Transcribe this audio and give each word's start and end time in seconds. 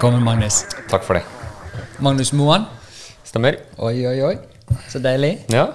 Velkommen, 0.00 0.22
Magnus. 0.24 0.62
Takk 0.88 1.02
for 1.04 1.18
det. 1.18 1.20
Magnus 2.00 2.30
Moan. 2.32 2.62
Stemmer. 3.28 3.58
Oi, 3.84 4.06
oi, 4.08 4.22
oi. 4.24 4.38
Så 4.88 4.96
deilig. 5.04 5.34
Ja, 5.52 5.66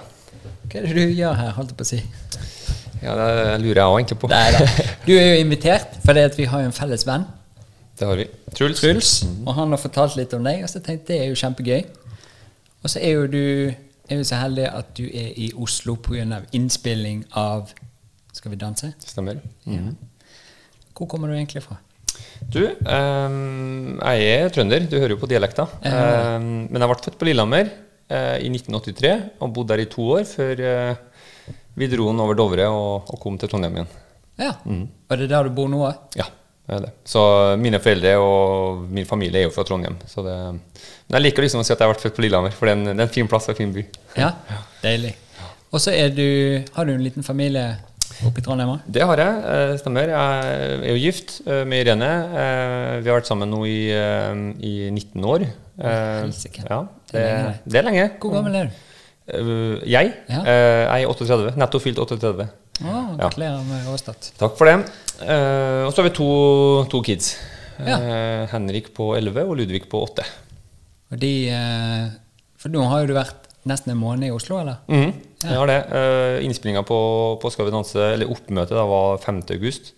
Hva 0.66 0.80
er 0.80 0.88
det 0.88 0.96
du 0.96 1.12
gjør 1.14 1.36
her, 1.38 1.52
holdt 1.54 1.70
jeg 1.70 1.78
på 1.78 1.86
å 1.86 1.88
si? 1.92 1.98
ja 3.04 3.14
det 3.20 3.28
lurer 3.62 3.78
jeg 3.78 3.92
òg 3.92 4.00
egentlig 4.00 4.18
på. 4.24 4.32
Nei 4.32 4.48
da. 4.56 4.66
Du 5.06 5.12
er 5.14 5.28
jo 5.28 5.44
invitert, 5.44 5.94
for 6.02 6.18
vi 6.40 6.48
har 6.50 6.64
jo 6.64 6.72
en 6.72 6.74
felles 6.74 7.06
venn, 7.06 7.28
Det 7.94 8.10
har 8.10 8.18
vi. 8.18 8.26
Truls. 8.50 8.82
Truls. 8.82 9.12
Og 9.46 9.54
han 9.60 9.70
har 9.70 9.84
fortalt 9.84 10.18
litt 10.18 10.34
om 10.34 10.42
deg, 10.50 10.66
og 10.66 10.74
så 10.74 10.82
tenkte 10.82 11.14
jeg 11.14 11.22
det 11.22 11.28
er 11.28 11.30
jo 11.30 11.40
kjempegøy. 11.44 11.86
Og 12.82 12.90
så 12.90 12.98
er 12.98 13.14
jo 13.20 13.30
du 13.30 13.42
er 14.10 14.24
jo 14.24 14.26
så 14.26 14.42
heldig 14.42 14.66
at 14.74 14.90
du 14.98 15.06
er 15.06 15.38
i 15.38 15.52
Oslo 15.54 16.00
pga. 16.02 16.42
innspilling 16.50 17.28
av 17.30 17.70
Skal 18.34 18.50
vi 18.50 18.56
danse? 18.58 18.90
Stemmer. 19.06 19.38
Hvor 20.98 21.06
kommer 21.06 21.28
du 21.30 21.38
egentlig 21.38 21.62
fra? 21.62 21.78
Du, 22.46 22.62
um, 22.62 23.98
jeg 23.98 24.28
er 24.36 24.54
trønder. 24.54 24.86
Du 24.86 24.96
hører 24.98 25.16
jo 25.16 25.20
på 25.20 25.28
dialekta. 25.30 25.66
Ja. 25.82 26.36
Um, 26.36 26.66
men 26.70 26.82
jeg 26.82 26.92
ble 26.92 27.02
født 27.08 27.18
på 27.20 27.28
Lillehammer 27.28 27.68
uh, 27.68 28.36
i 28.38 28.50
1983 28.52 29.12
og 29.42 29.52
bodde 29.56 29.74
der 29.74 29.84
i 29.84 29.90
to 29.90 30.06
år 30.16 30.26
før 30.30 30.62
uh, 30.62 31.52
vi 31.76 31.90
dro 31.92 32.08
den 32.08 32.22
over 32.24 32.38
Dovre 32.38 32.70
og, 32.72 33.10
og 33.12 33.20
kom 33.20 33.36
til 33.40 33.50
Trondheim 33.52 33.80
igjen. 33.80 33.94
Ja. 34.40 34.52
Det 34.64 35.18
er 35.18 35.28
der 35.30 35.48
du 35.48 35.56
bor 35.56 35.68
nå 35.72 35.82
òg? 35.88 36.16
Ja, 36.16 36.28
det 36.68 36.78
er 36.78 36.86
det. 36.86 36.92
Så 37.08 37.20
mine 37.60 37.80
foreldre 37.82 38.14
og 38.20 38.86
min 38.92 39.08
familie 39.08 39.42
er 39.42 39.48
jo 39.48 39.52
fra 39.54 39.64
Trondheim. 39.68 39.98
Så 40.08 40.24
det, 40.24 40.36
men 40.56 41.18
jeg 41.18 41.26
liker 41.28 41.44
liksom 41.44 41.62
å 41.62 41.66
si 41.66 41.74
at 41.74 41.82
jeg 41.82 41.92
vært 41.92 42.04
født 42.04 42.16
på 42.16 42.24
Lillehammer, 42.24 42.54
for 42.56 42.68
det 42.68 42.76
er 42.76 42.80
en, 42.80 42.88
det 42.92 42.96
er 42.96 43.08
en 43.08 43.14
fin 43.18 43.28
plass 43.30 43.48
og 43.48 43.56
en 43.56 43.60
fin 43.60 43.76
by. 43.76 43.84
Ja. 44.16 44.32
Deilig. 44.86 45.16
Og 45.74 45.82
så 45.82 45.92
Har 45.92 46.84
du 46.86 46.92
en 46.92 47.04
liten 47.04 47.26
familie 47.26 47.76
oppe 48.26 48.40
i 48.40 48.44
Trondheim 48.44 48.70
òg? 48.74 48.84
Det 48.90 49.02
har 49.08 49.20
jeg, 49.20 49.40
eh, 49.52 49.72
stemmer. 49.80 50.10
Jeg 50.12 50.80
er 50.80 50.90
jo 50.90 50.98
gift 51.00 51.34
eh, 51.46 51.64
med 51.68 51.84
Irene. 51.84 52.10
Eh, 52.42 53.00
Vi 53.02 53.10
har 53.10 53.18
vært 53.20 53.28
sammen 53.30 53.50
nå 53.52 53.60
i, 53.68 53.78
i 53.90 54.74
19 54.90 55.24
år. 55.24 55.46
Helsike. 55.78 56.64
Ja, 56.68 56.80
Det 57.12 57.24
det, 57.66 57.78
er 57.80 57.86
lenge. 57.88 58.06
Hvor 58.20 58.32
gammel 58.38 58.54
er 58.62 58.70
du? 58.70 58.82
Jeg? 59.84 60.12
Ja. 60.30 60.40
Jeg 60.46 61.02
er 61.02 61.10
38. 61.10 61.56
Nettopp 61.58 61.82
fylt 61.82 61.98
38. 61.98 62.46
Ah, 62.84 63.16
Gratulerer 63.18 63.64
med 63.66 63.88
årstad. 63.90 64.30
Takk 64.38 64.56
for 64.58 64.68
det. 64.70 64.76
Og 65.86 65.90
så 65.92 66.00
har 66.02 66.08
vi 66.08 66.14
to, 66.16 66.28
to 66.92 67.02
kids. 67.02 67.32
Ja. 67.80 67.98
Henrik 68.52 68.92
på 68.96 69.10
11 69.18 69.42
og 69.44 69.56
Ludvig 69.58 69.88
på 69.90 70.04
8. 70.06 70.24
Og 71.12 71.18
de 71.20 71.32
For 72.56 72.72
nå 72.72 72.86
har 72.88 73.02
jo 73.02 73.10
du 73.10 73.16
vært 73.18 73.45
nesten 73.68 73.92
en 73.94 74.00
måned 74.00 74.28
i 74.28 74.34
Oslo, 74.34 74.60
eller? 74.62 74.82
Ja, 74.90 75.10
Jeg 75.42 75.58
har 75.60 75.70
det. 75.70 75.80
Uh, 75.90 76.44
Innspillinga 76.46 76.82
på, 76.86 76.98
på 77.42 77.50
Skal 77.52 77.68
vi 77.68 77.74
danse, 77.74 78.00
eller 78.14 78.30
oppmøtet, 78.32 78.76
da, 78.76 78.86
var 78.88 79.18
5. 79.22 79.42
august. 79.56 79.92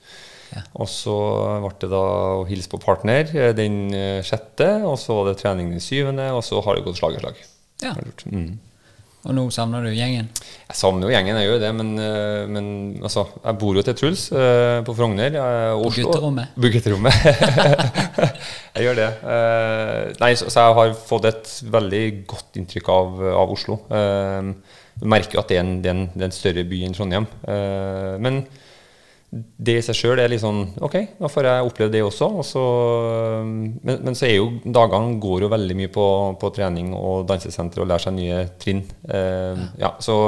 Ja. 0.54 0.62
Og 0.80 0.88
så 0.88 1.14
ble 1.60 1.74
det 1.82 1.90
da 1.92 2.04
å 2.40 2.46
hilse 2.48 2.70
på 2.72 2.80
partner 2.80 3.28
eh, 3.36 3.50
den 3.56 3.90
eh, 3.92 4.22
sjette, 4.24 4.70
og 4.88 4.96
så 5.00 5.18
var 5.18 5.28
det 5.28 5.42
trening 5.42 5.68
den 5.74 5.82
syvende, 5.84 6.30
og 6.32 6.40
så 6.46 6.62
har 6.64 6.78
det 6.78 6.86
gått 6.86 6.96
slag 7.00 7.18
i 7.18 7.20
slag. 7.20 7.42
Ja. 7.84 7.92
Mhm. 8.32 8.56
Og 9.26 9.34
nå 9.34 9.42
savner 9.50 9.82
du 9.82 9.90
gjengen? 9.90 10.28
Jeg 10.68 10.76
savner 10.78 11.08
jo 11.08 11.10
gjengen, 11.12 11.36
jeg 11.40 11.48
gjør 11.48 11.56
jo 11.56 11.62
det, 11.64 11.70
men, 11.74 11.88
eh, 11.98 12.44
men 12.54 12.68
altså, 13.02 13.24
jeg 13.42 13.58
bor 13.60 13.74
jo 13.76 13.82
til 13.84 13.96
Truls 13.98 14.28
eh, 14.30 14.78
på 14.86 14.94
Frogner. 14.94 15.34
eh, 15.34 15.72
På 15.74 15.88
Oslo. 15.90 16.04
gutterommet? 16.06 16.52
På 16.54 16.70
gutterommet. 16.72 17.18
jeg 18.78 18.86
gjør 18.86 19.00
det. 19.00 19.08
Nei, 20.22 20.30
så, 20.38 20.48
så 20.54 20.68
jeg 20.68 20.78
har 20.78 20.94
fått 21.10 21.28
et 21.32 21.50
veldig 21.74 22.04
godt 22.30 22.60
inntrykk 22.62 22.92
av, 22.94 23.18
av 23.42 23.52
Oslo. 23.56 23.80
Du 24.98 25.04
merker 25.10 25.38
jo 25.38 25.42
at 25.42 25.50
det 25.50 25.58
er, 25.58 25.66
en, 25.66 25.76
det, 25.82 25.90
er 25.90 25.96
en, 25.98 26.06
det 26.14 26.24
er 26.24 26.30
en 26.30 26.38
større 26.38 26.64
by 26.70 26.80
enn 26.86 26.96
Trondheim. 26.96 27.26
Men 28.22 28.40
det 29.30 29.74
i 29.76 29.84
seg 29.84 29.96
sjøl 29.96 30.20
er 30.22 30.30
litt 30.32 30.40
sånn 30.40 30.62
Ok, 30.80 30.94
da 31.18 31.28
får 31.28 31.48
jeg 31.50 31.66
oppleve 31.68 31.92
det 31.92 32.00
også. 32.04 32.30
Og 32.40 32.46
så, 32.48 32.62
men, 33.44 34.00
men 34.06 34.16
så 34.16 34.28
er 34.28 34.38
jo 34.38 34.50
dagene 34.64 35.18
går 35.20 35.44
jo 35.44 35.50
veldig 35.52 35.76
mye 35.82 35.92
på, 35.92 36.06
på 36.40 36.52
trening 36.56 36.94
og 36.96 37.26
dansesenter 37.28 37.84
og 37.84 37.90
lære 37.90 38.06
seg 38.06 38.16
nye 38.16 38.44
trinn. 38.60 38.84
Eh, 39.04 39.64
ja, 39.82 39.92
så, 40.04 40.18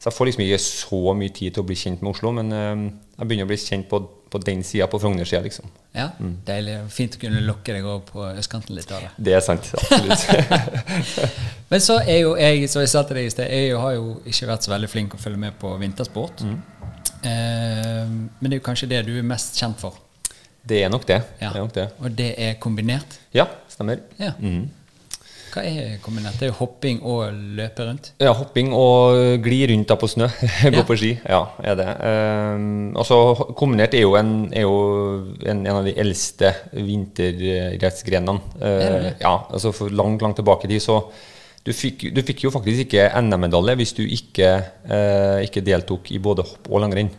så 0.00 0.08
jeg 0.08 0.16
får 0.16 0.30
liksom 0.30 0.46
ikke 0.46 0.62
så 0.64 1.02
mye 1.20 1.34
tid 1.36 1.56
til 1.56 1.64
å 1.64 1.68
bli 1.68 1.76
kjent 1.76 2.04
med 2.04 2.14
Oslo, 2.14 2.32
men 2.38 2.54
eh, 2.56 2.86
jeg 3.18 3.28
begynner 3.28 3.48
å 3.48 3.50
bli 3.52 3.60
kjent 3.60 3.90
på, 3.92 4.00
på 4.32 4.40
den 4.44 4.64
sida, 4.64 4.88
på 4.92 5.00
Frogner-sida, 5.00 5.42
liksom. 5.44 5.68
Ja, 5.96 6.10
Deilig. 6.48 6.78
Fint 6.92 7.14
å 7.16 7.20
kunne 7.20 7.40
lokke 7.44 7.72
deg 7.76 7.84
over 7.84 8.02
på 8.08 8.24
østkanten 8.36 8.76
litt 8.76 8.90
av 8.92 9.04
det. 9.04 9.12
Det 9.28 9.36
er 9.36 9.44
sant. 9.44 9.68
Absolutt. 9.76 10.26
Men 11.70 11.84
så 11.84 11.96
er 12.04 12.20
jo 12.20 12.34
jeg, 12.40 12.68
som 12.68 12.82
jeg 12.84 12.92
sa 12.92 13.04
til 13.08 13.20
deg 13.20 13.28
i 13.28 13.32
sted, 13.32 13.52
jeg 13.52 13.78
har 13.80 13.94
jo 13.96 14.18
ikke 14.28 14.50
vært 14.50 14.66
så 14.66 14.72
veldig 14.74 14.90
flink 14.92 15.16
å 15.16 15.20
følge 15.20 15.40
med 15.44 15.56
på 15.60 15.72
vintersport. 15.80 16.44
Eh, 16.44 16.75
men 17.26 18.46
det 18.50 18.56
er 18.56 18.60
jo 18.60 18.66
kanskje 18.70 18.88
det 18.90 19.04
du 19.08 19.12
er 19.18 19.26
mest 19.26 19.58
kjent 19.60 19.78
for. 19.80 19.98
det 20.66 20.80
er 20.82 20.90
nok 20.90 21.04
det. 21.06 21.20
Ja. 21.40 21.50
det, 21.52 21.56
er 21.56 21.62
nok 21.62 21.74
det. 21.76 21.86
Og 22.02 22.10
det 22.18 22.32
er 22.38 22.54
kombinert. 22.62 23.20
Ja, 23.34 23.44
stemmer. 23.70 24.00
Ja. 24.18 24.32
Hva 25.56 25.62
er 25.64 25.94
kombinert? 26.04 26.34
Det 26.40 26.48
er 26.50 26.56
hopping 26.58 26.98
og 27.06 27.30
løpe 27.56 27.86
rundt. 27.86 28.10
Ja, 28.20 28.32
hopping 28.36 28.74
og 28.76 29.38
gli 29.44 29.60
rundt 29.70 29.88
da 29.88 29.96
på 29.96 30.08
snø. 30.10 30.26
Gå 30.66 30.72
Ja. 30.74 30.82
på 30.84 30.96
ski. 31.00 31.12
Ja, 31.24 31.38
er 31.64 31.78
det. 31.78 31.86
Um, 32.02 32.90
altså, 32.98 33.20
kombinert 33.56 33.94
er 33.96 34.02
jo 34.04 34.16
en, 34.20 34.34
er 34.52 34.66
jo 34.66 34.74
en, 35.46 35.62
en 35.64 35.70
av 35.78 35.86
de 35.86 35.94
eldste 36.02 36.50
vinteridrettsgrenene. 36.76 38.40
Er 38.60 38.76
det? 38.82 39.14
Uh, 39.14 39.22
ja, 39.22 39.34
altså 39.52 39.72
for 39.72 39.88
langt, 39.88 40.20
langt 40.22 40.36
tilbake 40.42 40.68
i 40.68 40.74
tid 40.74 40.84
så 40.84 40.98
du 41.66 41.72
fikk, 41.74 42.08
du 42.14 42.22
fikk 42.22 42.46
jo 42.46 42.54
faktisk 42.54 42.86
ikke 42.86 43.08
NM-medalje 43.24 43.76
hvis 43.80 43.94
du 43.98 44.04
ikke, 44.06 44.50
eh, 44.86 45.44
ikke 45.46 45.64
deltok 45.66 46.12
i 46.14 46.20
både 46.22 46.46
hopp 46.46 46.70
og 46.70 46.84
langrenn. 46.84 47.10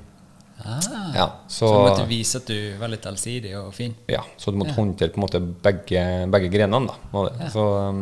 Ah, 0.58 0.80
Ja, 1.14 1.26
så, 1.48 1.68
så, 1.68 1.70
du 1.70 1.84
måtte 1.86 2.06
vise 2.10 2.40
at 2.42 2.48
du 2.50 2.58
var 2.80 2.90
litt 2.90 3.06
allsidig 3.08 3.52
og 3.60 3.70
fin. 3.76 3.94
ja, 4.10 4.24
så 4.42 4.52
du 4.52 4.58
måtte 4.60 4.74
håndtere 4.76 5.14
på 5.14 5.20
en 5.20 5.26
måte 5.28 5.40
begge, 5.40 6.02
begge 6.34 6.50
grenene. 6.52 6.96
Da, 7.14 7.24
ja. 7.30 7.50
Så, 7.54 7.66
um, 7.88 8.02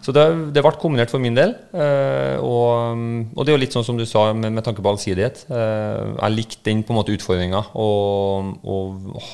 så 0.00 0.14
det, 0.16 0.24
det 0.56 0.64
ble 0.64 0.72
kombinert 0.80 1.12
for 1.12 1.22
min 1.22 1.36
del. 1.36 1.52
eh, 1.76 2.38
og, 2.40 2.96
um, 2.96 3.04
og 3.36 3.44
det 3.44 3.52
er 3.52 3.58
jo 3.58 3.62
litt 3.64 3.76
sånn 3.76 3.86
som 3.86 4.00
du 4.00 4.06
sa 4.08 4.30
med, 4.32 4.54
med 4.56 4.66
tanke 4.66 4.82
på 4.82 4.94
allsidighet. 4.94 5.44
Eh, 5.52 6.14
jeg 6.16 6.36
likte 6.38 6.64
den 6.70 6.82
på 6.86 6.94
en 6.94 7.00
måte 7.02 7.14
utfordringa 7.14 7.66
å 7.76 7.90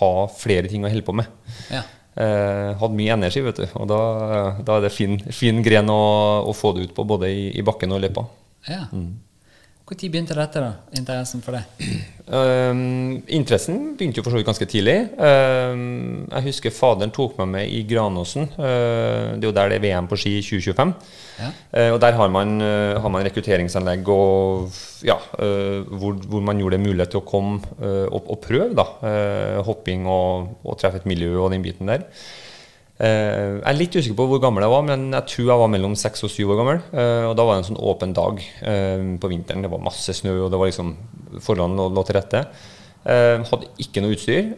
ha 0.01 0.13
flere 0.35 0.73
ting 0.73 0.85
å 0.85 0.91
holde 0.91 1.07
på 1.07 1.17
med. 1.23 1.31
Ja. 1.71 1.85
Eh, 2.17 2.71
hadde 2.81 2.97
mye 2.97 3.13
energi, 3.13 3.43
vet 3.45 3.61
du. 3.61 3.67
Og 3.77 3.89
da, 3.91 4.01
da 4.65 4.79
er 4.79 4.87
det 4.87 4.95
fin, 4.95 5.19
fin 5.37 5.61
gren 5.65 5.91
å, 5.93 6.01
å 6.49 6.55
få 6.57 6.73
det 6.77 6.89
ut 6.89 6.95
på, 6.97 7.05
både 7.05 7.29
i, 7.29 7.47
i 7.61 7.65
bakken 7.67 7.93
og 7.93 8.05
løypa. 8.07 8.25
ja. 8.71 8.85
Når 9.87 10.01
begynte 10.11 10.35
dette, 10.35 10.59
da? 10.59 10.73
Interessen 10.99 11.43
for 11.45 11.55
det? 11.55 11.61
Um, 12.27 13.21
interessen 13.31 13.93
begynte 13.95 14.19
jo 14.19 14.25
for 14.27 14.35
så 14.35 14.41
vidt 14.41 14.49
ganske 14.49 14.67
tidlig. 14.67 14.97
Um, 15.15 16.25
jeg 16.27 16.43
husker 16.49 16.75
faderen 16.75 17.13
tok 17.15 17.37
meg 17.39 17.53
med 17.53 17.71
i 17.71 17.85
Granåsen. 17.87 18.49
Uh, 18.59 19.37
det 19.39 19.47
er 19.47 19.47
jo 19.47 19.53
der 19.55 19.71
det 19.71 19.77
er 19.79 19.85
VM 19.85 20.09
på 20.11 20.19
ski 20.19 20.33
i 20.41 20.43
2025. 20.43 20.91
Ja. 21.39 21.51
Uh, 21.71 21.91
og 21.95 22.01
der 22.03 22.19
har 22.19 22.33
man, 22.35 22.57
uh, 22.59 22.99
har 22.99 23.15
man 23.15 23.29
rekrutteringsanlegg 23.29 24.11
og, 24.11 24.75
ja, 25.07 25.21
uh, 25.39 25.87
hvor, 25.87 26.19
hvor 26.19 26.43
man 26.43 26.59
gjorde 26.59 26.81
det 26.81 26.89
mulig 26.89 27.07
til 27.13 27.23
å 27.23 27.29
komme 27.31 27.63
uh, 27.79 28.09
og, 28.11 28.27
og 28.27 28.43
prøve 28.43 28.73
da, 28.75 28.89
hopping 29.71 30.11
og, 30.11 30.51
og 30.67 30.81
treffe 30.83 30.99
et 30.99 31.07
miljø 31.07 31.37
og 31.45 31.55
den 31.55 31.63
biten 31.63 31.95
der. 31.95 32.09
Eh, 32.97 33.59
jeg 33.61 33.67
er 33.69 33.77
litt 33.77 33.97
usikker 33.97 34.17
på 34.17 34.27
hvor 34.31 34.41
gammel 34.41 34.65
jeg 34.65 34.73
var, 34.73 34.85
men 34.87 35.11
jeg 35.13 35.29
tror 35.33 35.51
jeg 35.51 35.61
var 35.63 35.69
mellom 35.73 35.97
seks 36.01 36.25
og 36.25 36.33
syv 36.33 36.55
år 36.55 36.63
gammel. 36.63 36.81
Eh, 36.97 37.25
og 37.29 37.35
da 37.37 37.45
var 37.45 37.57
det 37.57 37.65
en 37.65 37.69
sånn 37.73 37.83
åpen 37.93 38.15
dag 38.17 38.41
eh, 38.41 39.05
på 39.21 39.31
vinteren. 39.33 39.67
Det 39.67 39.73
var 39.73 39.85
masse 39.85 40.17
snø, 40.17 40.39
og 40.47 40.49
det 40.53 40.61
var 40.61 40.71
liksom 40.71 40.95
forholdene 41.45 41.91
lå, 41.93 42.07
til 42.07 42.19
rette. 42.21 42.47
Hadde 43.07 43.69
ikke 43.79 44.03
noe 44.03 44.17
utstyr, 44.17 44.49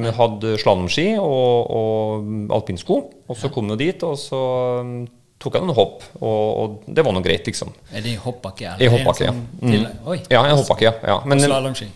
men 0.00 0.14
hadde 0.16 0.54
slalåmski 0.62 1.10
og, 1.20 1.74
og 1.76 2.54
alpinsko. 2.56 2.96
Og 3.28 3.36
så 3.36 3.50
kom 3.52 3.68
jeg 3.74 3.82
dit, 3.82 4.04
og 4.08 4.14
så 4.16 4.38
mm, 4.80 4.94
tok 5.42 5.58
jeg 5.58 5.66
noen 5.66 5.76
hopp, 5.76 6.06
og, 6.22 6.46
og 6.62 6.86
det 6.88 7.04
var 7.04 7.12
nå 7.12 7.20
greit, 7.20 7.50
liksom. 7.50 7.74
Er 7.92 8.00
det 8.00 8.14
i 8.14 8.22
hoppbakke? 8.22 8.78
I 8.80 8.88
hoppbakke, 8.94 9.28
ja. 9.28 9.34
Mm. 9.36 9.84
oi, 10.08 10.16
Ja, 10.32 10.40
en 10.40 10.56
hoppbakke, 10.56 10.88
ja. 10.88 10.94
ja. 11.04 11.18
Men, 11.28 11.44
Slalåmski. 11.44 11.90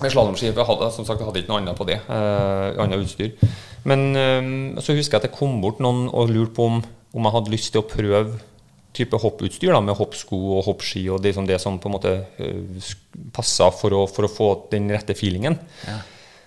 med 0.00 0.16
slalåmski 0.16 0.48
jeg 0.48 0.68
hadde 0.70 0.90
som 0.96 1.04
sagt, 1.04 1.20
jeg 1.20 1.28
hadde 1.28 1.44
ikke 1.44 1.52
noe 1.52 1.60
annet 1.60 1.76
på 1.76 1.90
det. 1.92 2.00
Uh, 2.08 2.80
annet 2.86 3.04
utstyr. 3.04 3.36
Men 3.88 4.04
um, 4.16 4.80
så 4.80 4.96
husker 4.96 5.18
jeg 5.18 5.22
at 5.22 5.28
jeg 5.28 5.36
kom 5.36 5.60
bort 5.62 5.82
noen 5.84 6.06
og 6.08 6.32
lurte 6.32 6.56
på 6.56 6.68
om, 6.70 6.80
om 7.14 7.28
jeg 7.28 7.36
hadde 7.36 7.54
lyst 7.54 7.72
til 7.74 7.82
å 7.82 7.88
prøve 7.88 8.40
type 8.94 9.18
hopputstyr 9.18 9.72
da, 9.74 9.80
med 9.82 9.96
hoppsko 9.98 10.38
og 10.56 10.66
hoppski 10.68 11.02
og 11.10 11.22
det, 11.24 11.32
som 11.34 11.46
det 11.48 11.58
som 11.62 11.80
på 11.82 11.90
en 11.90 11.96
måte 11.96 12.14
uh, 12.38 12.90
passa 13.34 13.70
for 13.74 14.04
for 14.10 14.28
å 14.28 14.32
få 14.32 14.50
den 14.72 14.90
rette 14.94 15.16
feelingen. 15.18 15.58
Ja. 15.88 16.00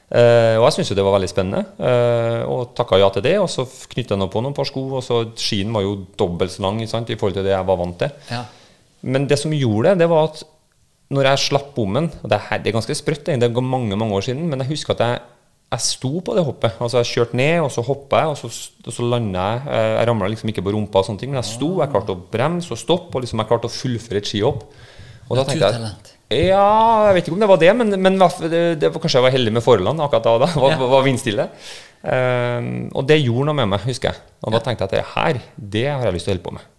Uh, 0.08 0.56
og 0.62 0.70
jeg 0.70 0.78
syntes 0.78 0.94
jo 0.94 0.96
det 0.96 1.04
var 1.04 1.18
veldig 1.18 1.28
spennende, 1.28 1.66
uh, 1.84 2.44
og 2.48 2.70
takka 2.78 3.00
ja 3.02 3.10
til 3.12 3.26
det. 3.26 3.36
Og 3.44 3.50
så 3.52 3.68
knytta 3.68 4.16
jeg 4.16 4.22
nå 4.24 4.30
på 4.32 4.44
noen 4.44 4.56
par 4.56 4.70
sko, 4.70 4.86
og 5.00 5.04
så 5.04 5.26
skien 5.36 5.74
var 5.76 5.84
jo 5.84 5.98
dobbelt 6.20 6.54
så 6.54 6.64
lang 6.64 6.80
sant, 6.88 7.12
i 7.12 7.20
forhold 7.20 7.36
til 7.38 7.48
det 7.48 7.54
jeg 7.54 7.68
var 7.68 7.82
vant 7.82 8.00
til. 8.00 8.14
Ja. 8.32 8.46
Men 9.08 9.28
det 9.30 9.38
som 9.42 9.54
gjorde 9.54 9.92
det, 9.92 10.06
det 10.06 10.12
var 10.12 10.32
at 10.32 10.46
når 11.14 11.30
jeg 11.30 11.44
slapp 11.46 11.74
bommen 11.76 12.10
og 12.12 12.32
det, 12.32 12.40
her, 12.50 12.60
det 12.64 12.72
er 12.72 12.76
ganske 12.76 12.96
sprøtt, 12.98 13.28
det 13.28 13.44
er 13.44 13.62
mange 13.64 13.96
mange 14.00 14.16
år 14.16 14.26
siden, 14.28 14.48
men 14.50 14.64
jeg 14.64 14.74
husker 14.74 14.96
at 14.96 15.04
jeg, 15.04 15.20
jeg 15.68 15.84
sto 15.84 16.12
på 16.24 16.36
det 16.38 16.44
hoppet. 16.48 16.78
Altså 16.80 17.02
Jeg 17.02 17.10
kjørte 17.12 17.36
ned, 17.36 17.58
og 17.66 17.72
så 17.74 17.84
hoppa 17.84 18.22
jeg, 18.24 18.34
og 18.34 18.38
så, 18.40 18.50
og 18.88 18.94
så 18.96 19.08
landa 19.12 19.48
jeg. 19.52 19.64
Eh, 19.68 19.94
Jeg 19.98 20.08
ramla 20.08 20.30
liksom 20.32 20.52
ikke 20.54 20.64
på 20.64 20.74
rumpa, 20.76 21.02
og 21.02 21.10
sånne 21.10 21.20
ting, 21.20 21.34
men 21.34 21.42
jeg 21.42 21.50
sto, 21.50 21.72
jeg 21.82 21.92
klarte 21.92 22.16
å 22.16 22.22
bremse 22.36 22.72
og 22.72 22.80
stoppe, 22.80 23.18
og 23.18 23.26
liksom 23.26 23.44
jeg 23.44 23.50
klarte 23.50 23.68
å 23.68 23.74
fullføre 23.74 24.22
et 24.24 24.30
skihopp. 24.32 24.64
Og 25.28 25.36
da 25.36 25.44
tenkte 25.44 25.68
jeg 25.68 25.82
Ja, 26.48 27.08
jeg 27.08 27.18
vet 27.18 27.28
ikke 27.28 27.36
om 27.36 27.44
det 27.44 27.52
var 27.52 27.60
det, 27.60 27.74
men, 27.76 27.92
men 28.04 28.18
det, 28.20 28.64
det 28.80 28.94
var 28.94 29.04
kanskje 29.04 29.20
jeg 29.20 29.28
var 29.28 29.36
heldig 29.36 29.54
med 29.58 29.64
forholdene 29.64 30.08
akkurat 30.08 30.26
da. 30.28 30.38
da 30.46 30.50
var, 30.64 30.88
var 30.96 31.06
vindstille. 31.06 31.50
Um, 32.08 32.72
og 32.96 33.08
det 33.10 33.20
gjorde 33.22 33.50
noe 33.50 33.58
med 33.58 33.72
meg, 33.74 33.84
husker 33.88 34.12
jeg. 34.12 34.24
Og 34.44 34.56
da 34.56 34.60
tenkte 34.64 34.86
jeg 34.86 34.92
at 34.92 34.96
det 34.98 35.06
her, 35.16 35.40
det 35.76 35.86
har 35.90 36.04
jeg 36.08 36.16
lyst 36.18 36.28
til 36.30 36.34
å 36.34 36.36
holde 36.38 36.48
på 36.48 36.56
med. 36.56 36.74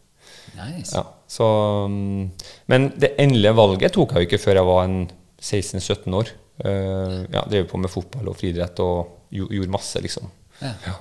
Nice. 0.58 0.92
Ja, 0.96 1.04
så, 1.28 1.46
mm, 1.92 2.50
men 2.72 2.88
det 2.96 3.12
endelige 3.20 3.56
valget 3.56 3.96
tok 3.96 4.14
jeg 4.16 4.24
jo 4.24 4.28
ikke 4.30 4.42
før 4.42 4.60
jeg 4.60 4.68
var 4.68 4.92
16-17 5.40 6.18
år. 6.20 6.32
Uh, 6.58 7.22
ja, 7.30 7.44
Drev 7.46 7.68
på 7.70 7.78
med 7.78 7.90
fotball 7.92 8.32
og 8.32 8.38
friidrett 8.38 8.80
og 8.82 9.30
gjorde 9.30 9.70
masse, 9.70 10.00
liksom. 10.02 10.26
Ja. 10.58 10.96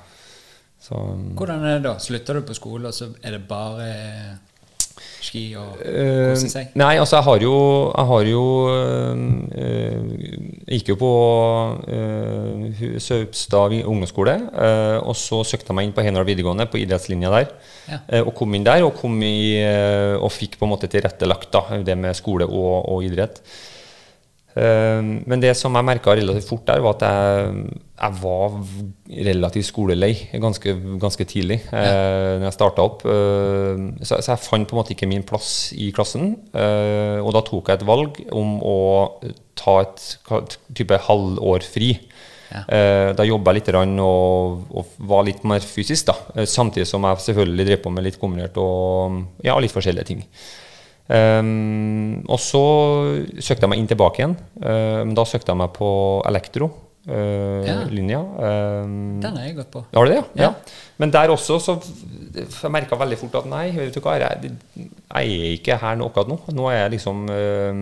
Så, 0.77 0.93
um, 0.93 1.31
Hvordan 1.37 1.63
er 1.65 1.79
det 1.79 1.87
da? 1.87 1.95
Slutter 2.01 2.37
du 2.37 2.45
på 2.45 2.55
skole, 2.57 2.91
og 2.91 2.93
så 2.93 3.09
er 3.25 3.33
det 3.33 3.47
bare 3.49 3.87
ski 5.21 5.51
og 5.57 5.77
Eh, 5.81 6.31
kose 6.31 6.49
seg? 6.49 6.69
nei, 6.77 6.95
altså 6.97 7.17
jeg 7.17 7.25
har 7.27 7.43
jo 7.43 7.55
Jeg 7.91 8.07
har 8.11 8.29
jo 8.29 8.43
uh, 8.69 9.15
gikk 10.69 10.91
jo 10.93 10.97
på 11.01 11.11
uh, 11.89 12.83
Saupstad 13.01 13.75
ungdomsskole, 13.79 14.35
og 15.01 15.15
så 15.17 15.41
søkte 15.47 15.71
jeg 15.71 15.79
meg 15.79 15.87
inn 15.89 15.95
på 15.95 16.05
Heimdal 16.05 16.27
videregående, 16.27 16.67
på 16.69 16.81
idrettslinja 16.81 17.31
der. 17.33 17.49
Ja. 17.87 18.21
Og 18.27 18.33
kom 18.37 18.53
inn 18.53 18.67
der, 18.67 18.83
og, 18.85 18.93
kom 18.99 19.15
i, 19.23 19.63
og 20.19 20.29
fikk 20.35 20.59
på 20.59 20.67
en 20.67 20.73
måte 20.73 20.89
tilrettelagt 20.91 21.49
da, 21.55 21.81
det 21.87 21.97
med 21.97 22.17
skole 22.17 22.45
og, 22.45 22.85
og 22.91 23.05
idrett. 23.07 23.41
Eh, 24.57 25.01
Men 25.29 25.43
det 25.43 25.53
som 25.59 25.75
jeg 25.77 25.85
merka 25.85 26.15
relativt 26.17 26.49
fort 26.49 26.65
der, 26.67 26.81
var 26.81 26.97
at 26.97 27.05
jeg, 27.05 27.67
jeg 27.97 28.17
var 28.23 28.55
relativt 29.29 29.69
skolelei 29.69 30.11
ganske, 30.41 30.73
ganske 31.01 31.27
tidlig 31.29 31.59
eh, 31.69 32.37
når 32.39 32.47
jeg 32.49 32.57
starta 32.57 32.85
opp. 32.85 33.05
Eh, 33.05 33.83
så, 34.01 34.17
så 34.17 34.33
jeg 34.33 34.43
fant 34.45 34.67
på 34.69 34.75
en 34.75 34.81
måte 34.81 34.95
ikke 34.95 35.09
min 35.09 35.25
plass 35.27 35.71
i 35.77 35.91
klassen. 35.95 36.35
Eh, 36.53 37.19
og 37.21 37.33
da 37.37 37.43
tok 37.45 37.69
jeg 37.69 37.81
et 37.81 37.87
valg 37.87 38.21
om 38.33 38.57
å 38.65 38.77
ta 39.57 39.79
et 39.85 40.57
type 40.77 41.03
halvår 41.07 41.65
fri. 41.65 41.95
Ja. 42.47 42.61
Da 43.11 43.25
jobba 43.27 43.51
jeg 43.51 43.57
litt 43.59 43.75
og, 43.75 44.61
og 44.71 44.93
var 45.09 45.25
litt 45.27 45.41
mer 45.43 45.59
fysisk, 45.59 46.07
da. 46.07 46.45
Samtidig 46.47 46.85
som 46.87 47.03
jeg 47.03 47.25
selvfølgelig 47.25 47.65
drev 47.67 47.81
på 47.83 47.91
med 47.91 48.05
litt 48.05 48.19
kombinert 48.21 48.55
og 48.61 49.17
ja, 49.43 49.57
litt 49.59 49.73
forskjellige 49.75 50.07
ting. 50.07 50.21
Um, 51.07 52.25
og 52.27 52.39
så 52.43 52.63
søkte 53.39 53.63
jeg 53.63 53.71
meg 53.71 53.79
inn 53.81 53.87
tilbake 53.87 54.21
igjen. 54.21 54.35
Men 54.59 55.13
um, 55.13 55.15
da 55.17 55.23
søkte 55.27 55.53
jeg 55.53 55.61
meg 55.61 55.71
på 55.75 55.89
elektro-linja. 56.27 58.19
Ja. 58.19 58.51
Den 59.23 59.39
har 59.39 59.45
jeg 59.45 59.55
gått 59.61 59.71
på. 59.71 59.85
Har 59.93 60.07
du 60.07 60.11
det, 60.11 60.19
ja? 60.19 60.25
Ja. 60.35 60.49
ja? 60.49 60.83
Men 60.99 61.13
der 61.13 61.31
også 61.31 61.59
så 61.61 61.77
jeg 62.37 62.73
merka 62.73 62.97
veldig 62.99 63.19
fort 63.21 63.39
at 63.39 63.49
nei, 63.49 63.69
vet 63.75 63.95
du 63.95 64.01
hva, 64.03 64.17
jeg, 64.19 64.51
jeg 64.75 64.91
er 65.13 65.55
ikke 65.55 65.79
her 65.81 65.97
nå 65.97 66.09
akkurat 66.09 66.31
nå. 66.33 66.39
Nå 66.57 66.67
er 66.71 66.83
jeg 66.83 66.97
liksom 66.97 67.23
uh, 67.31 67.81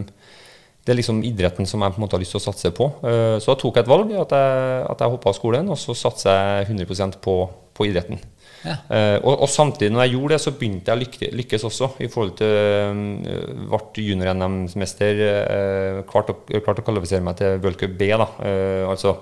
Det 0.86 0.94
er 0.94 1.00
liksom 1.00 1.24
idretten 1.26 1.66
som 1.66 1.82
jeg 1.82 1.96
på 1.96 2.02
en 2.02 2.06
måte 2.06 2.20
har 2.20 2.22
lyst 2.22 2.36
til 2.38 2.44
å 2.44 2.46
satse 2.46 2.74
på. 2.76 2.92
Uh, 3.02 3.38
så 3.42 3.54
da 3.54 3.60
tok 3.62 3.80
jeg 3.80 3.88
et 3.88 3.92
valg, 3.92 4.14
at 4.22 4.38
jeg, 4.38 4.86
at 4.94 5.02
jeg 5.02 5.16
hoppa 5.18 5.34
av 5.34 5.40
skolen, 5.40 5.74
og 5.74 5.82
så 5.82 5.98
satser 5.98 6.38
jeg 6.62 6.74
100% 6.76 7.18
på, 7.26 7.40
på 7.74 7.90
idretten. 7.90 8.22
Ja. 8.66 8.76
Eh, 8.90 9.18
og, 9.22 9.44
og 9.46 9.50
samtidig 9.52 9.92
når 9.94 10.06
jeg 10.06 10.14
gjorde 10.16 10.34
det, 10.34 10.42
så 10.42 10.54
begynte 10.58 10.92
jeg 10.92 10.98
å 10.98 11.02
lykke, 11.04 11.32
lykkes 11.42 11.66
også. 11.70 11.90
I 12.02 12.10
forhold 12.12 12.36
til 12.40 12.54
uh, 12.56 13.74
Ble 13.74 14.06
junior-NM-mester. 14.10 15.22
Uh, 15.22 16.04
klarte 16.10 16.34
å, 16.36 16.44
klarte 16.60 16.84
å 16.84 16.88
kvalifisere 16.88 17.26
meg 17.26 17.40
til 17.42 17.60
World 17.64 17.82
Cup 17.82 17.98
B. 18.00 18.10
da, 18.14 18.30
uh, 18.42 18.86
altså 18.92 19.16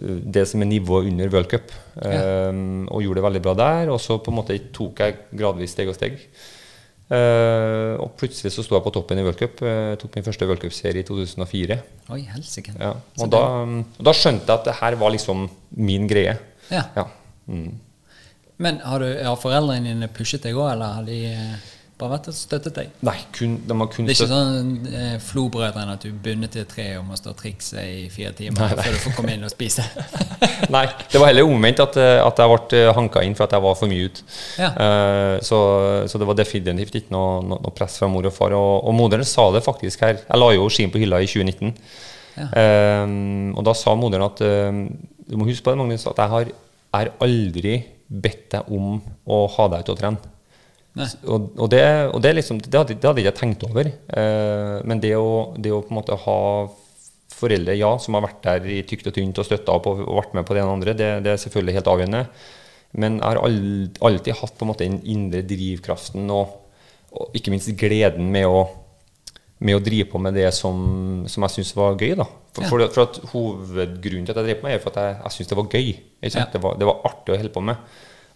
eh, 0.00 0.16
det 0.38 0.46
som 0.50 0.62
er 0.64 0.70
nivået 0.70 1.10
under 1.12 1.34
World 1.34 1.50
Cup. 1.52 1.74
Eh, 2.02 2.62
Og 2.88 3.04
gjorde 3.04 3.20
det 3.20 3.28
veldig 3.28 3.44
bra 3.44 3.58
der. 3.58 3.92
Og 3.94 4.00
så 4.02 4.18
på 4.18 4.32
en 4.32 4.40
måte 4.40 4.58
tok 4.74 5.04
jeg 5.04 5.20
gradvis 5.30 5.76
steg 5.76 5.92
og 5.92 5.98
steg. 5.98 6.18
Uh, 7.10 7.98
og 7.98 8.12
plutselig 8.20 8.52
så 8.54 8.62
sto 8.62 8.76
jeg 8.76 8.84
på 8.84 8.92
toppen 8.94 9.18
i 9.18 9.22
World 9.26 9.38
Cup. 9.40 9.58
Uh, 9.66 9.96
tok 9.98 10.14
min 10.14 10.22
første 10.28 10.46
World 10.46 10.62
Cup-serie 10.62 11.02
i 11.02 11.06
2004. 11.08 11.78
Oi, 12.14 12.20
helsike. 12.36 12.74
Ja. 12.78 12.92
Og 13.18 13.32
da, 13.34 13.40
da 13.98 14.14
skjønte 14.14 14.46
jeg 14.46 14.54
at 14.60 14.68
det 14.68 14.76
her 14.78 14.96
var 15.00 15.10
liksom 15.10 15.48
min 15.74 16.06
greie. 16.10 16.36
Ja. 16.70 16.84
Ja. 16.94 17.08
Mm. 17.50 17.72
Men 18.60 18.80
har, 18.84 19.00
du, 19.00 19.08
har 19.24 19.36
foreldrene 19.40 19.88
dine 19.88 20.08
pushet 20.12 20.44
deg 20.44 20.58
òg, 20.58 20.74
eller 20.74 20.98
har 20.98 21.04
de 21.06 21.18
eh, 21.30 21.68
bare 22.00 22.12
vært 22.12 22.26
og 22.28 22.36
støttet 22.36 22.76
deg? 22.76 22.90
Nei, 23.08 23.16
kun, 23.32 23.54
de 23.64 23.76
har 23.76 23.88
kun 23.88 24.08
Det 24.08 24.12
er 24.12 24.18
ikke 24.18 24.28
sånn 24.28 24.90
eh, 24.90 25.14
Flo-brødrene 25.24 25.94
at 25.96 26.04
du 26.04 26.10
er 26.10 26.18
bundet 26.26 26.52
til 26.52 26.64
et 26.66 26.68
tre 26.68 26.84
og 26.98 27.06
må 27.08 27.16
stå 27.16 27.32
og 27.32 27.38
trikse 27.38 27.80
i 27.80 28.02
fire 28.12 28.32
timer 28.36 28.60
Nei, 28.60 28.68
nei. 28.76 28.84
før 28.84 28.96
du 28.96 29.00
får 29.04 29.14
komme 29.16 29.36
inn 29.36 29.46
og 29.48 29.52
spise. 29.52 29.84
Nei, 30.76 30.82
det 31.08 31.22
var 31.22 31.30
heller 31.30 31.48
omvendt 31.48 31.80
at, 31.86 31.96
eh, 32.00 32.18
at 32.20 32.42
jeg 32.42 32.52
ble 32.52 32.82
hanka 32.96 33.22
inn 33.24 33.36
for 33.38 33.46
at 33.46 33.56
jeg 33.56 33.64
var 33.64 33.78
for 33.80 33.92
mye 33.92 34.10
ute. 34.10 34.26
Ja. 34.60 34.70
Uh, 34.76 35.36
så, 35.44 35.60
så 36.10 36.20
det 36.20 36.28
var 36.28 36.36
definitivt 36.36 36.98
ikke 37.00 37.14
noe, 37.16 37.38
noe, 37.40 37.62
noe 37.64 37.76
press 37.76 37.96
fra 38.00 38.10
mor 38.12 38.28
og 38.28 38.34
far. 38.36 38.56
Og, 38.56 38.72
og 38.84 38.96
moderen 38.96 39.24
sa 39.28 39.46
det 39.54 39.64
faktisk 39.64 40.04
her. 40.04 40.20
Jeg 40.26 40.42
la 40.42 40.50
jo 40.56 40.68
skien 40.72 40.92
på 40.92 41.00
hylla 41.00 41.22
i 41.24 41.30
2019. 41.30 41.72
Ja. 42.36 42.50
uh, 42.52 43.56
og 43.56 43.64
da 43.66 43.74
sa 43.76 43.96
moderen 43.98 44.28
at 44.28 44.44
uh, 44.44 44.76
Du 45.26 45.34
må 45.40 45.48
huske 45.48 45.64
på 45.64 45.72
det, 45.72 45.80
Magnus, 45.80 46.04
at 46.12 46.20
jeg 46.20 46.34
har, 46.36 46.52
har 46.92 47.10
aldri 47.24 47.80
bedt 48.10 48.50
deg 48.56 48.70
om 48.74 48.98
å 49.30 49.40
ha 49.54 49.70
deg 49.70 49.84
ute 49.86 49.94
og 49.94 50.00
trene. 50.00 50.36
Og, 50.98 51.52
og, 51.54 51.66
det, 51.70 51.82
og 52.10 52.18
det, 52.24 52.32
liksom, 52.34 52.58
det, 52.64 52.74
hadde, 52.74 52.96
det 52.98 53.06
hadde 53.06 53.22
ikke 53.22 53.30
jeg 53.30 53.38
tenkt 53.38 53.66
over. 53.68 53.88
Eh, 53.88 54.76
men 54.90 55.02
det 55.02 55.14
å, 55.16 55.52
det 55.56 55.72
å 55.72 55.82
på 55.84 55.94
en 55.94 56.00
måte 56.00 56.18
ha 56.24 56.40
foreldre 57.30 57.76
ja, 57.78 57.92
som 58.02 58.16
har 58.18 58.26
vært 58.26 58.42
der 58.44 58.66
i 58.68 58.80
tykt 58.88 59.06
og 59.08 59.14
tynt 59.16 59.38
og 59.40 59.46
støtta 59.46 59.76
opp 59.78 59.86
og, 59.88 60.02
og 60.02 60.18
vært 60.18 60.34
med 60.36 60.48
på 60.48 60.56
det 60.56 60.62
ene 60.62 60.72
og 60.72 60.80
andre, 60.80 60.96
det, 60.98 61.10
det 61.24 61.32
er 61.32 61.44
selvfølgelig 61.44 61.76
helt 61.78 61.92
avgjørende. 61.92 62.24
Men 63.00 63.20
jeg 63.20 63.28
har 63.28 63.40
alltid 64.10 64.38
hatt 64.40 64.56
på 64.58 64.66
en 64.66 64.72
måte 64.72 64.88
den 64.88 64.98
indre 65.06 65.44
drivkraften 65.46 66.26
og, 66.34 66.56
og 67.14 67.38
ikke 67.38 67.54
minst 67.54 67.70
gleden 67.78 68.32
med 68.34 68.50
å, 68.50 68.64
med 69.60 69.76
å 69.76 69.82
drive 69.84 70.06
på 70.08 70.18
med 70.22 70.34
det 70.34 70.48
som, 70.56 70.76
som 71.28 71.44
jeg 71.44 71.54
syns 71.58 71.74
var 71.76 71.98
gøy. 72.00 72.14
da. 72.16 72.24
For, 72.56 72.62
Ja. 72.64 72.68
for, 72.70 72.86
for 72.94 73.02
at 73.06 73.18
Hovedgrunnen 73.32 74.24
til 74.26 74.32
at 74.32 74.40
jeg 74.40 74.46
drev 74.48 74.60
på 74.62 74.66
med 74.68 74.74
er 74.78 74.80
for 74.82 74.90
at 74.94 75.02
jeg, 75.04 75.18
jeg 75.22 75.34
syns 75.36 75.50
det 75.50 75.58
var 75.58 75.68
gøy. 75.74 75.90
Ja. 76.24 76.46
Det, 76.54 76.62
var, 76.64 76.78
det 76.80 76.88
var 76.88 77.02
artig 77.10 77.34
å 77.34 77.38
holde 77.42 77.52
på 77.54 77.62
med. 77.68 77.76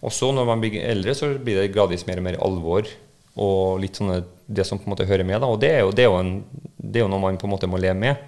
Og 0.05 0.13
så 0.13 0.29
når 0.37 0.47
man 0.51 0.61
blir 0.61 0.77
eldre, 0.85 1.15
så 1.17 1.31
blir 1.41 1.63
det 1.63 1.71
gradvis 1.73 2.05
mer 2.07 2.21
og 2.21 2.27
mer 2.29 2.37
alvor. 2.45 2.91
Og 3.41 3.81
litt 3.83 3.97
sånne, 3.99 4.19
det 4.47 4.67
som 4.69 4.79
på 4.79 4.85
en 4.87 4.93
måte 4.93 5.07
hører 5.09 5.25
med. 5.27 5.41
da, 5.41 5.49
Og 5.49 5.57
det 5.65 5.71
er 5.73 5.81
jo, 5.81 5.91
det 5.97 6.05
er 6.05 6.11
jo, 6.13 6.19
en, 6.21 6.35
det 6.77 7.01
er 7.01 7.07
jo 7.07 7.13
noe 7.15 7.23
man 7.25 7.39
på 7.41 7.49
en 7.49 7.55
måte 7.57 7.67
må 7.73 7.81
leve 7.81 7.97
med. 7.99 8.21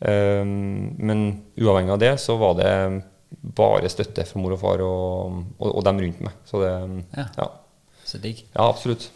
Um, 0.00 0.52
men 1.00 1.22
uavhengig 1.60 1.92
av 1.96 1.98
det, 2.00 2.12
så 2.22 2.36
var 2.40 2.54
det 2.60 2.70
bare 3.56 3.88
støtte 3.92 4.24
fra 4.28 4.40
mor 4.42 4.54
og 4.56 4.60
far 4.62 4.80
og, 4.84 5.40
og, 5.60 5.72
og 5.76 5.82
dem 5.88 6.00
rundt 6.04 6.20
meg. 6.24 6.36
Så 6.48 6.60
det 6.62 6.70
Ja. 7.16 7.26
Ja, 7.40 7.48
Så 8.04 8.20
digg. 8.22 8.44
ja 8.54 8.68
absolutt. 8.68 9.08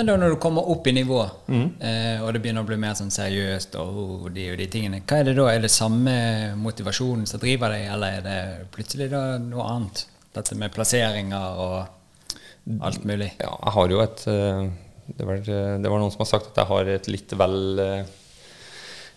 Men 0.00 0.08
da 0.08 0.14
når 0.16 0.32
du 0.32 0.36
kommer 0.40 0.64
opp 0.72 0.86
i 0.88 0.92
nivå, 0.96 1.18
Mm. 1.52 1.66
eh, 1.84 2.22
og 2.24 2.32
det 2.32 2.40
begynner 2.40 2.64
å 2.64 2.68
bli 2.70 2.76
mer 2.80 2.94
sånn 2.96 3.10
seriøst, 3.12 3.74
og 3.76 3.96
oh, 4.00 4.28
de 4.32 4.46
og 4.52 4.56
de 4.56 4.66
tingene, 4.72 5.02
hva 5.04 5.18
er 5.20 5.26
det 5.28 5.34
da? 5.36 5.44
Er 5.52 5.60
det 5.60 5.70
samme 5.70 6.14
motivasjonen 6.56 7.26
som 7.28 7.40
driver 7.42 7.74
deg, 7.74 7.84
eller 7.92 8.16
er 8.16 8.22
det 8.24 8.38
plutselig 8.72 9.10
da 9.12 9.36
noe 9.42 9.66
annet? 9.68 10.06
Dette 10.32 10.56
med 10.56 10.72
plasseringer 10.72 11.58
og 11.60 12.80
alt 12.86 13.04
mulig. 13.04 13.28
Ja, 13.42 13.50
jeg 13.66 13.74
har 13.76 13.92
jo 13.92 14.00
et 14.06 14.24
eh, 14.30 14.70
det 15.18 15.26
var, 15.26 15.42
det 15.44 15.90
var 15.90 15.98
noen 16.00 16.12
som 16.14 16.22
har 16.24 16.30
sagt 16.30 16.48
at 16.52 16.62
jeg 16.62 16.70
har 16.70 16.90
et 16.96 17.08
litt 17.12 17.36
vel 17.36 17.58
eh, 17.84 18.16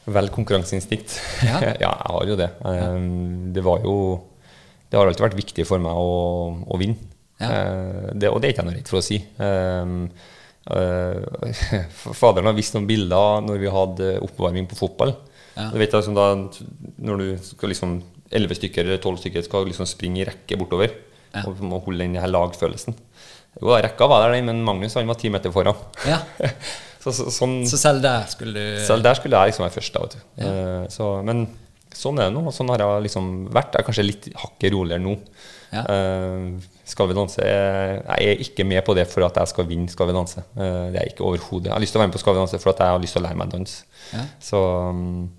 Vel 0.04 0.28
konkurranseinstinkt. 0.36 1.14
Ja. 1.48 1.62
ja, 1.86 1.94
jeg 1.96 2.12
har 2.12 2.28
jo 2.28 2.36
det. 2.36 2.50
Ja. 2.60 2.90
Det 3.56 3.64
var 3.64 3.86
jo 3.88 3.96
Det 4.92 5.00
har 5.00 5.08
alltid 5.08 5.24
vært 5.30 5.38
viktig 5.40 5.64
for 5.70 5.80
meg 5.80 5.96
å, 5.96 6.52
å 6.68 6.80
vinne. 6.82 6.98
Ja. 7.40 7.48
Eh, 7.48 8.10
Det, 8.20 8.28
og 8.34 8.42
det 8.44 8.50
er 8.50 8.52
ikke 8.58 8.66
jeg 8.66 8.72
noe 8.74 8.76
redd 8.82 8.92
for 8.92 9.00
å 9.00 9.06
si. 9.06 9.22
Eh, 9.24 9.48
eh, 9.48 10.32
Faderen 12.22 12.48
har 12.50 12.56
vist 12.58 12.76
noen 12.78 12.88
bilder 12.88 13.44
når 13.44 13.62
vi 13.62 13.72
hadde 13.74 14.12
oppvarming 14.24 14.68
på 14.72 14.78
fotball. 14.80 15.16
Ja. 15.58 15.68
Du 15.74 15.78
vet 15.82 15.94
altså 15.94 16.14
da, 16.16 16.28
Når 17.04 17.20
du 17.20 17.28
skal 17.46 17.70
liksom 17.74 17.98
11 18.34 18.58
stykker 18.58 18.88
eller 18.88 19.02
12 19.04 19.20
stykker 19.22 19.46
skal 19.46 19.68
liksom 19.70 19.86
springe 19.90 20.24
i 20.24 20.26
rekke 20.30 20.58
bortover 20.58 20.90
Ja. 21.34 21.44
og 21.46 21.60
må 21.66 21.80
holde 21.84 22.06
den 22.06 22.18
her 22.18 22.30
lagfølelsen. 22.32 22.96
Jo, 23.60 23.68
da, 23.70 23.84
rekka 23.86 24.08
var 24.10 24.24
der, 24.26 24.36
den, 24.40 24.48
men 24.50 24.64
Magnus 24.66 24.96
han 24.98 25.10
var 25.10 25.20
ti 25.22 25.30
meter 25.34 25.54
foran. 25.54 25.78
Ja. 26.10 26.20
så, 27.04 27.12
så, 27.14 27.28
sånn, 27.34 27.60
Så 27.70 27.78
selv 27.78 28.02
der 28.06 28.26
skulle 28.32 28.54
du 28.54 28.82
selv 28.88 29.06
der 29.06 29.20
skulle 29.20 29.38
jeg 29.38 29.52
liksom 29.54 29.68
være 29.68 29.76
først. 29.76 29.98
Da, 30.00 30.08
du. 30.10 30.46
Eh, 30.48 30.86
så, 30.94 31.10
men 31.26 31.46
sånn 31.94 32.18
er 32.18 32.32
det 32.32 32.38
nå. 32.38 32.48
og 32.50 32.56
Sånn 32.56 32.72
har 32.74 32.82
jeg 32.82 33.06
liksom 33.10 33.28
vært. 33.54 33.76
Jeg 33.76 33.84
er 33.84 33.88
kanskje 33.90 34.08
litt 34.08 34.30
hakket 34.42 34.74
roligere 34.74 35.04
nå. 35.06 35.14
Ja. 35.74 35.84
Eh, 35.86 36.73
skal 36.94 37.10
vi 37.10 37.16
danse 37.18 37.42
Jeg 37.44 38.30
er 38.34 38.42
ikke 38.46 38.66
med 38.70 38.84
på 38.86 38.94
det 38.98 39.08
for 39.12 39.26
at 39.26 39.38
jeg 39.42 39.50
skal 39.52 39.68
vinne 39.70 39.90
Skal 39.92 40.10
vi 40.10 40.16
danse. 40.16 40.44
Eh, 40.54 40.88
det 40.94 41.02
er 41.02 41.10
ikke 41.12 41.26
overhodet. 41.28 41.72
Jeg 41.72 41.76
har 41.76 41.82
lyst 41.84 41.96
til 41.96 42.00
å 42.00 42.04
være 42.04 42.12
med 42.14 42.18
på 42.18 42.24
Skal 42.24 42.36
vi 42.38 42.44
danse 42.44 42.60
for 42.64 42.74
at 42.74 42.82
jeg 42.86 42.94
har 42.96 43.04
lyst 43.04 43.18
til 43.18 43.24
å 43.24 43.28
lære 43.28 43.40
meg 43.42 43.52
dans. 43.54 43.76
Ja. 44.14 44.24
Så, 44.44 44.62
um, 44.94 45.30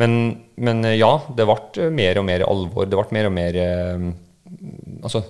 men, 0.00 0.16
men 0.60 0.84
eh, 0.88 0.98
ja, 1.00 1.12
det 1.36 1.46
ble 1.48 1.90
mer 1.96 2.20
og 2.22 2.26
mer 2.28 2.44
alvor. 2.48 2.88
Det 2.88 2.98
ble 3.00 3.16
mer 3.18 3.30
og 3.30 3.34
mer 3.36 3.58
eh, 3.64 4.10
Altså, 5.04 5.22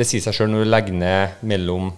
det 0.00 0.06
sier 0.06 0.22
seg 0.24 0.36
sjøl 0.36 0.50
når 0.52 0.64
du 0.64 0.70
legger 0.70 0.96
ned 0.96 1.40
mellom 1.50 1.90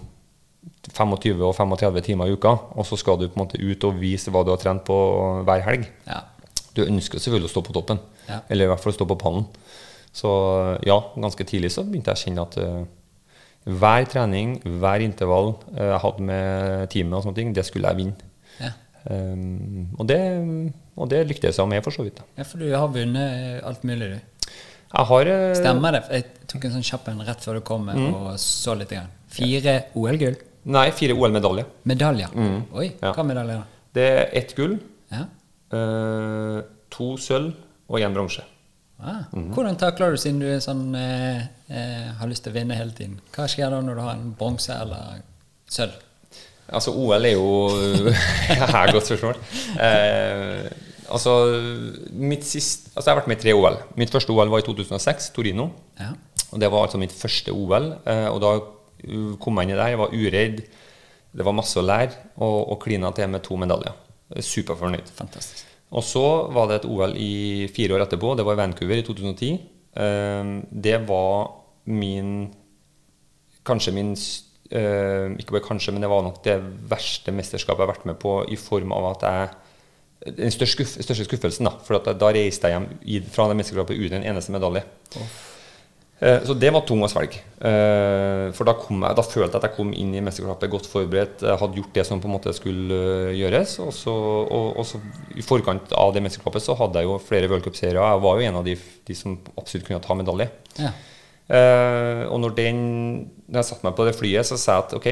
25 0.93 1.43
og 1.47 1.55
35 1.55 2.03
timer 2.09 2.31
i 2.31 2.35
uka, 2.35 2.53
og 2.75 2.87
så 2.89 2.97
skal 2.99 3.19
du 3.21 3.29
på 3.29 3.37
en 3.37 3.45
måte 3.45 3.61
ut 3.61 3.85
og 3.87 3.99
vise 4.01 4.33
hva 4.33 4.43
du 4.45 4.51
har 4.53 4.61
trent 4.63 4.83
på 4.87 4.97
hver 5.47 5.63
helg. 5.67 5.85
Ja. 6.09 6.23
Du 6.75 6.83
ønsker 6.87 7.21
selvfølgelig 7.21 7.51
å 7.51 7.53
stå 7.53 7.63
på 7.69 7.75
toppen, 7.77 8.01
Ja. 8.29 8.41
eller 8.49 8.65
i 8.65 8.71
hvert 8.73 8.81
fall 8.83 8.95
stå 8.97 9.07
på 9.07 9.19
pallen. 9.21 9.45
Så 10.13 10.31
ja, 10.85 10.99
ganske 11.17 11.45
tidlig 11.49 11.71
så 11.73 11.85
begynte 11.89 12.13
jeg 12.13 12.19
å 12.21 12.25
kjenne 12.27 12.43
at 12.45 12.57
uh, 12.61 12.85
hver 13.81 14.05
trening, 14.11 14.59
hver 14.83 15.01
intervall 15.05 15.55
uh, 15.73 15.87
jeg 15.95 16.01
hadde 16.05 16.27
med 16.29 16.91
teamet, 16.93 17.17
og 17.17 17.23
sånne 17.25 17.39
ting, 17.39 17.53
det 17.57 17.65
skulle 17.69 17.89
jeg 17.89 17.97
vinne. 17.97 18.29
Ja. 18.61 18.73
Um, 19.09 19.89
og, 19.99 20.05
det, 20.11 20.19
og 20.97 21.09
det 21.11 21.23
lyktes 21.31 21.57
jeg 21.59 21.69
med, 21.73 21.81
for 21.83 21.91
så 21.97 22.05
vidt. 22.07 22.21
da. 22.21 22.27
Ja, 22.43 22.45
for 22.47 22.61
du 22.63 22.69
har 22.75 22.93
vunnet 22.93 23.65
alt 23.67 23.83
mulig, 23.89 24.11
du. 24.13 24.21
Jeg 24.93 25.09
har 25.09 25.27
eh, 25.33 25.55
Stemmer 25.57 25.95
det? 25.97 26.03
Jeg 26.13 26.25
tok 26.53 26.65
en 26.69 26.75
sånn 26.75 26.85
kjapp 26.85 27.07
en 27.09 27.23
rett 27.25 27.41
før 27.41 27.57
du 27.57 27.63
kom 27.65 27.87
Mm. 27.89 28.11
og 28.13 28.35
så 28.39 28.75
litt. 28.77 28.91
Grann. 28.93 29.09
Fire 29.33 29.79
OL-gull? 29.97 30.37
Nei, 30.69 30.91
fire 30.93 31.17
OL-medaljer. 31.17 31.65
Medaljer? 31.89 32.35
Oi, 32.37 32.91
Mm. 32.93 32.99
Ja. 33.01 33.13
hva 33.17 33.25
medaljer 33.25 33.63
da? 33.63 33.65
Det 33.97 34.05
er 34.13 34.29
ett 34.43 34.53
gull, 34.55 34.77
Ja. 35.11 35.25
uh, 35.73 36.61
to 36.93 37.17
sølv 37.17 37.55
og 37.89 37.99
én 38.01 38.13
bronse. 38.13 38.45
Ah, 39.03 39.25
Mhm. 39.33 39.51
Hvordan 39.55 39.77
takler 39.81 40.11
du 40.15 40.17
siden 40.23 40.39
du 40.41 40.47
er 40.47 40.61
sånn, 40.63 40.95
eh, 40.95 41.41
eh, 41.71 42.13
har 42.21 42.29
lyst 42.31 42.45
til 42.45 42.53
å 42.53 42.55
vinne 42.55 42.77
hele 42.79 42.93
tiden? 42.95 43.21
Hva 43.35 43.49
skjer 43.51 43.71
da 43.71 43.81
når 43.83 43.95
du 43.99 44.01
har 44.01 44.13
en 44.15 44.33
bronse 44.39 44.71
eller 44.81 45.23
sølv? 45.69 45.93
Altså, 46.73 46.93
OL 46.95 47.25
er 47.27 47.33
jo 47.35 47.69
her 48.77 48.93
godt 48.93 49.09
spørsmål. 49.11 49.37
Eh, 49.83 50.69
altså, 51.11 51.33
mitt 52.13 52.45
sist, 52.47 52.87
altså, 52.95 53.09
jeg 53.11 53.15
har 53.15 53.21
vært 53.23 53.29
med 53.33 53.39
i 53.41 53.43
tre 53.43 53.53
OL. 53.59 53.77
Mitt 54.01 54.11
første 54.15 54.31
OL 54.33 54.49
var 54.49 54.63
i 54.63 54.67
2006, 54.69 55.31
Torino. 55.35 55.71
Ja. 55.99 56.13
Og 56.53 56.61
Det 56.61 56.71
var 56.71 56.87
altså 56.87 56.99
mitt 57.03 57.13
første 57.13 57.53
OL. 57.53 57.91
eh, 58.07 58.29
og 58.29 58.41
da 58.45 58.55
uh, 58.61 59.37
kom 59.43 59.57
jeg 59.59 59.69
inn 59.69 59.75
i 59.75 59.79
der. 59.81 59.89
Jeg 59.97 59.99
var 59.99 60.15
uredd. 60.15 60.63
Det 61.35 61.45
var 61.45 61.53
masse 61.57 61.81
å 61.81 61.85
lære, 61.85 62.13
og, 62.39 62.71
og 62.73 62.81
klina 62.85 63.11
til 63.17 63.27
med 63.33 63.43
to 63.43 63.57
medaljer. 63.57 63.93
Superfornøyd. 64.39 65.09
Fantastisk. 65.17 65.65
Og 65.93 66.05
så 66.07 66.25
var 66.53 66.69
det 66.69 66.81
et 66.81 66.89
OL 66.89 67.17
i 67.21 67.69
fire 67.73 67.97
år 67.97 68.07
etterpå. 68.07 68.33
Det 68.37 68.47
var 68.47 68.57
i 68.57 68.63
Vancouver 68.63 69.01
i 69.01 69.05
2010. 69.05 69.53
Eh, 69.93 70.53
det 70.71 70.99
var 71.09 71.53
min 71.85 72.51
Kanskje 73.63 73.93
min 73.95 74.15
eh, 74.73 75.35
Ikke 75.39 75.55
bare 75.55 75.67
kanskje, 75.67 75.93
men 75.93 76.03
det 76.03 76.11
var 76.11 76.23
nok 76.25 76.41
det 76.43 76.57
verste 76.91 77.35
mesterskapet 77.35 77.83
jeg 77.83 77.87
har 77.87 77.93
vært 77.93 78.09
med 78.09 78.19
på 78.19 78.41
i 78.51 78.57
form 78.59 78.95
av 78.97 79.13
at 79.13 79.27
jeg 79.29 80.33
Den 80.41 80.55
største, 80.55 80.85
skuff, 80.85 80.97
største 81.03 81.27
skuffelsen, 81.27 81.67
da. 81.67 81.77
For 81.83 81.99
da 81.99 82.33
reiste 82.35 82.71
jeg 82.71 82.79
hjem 82.79 83.31
fra 83.35 83.49
det 83.51 83.59
mesterskapet 83.59 83.99
uten 83.99 84.21
en 84.21 84.29
eneste 84.33 84.55
medalje. 84.55 84.85
Eh, 85.19 85.52
Så 86.23 86.55
det 86.55 86.71
var 86.71 86.85
tung 86.87 87.01
å 87.03 87.09
svelge. 87.11 87.41
Eh, 87.67 88.53
For 88.55 88.69
da, 88.69 88.77
kom 88.79 89.01
jeg, 89.03 89.17
da 89.19 89.23
følte 89.27 89.49
jeg 89.49 89.59
at 89.59 89.65
jeg 89.67 89.75
kom 89.75 89.89
inn 89.91 90.13
i 90.15 90.21
mesterskapet 90.23 90.71
godt 90.71 90.87
forberedt. 90.87 91.43
Jeg 91.43 91.59
hadde 91.59 91.81
gjort 91.81 91.97
det 91.97 92.05
som 92.07 92.21
på 92.23 92.29
en 92.31 92.35
måte 92.37 92.53
skulle 92.55 92.99
eh, 93.33 93.33
gjøres. 93.41 93.73
Og 93.83 93.91
så, 93.97 94.15
og, 94.15 94.69
og 94.79 94.87
så 94.87 95.01
I 95.35 95.43
forkant 95.43 95.91
av 95.99 96.13
det 96.15 96.23
mesterskapet 96.23 96.63
så 96.63 96.77
hadde 96.79 97.03
jeg 97.03 97.11
jo 97.11 97.17
flere 97.27 97.51
worldcupseiere. 97.51 97.99
Jeg 97.99 98.23
var 98.23 98.39
jo 98.39 98.47
en 98.53 98.61
av 98.61 98.69
de, 98.69 98.77
de 99.09 99.17
som 99.19 99.35
absolutt 99.59 99.89
kunne 99.89 100.03
ta 100.05 100.15
medalje. 100.19 100.47
Ja. 100.79 100.93
Eh, 101.53 102.23
og 102.31 102.39
når, 102.45 102.55
den, 102.61 102.79
når 103.49 103.65
jeg 103.65 103.71
satte 103.73 103.89
meg 103.89 103.99
på 103.99 104.07
det 104.07 104.15
flyet, 104.21 104.47
så 104.47 104.61
sa 104.61 104.79
jeg 104.79 104.87
at 104.87 104.95
ok, 105.01 105.09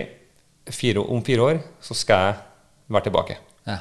fire, 0.70 1.02
om 1.02 1.24
fire 1.26 1.48
år 1.48 1.62
så 1.82 1.96
skal 1.98 2.28
jeg 2.28 2.38
være 2.94 3.08
tilbake. 3.10 3.40
ja. 3.66 3.80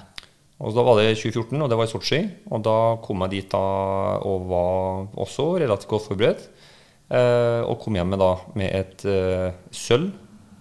Og 0.60 0.74
Da 0.76 0.84
var 0.84 0.98
det 1.00 1.14
2014, 1.16 1.54
og 1.64 1.70
det 1.72 1.78
var 1.80 1.88
i 1.88 1.92
Sotsji. 1.94 2.18
Og 2.52 2.60
da 2.68 2.74
kom 3.06 3.22
jeg 3.24 3.32
dit 3.32 3.46
da 3.54 3.62
og 4.28 4.50
var 4.50 5.06
også 5.24 5.46
relativt 5.62 5.88
godt 5.94 6.10
forberedt. 6.10 6.50
Eh, 7.10 7.62
og 7.66 7.80
kom 7.82 7.98
hjem 7.98 8.12
med, 8.14 8.22
da, 8.22 8.34
med 8.60 8.70
et 8.70 9.04
eh, 9.10 9.48
sølv 9.74 10.12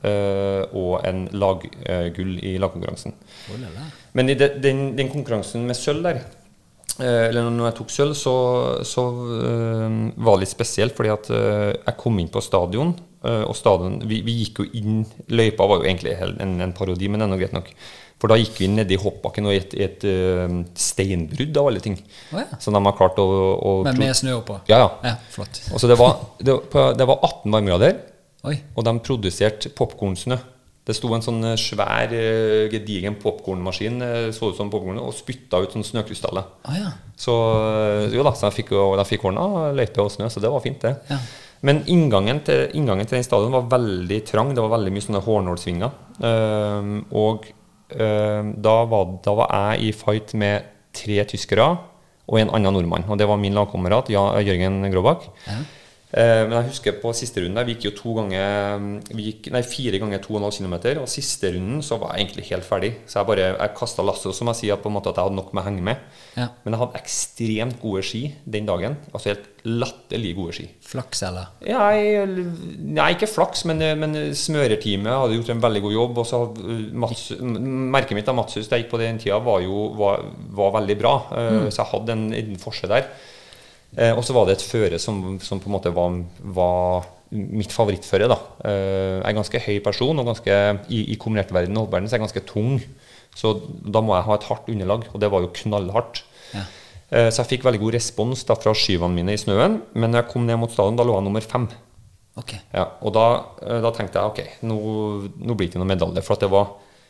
eh, 0.08 0.62
og 0.72 1.02
en 1.04 1.26
laggull 1.36 2.38
i 2.40 2.54
lagkonkurransen. 2.62 3.12
La, 3.60 3.72
la. 3.74 3.88
Men 4.16 4.32
i 4.32 4.36
de, 4.38 4.48
den, 4.64 4.86
den 4.96 5.12
konkurransen 5.12 5.66
med 5.68 5.76
sølv 5.76 6.08
der, 6.08 6.22
eller 6.98 7.44
når 7.46 7.68
jeg 7.68 7.74
tok 7.78 7.92
sølv, 7.94 8.14
så, 8.18 8.32
så 8.82 9.02
var 9.06 10.32
det 10.32 10.40
litt 10.40 10.50
spesielt, 10.50 10.96
fordi 10.98 11.12
at 11.12 11.28
jeg 11.30 11.94
kom 12.00 12.16
inn 12.18 12.30
på 12.32 12.42
stadion, 12.42 12.90
og 13.22 13.54
stadion, 13.54 14.00
vi, 14.10 14.18
vi 14.26 14.34
gikk 14.40 14.64
jo 14.64 14.66
inn, 14.80 15.04
løypa 15.30 15.68
var 15.70 15.78
jo 15.78 15.86
egentlig 15.86 16.16
en, 16.18 16.56
en 16.64 16.74
parodi, 16.74 17.06
men 17.06 17.22
det 17.22 17.28
er 17.28 17.30
nå 17.30 17.38
greit 17.38 17.54
nok. 17.54 17.70
For 18.18 18.30
da 18.32 18.38
gikk 18.38 18.56
vi 18.58 18.68
nedi 18.72 18.98
hoppbakken 18.98 19.46
og 19.46 19.54
i 19.54 19.60
et, 19.60 19.74
i 19.78 19.84
et 19.86 20.04
eh, 20.10 20.54
steinbrudd 20.78 21.58
av 21.60 21.70
alle 21.70 21.82
ting. 21.82 21.94
Oh, 22.32 22.40
ja. 22.42 22.58
Så 22.58 22.74
de 22.74 22.82
har 22.82 22.96
klart 22.98 23.18
å, 23.22 23.26
å 23.54 23.72
Men 23.86 24.00
med 24.00 24.14
snø 24.18 24.40
oppå? 24.40 24.58
Ja, 24.70 24.80
ja. 24.82 24.88
Ja, 25.06 25.16
flott. 25.34 25.60
Og 25.70 25.82
så 25.82 25.90
det 25.90 25.98
var, 26.00 26.16
det, 26.42 26.56
det 26.98 27.06
var 27.06 27.20
18 27.22 27.54
varmegrader, 27.54 27.98
Oi. 28.48 28.56
og 28.74 28.86
de 28.88 28.94
produserte 29.06 29.70
popkornsnø. 29.78 30.40
Det 30.88 30.96
sto 30.96 31.12
en 31.14 31.22
sånn 31.22 31.52
eh, 31.52 31.58
svær, 31.60 32.10
eh, 32.16 32.66
gedigen 32.72 33.20
popkornmaskin 33.22 34.02
så 34.34 34.50
ut 34.50 34.58
som 34.58 34.72
popcorn, 34.72 34.98
og 34.98 35.14
spytta 35.14 35.62
ut 35.62 35.76
sånn 35.76 35.86
snøkrystaller. 35.86 36.48
Ah, 36.66 36.78
ja. 36.80 36.94
Så 37.18 37.34
jo 38.10 38.26
da, 38.26 38.34
så 38.34 38.48
de 38.48 38.58
fikk, 38.58 38.74
de 38.74 39.06
fikk 39.06 39.28
ordna 39.30 39.70
løype 39.78 40.02
og 40.02 40.10
snø, 40.14 40.26
så 40.32 40.42
det 40.42 40.50
var 40.50 40.64
fint, 40.64 40.82
det. 40.82 40.96
Ja. 41.12 41.22
Men 41.66 41.82
inngangen 41.90 42.42
til, 42.46 42.68
inngangen 42.78 43.06
til 43.08 43.18
den 43.18 43.26
stadion 43.26 43.54
var 43.54 43.70
veldig 43.70 44.18
trang. 44.26 44.52
Det 44.54 44.62
var 44.62 44.76
veldig 44.76 44.92
mye 44.94 45.06
sånne 45.06 45.22
hårnålsvinger. 45.26 45.96
Um, 46.18 46.92
og 47.18 47.48
ehm, 47.48 47.57
da, 47.88 48.74
var, 48.90 49.12
da 49.24 49.32
var 49.38 49.54
jeg 49.54 49.88
i 49.88 49.92
fight 49.96 50.34
med 50.36 50.66
tre 50.92 51.22
tyskere 51.30 51.70
og 52.28 52.36
en 52.40 52.50
annen 52.52 52.74
nordmann. 52.76 53.06
Og 53.08 53.16
det 53.20 53.28
var 53.28 53.40
min 53.40 53.56
lagkamerat 53.56 54.10
Jørgen 54.12 54.82
Gråbakk. 54.92 55.28
Ja. 55.46 55.58
Eh, 56.08 56.42
men 56.46 56.54
jeg 56.56 56.70
husker 56.70 56.94
på 57.02 57.10
siste 57.12 57.42
runden 57.42 57.58
der, 57.58 57.66
vi 57.68 57.74
gikk 57.76 57.90
jo 57.90 58.14
ganger 58.16 58.80
vi 59.12 59.26
gikk, 59.26 59.50
Nei, 59.52 59.60
fire 59.66 60.00
ganger 60.00 60.22
2,5 60.24 60.62
km. 60.62 60.76
Og 61.02 61.10
siste 61.12 61.52
runden 61.52 61.82
så 61.84 61.98
var 62.00 62.14
jeg 62.14 62.24
egentlig 62.24 62.46
helt 62.48 62.66
ferdig. 62.68 62.92
Så 63.04 63.20
jeg 63.20 63.28
bare 63.28 63.50
jeg 63.50 63.76
kasta 63.76 64.06
lasset. 64.06 64.34
som 64.36 64.48
jeg 64.52 64.60
sier, 64.62 64.80
på 64.80 64.88
en 64.88 64.96
måte 64.96 65.12
at 65.12 65.20
jeg 65.20 65.28
hadde 65.28 65.38
nok 65.38 65.52
med 65.52 65.62
å 65.62 65.68
henge 65.68 65.84
med. 65.84 66.08
Ja. 66.38 66.48
Men 66.64 66.74
jeg 66.74 66.82
hadde 66.82 67.02
ekstremt 67.02 67.80
gode 67.82 68.04
ski 68.06 68.22
den 68.44 68.68
dagen. 68.68 68.96
Altså 69.12 69.34
helt 69.34 69.46
latterlig 69.68 70.34
gode 70.38 70.56
ski. 70.56 70.68
Flaks, 70.88 71.22
eller? 71.28 71.52
Ja, 71.66 71.90
jeg, 71.92 72.48
nei, 72.78 73.10
ikke 73.12 73.28
flaks, 73.28 73.66
men, 73.68 73.84
men 74.00 74.16
smørerteamet 74.38 75.12
hadde 75.12 75.36
gjort 75.36 75.52
en 75.52 75.64
veldig 75.64 75.82
god 75.84 75.96
jobb. 75.98 76.20
Og 76.22 76.28
så 76.30 76.44
uh, 76.48 76.76
Mats, 77.04 77.30
Merket 77.38 78.16
mitt 78.16 78.30
av 78.30 78.38
Matshus 78.38 78.70
da 78.70 78.78
jeg 78.78 78.86
gikk 78.86 78.94
på 78.96 79.02
den 79.02 79.20
tida, 79.20 79.42
var 79.44 79.60
jo 79.64 79.90
var, 79.98 80.24
var 80.56 80.78
veldig 80.80 80.96
bra. 81.00 81.18
Mm. 81.36 81.66
Så 81.68 81.82
jeg 81.82 81.92
hadde 81.92 82.16
en, 82.16 82.30
en 82.38 82.62
forse 82.62 82.88
der. 82.88 83.10
Eh, 83.96 84.12
og 84.16 84.24
så 84.26 84.34
var 84.36 84.46
det 84.46 84.58
et 84.58 84.66
føre 84.68 84.98
som, 85.00 85.38
som 85.40 85.60
på 85.62 85.70
en 85.70 85.76
måte 85.78 85.92
var, 85.94 86.18
var 86.42 87.06
mitt 87.32 87.72
favorittføre. 87.72 88.28
da. 88.28 88.36
Eh, 88.64 89.18
jeg 89.22 89.30
er 89.32 89.38
ganske 89.38 89.62
høy 89.64 89.78
person, 89.84 90.18
og 90.20 90.28
ganske, 90.28 90.58
i, 90.92 91.04
i 91.14 91.16
kombinert 91.20 91.52
verden 91.54 91.76
og 91.76 91.86
hoppverden 91.86 92.08
så 92.08 92.16
er 92.16 92.20
jeg 92.20 92.26
ganske 92.26 92.44
tung. 92.48 92.78
Så 93.38 93.54
da 93.86 94.00
må 94.04 94.14
jeg 94.16 94.26
ha 94.26 94.34
et 94.38 94.46
hardt 94.50 94.68
underlag, 94.72 95.08
og 95.12 95.20
det 95.22 95.30
var 95.32 95.44
jo 95.44 95.52
knallhardt. 95.54 96.22
Ja. 96.54 96.64
Eh, 97.10 97.28
Så 97.32 97.42
jeg 97.44 97.52
fikk 97.54 97.64
veldig 97.68 97.80
god 97.80 97.94
respons 97.96 98.44
da 98.48 98.56
fra 98.58 98.74
skyvene 98.76 99.14
mine 99.16 99.32
i 99.36 99.40
snøen. 99.40 99.80
Men 99.94 100.10
når 100.12 100.22
jeg 100.24 100.32
kom 100.32 100.44
ned 100.48 100.58
mot 100.60 100.72
stadion, 100.72 100.96
da 100.98 101.06
lå 101.08 101.14
jeg 101.16 101.24
nummer 101.28 101.44
fem. 101.44 101.68
Okay. 102.38 102.60
Ja, 102.74 102.84
og 103.02 103.14
da, 103.16 103.24
eh, 103.64 103.80
da 103.82 103.90
tenkte 103.96 104.20
jeg 104.20 104.30
ok, 104.30 104.42
nå, 104.68 104.76
nå 105.40 105.54
blir 105.56 105.66
det 105.66 105.72
ikke 105.72 105.80
noen 105.82 105.90
medalje. 105.96 106.22
For 106.26 106.36
at 106.36 106.44
det 106.44 106.50
var, 106.52 106.68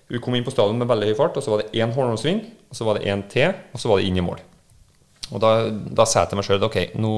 vi 0.09 0.21
kom 0.25 0.37
inn 0.39 0.47
på 0.47 0.55
stadion 0.55 0.79
med 0.81 0.89
veldig 0.89 1.11
høy 1.11 1.17
fart, 1.19 1.37
og 1.37 1.45
så 1.45 1.53
var 1.53 1.63
det 1.65 1.73
én 1.77 1.93
hornhåndsving, 1.93 2.39
og 2.71 2.79
så 2.79 2.87
var 2.89 2.97
det 3.01 3.11
én 3.13 3.25
til, 3.29 3.51
og 3.75 3.83
så 3.83 3.91
var 3.91 4.01
det 4.01 4.07
inn 4.09 4.17
i 4.23 4.25
mål. 4.25 4.41
Og 5.35 5.43
da, 5.43 5.51
da 5.71 6.07
sa 6.09 6.23
jeg 6.23 6.31
til 6.31 6.41
meg 6.41 6.47
sjøl 6.47 6.65
ok, 6.69 6.79
nå, 7.01 7.13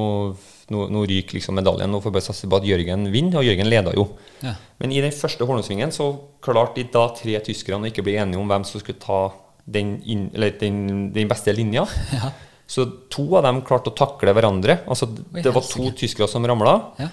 nå, 0.75 0.87
nå 0.95 1.05
ryker 1.11 1.39
liksom 1.39 1.57
medaljen. 1.59 1.91
Nå 1.93 2.01
får 2.01 2.11
jeg 2.11 2.17
bare 2.19 2.27
satse 2.27 2.51
på 2.51 2.59
at 2.61 2.67
Jørgen 2.67 3.07
vinner, 3.13 3.41
og 3.41 3.47
Jørgen 3.47 3.71
leda 3.71 3.95
jo. 3.97 4.09
Ja. 4.45 4.57
Men 4.83 4.95
i 4.95 5.03
den 5.05 5.15
første 5.15 5.47
Holmsvingen 5.47 5.95
så 5.95 6.11
klarte 6.43 6.81
de 6.81 6.89
da 6.93 7.07
tre 7.17 7.39
tyskerne 7.47 7.87
å 7.87 7.93
ikke 7.93 8.05
bli 8.07 8.19
enige 8.21 8.41
om 8.43 8.51
hvem 8.51 8.67
som 8.67 8.83
skulle 8.83 9.01
ta 9.03 9.23
den, 9.71 9.99
inn, 10.11 10.29
eller 10.35 10.55
den, 10.61 11.11
den 11.17 11.31
beste 11.31 11.55
linja. 11.57 11.87
Ja. 12.21 12.35
Så 12.71 12.85
to 13.11 13.25
av 13.35 13.43
dem 13.43 13.65
klarte 13.67 13.91
å 13.91 13.95
takle 13.99 14.31
hverandre. 14.31 14.77
Altså, 14.87 15.09
Oi, 15.11 15.43
det 15.43 15.51
var 15.51 15.65
to 15.67 15.89
tyskere 15.99 16.29
som 16.31 16.45
ramla. 16.47 16.77
Ja. 17.03 17.09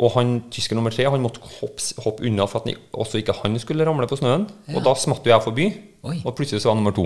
Og 0.00 0.14
han, 0.14 0.38
tysker 0.48 0.78
nummer 0.78 0.94
tre 0.94 1.04
han 1.04 1.20
måtte 1.20 1.42
hoppe, 1.44 1.84
hoppe 2.00 2.24
unna 2.24 2.46
for 2.48 2.62
at 2.62 2.70
han, 2.70 2.78
også 2.96 3.20
ikke 3.20 3.34
han 3.42 3.58
skulle 3.60 3.84
ramle 3.84 4.08
på 4.08 4.16
snøen. 4.16 4.46
Og 4.72 4.80
da 4.86 4.94
smatt 4.96 5.26
jo 5.28 5.34
jeg 5.34 5.44
forbi, 5.44 5.66
Oi. 6.08 6.16
og 6.24 6.32
plutselig 6.38 6.62
så 6.64 6.70
var 6.70 6.78
han 6.78 6.80
nummer 6.80 6.96
to. 6.96 7.04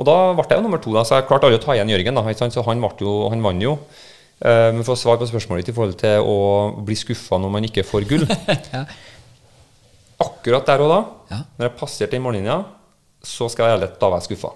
Og 0.00 0.06
da 0.08 0.14
ble 0.32 0.46
jeg 0.48 0.56
jo 0.62 0.64
nummer 0.64 0.80
to, 0.80 0.94
da, 0.96 1.02
så 1.04 1.18
jeg 1.18 1.26
klarte 1.28 1.44
aldri 1.48 1.58
å 1.60 1.64
ta 1.64 1.74
igjen 1.76 1.90
Jørgen. 1.92 2.16
da. 2.16 2.48
Så 2.48 2.62
han, 2.64 2.80
jo, 3.04 3.14
han 3.28 3.42
vant 3.44 3.60
jo. 3.62 3.74
Eh, 4.40 4.70
men 4.72 4.80
for 4.86 4.96
å 4.96 5.00
svare 5.00 5.20
på 5.20 5.28
spørsmålet 5.28 5.66
ditt 5.66 5.74
i 5.74 5.76
forhold 5.76 5.98
til 6.00 6.24
å 6.24 6.36
bli 6.86 6.96
skuffa 6.96 7.36
når 7.36 7.50
man 7.52 7.66
ikke 7.68 7.84
får 7.84 8.06
gull 8.08 8.24
Ja. 8.72 8.86
Akkurat 10.20 10.66
der 10.68 10.82
og 10.84 10.90
da, 10.92 10.98
Ja. 11.30 11.38
når 11.58 11.66
jeg 11.68 11.76
passerte 11.80 12.12
den 12.16 12.24
mållinja, 12.24 12.58
så 13.24 13.48
skal 13.52 13.68
jeg 13.68 13.76
ærlig 13.78 13.90
da 14.00 14.08
var 14.08 14.20
jeg 14.20 14.28
skuffa. 14.30 14.50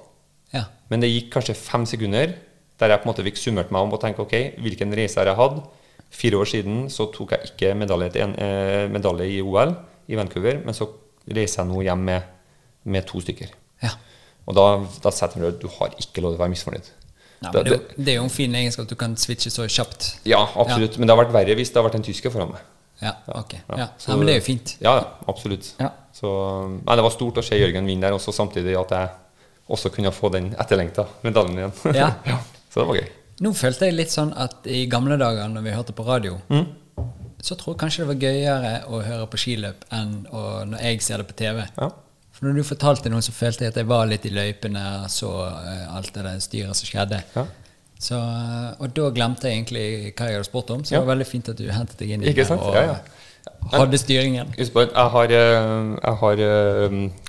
Ja. 0.53 0.65
Men 0.91 1.01
det 1.05 1.09
gikk 1.13 1.31
kanskje 1.37 1.57
fem 1.57 1.85
sekunder 1.89 2.35
der 2.81 2.91
jeg 2.93 3.01
på 3.01 3.07
en 3.07 3.13
måte 3.13 3.25
fikk 3.25 3.39
summert 3.41 3.71
meg 3.73 3.85
om 3.87 3.93
og 3.97 4.01
tenke 4.03 4.21
ok, 4.25 4.35
hvilken 4.65 4.93
reise 4.97 5.21
har 5.21 5.29
jeg 5.31 5.39
hatt? 5.39 5.61
Fire 6.15 6.41
år 6.41 6.49
siden 6.51 6.89
så 6.93 7.07
tok 7.13 7.33
jeg 7.37 7.53
ikke 7.53 7.75
medalje, 7.79 8.11
en, 8.23 8.35
eh, 8.41 8.89
medalje 8.93 9.29
i 9.37 9.41
OL 9.43 9.73
i 10.09 10.17
Vancouver, 10.19 10.61
men 10.65 10.75
så 10.77 10.89
reiser 11.29 11.63
jeg 11.63 11.71
nå 11.71 11.81
hjem 11.87 12.05
med, 12.09 12.23
med 12.85 13.07
to 13.09 13.21
stykker. 13.25 13.53
ja. 13.85 13.93
Og 14.47 14.55
da, 14.59 14.65
da 15.03 15.11
setter 15.15 15.41
du 15.41 15.49
at 15.49 15.59
du 15.63 15.69
har 15.79 15.95
ikke 15.99 16.21
lov 16.25 16.35
til 16.35 16.39
å 16.41 16.43
være 16.45 16.53
misfornøyd. 16.53 16.91
Nei, 17.45 17.51
det, 17.53 17.63
det, 17.69 17.79
det 18.05 18.13
er 18.13 18.17
jo 18.21 18.25
en 18.27 18.33
fin 18.33 18.55
egenskap 18.57 18.85
at 18.87 18.93
du 18.93 18.97
kan 19.01 19.17
switche 19.21 19.51
så 19.53 19.67
kjapt. 19.69 20.11
Ja, 20.29 20.43
absolutt. 20.57 20.97
Men 20.99 21.09
det 21.09 21.17
har 21.17 21.25
vært 21.25 21.33
verre 21.35 21.57
hvis 21.59 21.73
det 21.73 21.81
har 21.81 21.87
vært 21.89 21.99
en 21.99 22.07
tysker 22.07 22.33
foran 22.33 22.53
meg. 22.55 22.63
Ja, 23.03 23.13
ok. 23.37 23.53
Ja, 23.69 23.77
Ja. 23.83 23.89
så- 23.99 24.11
ja, 24.13 24.17
Men 24.17 24.27
det 24.27 24.35
er 24.35 24.39
jo 24.41 24.45
fint. 24.47 24.77
Ja, 24.81 24.95
ja, 25.01 25.05
absolutt. 25.29 25.73
Ja. 25.81 25.91
Så, 26.15 26.31
nei, 26.87 26.97
det 26.97 27.03
var 27.05 27.11
stort 27.11 27.37
å 27.37 27.45
se 27.45 27.59
Jørgen 27.59 27.85
vinne 27.87 28.07
der, 28.07 28.13
også 28.17 28.33
samtidig 28.33 28.77
at 28.81 28.91
jeg 28.91 29.09
også 29.69 29.91
kunne 29.93 30.13
få 30.13 30.31
den 30.33 30.55
etterlengta 30.55 31.07
medaljen 31.25 31.59
igjen. 31.59 31.73
Ja. 31.95 32.39
Så 32.73 32.81
det 32.81 32.87
var 32.89 32.97
gøy. 33.01 33.09
Nå 33.45 33.53
følte 33.59 33.87
jeg 33.89 33.95
litt 33.99 34.13
sånn 34.15 34.33
at 34.39 34.67
i 34.71 34.87
gamle 34.87 35.17
dager 35.19 35.49
når 35.51 35.63
vi 35.67 35.71
hørte 35.75 35.93
på 35.93 36.07
radio, 36.07 36.39
Mm. 36.49 36.67
så 37.43 37.57
tror 37.59 37.75
jeg 37.75 37.81
kanskje 37.83 38.05
det 38.05 38.09
var 38.09 38.21
gøyere 38.23 38.73
å 38.89 39.03
høre 39.05 39.27
på 39.27 39.37
skiløp 39.43 39.85
enn 39.93 40.27
å, 40.33 40.65
når 40.71 40.81
jeg 40.81 41.03
ser 41.03 41.19
det 41.19 41.27
på 41.29 41.37
TV. 41.37 41.67
Ja. 41.77 41.91
For 42.35 42.49
når 42.49 42.57
du 42.59 42.65
fortalte 42.67 43.11
noe, 43.13 43.23
så 43.23 43.33
følte 43.35 43.65
jeg 43.65 43.73
at 43.75 43.77
jeg 43.79 43.87
var 43.91 44.09
litt 44.11 44.25
i 44.27 44.33
løypene, 44.35 44.83
så 45.13 45.29
eh, 45.47 45.85
alt 45.95 46.11
det 46.17 46.33
styret 46.43 46.75
som 46.79 46.89
skjedde. 46.91 47.21
Ja. 47.37 47.45
Så, 48.05 48.19
eh, 48.19 48.71
og 48.83 48.91
da 48.97 49.11
glemte 49.15 49.47
jeg 49.49 49.61
egentlig 49.61 49.85
hva 50.19 50.27
jeg 50.31 50.41
hadde 50.41 50.49
spurt 50.49 50.73
om, 50.75 50.83
så 50.85 50.95
Ja. 50.97 50.99
det 50.99 51.07
var 51.07 51.15
veldig 51.15 51.29
fint 51.31 51.49
at 51.49 51.61
du 51.61 51.69
hentet 51.71 51.99
deg 52.03 52.11
inn 52.17 52.25
i 52.27 52.33
det 52.35 52.51
og 52.51 52.75
Ja, 52.75 52.83
ja. 52.91 52.97
hadde 53.79 53.99
styringen. 54.03 54.51
Jeg 54.59 54.71
har, 55.15 55.25
eh, 55.25 55.95
jeg 56.03 56.17
har 56.25 56.37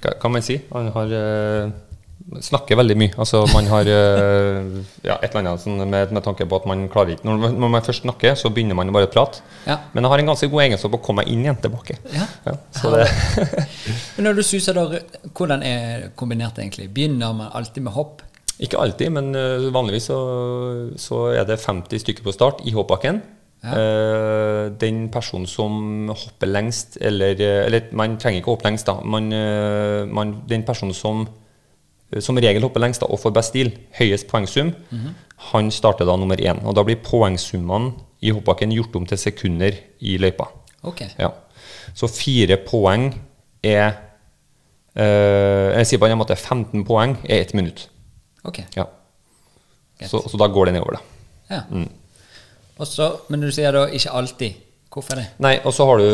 Hva 0.01 0.19
kan 0.21 0.31
man 0.31 0.41
si? 0.41 0.61
Han 0.73 0.91
har 0.91 1.13
snakker 2.41 2.77
veldig 2.79 2.95
mye. 2.97 3.11
Altså 3.21 3.43
man 3.53 3.67
har 3.69 3.85
eh, 3.85 4.79
ja, 5.05 5.15
et 5.21 5.27
eller 5.29 5.41
annet 5.43 5.61
sånn 5.61 5.77
med, 5.89 6.11
med 6.15 6.23
tanke 6.25 6.47
på 6.49 6.57
at 6.57 6.65
man 6.69 6.87
klarer 6.89 7.13
ikke 7.13 7.27
når, 7.27 7.37
man- 7.43 7.57
når 7.61 7.71
man 7.75 7.85
først 7.85 8.01
snakker, 8.05 8.33
så 8.39 8.49
begynner 8.53 8.77
man 8.79 8.89
bare 8.95 9.05
å 9.05 9.11
prate. 9.13 9.43
Ja. 9.67 9.77
Men 9.93 10.03
jeg 10.07 10.13
har 10.15 10.23
en 10.23 10.31
ganske 10.31 10.49
god 10.49 10.63
egenskap 10.65 10.97
å 10.97 11.01
komme 11.05 11.21
meg 11.23 11.29
inn 11.35 11.43
igjen 11.45 11.59
tilbake. 11.61 11.99
Ja. 12.15 12.25
Ja, 12.47 12.55
så 12.79 12.91
det, 12.95 13.05
Men 14.17 14.29
når 14.29 14.39
du 14.39 14.43
suser 14.47 14.73
da, 14.77 14.87
hvordan 15.37 15.63
er 15.69 16.09
kombinert 16.17 16.57
egentlig? 16.57 16.89
Begynner 16.95 17.33
man 17.37 17.51
alltid 17.53 17.85
med 17.85 17.93
hopp? 17.97 18.23
ikke 18.55 18.79
alltid, 18.79 19.09
men 19.11 19.33
eh, 19.35 19.65
vanligvis 19.75 20.05
så, 20.07 20.17
så 20.95 21.17
er 21.35 21.43
det 21.49 21.57
50 21.59 21.99
stykker 21.99 22.23
på 22.23 22.31
start 22.31 22.61
i 22.63 22.71
hoppbakken. 22.71 23.17
Ja. 23.65 23.73
Eh, 23.75 24.61
den 24.79 25.09
personen 25.11 25.43
som 25.49 26.07
hopper 26.09 26.47
lengst, 26.47 26.95
eller, 27.03 27.35
eller 27.65 27.89
man 27.91 28.15
trenger 28.21 28.39
ikke 28.39 28.53
å 28.53 28.55
hoppe 28.55 28.69
lengst, 28.69 28.87
da. 28.87 28.95
Man, 29.03 29.27
man, 30.07 30.31
den 30.47 30.63
personen 30.63 30.95
som 30.95 31.25
som 32.23 32.37
regel 32.37 32.63
hopper 32.63 32.79
lengst 32.79 33.01
da, 33.01 33.07
og 33.11 33.19
får 33.19 33.33
best 33.35 33.49
stil, 33.53 33.71
høyest 33.97 34.27
poengsum, 34.29 34.73
han 35.51 35.71
starter 35.71 36.05
da 36.07 36.15
nummer 36.15 36.39
én. 36.39 36.61
Og 36.65 36.75
da 36.75 36.83
blir 36.83 36.95
poengsummene 37.03 37.93
i 38.21 38.31
hoppbakken 38.31 38.71
gjort 38.71 38.95
om 38.95 39.05
til 39.05 39.17
sekunder 39.19 39.75
i 39.99 40.17
løypa. 40.17 40.47
Ok. 40.83 41.01
Ja. 41.19 41.29
Så 41.93 42.07
fire 42.07 42.57
poeng 42.57 43.09
er 43.63 43.91
øh, 44.95 45.71
Jeg 45.77 45.87
sier 45.87 45.99
på 45.99 46.07
en 46.07 46.17
måte 46.17 46.35
15 46.35 46.85
poeng 46.85 47.17
er 47.29 47.41
ett 47.41 47.53
minutt. 47.53 47.89
ok. 48.43 48.59
Ja. 48.75 48.85
Så, 50.05 50.21
så 50.29 50.37
da 50.37 50.47
går 50.47 50.65
det 50.65 50.73
nedover, 50.75 50.97
da. 50.97 51.55
Ja. 51.55 51.61
Mm. 51.69 51.89
Også, 52.77 53.05
men 53.29 53.41
du 53.41 53.51
sier 53.51 53.71
da 53.71 53.85
ikke 53.87 54.11
alltid. 54.11 54.53
Hvorfor 54.95 55.19
det? 55.19 55.25
Nei, 55.43 55.57
og 55.67 55.73
så 55.75 55.83
har 55.89 55.99
du, 55.99 56.05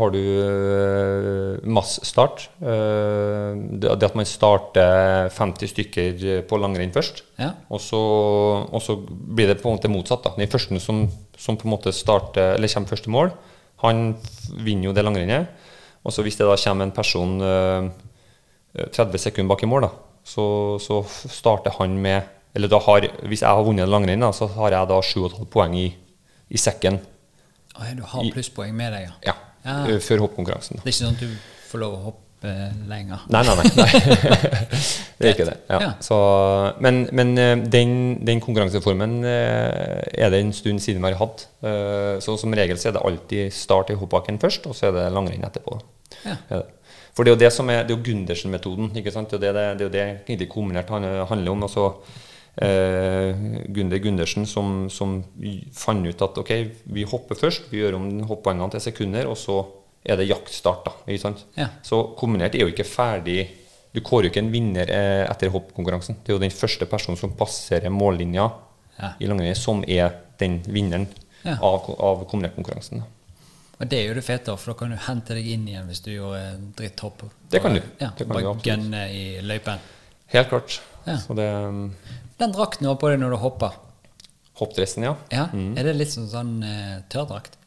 har 0.00 0.12
du 0.14 0.20
uh, 0.40 1.66
massstart. 1.68 2.46
Eh, 2.56 3.50
det, 3.76 3.90
at 3.92 4.14
man 4.16 4.24
starter 4.24 5.28
50 5.28 5.72
stykker 5.74 6.22
på 6.48 6.58
langrenn 6.62 6.94
først. 6.94 7.20
Ja. 7.36 7.50
Og 7.68 7.82
så, 7.84 8.00
og 8.64 8.80
så 8.80 8.96
blir 8.96 9.50
det 9.50 9.58
på 9.60 9.68
en 9.68 9.76
måte 9.76 9.90
motsatt. 9.92 10.24
da. 10.24 10.32
Den 10.38 10.48
første 10.48 10.80
som, 10.80 11.02
som 11.36 11.58
på 11.60 11.68
en 11.68 11.74
måte 11.74 11.92
starter, 11.92 12.54
eller 12.54 12.72
kommer 12.72 12.92
først 12.94 13.04
til 13.04 13.12
mål, 13.12 13.34
han 13.82 14.00
vinner 14.56 14.88
jo 14.88 14.94
det 14.96 15.04
langrennet. 15.04 15.50
Og 16.00 16.14
så 16.16 16.24
hvis 16.24 16.38
det 16.40 16.46
da 16.48 16.54
kommer 16.56 16.86
en 16.86 16.94
person 16.96 17.34
eh, 17.44 17.90
30 18.96 19.20
sekunder 19.20 19.50
bak 19.52 19.66
i 19.66 19.68
mål, 19.68 19.84
da, 19.84 19.90
så, 20.24 20.46
så 20.80 21.02
starter 21.10 21.76
han 21.76 21.98
med 22.00 22.32
Eller 22.56 22.72
da 22.72 22.78
har, 22.80 23.04
hvis 23.28 23.42
jeg 23.42 23.52
har 23.52 23.66
vunnet 23.66 23.84
langrenn, 23.88 24.24
så 24.32 24.48
har 24.48 24.72
jeg 24.72 24.88
da 24.88 24.96
7,5 25.04 25.44
poeng 25.52 25.74
i, 25.76 25.90
i 26.48 26.56
sekken 26.56 26.96
du 27.96 28.02
har 28.02 28.30
plusspoeng 28.32 28.74
med 28.76 28.92
deg, 28.96 29.08
ja. 29.08 29.32
ja, 29.32 29.36
Ja. 29.88 29.98
før 30.00 30.24
hoppkonkurransen. 30.26 30.78
Det 30.82 30.86
er 30.88 30.94
ikke 30.94 31.04
sånn 31.04 31.16
at 31.16 31.20
du 31.20 31.68
får 31.70 31.82
lov 31.82 31.96
å 31.96 32.00
hoppe 32.10 32.22
lenger. 32.86 33.24
Nei, 33.32 33.40
nei, 33.42 33.54
nei. 33.58 33.70
nei. 33.80 33.90
det 35.18 35.26
er 35.26 35.32
ikke 35.32 35.46
det. 35.48 35.56
Ja. 35.72 35.92
Så, 36.04 36.16
men 36.84 37.00
men 37.16 37.32
eh, 37.42 37.56
den, 37.72 37.94
den 38.28 38.40
konkurranseformen 38.44 39.18
eh, 39.26 40.02
er 40.26 40.30
det 40.30 40.40
en 40.44 40.52
stund 40.54 40.82
siden 40.84 41.02
vi 41.02 41.10
har 41.10 41.18
hatt. 41.24 41.46
Eh, 41.66 42.20
Så 42.22 42.36
som 42.38 42.54
regel 42.54 42.78
så 42.78 42.90
er 42.92 42.96
det 42.98 43.02
alltid 43.08 43.52
start 43.56 43.90
i 43.90 43.98
hoppbakken 43.98 44.38
først, 44.42 44.66
og 44.70 44.76
så 44.78 44.90
er 44.90 44.96
det 44.98 45.06
langrenn 45.16 45.44
etterpå. 45.48 45.80
Ja. 46.26 46.36
For 47.16 47.24
det 47.24 47.32
er 47.32 47.34
jo 47.36 47.40
det 47.46 47.52
som 47.56 47.70
er, 47.72 47.82
det 47.88 47.96
er 47.96 48.04
Gundersen-metoden. 48.04 48.90
ikke 49.00 49.10
sant? 49.14 49.30
Det 49.32 49.48
er 49.48 49.72
jo 49.72 49.78
det, 49.80 49.90
det, 49.92 50.00
er 50.04 50.32
jo 50.34 50.38
det 50.44 50.48
kombinert 50.52 50.90
handler 50.92 51.50
om. 51.52 51.62
altså 51.64 51.86
eh, 52.56 53.34
Gunder 53.68 53.98
Gundersen 54.02 54.46
som, 54.46 54.88
som 54.90 55.18
fant 55.76 56.06
ut 56.06 56.22
at 56.22 56.38
ok, 56.42 56.52
vi 56.94 57.04
hopper 57.08 57.38
først, 57.38 57.68
vi 57.72 57.82
gjør 57.82 57.98
om 57.98 58.08
hopppoengene 58.30 58.70
til 58.76 58.80
sekunder, 58.88 59.28
og 59.30 59.36
så 59.40 59.60
er 60.06 60.16
det 60.20 60.28
jaktstart. 60.30 60.84
da, 60.86 60.92
ikke 61.08 61.22
sant? 61.24 61.44
Ja. 61.58 61.68
Så 61.82 62.02
kombinert 62.18 62.54
er 62.54 62.66
jo 62.66 62.72
ikke 62.74 62.86
ferdig 62.88 63.46
Du 63.96 64.02
kårer 64.04 64.26
jo 64.26 64.30
ikke 64.30 64.42
en 64.44 64.50
vinner 64.52 64.90
eh, 64.92 65.22
etter 65.24 65.48
hoppkonkurransen. 65.48 66.18
Det 66.22 66.28
er 66.28 66.34
jo 66.36 66.42
den 66.42 66.52
første 66.52 66.84
personen 66.86 67.16
som 67.16 67.32
passerer 67.32 67.88
mållinja 67.90 68.50
Ja. 68.98 69.08
i 69.20 69.26
langrenn, 69.28 69.54
som 69.56 69.82
er 69.88 70.10
den 70.38 70.58
vinneren 70.68 71.06
Ja. 71.44 71.54
av, 71.62 71.88
av 72.00 72.26
kombinert-konkurransen. 72.28 72.98
da. 73.00 73.06
Og 73.80 73.88
det 73.88 73.98
er 73.98 74.06
jo 74.08 74.14
det 74.18 74.24
fete, 74.24 74.56
for 74.56 74.72
da 74.72 74.78
kan 74.78 74.90
du 74.90 74.96
hente 74.96 75.34
deg 75.36 75.46
inn 75.46 75.66
igjen 75.68 75.86
hvis 75.88 76.00
du 76.04 76.10
gjorde 76.10 76.42
dritthopp. 76.76 77.22
Det 77.50 77.60
kan 77.62 77.74
du. 77.74 77.80
Ja, 78.00 78.10
Det 78.18 78.26
kan 78.26 78.36
bare 78.36 78.54
gønne 78.64 79.02
i 79.12 79.24
løypen. 79.44 79.78
Helt 80.32 80.48
klart. 80.48 80.80
Ja. 81.06 81.16
Så 81.16 81.34
det 81.36 81.48
um, 81.54 81.90
Den 82.40 82.52
drakten 82.52 82.84
du 82.84 82.90
har 82.92 82.98
på 83.00 83.08
deg 83.12 83.20
når 83.22 83.36
du 83.36 83.40
hopper, 83.42 83.76
Hoppdressen, 84.56 85.04
ja. 85.04 85.14
ja, 85.28 85.46
Mm. 85.52 85.74
er 85.76 85.84
det 85.84 85.92
litt 85.98 86.08
sånn, 86.14 86.28
sånn 86.32 86.52
uh, 86.64 87.02
tørrdrakt? 87.12 87.58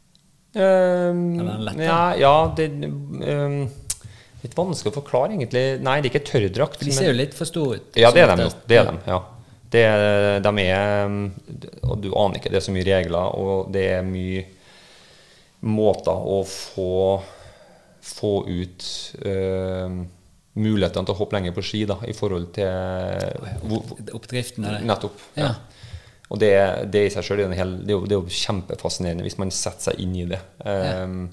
Um, 0.55 1.37
Eller 1.37 1.73
en 1.75 1.81
ja, 1.85 1.97
ja, 2.17 2.31
det 2.57 2.65
um, 2.81 3.59
Litt 4.41 4.55
vanskelig 4.57 4.89
å 4.89 4.95
forklare, 4.95 5.35
egentlig. 5.35 5.61
Nei, 5.83 5.97
det 6.01 6.09
er 6.09 6.13
ikke 6.15 6.29
tørrdrakt. 6.31 6.79
De 6.81 6.93
ser 6.95 7.11
jo 7.11 7.17
litt 7.19 7.35
for 7.37 7.45
store 7.45 7.77
ut. 7.77 7.99
Ja, 7.99 8.09
det 8.15 8.23
er 8.23 8.31
dem 8.33 8.41
Det 8.65 8.79
er 8.79 8.87
dem, 8.87 8.97
ja. 9.05 9.19
Det, 9.69 9.83
de 10.47 10.53
er 10.65 11.05
um, 11.05 11.17
Og 11.91 11.99
du 12.01 12.07
aner 12.17 12.39
ikke, 12.39 12.49
det 12.49 12.57
er 12.57 12.65
så 12.65 12.73
mye 12.73 12.87
regler, 12.87 13.35
og 13.37 13.69
det 13.75 13.83
er 13.99 14.07
mye 14.07 14.45
måter 15.59 16.15
å 16.15 16.39
få 16.47 17.19
få 18.09 18.31
ut 18.47 18.85
um, 19.27 19.99
mulighetene 20.59 21.05
til 21.07 21.15
å 21.15 21.19
hoppe 21.21 21.37
lenger 21.37 21.55
på 21.55 21.63
ski 21.65 21.85
da, 21.89 21.95
i 22.07 22.13
forhold 22.17 22.49
til 22.55 24.13
Oppdriften 24.15 24.65
av 24.67 24.77
det. 24.77 24.85
Nettopp. 24.89 25.19
Ja. 25.39 25.53
Og 26.29 26.37
det, 26.41 26.51
det 26.93 27.05
i 27.07 27.11
seg 27.13 27.25
sjøl 27.25 27.39
er, 27.47 27.53
er, 27.57 27.71
jo- 27.89 28.03
er 28.05 28.27
kjempefascinerende 28.43 29.25
hvis 29.25 29.39
man 29.41 29.49
setter 29.53 29.89
seg 29.89 30.01
inn 30.03 30.13
i 30.19 30.27
det. 30.29 30.39
Um, 30.61 31.23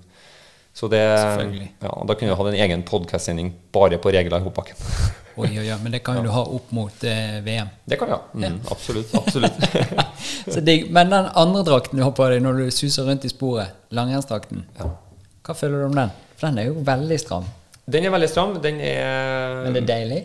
så 0.76 0.88
det 0.92 1.00
ja, 1.00 1.92
Da 2.04 2.14
kunne 2.16 2.32
du 2.32 2.36
hatt 2.36 2.50
en 2.52 2.58
egen 2.66 2.82
podkast-sending 2.88 3.50
bare 3.72 3.98
på 4.00 4.12
regler 4.12 4.40
i 4.40 4.44
hoppbakken. 4.44 4.76
Oi, 5.36 5.50
oi, 5.60 5.66
oi, 5.68 5.76
men 5.84 5.92
det 5.92 6.00
kan 6.04 6.16
jo 6.20 6.24
du 6.24 6.30
ha 6.32 6.42
opp 6.48 6.70
mot 6.76 7.04
eh, 7.04 7.38
VM. 7.44 7.68
det 7.84 7.98
kan 8.00 8.08
du 8.08 8.14
ha. 8.16 8.22
Mm, 8.36 8.58
Absolutt. 8.72 9.12
absolutt. 9.20 9.56
Så 10.54 10.60
digg. 10.64 10.88
Men 10.96 11.12
den 11.12 11.28
andre 11.36 11.62
drakten 11.66 12.00
du 12.00 12.04
har 12.06 12.12
på 12.16 12.28
deg 12.32 12.40
når 12.44 12.62
du 12.62 12.70
suser 12.72 13.04
rundt 13.08 13.24
i 13.28 13.32
sporet, 13.32 13.76
langrennsdrakten, 13.92 14.64
Ja. 14.80 14.90
hva 15.44 15.56
føler 15.56 15.84
du 15.84 15.88
om 15.90 15.96
den? 16.00 16.12
For 16.36 16.48
den 16.50 16.60
er 16.64 16.70
jo 16.70 16.80
veldig 16.84 17.18
stram. 17.20 17.44
Den 17.86 18.04
er 18.08 18.10
veldig 18.14 18.28
stram. 18.32 18.56
Den 18.62 18.80
er 18.82 19.62
Men 19.66 19.76
det 19.76 19.82
er 19.84 19.90
deilig. 19.92 20.22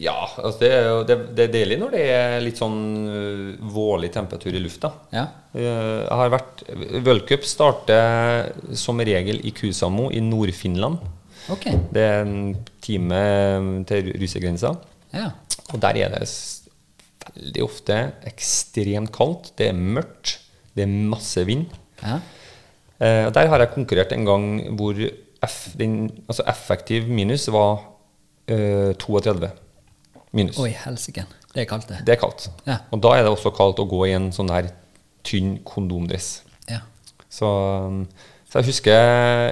Ja, 0.00 0.14
altså 0.40 0.58
det, 0.62 0.70
det, 1.08 1.16
det 1.36 1.44
er 1.44 1.50
deilig 1.52 1.76
når 1.82 1.90
det 1.92 2.02
er 2.14 2.36
litt 2.40 2.56
sånn 2.56 2.76
øh, 3.12 3.40
vårlig 3.74 4.08
temperatur 4.14 4.54
i 4.56 4.62
lufta. 4.62 4.88
Ja. 5.12 5.26
Eh, 5.52 5.64
Jeg 6.06 6.16
har 6.22 6.30
vært 6.32 6.62
Worldcup 7.04 7.44
starter 7.44 8.52
som 8.78 9.02
regel 9.04 9.42
i 9.44 9.52
Kusamo 9.52 10.06
i 10.14 10.22
Nord-Finland. 10.24 11.02
Okay. 11.52 11.76
Det 11.92 12.06
er 12.06 12.22
en 12.24 12.54
time 12.80 13.20
til 13.90 14.12
russergrensa. 14.22 14.72
Ja. 15.12 15.26
Og 15.74 15.80
der 15.82 15.98
er 16.06 16.14
det 16.14 16.22
veldig 17.26 17.62
ofte 17.66 17.98
ekstremt 18.32 19.12
kaldt. 19.14 19.52
Det 19.60 19.68
er 19.72 19.76
mørkt. 19.76 20.38
Det 20.72 20.86
er 20.86 20.94
masse 21.12 21.44
vind. 21.48 21.66
ja. 22.04 22.20
Eh, 23.02 23.26
der 23.34 23.48
har 23.50 23.58
jeg 23.58 23.72
konkurrert 23.74 24.12
en 24.14 24.24
gang 24.28 24.44
hvor 24.78 24.94
F, 25.42 25.72
den, 25.78 26.10
altså 26.28 26.44
effektiv 26.48 27.08
minus 27.10 27.48
var 27.52 27.82
uh, 28.52 28.92
32 28.94 29.50
minus. 30.32 30.58
Oi, 30.62 30.70
helsike. 30.84 31.24
Det 31.52 31.64
er 31.64 31.68
kaldt, 31.68 31.88
det. 31.90 31.98
Det 32.06 32.14
er 32.14 32.20
kaldt. 32.20 32.46
Ja. 32.66 32.76
Og 32.90 33.02
da 33.04 33.16
er 33.16 33.26
det 33.26 33.32
også 33.34 33.52
kaldt 33.54 33.80
å 33.82 33.88
gå 33.90 34.06
i 34.08 34.14
en 34.16 34.30
sånn 34.32 34.52
her 34.54 34.70
tynn 35.26 35.58
kondomdress. 35.68 36.42
Ja. 36.70 36.80
Så, 37.32 37.48
um, 37.48 38.06
så 38.48 38.60
jeg 38.60 38.70
husker 38.70 38.96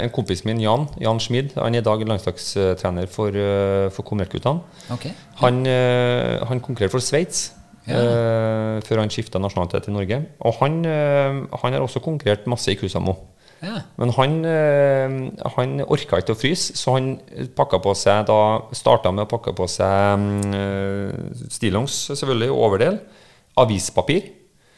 en 0.04 0.12
kompis 0.14 0.44
min, 0.48 0.60
Jan, 0.64 0.86
Jan 1.00 1.20
Schmid, 1.20 1.54
han 1.58 1.76
er 1.76 1.82
i 1.82 1.86
dag 1.86 2.02
landslagstrener 2.08 3.08
for, 3.12 3.36
uh, 3.36 3.88
for 3.92 4.06
kommerguttene. 4.08 4.64
Ok. 4.96 5.10
Han, 5.42 5.62
uh, 5.68 6.40
han 6.48 6.62
konkurrerte 6.64 6.96
for 6.96 7.04
Sveits 7.04 7.50
Ja. 7.88 7.96
uh, 7.96 8.80
før 8.86 9.00
han 9.02 9.10
skifta 9.12 9.40
nasjonalitet 9.40 9.88
til 9.88 9.96
Norge. 9.96 10.22
Og 10.46 10.56
han, 10.60 10.80
uh, 10.84 11.60
han 11.62 11.76
har 11.76 11.84
også 11.84 12.02
konkurrert 12.04 12.46
masse 12.48 12.72
i 12.72 12.76
Kusamo. 12.80 13.16
Ja. 13.60 13.82
Men 14.00 14.12
han, 14.16 14.36
uh, 14.44 15.48
han 15.56 15.74
orka 15.84 16.20
ikke 16.22 16.32
å 16.32 16.38
fryse, 16.40 16.76
så 16.80 16.94
han 16.96 17.10
pakka 17.56 17.80
på 17.84 17.92
seg 17.98 18.24
da 18.30 18.38
starta 18.76 19.12
med 19.12 19.26
å 19.26 19.30
pakke 19.30 19.52
på 19.56 19.66
seg 19.68 20.14
um, 20.16 21.40
stillongs, 21.52 21.98
selvfølgelig, 22.14 22.50
overdel, 22.56 23.00
avispapir, 23.60 24.30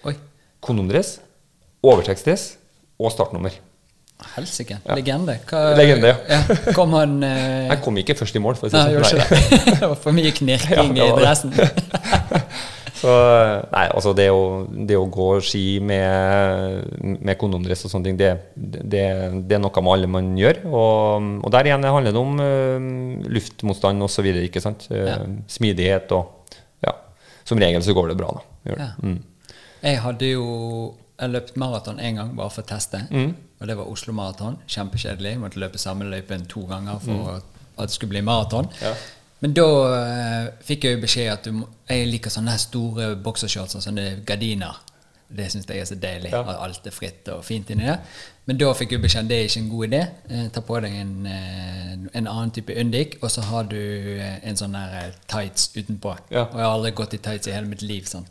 Oi. 0.08 0.16
kondomdress, 0.64 1.20
overtekstdress 1.86 2.48
og 2.98 3.14
startnummer. 3.14 3.54
Helsike. 4.36 4.76
Ja. 4.86 4.94
Legende. 4.94 5.34
Hva, 5.50 5.62
Legende, 5.78 6.12
ja. 6.30 6.42
Kom 6.76 6.92
han 6.94 7.16
eh, 7.26 7.66
Jeg 7.72 7.80
kom 7.82 7.96
ikke 7.98 8.14
først 8.18 8.36
i 8.38 8.42
mål, 8.42 8.54
for 8.58 8.68
å 8.68 8.70
si 8.70 8.76
Nei, 8.78 8.84
jeg 8.92 8.98
gjorde 8.98 9.10
sånn. 9.10 9.24
ikke 9.24 9.58
det. 9.58 9.74
det 9.80 9.88
var 9.90 9.98
for 10.04 10.18
mye 10.18 10.34
knirking 10.36 10.78
Ja, 10.78 10.84
det 10.86 11.08
i 11.08 11.10
det. 11.10 11.24
dressen. 11.24 11.50
Så 13.02 13.12
nei, 13.72 13.86
altså 13.88 14.12
det 14.14 14.28
å, 14.30 14.42
det 14.70 14.94
å 14.98 15.08
gå 15.10 15.28
ski 15.42 15.64
med, 15.82 17.18
med 17.18 17.38
kondomdress 17.40 17.82
og 17.86 17.92
sånne 17.92 18.10
ting, 18.10 18.20
det, 18.20 18.30
det, 18.54 19.02
det 19.48 19.56
er 19.56 19.62
noe 19.62 19.82
med 19.82 19.94
alle 19.96 20.10
man 20.10 20.30
gjør. 20.38 20.62
Og, 20.70 21.28
og 21.42 21.54
der 21.54 21.70
igjen 21.70 21.88
handler 21.88 22.14
det 22.14 22.22
om 22.22 22.38
uh, 22.38 23.26
luftmotstand 23.34 24.06
osv. 24.06 24.28
ikke 24.44 24.62
sant. 24.62 24.86
Uh, 24.92 25.42
Smidighet 25.50 26.14
og 26.14 26.54
ja. 26.86 26.94
Som 27.48 27.62
regel 27.62 27.82
så 27.82 27.96
går 27.96 28.12
det 28.12 28.18
bra, 28.22 28.30
da. 28.38 28.46
Ja. 28.70 28.90
Mm. 29.02 29.18
Jeg 29.82 30.02
hadde 30.04 30.28
jo 30.30 30.46
jeg 31.22 31.30
løpt 31.30 31.58
maraton 31.58 31.98
én 32.02 32.18
gang 32.18 32.32
bare 32.38 32.50
for 32.50 32.64
å 32.64 32.70
teste. 32.70 33.02
Og 33.62 33.68
det 33.70 33.76
var 33.78 33.90
Oslo 33.90 34.14
Maraton. 34.16 34.56
Kjempekjedelig. 34.66 35.36
Måtte 35.38 35.60
løpe 35.62 35.78
samme 35.78 36.06
løypen 36.10 36.48
to 36.50 36.64
ganger 36.70 36.98
for 37.02 37.36
at 37.38 37.90
det 37.90 37.94
skulle 37.94 38.16
bli 38.16 38.24
maraton. 38.26 38.66
Ja. 38.82 38.94
Men 39.42 39.54
da 39.58 39.68
eh, 39.96 40.48
fikk 40.62 40.86
jeg 40.86 40.96
jo 40.96 41.02
beskjed 41.02 41.32
at 41.32 41.46
du 41.48 41.64
jeg 41.90 42.08
liker 42.08 42.32
sånne 42.32 42.54
her 42.54 42.62
store 42.62 43.12
boksershorts 43.24 43.76
og 43.76 43.84
sånne 43.84 44.22
gardiner. 44.26 44.78
Det 45.32 45.48
syns 45.50 45.66
jeg 45.68 45.80
er 45.80 45.88
så 45.88 45.96
deilig. 45.96 46.30
Ja. 46.32 46.42
At 46.44 46.60
alt 46.60 46.86
er 46.86 46.94
fritt 46.94 47.28
og 47.32 47.42
fint 47.46 47.70
inni 47.72 47.88
det. 47.88 47.96
Men 48.48 48.58
da 48.60 48.72
fikk 48.76 48.94
jeg 48.94 49.02
beskjed 49.02 49.24
at 49.24 49.30
det 49.30 49.38
er 49.38 49.48
ikke 49.48 49.60
en 49.62 49.70
god 49.72 49.86
idé. 49.88 50.00
Eh, 50.28 50.46
ta 50.52 50.62
på 50.66 50.78
deg 50.84 50.94
en, 50.98 51.12
eh, 51.26 51.92
en 52.20 52.28
annen 52.28 52.52
type 52.54 52.76
undik, 52.78 53.16
og 53.22 53.32
så 53.32 53.44
har 53.48 53.68
du 53.70 53.78
eh, 53.78 54.38
en 54.48 54.58
sånn 54.58 54.76
her 54.76 54.96
eh, 55.00 55.18
tights 55.30 55.70
utenpå. 55.76 56.14
Ja. 56.34 56.46
Og 56.48 56.58
jeg 56.58 56.66
har 56.66 56.76
aldri 56.76 56.94
gått 57.00 57.16
i 57.16 57.22
tights 57.22 57.48
i 57.48 57.54
hele 57.56 57.70
mitt 57.70 57.84
liv. 57.86 58.06
sant? 58.10 58.30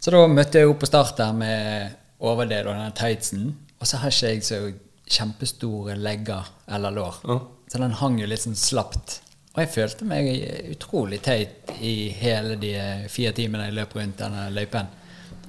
Så 0.00 0.12
da 0.12 0.24
møtte 0.28 0.60
jeg 0.60 0.68
opp 0.68 0.82
på 0.82 0.90
start 0.90 1.16
der 1.20 1.32
med 1.36 1.94
overdel 2.20 2.68
og 2.68 2.80
den 2.80 2.96
tightsen. 2.98 3.52
Og 3.80 3.88
så 3.88 4.02
har 4.02 4.12
ikke 4.12 4.32
jeg 4.34 4.44
så 4.44 4.60
kjempestore 5.14 5.96
legger 6.00 6.48
eller 6.68 6.92
lår. 6.96 7.20
Ja. 7.28 7.38
Så 7.72 7.80
den 7.80 7.96
hang 8.00 8.18
jo 8.20 8.28
litt 8.28 8.44
sånn 8.44 8.58
slapt. 8.58 9.20
Og 9.54 9.62
jeg 9.62 9.70
følte 9.70 10.06
meg 10.10 10.28
utrolig 10.72 11.20
teit 11.22 11.70
i 11.78 12.10
hele 12.18 12.56
de 12.58 12.74
fire 13.12 13.30
timene 13.36 13.68
jeg 13.68 13.76
løp 13.76 13.92
rundt 13.94 14.18
denne 14.18 14.48
løypen. 14.50 14.88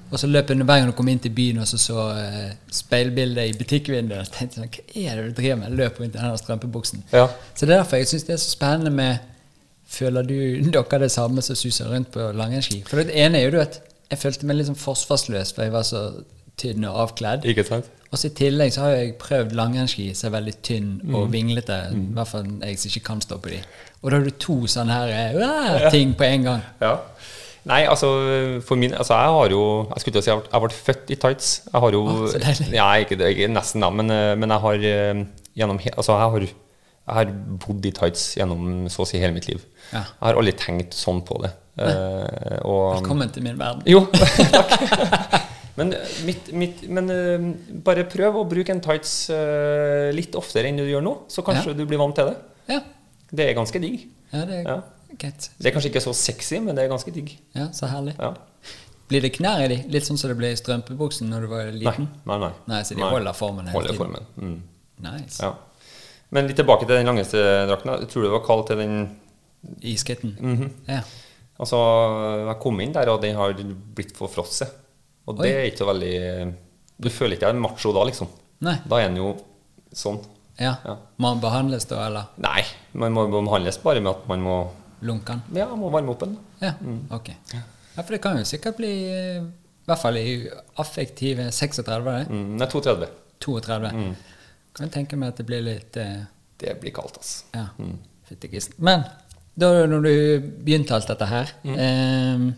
Og 0.06 0.20
så 0.22 0.28
løp 0.30 0.50
jeg 0.50 0.60
hver 0.60 0.78
gang 0.78 0.84
jeg 0.86 0.94
kom 0.94 1.08
inn 1.10 1.22
til 1.22 1.32
byen 1.34 1.58
og 1.58 1.66
så 1.66 1.78
så 1.82 2.02
uh, 2.14 2.52
speilbildet 2.70 3.50
i 3.50 3.56
butikkvinduet. 3.58 4.28
Og 4.28 4.36
tenkte 4.36 4.60
sånn, 4.60 4.70
hva 4.70 5.02
er 5.02 5.18
det 5.18 5.24
du 5.26 5.40
driver 5.40 5.58
med? 5.64 5.74
Løp 5.80 5.98
rundt 5.98 6.14
i 6.14 6.20
denne 6.20 6.38
strømpebuksen. 6.38 7.02
Ja. 7.10 7.26
Så 7.54 7.66
det 7.66 7.74
er 7.74 7.80
derfor 7.80 7.98
jeg 7.98 8.12
syns 8.12 8.28
det 8.28 8.36
er 8.36 8.44
så 8.44 8.52
spennende 8.54 8.94
med 8.94 9.32
Føler 9.86 10.26
du 10.26 10.34
dere 10.74 10.98
det 10.98 11.12
samme 11.14 11.42
som 11.46 11.58
suser 11.58 11.90
rundt 11.90 12.10
på 12.14 12.30
langrennsski? 12.34 12.80
For 12.88 13.02
det 13.02 13.14
ene 13.14 13.38
er 13.38 13.54
jo 13.54 13.60
at 13.62 13.78
jeg 14.10 14.18
følte 14.18 14.46
meg 14.46 14.58
litt 14.58 14.66
sånn 14.66 14.78
forsvarsløs, 14.78 15.52
for 15.54 15.66
jeg 15.66 15.74
var 15.74 15.84
så 15.86 16.00
tynn 16.60 16.84
og 16.88 17.00
avkledd. 17.04 17.46
Ikke 17.48 17.64
sant? 17.66 17.90
Og 18.10 18.20
så 18.20 18.30
i 18.30 18.36
tillegg 18.38 18.72
så 18.72 18.86
har 18.86 18.94
jeg 18.96 19.16
prøvd 19.20 19.54
langrennsski 19.58 20.10
som 20.16 20.30
er 20.30 20.36
veldig 20.38 20.54
tynn 20.64 20.90
og 21.12 21.32
vinglete. 21.32 21.78
I 21.92 22.04
hvert 22.16 22.30
fall 22.30 22.46
jeg 22.62 22.78
som 22.80 22.92
ikke 22.92 23.06
kan 23.08 23.22
stå 23.24 23.38
på 23.42 23.52
de. 23.52 23.58
Og 24.02 24.10
da 24.10 24.20
har 24.20 24.28
du 24.28 24.36
to 24.40 24.60
sånne 24.70 24.94
her 24.94 25.40
uh, 25.40 25.88
ting 25.92 26.14
på 26.16 26.24
en 26.28 26.46
gang. 26.46 26.62
Ja. 26.80 26.94
Nei, 27.66 27.80
altså 27.90 28.08
for 28.62 28.78
min 28.78 28.92
Altså 28.94 29.16
jeg 29.18 29.30
har 29.34 29.50
jo 29.50 29.62
Jeg 29.88 30.00
skulle 30.00 30.14
til 30.14 30.20
å 30.20 30.22
si 30.22 30.30
jeg 30.30 30.60
ble, 30.62 30.76
født 30.86 31.10
i 31.10 31.16
tights. 31.24 31.48
Jeg 31.72 31.82
har 31.82 31.96
jo 31.96 32.04
oh, 32.04 32.20
så 32.30 32.38
deilig. 32.42 32.68
Ja, 32.76 32.86
ikke, 33.02 33.18
ikke 33.26 33.48
nesten, 33.50 33.82
da, 33.82 33.90
men, 33.90 34.12
eh, 34.14 34.36
men 34.38 34.54
jeg 34.54 34.62
har 34.62 34.86
eh, 34.92 35.24
gjennom 35.58 35.80
Altså 35.96 36.14
jeg 36.14 36.34
har, 36.36 36.46
jeg 36.46 37.18
har 37.18 37.32
bodd 37.66 37.88
i 37.90 37.92
tights 37.98 38.28
gjennom 38.38 38.86
så 38.92 39.02
å 39.02 39.08
si 39.10 39.18
hele 39.18 39.34
mitt 39.34 39.50
liv. 39.50 39.66
Ja. 39.90 40.04
Jeg 40.06 40.28
har 40.28 40.38
aldri 40.38 40.54
tenkt 40.62 40.94
sånn 40.94 41.24
på 41.26 41.40
det. 41.42 41.50
Uh, 41.76 42.62
og, 42.62 42.84
Velkommen 43.02 43.34
til 43.34 43.44
min 43.44 43.58
verden. 43.58 43.82
Jo, 43.90 44.06
takk. 44.54 45.42
Men, 45.76 45.92
mitt, 46.24 46.52
mitt, 46.56 46.82
men 46.88 47.10
uh, 47.10 47.54
bare 47.84 48.04
prøv 48.08 48.38
å 48.40 48.44
bruke 48.48 48.70
en 48.72 48.80
tights 48.80 49.28
uh, 49.30 50.10
litt 50.16 50.34
oftere 50.38 50.70
enn 50.70 50.76
du 50.80 50.84
gjør 50.88 51.02
nå, 51.04 51.12
så 51.28 51.44
kanskje 51.44 51.74
Ja. 51.74 51.76
du 51.76 51.84
blir 51.86 51.98
vant 52.00 52.14
til 52.16 52.30
det. 52.30 52.36
Ja, 52.68 52.80
Det 53.32 53.50
er 53.50 53.54
ganske 53.58 53.80
digg. 53.82 54.06
ja 54.32 54.44
det 54.46 54.60
er 54.62 54.68
Ja. 54.70 54.82
greit. 55.18 55.50
Det 55.58 55.66
er 55.66 55.74
kanskje 55.76 55.90
ikke 55.92 56.02
så 56.06 56.14
sexy, 56.14 56.58
men 56.60 56.74
det 56.74 56.84
er 56.84 56.88
ganske 56.88 57.12
digg. 57.12 57.36
Ja, 57.54 57.68
Så 57.72 57.86
herlig. 57.88 58.14
Ja. 58.18 58.34
Blir 59.08 59.20
det 59.22 59.32
knær 59.36 59.60
i 59.64 59.68
de? 59.68 59.76
Litt 59.88 60.02
sånn 60.02 60.18
som 60.18 60.28
det 60.30 60.36
ble 60.38 60.48
i 60.50 60.56
strømpebuksen 60.56 61.28
når 61.30 61.40
du 61.40 61.46
var 61.52 61.70
liten? 61.70 62.08
nei, 62.26 62.38
nei. 62.38 62.52
Nei, 62.66 62.80
så 62.82 62.96
de 62.96 63.02
holder 63.02 63.32
formen 63.34 63.66
hele 63.68 63.72
Holder 63.76 63.92
tiden. 63.92 63.98
formen. 63.98 64.26
Mm. 64.36 64.62
Nice. 65.12 65.42
Ja. 65.42 65.52
Men 66.32 66.48
litt 66.48 66.56
tilbake 66.56 66.86
til 66.88 66.96
den 66.96 67.06
langeste 67.06 67.36
drakten. 67.68 68.08
Tror 68.08 68.22
det 68.22 68.32
var 68.32 68.42
kalt 68.46 68.66
til 68.66 68.76
den 68.78 68.96
Iskutten. 69.82 70.36
Mhm. 70.40 70.70
Ja. 70.88 71.02
Altså, 71.60 71.76
jeg 72.48 72.58
kom 72.60 72.80
inn 72.80 72.92
der, 72.92 73.08
og 73.10 73.20
den 73.22 73.34
har 73.36 73.52
blitt 73.94 74.16
forfrosset. 74.16 74.68
Og 75.26 75.36
det 75.40 75.46
Oi. 75.46 75.52
er 75.58 75.64
ikke 75.70 75.82
så 75.82 75.88
veldig 75.90 76.54
Du 77.02 77.08
føler 77.10 77.36
ikke 77.36 77.50
deg 77.52 77.60
macho 77.60 77.92
da, 77.92 78.04
liksom. 78.08 78.28
Nei. 78.64 78.76
Da 78.88 78.96
er 79.02 79.08
en 79.10 79.16
jo 79.20 79.32
sånn. 79.92 80.20
Ja. 80.58 80.76
Ja. 80.84 80.94
Må 81.20 81.28
han 81.34 81.40
behandles 81.42 81.84
da, 81.90 82.06
eller 82.06 82.30
Nei, 82.40 82.62
man 82.94 83.12
må 83.12 83.26
behandles 83.28 83.76
bare 83.82 84.00
med 84.00 84.14
at 84.14 84.28
man 84.30 84.40
må 84.46 84.54
lunke 85.04 85.34
den? 85.34 85.42
Ja, 85.58 85.66
må 85.76 85.90
varme 85.92 86.14
opp 86.14 86.20
den. 86.24 86.38
Ja, 86.62 86.72
ok. 87.12 87.28
Ja, 87.52 87.60
for 88.02 88.14
det 88.16 88.22
kan 88.24 88.38
jo 88.38 88.44
sikkert 88.48 88.78
bli 88.78 88.88
I 89.12 89.86
hvert 89.86 90.00
fall 90.00 90.16
i 90.16 90.48
affektive 90.80 91.50
36, 91.52 91.84
det? 92.06 92.16
Mm, 92.32 92.56
nei, 92.56 92.66
32. 92.72 93.06
32. 93.44 93.92
Mm. 93.92 94.16
Kan 94.76 94.86
jeg 94.88 94.92
tenke 94.96 95.16
meg 95.20 95.28
at 95.34 95.36
det 95.42 95.46
blir 95.46 95.62
litt 95.62 95.96
eh, 96.00 96.24
Det 96.58 96.78
blir 96.80 96.92
kaldt, 96.96 97.18
altså. 97.20 97.44
Ja, 97.54 97.66
Mm. 97.78 97.98
fyttekisten. 98.28 98.74
Men 98.80 99.04
da 99.56 99.86
når 99.86 100.02
du 100.02 100.40
begynte 100.64 100.94
alt 100.96 101.06
dette 101.08 101.26
her 101.28 101.52
Mm. 101.64 101.76
eh, 101.78 102.52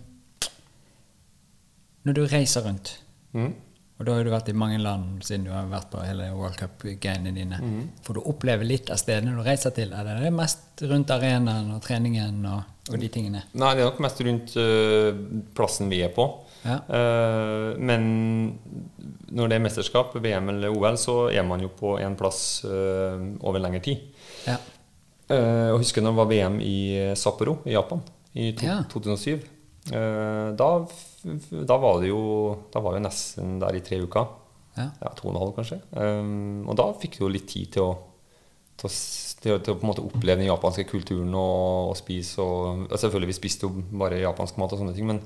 Når 2.09 2.17
du 2.17 2.25
reiser 2.31 2.65
rundt 2.65 2.97
Mm. 3.37 3.51
Og 3.99 4.07
da 4.07 4.15
har 4.15 4.25
du 4.25 4.31
vært 4.33 4.47
i 4.49 4.55
mange 4.57 4.79
land 4.81 5.25
siden 5.27 5.43
du 5.45 5.51
har 5.53 5.67
vært 5.69 5.91
på 5.93 6.01
hele 6.01 6.31
World 6.33 6.55
Cup-greiene 6.57 7.33
dine. 7.37 7.59
Mm. 7.61 7.83
Får 8.07 8.17
du 8.17 8.21
oppleve 8.31 8.65
litt 8.65 8.89
av 8.95 8.97
stedene 8.97 9.35
du 9.37 9.43
reiser 9.45 9.75
til? 9.77 9.93
Er 9.93 10.07
det 10.23 10.31
mest 10.33 10.81
rundt 10.89 11.11
arenaen 11.13 11.69
og 11.75 11.83
treningen 11.85 12.39
og, 12.49 12.63
og 12.89 12.97
de 13.03 13.11
tingene? 13.13 13.43
Nei, 13.53 13.73
det 13.75 13.83
er 13.83 13.91
nok 13.91 14.01
mest 14.07 14.23
rundt 14.25 14.55
øh, 14.63 15.21
plassen 15.59 15.93
vi 15.93 16.01
er 16.07 16.15
på. 16.17 16.25
Ja. 16.63 16.79
Uh, 16.89 17.75
men 17.91 18.09
når 19.29 19.53
det 19.53 19.59
er 19.59 19.67
mesterskap, 19.67 20.17
VM 20.17 20.55
eller 20.55 20.73
OL, 20.73 20.97
så 20.99 21.19
er 21.29 21.45
man 21.47 21.67
jo 21.67 21.69
på 21.75 21.99
en 22.01 22.17
plass 22.19 22.41
uh, 22.65 23.19
over 23.45 23.61
lengre 23.61 23.83
tid. 23.85 24.09
Ja. 24.49 24.57
Uh, 25.29 25.75
og 25.75 25.83
husker 25.83 26.07
når 26.07 26.17
det 26.17 26.23
var 26.23 26.33
VM 26.33 26.63
i 26.65 26.79
Sapporo 27.19 27.61
i 27.69 27.77
Japan 27.77 28.01
i 28.39 28.53
to, 28.57 28.73
Ja. 28.73 28.81
2007. 28.89 29.59
Eh, 29.89 30.49
da, 30.57 30.69
da 31.25 31.77
var 31.83 32.01
det 32.03 32.13
jo 32.13 32.21
Da 32.73 32.81
var 32.85 32.95
vi 32.95 33.03
nesten 33.03 33.57
der 33.63 33.75
i 33.75 33.83
tre 33.85 33.99
uker. 34.05 34.29
Ja. 34.79 34.91
Ja, 35.03 35.11
to 35.17 35.27
og 35.29 35.35
en 35.35 35.41
halv, 35.41 35.55
kanskje. 35.57 35.81
Um, 35.91 36.69
og 36.69 36.77
da 36.79 36.87
fikk 37.01 37.19
du 37.19 37.25
jo 37.25 37.33
litt 37.33 37.49
tid 37.51 37.73
til 37.75 37.83
å, 37.83 37.91
til 38.79 38.87
å, 38.87 39.59
til 39.59 39.75
å, 39.75 39.79
på 39.79 39.83
en 39.83 39.91
måte 39.91 40.05
oppleve 40.07 40.39
den 40.39 40.47
japanske 40.47 40.87
kulturen 40.87 41.35
og, 41.35 41.91
og 41.91 41.97
spise. 41.99 42.39
Og, 42.45 42.85
og 42.87 42.95
selvfølgelig, 42.95 43.33
vi 43.33 43.39
spiste 43.41 43.67
jo 43.67 43.83
bare 44.05 44.21
japansk 44.23 44.61
mat 44.61 44.77
og 44.77 44.83
sånne 44.83 44.95
ting, 44.95 45.11
men 45.11 45.19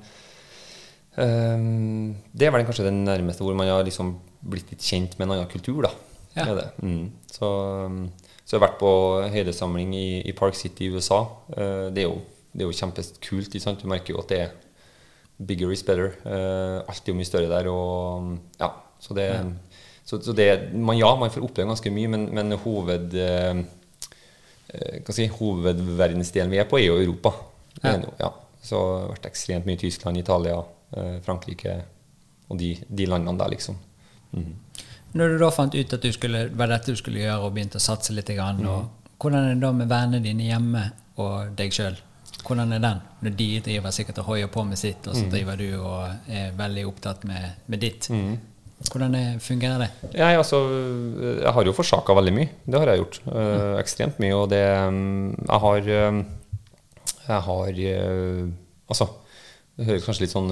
um, 1.21 2.15
det 2.33 2.49
er 2.49 2.57
vel 2.57 2.65
kanskje 2.69 2.89
det 2.89 2.97
nærmeste 2.97 3.45
hvor 3.45 3.59
man 3.59 3.69
har 3.69 3.85
liksom 3.85 4.15
blitt 4.41 4.73
litt 4.73 4.89
kjent 4.89 5.19
med 5.19 5.29
en 5.29 5.37
annen 5.37 5.53
kultur. 5.53 5.85
da. 5.85 5.93
Ja. 6.33 6.49
Det 6.49 6.57
det. 6.63 6.69
Mm. 6.81 7.07
Så, 7.29 7.53
um, 7.85 8.07
så 8.41 8.57
jeg 8.57 8.63
har 8.63 8.69
vært 8.71 8.81
på 8.81 8.95
høydesamling 9.37 9.93
i, 9.99 10.09
i 10.25 10.37
Park 10.39 10.57
City 10.57 10.89
i 10.89 10.97
USA. 10.97 11.27
Uh, 11.53 11.93
det, 11.93 12.07
er 12.07 12.09
jo, 12.09 12.23
det 12.57 12.65
er 12.65 12.73
jo 12.73 12.81
kjempekult. 12.81 13.61
Du 13.85 13.89
merker 13.93 14.17
jo 14.17 14.25
at 14.25 14.33
det 14.33 14.45
er 14.47 14.61
bigger 15.39 15.73
is 15.73 15.85
better. 15.87 16.13
Uh, 16.25 16.83
alt 16.87 17.07
er 17.07 17.13
jo 17.13 17.19
mye 17.19 17.29
større 17.29 17.51
der. 17.51 17.71
Og, 17.73 18.19
um, 18.23 18.35
ja, 18.61 18.73
så 19.03 19.17
det, 19.19 19.29
så, 20.05 20.21
så 20.23 20.35
det 20.37 20.49
man, 20.75 20.99
Ja, 20.99 21.15
man 21.19 21.33
får 21.33 21.47
oppleve 21.47 21.73
ganske 21.73 21.95
mye, 21.95 22.11
men, 22.13 22.29
men 22.35 22.59
hoved, 22.65 23.17
hva 24.73 25.15
si, 25.15 25.27
hovedverdensdelen 25.29 26.53
vi 26.53 26.61
er 26.63 26.69
på, 26.69 26.79
er 26.81 26.89
jo 26.89 27.01
Europa. 27.01 27.35
Ja. 27.83 27.99
ja. 28.21 28.31
Så 28.63 28.79
det 28.79 29.01
har 29.03 29.09
vært 29.17 29.29
ekstremt 29.33 29.67
mye 29.67 29.81
Tyskland, 29.81 30.21
Italia, 30.21 30.61
uh, 30.97 31.17
Frankrike 31.27 31.81
og 32.53 32.59
de, 32.61 32.77
de 32.89 33.09
landene 33.09 33.39
der, 33.41 33.55
liksom. 33.57 33.79
Mm. 34.33 34.53
Når 35.19 35.35
du 35.35 35.43
da 35.43 35.51
fant 35.53 35.75
ut 35.75 35.95
at 35.97 36.05
du 36.05 36.13
skulle, 36.15 36.47
var 36.57 36.71
dette 36.71 36.95
du 36.95 37.01
skulle 37.01 37.21
gjøre, 37.21 37.41
og 37.43 37.57
begynte 37.57 37.81
å 37.81 37.85
satse 37.85 38.15
litt, 38.15 38.31
grann, 38.37 38.63
og, 38.69 38.89
hvordan 39.21 39.49
er 39.49 39.55
det 39.55 39.65
da 39.65 39.73
med 39.77 39.91
vennene 39.91 40.23
dine 40.25 40.49
hjemme 40.49 40.85
og 41.23 41.53
deg 41.59 41.75
sjøl? 41.75 41.99
Hvordan 42.43 42.73
er 42.75 42.81
den? 42.83 43.03
Når 43.23 43.35
de 43.39 43.49
driver 43.65 43.95
sikkert 43.95 44.19
og 44.23 44.25
hoier 44.33 44.49
på 44.51 44.65
med 44.67 44.79
sitt, 44.81 45.07
og 45.07 45.15
så 45.17 45.29
driver 45.31 45.57
du 45.61 45.69
og 45.79 46.33
er 46.33 46.51
veldig 46.59 46.87
opptatt 46.89 47.25
med, 47.29 47.53
med 47.71 47.83
ditt. 47.85 48.09
Hvordan 48.91 49.15
er, 49.15 49.39
fungerer 49.39 49.79
det? 49.85 49.89
Jeg, 50.19 50.37
altså, 50.41 50.59
jeg 51.39 51.53
har 51.55 51.69
jo 51.69 51.75
forsaka 51.77 52.17
veldig 52.19 52.33
mye. 52.35 52.49
Det 52.67 52.81
har 52.83 52.91
jeg 52.91 53.03
gjort. 53.05 53.19
eh, 53.31 53.75
ekstremt 53.79 54.19
mye. 54.23 54.35
Og 54.35 54.49
det 54.51 54.63
um, 54.89 55.37
Jeg 55.47 55.61
har 55.67 55.91
um, 56.11 56.23
Jeg 57.29 57.43
har 57.47 57.83
Altså, 58.91 59.07
det 59.79 59.87
høres 59.87 60.05
kanskje 60.05 60.25
litt 60.27 60.35
sånn 60.35 60.51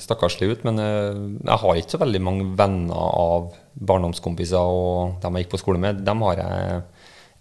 stakkarslig 0.00 0.46
ut, 0.54 0.62
men 0.64 0.78
jeg 0.80 1.58
har 1.60 1.80
ikke 1.80 1.96
så 1.98 2.00
veldig 2.00 2.20
mange 2.24 2.46
venner 2.56 2.96
av 2.96 3.50
barndomskompiser 3.76 4.56
og 4.78 5.18
dem 5.20 5.36
jeg 5.36 5.44
gikk 5.44 5.52
på 5.56 5.60
skole 5.60 5.82
med. 5.82 6.00
Dem 6.06 6.22
har 6.24 6.40
jeg 6.40 6.78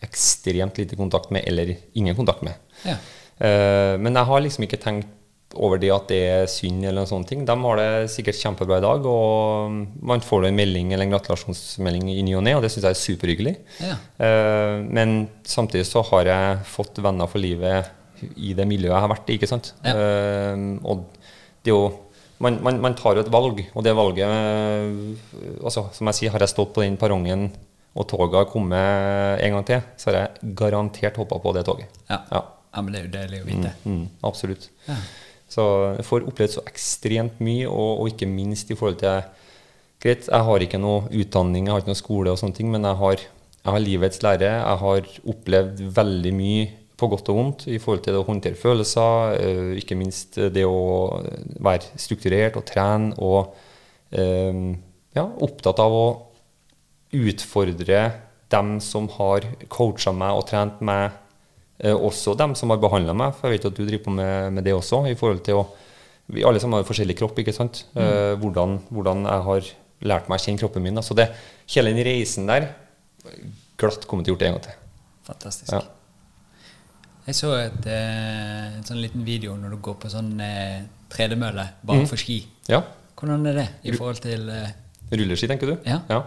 ekstremt 0.03 0.77
lite 0.81 0.97
kontakt 0.99 1.31
med, 1.31 1.45
eller 1.47 1.75
ingen 1.97 2.17
kontakt 2.17 2.43
med. 2.45 2.57
Ja. 2.83 2.97
Eh, 3.37 3.95
men 4.01 4.17
jeg 4.17 4.29
har 4.29 4.43
liksom 4.43 4.65
ikke 4.67 4.81
tenkt 4.81 5.13
over 5.55 5.79
det 5.79 5.89
at 5.93 6.09
det 6.11 6.19
er 6.27 6.49
synd 6.51 6.83
eller 6.83 7.01
noen 7.01 7.09
sånne 7.09 7.29
ting. 7.29 7.43
De 7.47 7.55
har 7.63 7.79
det 7.79 7.89
sikkert 8.13 8.39
kjempebra 8.39 8.79
i 8.79 8.83
dag, 8.83 9.05
og 9.09 9.77
man 10.05 10.23
får 10.23 10.43
da 10.43 10.49
en 10.51 10.59
melding 10.59 10.91
eller 10.91 11.07
en 11.07 11.13
gratulasjonsmelding 11.15 12.09
i 12.13 12.23
ny 12.27 12.35
og 12.37 12.43
ne, 12.45 12.55
og 12.57 12.65
det 12.65 12.71
syns 12.73 12.87
jeg 12.89 12.97
er 12.97 13.03
superhyggelig. 13.03 13.53
Ja. 13.83 13.95
Eh, 14.25 14.73
men 14.83 15.21
samtidig 15.47 15.87
så 15.89 16.03
har 16.11 16.31
jeg 16.31 16.65
fått 16.69 16.99
venner 17.03 17.31
for 17.31 17.41
livet 17.43 17.93
i 18.35 18.53
det 18.57 18.65
miljøet 18.65 18.95
jeg 18.95 19.05
har 19.05 19.13
vært 19.13 19.31
i, 19.31 19.37
ikke 19.39 19.49
sant. 19.49 19.71
Ja. 19.85 19.95
Eh, 19.95 20.67
og 20.83 21.07
det 21.63 21.73
er 21.73 21.75
jo 21.75 21.87
man, 22.43 22.59
man, 22.61 22.77
man 22.83 22.93
tar 22.93 23.17
jo 23.17 23.23
et 23.23 23.31
valg, 23.33 23.63
og 23.73 23.81
det 23.81 23.95
valget 23.97 24.29
altså, 25.65 25.87
Som 25.89 26.11
jeg 26.11 26.17
sier, 26.19 26.33
har 26.35 26.43
jeg 26.45 26.51
stått 26.51 26.75
på 26.75 26.83
den 26.83 26.99
perrongen 27.01 27.47
og 27.97 28.05
toget 28.05 28.37
har 28.37 28.51
kommet 28.51 29.41
en 29.41 29.55
gang 29.55 29.63
til, 29.65 29.81
så 29.97 30.11
har 30.11 30.19
jeg 30.19 30.51
garantert 30.59 31.17
hoppa 31.17 31.39
på 31.41 31.53
det 31.57 31.63
toget. 31.65 31.95
Ja. 32.11 32.19
ja. 32.29 32.43
Ja. 32.77 32.83
men 32.83 32.93
det 32.93 32.99
er 32.99 33.07
jo 33.07 33.13
deilig 33.15 33.41
å 33.41 33.47
vite. 33.47 33.73
Mm, 33.83 33.95
mm, 33.95 34.05
absolutt. 34.29 34.69
Ja. 34.87 34.97
Så 35.51 35.65
jeg 35.95 36.05
får 36.07 36.27
opplevd 36.29 36.57
så 36.57 36.63
ekstremt 36.67 37.41
mye, 37.43 37.67
og, 37.67 37.91
og, 38.03 38.09
ikke 38.11 38.29
minst 38.29 38.71
i 38.71 38.77
forhold 38.77 39.01
til 39.03 39.25
Greit, 39.97 40.27
jeg 40.29 40.45
har 40.45 40.61
ikke 40.61 40.77
noe 40.77 41.07
utdanning, 41.09 41.65
jeg 41.65 41.73
har 41.73 41.81
ikke 41.81 41.89
noe 41.89 41.97
skole, 41.97 42.29
og 42.29 42.37
sånne 42.37 42.53
ting, 42.53 42.67
men 42.69 42.83
jeg 42.85 42.99
har, 42.99 43.23
jeg 43.63 43.73
har 43.73 43.81
livets 43.81 44.21
lære. 44.21 44.51
Jeg 44.51 44.81
har 44.83 45.07
opplevd 45.33 45.81
veldig 45.95 46.33
mye 46.37 46.67
på 46.97 47.09
godt 47.11 47.31
og 47.31 47.37
vondt 47.37 47.65
i 47.69 47.79
forhold 47.81 48.03
til 48.05 48.15
det 48.15 48.21
å 48.21 48.27
håndtere 48.27 48.57
følelser, 48.57 49.35
eh, 49.37 49.73
ikke 49.81 49.97
minst 49.97 50.37
det 50.53 50.65
å 50.65 51.17
være 51.65 51.97
strukturert 52.01 52.57
og 52.57 52.65
trene 52.69 53.17
og 53.17 53.55
eh, 54.13 54.61
ja, 55.17 55.25
opptatt 55.25 55.81
av 55.81 55.93
å 55.93 56.07
utfordre 57.17 58.01
dem 58.51 58.77
som 58.83 59.09
har 59.17 59.45
coacha 59.69 60.13
meg 60.15 60.39
og 60.39 60.47
trent 60.49 60.81
meg, 60.85 61.15
også 61.77 62.33
dem 62.39 62.55
som 62.57 62.71
har 62.73 62.79
behandla 62.81 63.13
meg, 63.13 63.35
for 63.37 63.47
jeg 63.47 63.59
vet 63.59 63.67
at 63.69 63.75
du 63.77 63.83
driver 63.85 64.05
på 64.07 64.13
med, 64.17 64.53
med, 64.55 64.65
det 64.65 64.73
også, 64.73 65.03
i 65.11 65.17
forhold 65.19 65.43
til 65.45 65.59
å 65.59 65.67
Vi 66.27 66.41
alle 66.43 66.59
sammen 66.59 66.75
har 66.81 66.87
forskjellig 66.87 67.15
kropp, 67.15 67.37
ikke 67.39 67.53
sant? 67.55 67.85
Mm. 67.95 68.41
hvordan, 68.41 68.73
hvordan, 68.91 69.21
jeg 69.23 69.43
har 69.45 69.69
lært 70.09 70.25
meg 70.27 70.41
å 70.41 70.43
kjenne 70.43 70.59
kroppen 70.59 70.83
min. 70.83 70.99
Altså 70.99 71.15
det, 71.15 71.29
hele 71.71 71.93
den 71.93 72.03
reisen 72.03 72.49
der 72.49 72.65
glatt 73.79 74.07
kommet 74.09 74.27
til 74.27 74.33
gjort 74.33 74.43
det 74.43 74.49
en 74.49 74.57
gang 74.57 74.65
til. 74.65 74.81
Fantastisk. 75.29 75.71
Ja. 75.71 75.81
Jeg 77.27 77.35
så 77.35 77.49
et, 77.59 77.87
eh, 77.91 78.77
en 78.77 78.85
sånn 78.87 79.01
liten 79.03 79.25
video 79.27 79.57
når 79.59 79.75
du 79.75 79.81
går 79.83 79.97
på 79.99 80.11
sånn 80.11 80.31
eh, 80.39 80.85
tredemølle 81.11 81.65
bare 81.83 82.05
mm. 82.05 82.07
for 82.07 82.21
ski. 82.21 82.39
Ja. 82.71 82.81
Hvordan 83.19 83.49
er 83.49 83.59
det 83.61 83.67
i 83.83 83.95
forhold 83.97 84.21
til 84.23 84.47
eh, 84.53 84.71
Rulleski, 85.11 85.49
tenker 85.49 85.73
du? 85.73 85.75
Ja. 85.87 86.01
ja. 86.07 86.21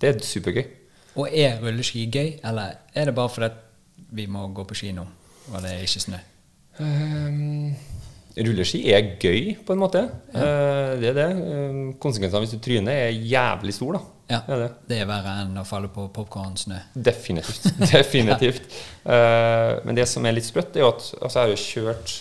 Det 0.00 0.08
er 0.08 0.24
supergøy. 0.24 0.64
Og 1.16 1.32
er 1.32 1.60
rulleski 1.62 2.06
gøy, 2.12 2.34
eller 2.44 2.76
er 2.92 3.08
det 3.08 3.14
bare 3.16 3.32
fordi 3.32 3.48
vi 4.14 4.26
må 4.30 4.46
gå 4.54 4.64
på 4.68 4.76
ski 4.78 4.92
nå, 4.96 5.04
og 5.52 5.62
det 5.64 5.74
er 5.74 5.84
ikke 5.86 6.02
snø? 6.04 6.18
Um, 6.78 7.72
rulleski 8.36 8.82
er 8.92 9.14
gøy, 9.20 9.54
på 9.66 9.74
en 9.74 9.80
måte. 9.80 10.02
Ja. 10.34 10.42
Uh, 10.42 10.92
det 11.00 11.10
er 11.12 11.16
det. 11.16 11.30
Um, 11.40 11.80
konsekvensene 12.02 12.44
hvis 12.44 12.54
du 12.54 12.60
tryner, 12.62 12.92
er 13.06 13.16
jævlig 13.16 13.74
store, 13.76 13.98
da. 13.98 14.12
Ja, 14.26 14.40
det 14.46 14.54
er, 14.54 14.62
det. 14.64 14.70
det 14.90 14.96
er 15.00 15.08
verre 15.08 15.36
enn 15.44 15.58
å 15.60 15.64
falle 15.66 15.88
på 15.92 16.08
popkornsnø. 16.14 16.78
Definitivt. 17.08 17.68
Definitivt. 17.94 18.66
uh, 19.06 19.82
men 19.86 19.98
det 19.98 20.08
som 20.10 20.26
er 20.26 20.36
litt 20.36 20.48
sprøtt, 20.48 20.76
er 20.76 20.84
jo 20.84 20.92
at 20.92 21.04
altså, 21.20 21.36
jeg 21.38 21.42
har 21.42 21.52
jo 21.52 21.60
kjørt 21.62 22.16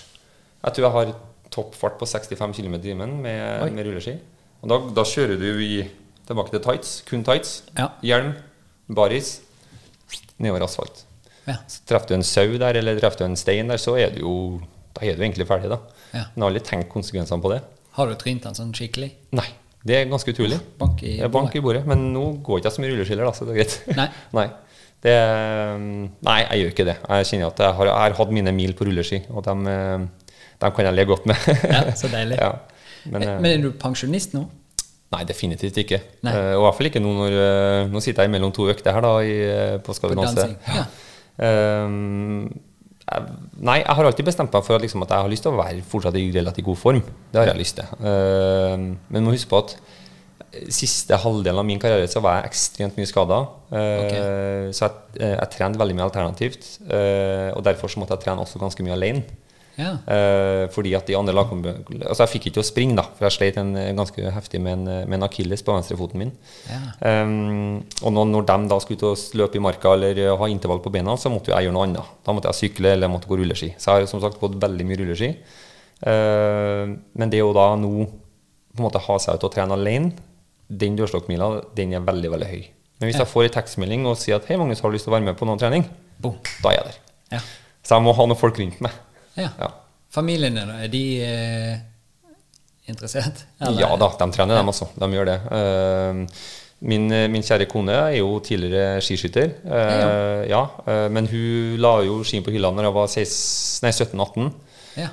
Jeg 0.65 0.75
tror 0.75 0.85
jeg 0.85 0.95
har 0.95 1.15
toppfart 1.55 1.99
på 1.99 2.07
65 2.09 2.55
km 2.57 2.77
i 2.77 2.83
timen 2.83 3.19
med, 3.23 3.71
med, 3.73 3.85
rulleski. 3.87 4.15
Og 4.61 4.71
da, 4.71 4.79
da, 4.97 5.05
kjører 5.07 5.37
du 5.39 5.49
i, 5.61 5.83
tilbake 6.25 6.53
til 6.53 6.63
tights, 6.63 6.95
kun 7.07 7.23
tights, 7.25 7.59
ja. 7.77 7.91
hjelm, 8.03 8.33
baris, 8.97 9.37
nedover 10.41 10.65
asfalt. 10.65 11.05
Ja. 11.45 11.59
Treffer 11.89 12.11
du 12.11 12.15
en 12.17 12.25
sau 12.25 12.47
der, 12.57 12.79
eller 12.81 12.97
treffer 12.99 13.23
du 13.23 13.27
en 13.29 13.37
stein 13.39 13.69
der, 13.71 13.81
så 13.81 13.97
er 14.01 14.15
du 14.15 14.23
jo 14.23 14.35
da 14.95 15.03
er 15.03 15.17
du 15.17 15.23
egentlig 15.25 15.47
ferdig. 15.47 15.69
da. 15.71 15.79
Ja. 16.13 16.23
Men 16.33 16.39
jeg 16.39 16.43
har 16.43 16.51
aldri 16.53 16.63
tenkt 16.69 16.91
konsekvensene 16.93 17.43
på 17.43 17.51
det. 17.51 17.61
Har 17.97 18.11
du 18.11 18.17
trynt 18.19 18.45
den 18.47 18.57
sånn 18.57 18.73
skikkelig? 18.75 19.11
Nei. 19.35 19.47
Det 19.85 19.99
er 19.99 20.07
ganske 20.09 20.31
utrolig. 20.33 20.57
Bank 20.79 21.03
i, 21.03 21.17
bordet. 21.19 21.31
bank 21.35 21.55
i 21.55 21.61
bordet. 21.61 21.81
Men 21.85 22.07
nå 22.13 22.23
går 22.45 22.61
ikke 22.61 22.71
jeg 22.71 22.77
så 22.77 22.81
mye 22.81 22.93
rulleskiller, 22.93 23.27
da, 23.27 23.33
så 23.35 23.45
det 23.45 23.53
er 23.53 23.59
greit. 23.59 23.75
Nei. 23.99 24.07
nei. 24.39 24.45
Det, 25.05 25.15
nei, 26.25 26.37
jeg 26.41 26.61
gjør 26.61 26.71
ikke 26.73 26.87
det. 26.87 26.95
Jeg 27.03 27.27
kjenner 27.29 27.51
at 27.51 27.59
jeg 27.61 27.77
har, 27.77 27.89
jeg 27.91 28.01
har 28.01 28.15
hatt 28.17 28.31
mine 28.33 28.53
mil 28.55 28.73
på 28.77 28.87
rulleski, 28.87 29.19
og 29.29 29.45
dem, 29.45 29.67
dem 30.63 30.77
kan 30.77 30.89
jeg 30.89 30.97
le 30.97 31.05
godt 31.11 31.27
med. 31.29 31.49
ja, 31.75 31.83
Så 31.99 32.09
deilig. 32.15 32.39
Ja. 32.39 32.53
Men, 33.05 33.19
men, 33.19 33.33
men, 33.43 33.49
er 33.51 33.61
du 33.67 33.75
pensjonist 33.77 34.33
nå? 34.33 34.47
Nei, 35.13 35.21
definitivt 35.29 35.77
ikke. 35.83 35.99
Uh, 36.25 36.55
og 36.55 36.63
i 36.63 36.63
hvert 36.63 36.77
fall 36.79 36.87
ikke 36.89 37.03
nå 37.03 37.11
når 37.13 37.35
Nå 37.93 38.01
sitter 38.01 38.25
jeg 38.25 38.31
mellom 38.33 38.49
to 38.55 38.65
økter 38.71 38.95
her 38.95 39.05
da, 39.05 39.11
i, 39.21 39.35
på 39.85 39.93
Skal 39.93 40.15
vi 40.15 40.17
danse. 40.17 40.47
Ja. 40.65 40.87
Um, 41.37 42.47
Nei, 43.05 43.83
jeg 43.83 43.93
har 43.93 44.07
alltid 44.07 44.25
bestemt 44.25 44.53
meg 44.55 44.63
for 44.65 44.79
at, 44.79 44.81
liksom, 44.81 45.03
at, 45.05 45.11
jeg 45.13 45.25
har 45.27 45.29
lyst 45.29 45.43
til 45.45 45.53
å 45.53 45.59
være 45.59 45.83
fortsatt 45.85 46.15
i 46.17 46.23
relativt 46.33 46.65
god 46.65 46.79
form. 46.81 47.03
Det 47.31 47.37
har 47.37 47.51
jeg 47.51 47.59
lyst 47.59 47.77
til. 47.77 47.91
Uh, 48.01 48.95
men 49.13 49.27
må 49.27 49.35
huske 49.35 49.51
på 49.51 49.61
at 49.61 49.75
siste 50.73 51.17
halvdelen 51.19 51.59
av 51.59 51.67
min 51.67 51.79
karriere 51.81 52.07
så 52.09 52.21
var 52.23 52.39
jeg 52.39 52.51
ekstremt 52.51 52.97
mye 52.99 53.09
skada. 53.09 53.41
Okay. 53.69 54.71
Så 54.75 54.87
jeg, 54.87 54.93
eh, 55.19 55.33
jeg 55.35 55.51
trente 55.51 55.81
veldig 55.81 55.97
mye 55.97 56.07
alternativt. 56.07 56.67
Uh, 56.87 57.51
og 57.55 57.63
derfor 57.67 57.91
så 57.91 58.01
måtte 58.01 58.15
jeg 58.15 58.25
trene 58.25 58.45
også 58.45 58.61
ganske 58.61 58.85
mye 58.85 58.95
alene. 58.95 59.25
Ja. 59.75 59.91
Uh, 60.07 60.65
fordi 60.71 60.93
at 60.95 61.07
de 61.09 61.17
andre 61.19 61.33
Altså, 61.35 62.23
jeg 62.23 62.31
fikk 62.31 62.47
ikke 62.49 62.61
å 62.61 62.67
springe, 62.67 62.95
da, 62.95 63.03
for 63.17 63.27
jeg 63.27 63.35
slet 63.35 63.57
en, 63.59 63.73
ganske 63.97 64.31
heftig 64.35 64.61
med 64.63 64.77
en, 64.77 65.07
med 65.09 65.17
en 65.17 65.27
akilles 65.27 65.63
på 65.65 65.75
venstrefoten 65.75 66.21
min. 66.21 66.31
Ja. 66.69 66.79
Um, 67.25 67.81
og 68.01 68.13
når, 68.15 68.29
når, 68.31 68.47
de 68.49 68.69
da 68.71 68.79
skulle 68.83 68.99
ut 68.99 69.07
og 69.11 69.39
løpe 69.41 69.59
i 69.59 69.63
marka 69.63 69.95
eller 69.97 70.35
ha 70.39 70.49
intervall 70.51 70.83
på 70.83 70.93
beina, 70.93 71.17
så 71.19 71.31
måtte 71.33 71.51
jeg 71.51 71.67
gjøre 71.67 71.75
noe 71.75 71.87
annet. 71.89 72.13
Da 72.25 72.35
måtte 72.35 72.51
jeg 72.51 72.61
sykle 72.61 72.95
eller 72.95 73.11
måtte 73.11 73.29
gå 73.31 73.39
rulleski. 73.39 73.73
Så 73.77 73.91
jeg 73.91 74.05
har 74.05 74.11
som 74.11 74.23
sagt 74.23 74.39
gått 74.41 74.59
veldig 74.61 74.87
mye 74.87 75.01
rulleski. 75.03 75.33
Uh, 76.05 76.95
men 77.15 77.33
det 77.33 77.43
å 77.43 77.53
da 77.55 77.73
nå 77.79 77.91
på 78.75 78.81
en 78.81 78.87
måte 78.87 79.03
ha 79.03 79.19
seg 79.21 79.37
ut 79.37 79.45
og 79.47 79.53
trene 79.53 79.75
alene, 79.75 80.15
den 80.67 80.95
dørstokkmila, 80.97 81.51
den 81.77 81.93
er 81.95 82.03
veldig, 82.03 82.31
veldig 82.33 82.49
høy. 82.49 82.63
Men 82.99 83.09
hvis 83.09 83.17
ja. 83.19 83.25
jeg 83.25 83.31
får 83.31 83.47
en 83.47 83.55
tekstmelding 83.57 84.07
og 84.09 84.17
sier 84.19 84.39
at 84.39 84.47
hei, 84.49 84.57
Magnus, 84.59 84.81
har 84.83 84.91
du 84.91 84.95
lyst 84.95 85.07
til 85.07 85.13
å 85.13 85.17
være 85.17 85.27
med 85.27 85.37
på 85.39 85.47
noen 85.47 85.61
trening? 85.61 85.85
Boom. 86.23 86.39
Da 86.63 86.71
er 86.71 86.79
jeg 86.79 86.87
der. 86.89 86.99
Ja. 87.35 87.41
Så 87.85 87.97
jeg 87.97 88.05
må 88.05 88.15
ha 88.17 88.25
noen 88.25 88.39
folk 88.39 88.59
rundt 88.61 88.79
meg. 88.83 88.95
Ja. 89.35 89.49
ja. 89.59 89.71
Familiene, 90.15 90.63
da? 90.67 90.77
Er 90.85 90.91
de 90.91 91.03
eh, 91.25 91.79
interessert? 92.91 93.45
Eller? 93.59 93.81
Ja 93.83 93.95
da, 93.99 94.11
de 94.19 94.29
trener, 94.31 94.59
dem 94.59 94.71
også. 94.71 94.87
De 94.95 95.09
gjør 95.11 95.31
det. 95.31 95.39
Uh, 95.49 96.53
min, 96.85 97.07
min, 97.31 97.43
kjære 97.43 97.67
kone 97.71 97.95
er 97.95 98.17
jo 98.19 98.37
tidligere 98.45 99.01
skiskytter. 99.03 99.55
Eh, 99.63 100.45
ja, 100.51 100.61
uh, 100.85 101.07
men 101.11 101.27
hun 101.31 101.79
la 101.81 101.97
jo 102.05 102.19
skien 102.27 102.45
på 102.45 102.53
hylla 102.53 102.71
når 102.75 102.89
jeg 102.89 102.97
var 102.99 103.11
17-18. 103.15 104.53
Ja. 104.95 105.09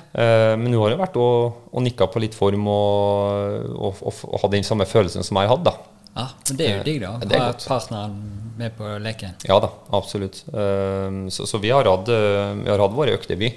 men 0.55 0.69
hun 0.71 0.77
har 0.79 0.93
jo 0.93 0.97
vært 1.01 1.17
og, 1.19 1.55
og 1.75 1.81
nikka 1.83 2.05
på 2.07 2.21
litt 2.23 2.31
form 2.37 2.69
og, 2.71 3.65
og, 3.75 3.97
og, 3.99 4.21
og 4.29 4.37
hadde 4.39 4.53
den 4.55 4.63
samme 4.63 4.85
følelsen 4.87 5.27
som 5.27 5.35
jeg 5.41 5.49
hadde. 5.51 5.73
da. 5.73 5.73
Ja, 6.13 6.23
men 6.47 6.59
Det 6.61 6.69
er 6.69 6.77
jo 6.77 6.85
digg, 6.87 7.01
da. 7.01 7.09
Å 7.19 7.41
ha 7.41 7.49
partneren 7.59 8.13
med 8.55 8.77
på 8.77 8.93
leken. 9.03 9.35
Ja 9.43 9.57
da, 9.59 9.73
absolutt. 9.91 10.39
Så, 10.47 11.49
så 11.51 11.59
vi, 11.59 11.73
har 11.75 11.89
hatt, 11.91 12.07
vi 12.07 12.71
har 12.71 12.79
hatt 12.79 12.95
våre 12.95 13.17
økter, 13.17 13.35
vi. 13.43 13.51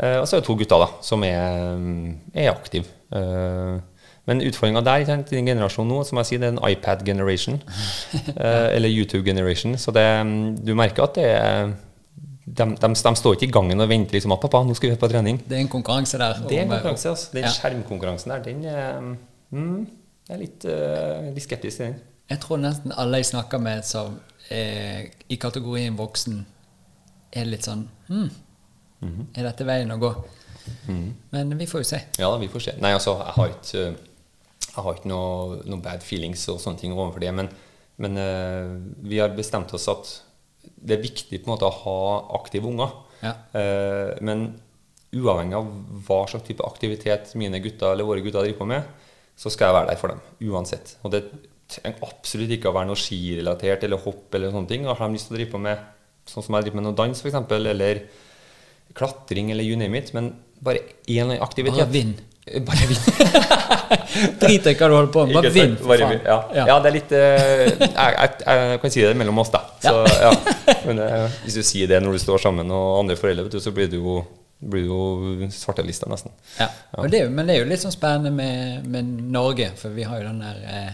Eh, 0.00 0.16
og 0.20 0.26
så 0.28 0.36
er 0.36 0.42
det 0.42 0.48
to 0.48 0.56
gutter 0.56 0.80
da, 0.80 0.88
som 1.04 1.24
er, 1.26 1.76
er 2.34 2.50
aktive. 2.52 2.88
Eh, 3.12 3.78
men 4.28 4.42
utfordringa 4.46 4.82
der 4.84 5.02
i 5.02 5.06
den 5.08 5.46
generasjonen 5.48 5.90
nå, 5.90 6.00
som 6.06 6.20
jeg 6.20 6.28
sier, 6.28 6.40
det 6.42 6.50
er 6.50 6.56
en 6.56 6.64
iPad 6.70 7.04
generation. 7.06 7.60
Eh, 8.40 8.76
eller 8.76 8.88
YouTube 8.88 9.24
generation. 9.24 9.76
Så 9.78 9.92
det, 9.92 10.04
du 10.64 10.74
merker 10.74 11.04
at 11.04 11.16
det 11.18 11.24
er 11.28 11.72
de, 12.50 12.64
de, 12.64 12.88
de, 12.94 13.12
står 13.16 13.36
ikke 13.36 13.46
i 13.46 13.52
gangen 13.54 13.80
og 13.80 13.88
venter 13.88 14.16
liksom 14.16 14.32
at 14.32 14.40
'pappa, 14.42 14.62
nå 14.66 14.74
skal 14.74 14.90
vi 14.90 14.96
på 14.96 15.08
trening'. 15.08 15.40
Det 15.48 15.56
er 15.56 15.60
en 15.60 15.68
konkurranse 15.68 16.18
der. 16.18 16.40
Det 16.48 16.58
er 16.58 16.62
en 16.62 16.68
konkurranse, 16.68 17.08
altså. 17.08 17.28
Den 17.32 17.44
ja. 17.44 17.50
skjermkonkurransen 17.54 18.30
der, 18.30 18.42
den 18.42 18.64
er, 18.64 19.00
mm, 19.50 19.88
jeg 20.28 20.34
er 20.34 20.40
litt, 20.40 20.64
uh, 20.64 21.34
litt, 21.34 21.42
skeptisk 21.42 21.76
til 21.76 21.86
den. 21.86 21.94
Jeg 22.30 22.40
tror 22.40 22.56
nesten 22.62 22.92
alle 22.96 23.16
jeg 23.16 23.26
snakker 23.26 23.58
med 23.58 23.82
som 23.86 24.18
er 24.50 25.10
i 25.28 25.36
kategorien 25.36 25.98
voksen, 25.98 26.46
er 27.32 27.46
litt 27.46 27.66
sånn 27.66 27.84
hmm, 28.08 28.30
Mm 29.00 29.26
Er 29.34 29.46
dette 29.48 29.64
veien 29.64 29.92
å 29.94 29.98
gå? 30.00 30.10
Mm 30.90 31.08
Men 31.32 31.58
vi 31.58 31.68
får 31.70 31.84
jo 31.84 31.90
se. 31.92 32.00
Ja, 32.20 32.30
vi 32.40 32.48
får 32.52 32.66
se. 32.66 32.76
Nei, 32.82 32.92
altså, 32.96 33.16
jeg 33.20 33.36
har 33.36 33.52
ikke, 33.54 33.84
jeg 34.66 34.84
har 34.86 34.96
ikke 34.98 35.12
noe, 35.12 35.60
noe 35.64 35.84
bad 35.84 36.04
feelings 36.06 36.46
og 36.52 36.60
sånne 36.62 36.80
ting 36.82 36.96
overfor 36.96 37.22
det. 37.24 37.34
Men, 37.36 37.50
men 38.00 38.18
uh, 38.20 38.74
vi 39.06 39.20
har 39.22 39.36
bestemt 39.36 39.72
oss 39.76 39.88
at 39.92 40.10
det 40.60 40.98
er 40.98 41.04
viktig 41.04 41.40
på 41.40 41.48
en 41.48 41.54
måte 41.54 41.68
å 41.68 41.78
ha 41.82 42.00
aktive 42.40 42.68
unger. 42.68 42.92
Ja. 43.24 43.34
Uh, 43.54 44.16
men 44.24 44.50
uavhengig 45.10 45.56
av 45.58 45.70
hva 46.06 46.20
slags 46.30 46.46
type 46.46 46.66
aktivitet 46.66 47.32
mine 47.40 47.58
gutter 47.62 47.94
eller 47.94 48.06
våre 48.06 48.22
gutter 48.22 48.44
driver 48.44 48.60
på 48.60 48.68
med, 48.70 49.08
så 49.40 49.50
skal 49.50 49.70
jeg 49.70 49.78
være 49.78 49.90
der 49.90 50.00
for 50.00 50.12
dem. 50.12 50.20
Uansett. 50.50 50.94
Og 51.02 51.14
det 51.14 51.24
trenger 51.70 52.04
absolutt 52.06 52.52
ikke 52.54 52.70
å 52.70 52.76
være 52.76 52.90
noe 52.90 52.98
skirelatert 52.98 53.86
eller 53.86 54.02
hopp 54.04 54.34
eller 54.36 54.52
sånne 54.54 54.70
ting. 54.70 54.86
Har 54.88 55.00
de 55.00 55.16
lyst 55.16 55.30
til 55.30 55.36
å 55.36 55.40
drive 55.40 55.54
på 55.54 55.62
med 55.62 55.82
sånn 56.30 56.46
som 56.46 56.56
jeg 56.56 56.66
driver 56.66 56.80
med 56.80 56.86
noe 56.88 56.98
dans, 56.98 57.22
f.eks., 57.22 57.38
eller 57.56 58.02
klatring 58.96 59.50
eller 59.54 59.64
you 59.64 59.78
name 59.78 59.98
it, 59.98 60.12
men 60.16 60.32
bare 60.60 60.82
én 61.06 61.32
aktivitet. 61.40 61.78
Bare 61.78 61.92
vinn. 61.92 62.14
Bare 62.66 62.88
vinn. 62.90 63.04
Drit 64.40 64.66
i 64.66 64.74
hva 64.74 64.88
du 64.90 64.96
holder 64.96 65.12
på 65.14 65.24
med, 65.28 65.38
bare 65.38 65.52
vinn. 65.54 65.76
Ja. 66.24 66.38
Ja. 66.54 66.66
ja. 66.72 66.78
det 66.82 66.90
er 66.90 66.96
litt 66.96 67.14
uh, 67.14 67.64
jeg, 67.70 67.94
jeg, 67.94 68.34
jeg, 68.42 68.82
kan 68.82 68.94
si 68.96 69.06
det 69.06 69.14
mellom 69.20 69.40
oss, 69.42 69.52
da. 69.54 69.62
Så, 69.84 69.94
ja. 70.10 70.34
Men 70.88 71.02
uh, 71.04 71.40
hvis 71.44 71.60
du 71.60 71.64
sier 71.66 71.90
det 71.90 72.02
når 72.02 72.18
du 72.18 72.22
står 72.24 72.42
sammen 72.48 72.74
og 72.74 73.00
andre 73.04 73.16
foreldre, 73.20 73.48
du, 73.52 73.60
så 73.62 73.72
blir 73.76 73.90
du 73.92 74.00
jo 74.00 74.20
blir 74.60 74.84
jo 74.84 75.48
svartelista, 75.50 76.08
nesten. 76.10 76.32
Ja, 76.58 76.68
det, 77.08 77.22
Men 77.30 77.46
det 77.48 77.54
er 77.54 77.62
jo 77.62 77.68
litt 77.70 77.80
sånn 77.80 77.94
spennende 77.94 78.32
med, 78.34 78.88
med 78.92 79.08
Norge, 79.32 79.70
for 79.80 79.94
vi 79.96 80.04
har 80.04 80.20
jo 80.20 80.26
den 80.26 80.42
der 80.44 80.58
eh, 80.68 80.90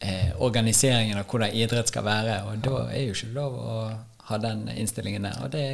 eh, 0.00 0.30
organiseringen 0.40 1.20
av 1.20 1.28
hvordan 1.28 1.52
idrett 1.52 1.92
skal 1.92 2.06
være, 2.06 2.38
og 2.48 2.62
da 2.64 2.86
er 2.94 3.04
jo 3.04 3.16
ikke 3.16 3.34
lov 3.36 3.58
å 3.60 3.76
ha 4.30 4.38
den 4.40 4.64
innstillingen 4.72 5.28
der. 5.28 5.42
Og 5.44 5.52
det 5.52 5.66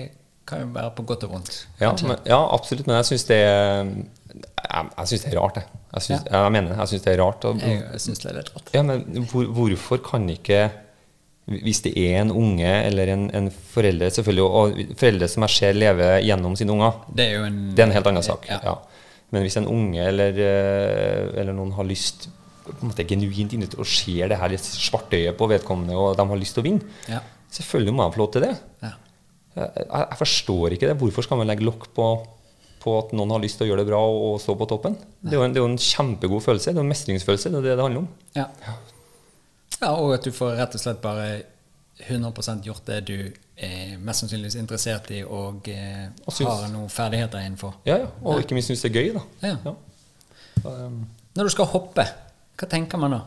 kan 0.51 0.61
jo 0.65 0.69
være 0.75 0.91
på 0.99 1.05
godt 1.09 1.25
og 1.29 1.33
vondt. 1.37 1.55
Ja, 1.81 1.93
men, 2.05 2.17
ja 2.29 2.41
absolutt. 2.55 2.87
Men 2.91 2.97
jeg 3.01 3.09
syns 3.13 3.25
det 3.31 3.41
det 4.31 5.33
er 5.33 5.41
rart, 5.41 5.57
jeg. 5.59 5.65
Jeg, 5.95 6.03
synes, 6.05 6.21
jeg 6.31 6.53
mener 6.55 6.69
det. 6.71 6.77
Jeg 6.79 6.89
syns 6.93 7.03
det 7.07 7.13
er 7.15 7.21
rart. 7.25 7.45
Og, 7.49 7.59
Jeg, 7.65 8.01
syns 8.05 8.21
det 8.23 8.31
er 8.31 8.37
litt 8.39 8.51
rart. 8.55 8.69
ja, 8.75 8.83
men 8.87 9.25
hvor, 9.33 9.49
hvorfor 9.57 9.99
kan 10.07 10.29
ikke 10.31 10.61
Hvis 11.51 11.81
det 11.83 11.97
er 11.99 12.21
en 12.21 12.31
unge 12.31 12.69
eller 12.87 13.11
en, 13.11 13.25
en 13.35 13.49
forelder 13.51 14.13
selvfølgelig, 14.15 14.45
og 14.45 14.77
foreldre 15.01 15.27
som 15.33 15.43
jeg 15.49 15.51
ser 15.57 15.73
leve 15.75 16.11
gjennom 16.23 16.55
sine 16.57 16.71
unger, 16.77 17.01
Det 17.17 17.25
er 17.27 17.33
jo 17.41 17.45
en 17.49 17.57
det 17.75 17.83
er 17.83 17.89
en 17.89 17.95
helt 17.97 18.07
annen 18.07 18.23
sak. 18.23 18.47
Ja. 18.49 18.61
Ja. 18.63 18.75
Men 19.35 19.43
hvis 19.43 19.57
en 19.59 19.67
unge 19.67 20.05
eller, 20.07 20.31
eh, 20.39 21.41
eller 21.41 21.53
noen 21.57 21.73
har 21.75 21.89
lyst 21.89 22.29
på 22.69 22.77
en 22.85 22.93
måte 22.93 23.03
genuint 23.09 23.53
inni 23.57 23.67
og 23.75 23.87
ser 23.89 24.31
det 24.31 24.39
her 24.39 24.55
svartøyet 24.63 25.35
på 25.39 25.49
vedkommende, 25.51 25.97
og 25.99 26.15
de 26.19 26.27
har 26.31 26.39
lyst 26.39 26.55
til 26.55 26.63
å 26.63 26.69
vinne, 26.69 26.87
Ja. 27.09 27.19
selvfølgelig 27.51 27.95
må 27.99 28.07
de 28.07 28.15
få 28.15 28.23
lov 28.23 28.33
til 28.37 28.43
det. 28.47 28.55
Jeg, 29.61 30.19
forstår 30.21 30.77
ikke 30.77 30.91
det. 30.91 30.99
Hvorfor 31.01 31.27
skal 31.27 31.41
man 31.41 31.51
legge 31.51 31.67
lokk 31.67 31.89
på, 31.97 32.07
på 32.83 32.97
at 32.99 33.15
noen 33.17 33.35
har 33.35 33.43
lyst 33.43 33.61
til 33.61 33.67
å 33.67 33.71
gjøre 33.73 33.85
det 33.85 33.91
bra 33.91 34.01
og, 34.01 34.39
stå 34.43 34.57
på 34.59 34.69
toppen? 34.71 34.97
Det 35.21 35.37
er, 35.37 35.45
en, 35.45 35.55
det 35.55 35.61
er 35.61 35.67
jo 35.67 35.71
en 35.73 35.81
kjempegod 35.81 36.45
følelse. 36.47 36.73
Det 36.73 36.81
er 36.81 36.87
en 36.87 36.93
mestringsfølelse. 36.95 37.53
Det 37.53 37.61
er 37.61 37.69
det 37.69 37.77
det 37.77 37.87
handler 37.87 38.05
om. 38.05 38.11
Ja. 38.39 38.47
ja, 39.81 39.93
og 39.95 40.15
at 40.17 40.27
du 40.27 40.33
får 40.35 40.57
rett 40.61 40.77
og 40.79 40.85
slett 40.85 41.03
bare 41.05 41.31
100% 42.01 42.65
gjort 42.65 42.87
det 42.89 43.01
du 43.11 43.17
er 43.61 43.97
mest 44.01 44.23
sannsynligvis 44.25 44.57
interessert 44.57 45.11
i 45.13 45.21
og 45.21 45.69
eh, 45.69 46.07
Og 46.25 46.33
syns- 46.33 46.49
har 46.49 46.71
noen 46.73 46.89
ferdigheter 46.93 47.43
innenfor. 47.45 47.77
Ja, 47.85 47.99
ja. 48.07 48.09
Og 48.25 48.41
ikke 48.41 48.57
minst 48.57 48.73
synes 48.73 48.85
det 48.87 48.91
er 48.95 48.97
gøy, 49.03 49.11
da. 49.19 49.25
Ja. 49.45 49.57
Ja. 49.67 49.75
Så, 50.63 50.73
um, 50.87 51.03
Når 51.37 51.51
du 51.51 51.53
skal 51.55 51.69
hoppe, 51.75 52.07
hva 52.61 52.69
tenker 52.69 53.01
man 53.01 53.15
da? 53.17 53.21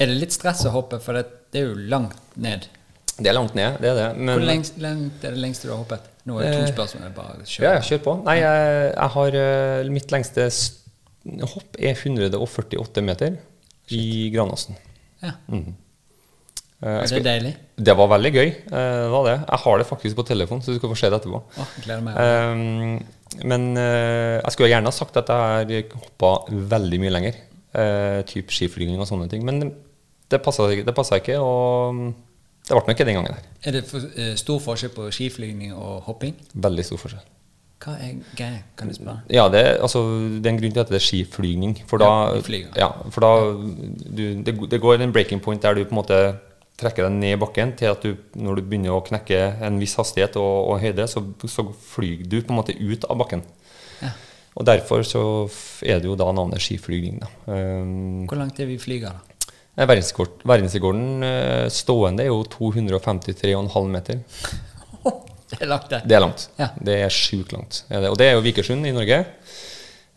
Er 0.00 0.08
det 0.08 0.16
litt 0.16 0.32
stress 0.32 0.64
å 0.64 0.72
hoppe, 0.72 1.00
for 1.04 1.16
det, 1.16 1.26
det 1.52 1.60
er 1.60 1.74
jo 1.74 1.88
langt 1.92 2.36
ned? 2.40 2.66
Det 3.20 3.30
er 3.30 3.36
langt 3.36 3.54
ned, 3.58 3.76
det 3.82 3.90
er 3.90 3.98
det. 3.98 4.06
Men, 4.18 4.32
Hvor 4.38 4.46
lengst, 4.48 4.78
langt 4.82 5.24
er 5.24 5.34
det 5.36 5.42
lengste 5.42 5.68
du 5.68 5.72
har 5.74 5.82
hoppet? 5.82 6.06
Nå 6.28 6.38
er 6.40 6.46
det 6.46 6.54
to 6.56 6.62
Eh, 6.64 6.72
spørsmål. 6.74 7.12
Bare 7.16 7.44
kjør. 7.48 7.64
Ja, 7.66 7.74
kjør 7.84 8.00
på. 8.04 8.14
Nei, 8.24 8.36
jeg, 8.40 8.94
jeg 8.94 9.10
har 9.16 9.36
eh, 9.42 9.90
Mitt 9.92 10.10
lengste 10.14 10.48
hopp 11.54 11.76
er 11.78 11.94
148 11.94 13.02
meter 13.04 13.36
i 13.92 14.02
Granåsen. 14.34 14.76
Ja. 15.22 15.34
Mm. 15.52 15.74
Eh, 16.80 16.88
Er 17.02 17.10
det 17.12 17.24
deilig? 17.26 17.54
Det 17.76 17.94
var 17.96 18.08
veldig 18.14 18.30
gøy. 18.32 18.46
eh, 18.48 19.00
Det 19.04 19.10
var 19.12 19.26
det. 19.28 19.36
Jeg 19.50 19.58
har 19.64 19.78
det 19.82 19.86
faktisk 19.90 20.16
på 20.16 20.26
telefon, 20.30 20.62
så 20.64 20.72
du 20.72 20.78
skal 20.80 20.92
få 20.94 20.96
se 20.96 21.10
det 21.12 21.18
etterpå. 21.20 21.42
Oh, 21.60 21.74
gleder 21.84 22.02
meg. 22.06 23.04
Men 23.46 23.66
eh, 23.78 24.40
jeg 24.40 24.52
skulle 24.54 24.70
gjerne 24.72 24.88
ha 24.90 24.96
sagt 24.96 25.16
at 25.20 25.28
jeg 25.28 25.84
har 25.92 26.00
hoppa 26.00 26.32
veldig 26.50 27.00
mye 27.04 27.12
lenger. 27.18 27.38
Typ 28.26 28.50
skiflyging 28.50 28.98
og 28.98 29.06
sånne 29.06 29.28
ting. 29.30 29.44
Men 29.46 29.60
det 30.30 30.40
passa 30.42 30.66
ikke, 30.72 30.86
det 30.88 30.94
passet 30.96 31.20
ikke, 31.20 31.36
og 31.42 32.14
det 32.70 32.78
ble 32.78 32.86
nok 32.86 32.94
ikke 32.94 33.08
den 33.08 33.16
gangen 33.18 33.34
her. 33.34 33.50
Er 33.66 33.74
det 33.74 33.84
for, 33.88 34.06
uh, 34.14 34.32
stor 34.38 34.60
forskjell 34.62 34.92
på 34.94 35.10
skiflygning 35.14 35.74
og 35.74 36.04
hopping? 36.06 36.36
Veldig 36.54 36.84
stor 36.86 37.00
forskjell. 37.02 37.24
Hva 37.80 37.94
er 37.96 38.18
gøy, 38.36 38.56
Kan 38.76 38.90
du 38.90 38.94
spørre? 38.94 39.22
Ja, 39.32 39.48
det, 39.48 39.62
altså, 39.80 40.02
det 40.36 40.46
er 40.46 40.52
en 40.52 40.60
grunn 40.60 40.74
til 40.76 40.82
at 40.82 40.92
det 40.92 40.98
er 41.00 41.04
skiflygning. 41.04 41.78
For 41.88 41.98
da, 41.98 42.10
Ja, 42.52 42.60
ja, 42.76 42.88
for 43.10 43.24
da 43.24 43.30
du, 43.56 44.22
det, 44.44 44.54
det 44.70 44.80
går 44.80 45.00
en 45.00 45.12
breaking 45.12 45.40
point 45.40 45.62
der 45.62 45.74
du 45.74 45.84
på 45.84 45.96
en 45.96 46.00
måte 46.02 46.18
trekker 46.80 47.08
deg 47.08 47.16
ned 47.16 47.36
i 47.36 47.40
bakken 47.40 47.72
til 47.76 47.90
at 47.90 48.04
du, 48.04 48.14
når 48.36 48.60
du 48.60 48.68
begynner 48.68 48.94
å 48.94 49.04
knekke 49.04 49.40
en 49.66 49.80
viss 49.80 49.96
hastighet 49.98 50.36
og, 50.40 50.70
og 50.70 50.80
høyde, 50.84 51.06
så, 51.08 51.24
så 51.48 51.66
flyr 51.92 52.22
du 52.24 52.38
på 52.40 52.52
en 52.52 52.60
måte 52.60 52.76
ut 52.76 53.04
av 53.08 53.18
bakken. 53.20 53.44
Ja. 54.00 54.12
Og 54.60 54.66
derfor 54.68 55.04
så 55.06 55.22
er 55.86 56.00
det 56.02 56.08
jo 56.08 56.16
da 56.20 56.30
navnet 56.36 56.62
skiflygning. 56.62 57.20
Da. 57.22 57.30
Um, 57.48 58.26
Hvor 58.28 58.40
langt 58.40 58.60
er 58.60 58.68
vi 58.68 58.78
flyger, 58.80 59.16
da? 59.16 59.39
Nei, 59.78 59.86
Verdensrekorden 59.86 61.26
eh, 61.26 61.66
stående 61.72 62.26
er 62.26 62.32
jo 62.32 62.42
253,5 62.50 63.94
meter. 63.94 64.22
Det 65.50 65.64
er 65.64 65.66
langt, 65.66 65.88
det. 65.90 65.98
Det 66.06 66.14
er 66.14 66.22
langt. 66.22 66.42
Ja. 66.60 66.68
Det 66.78 66.94
er 67.02 67.10
sjukt 67.10 67.50
langt. 67.50 67.80
Og 67.90 68.14
det 68.20 68.28
er 68.28 68.36
jo 68.36 68.42
Vikersund 68.44 68.86
i 68.86 68.92
Norge. 68.94 69.16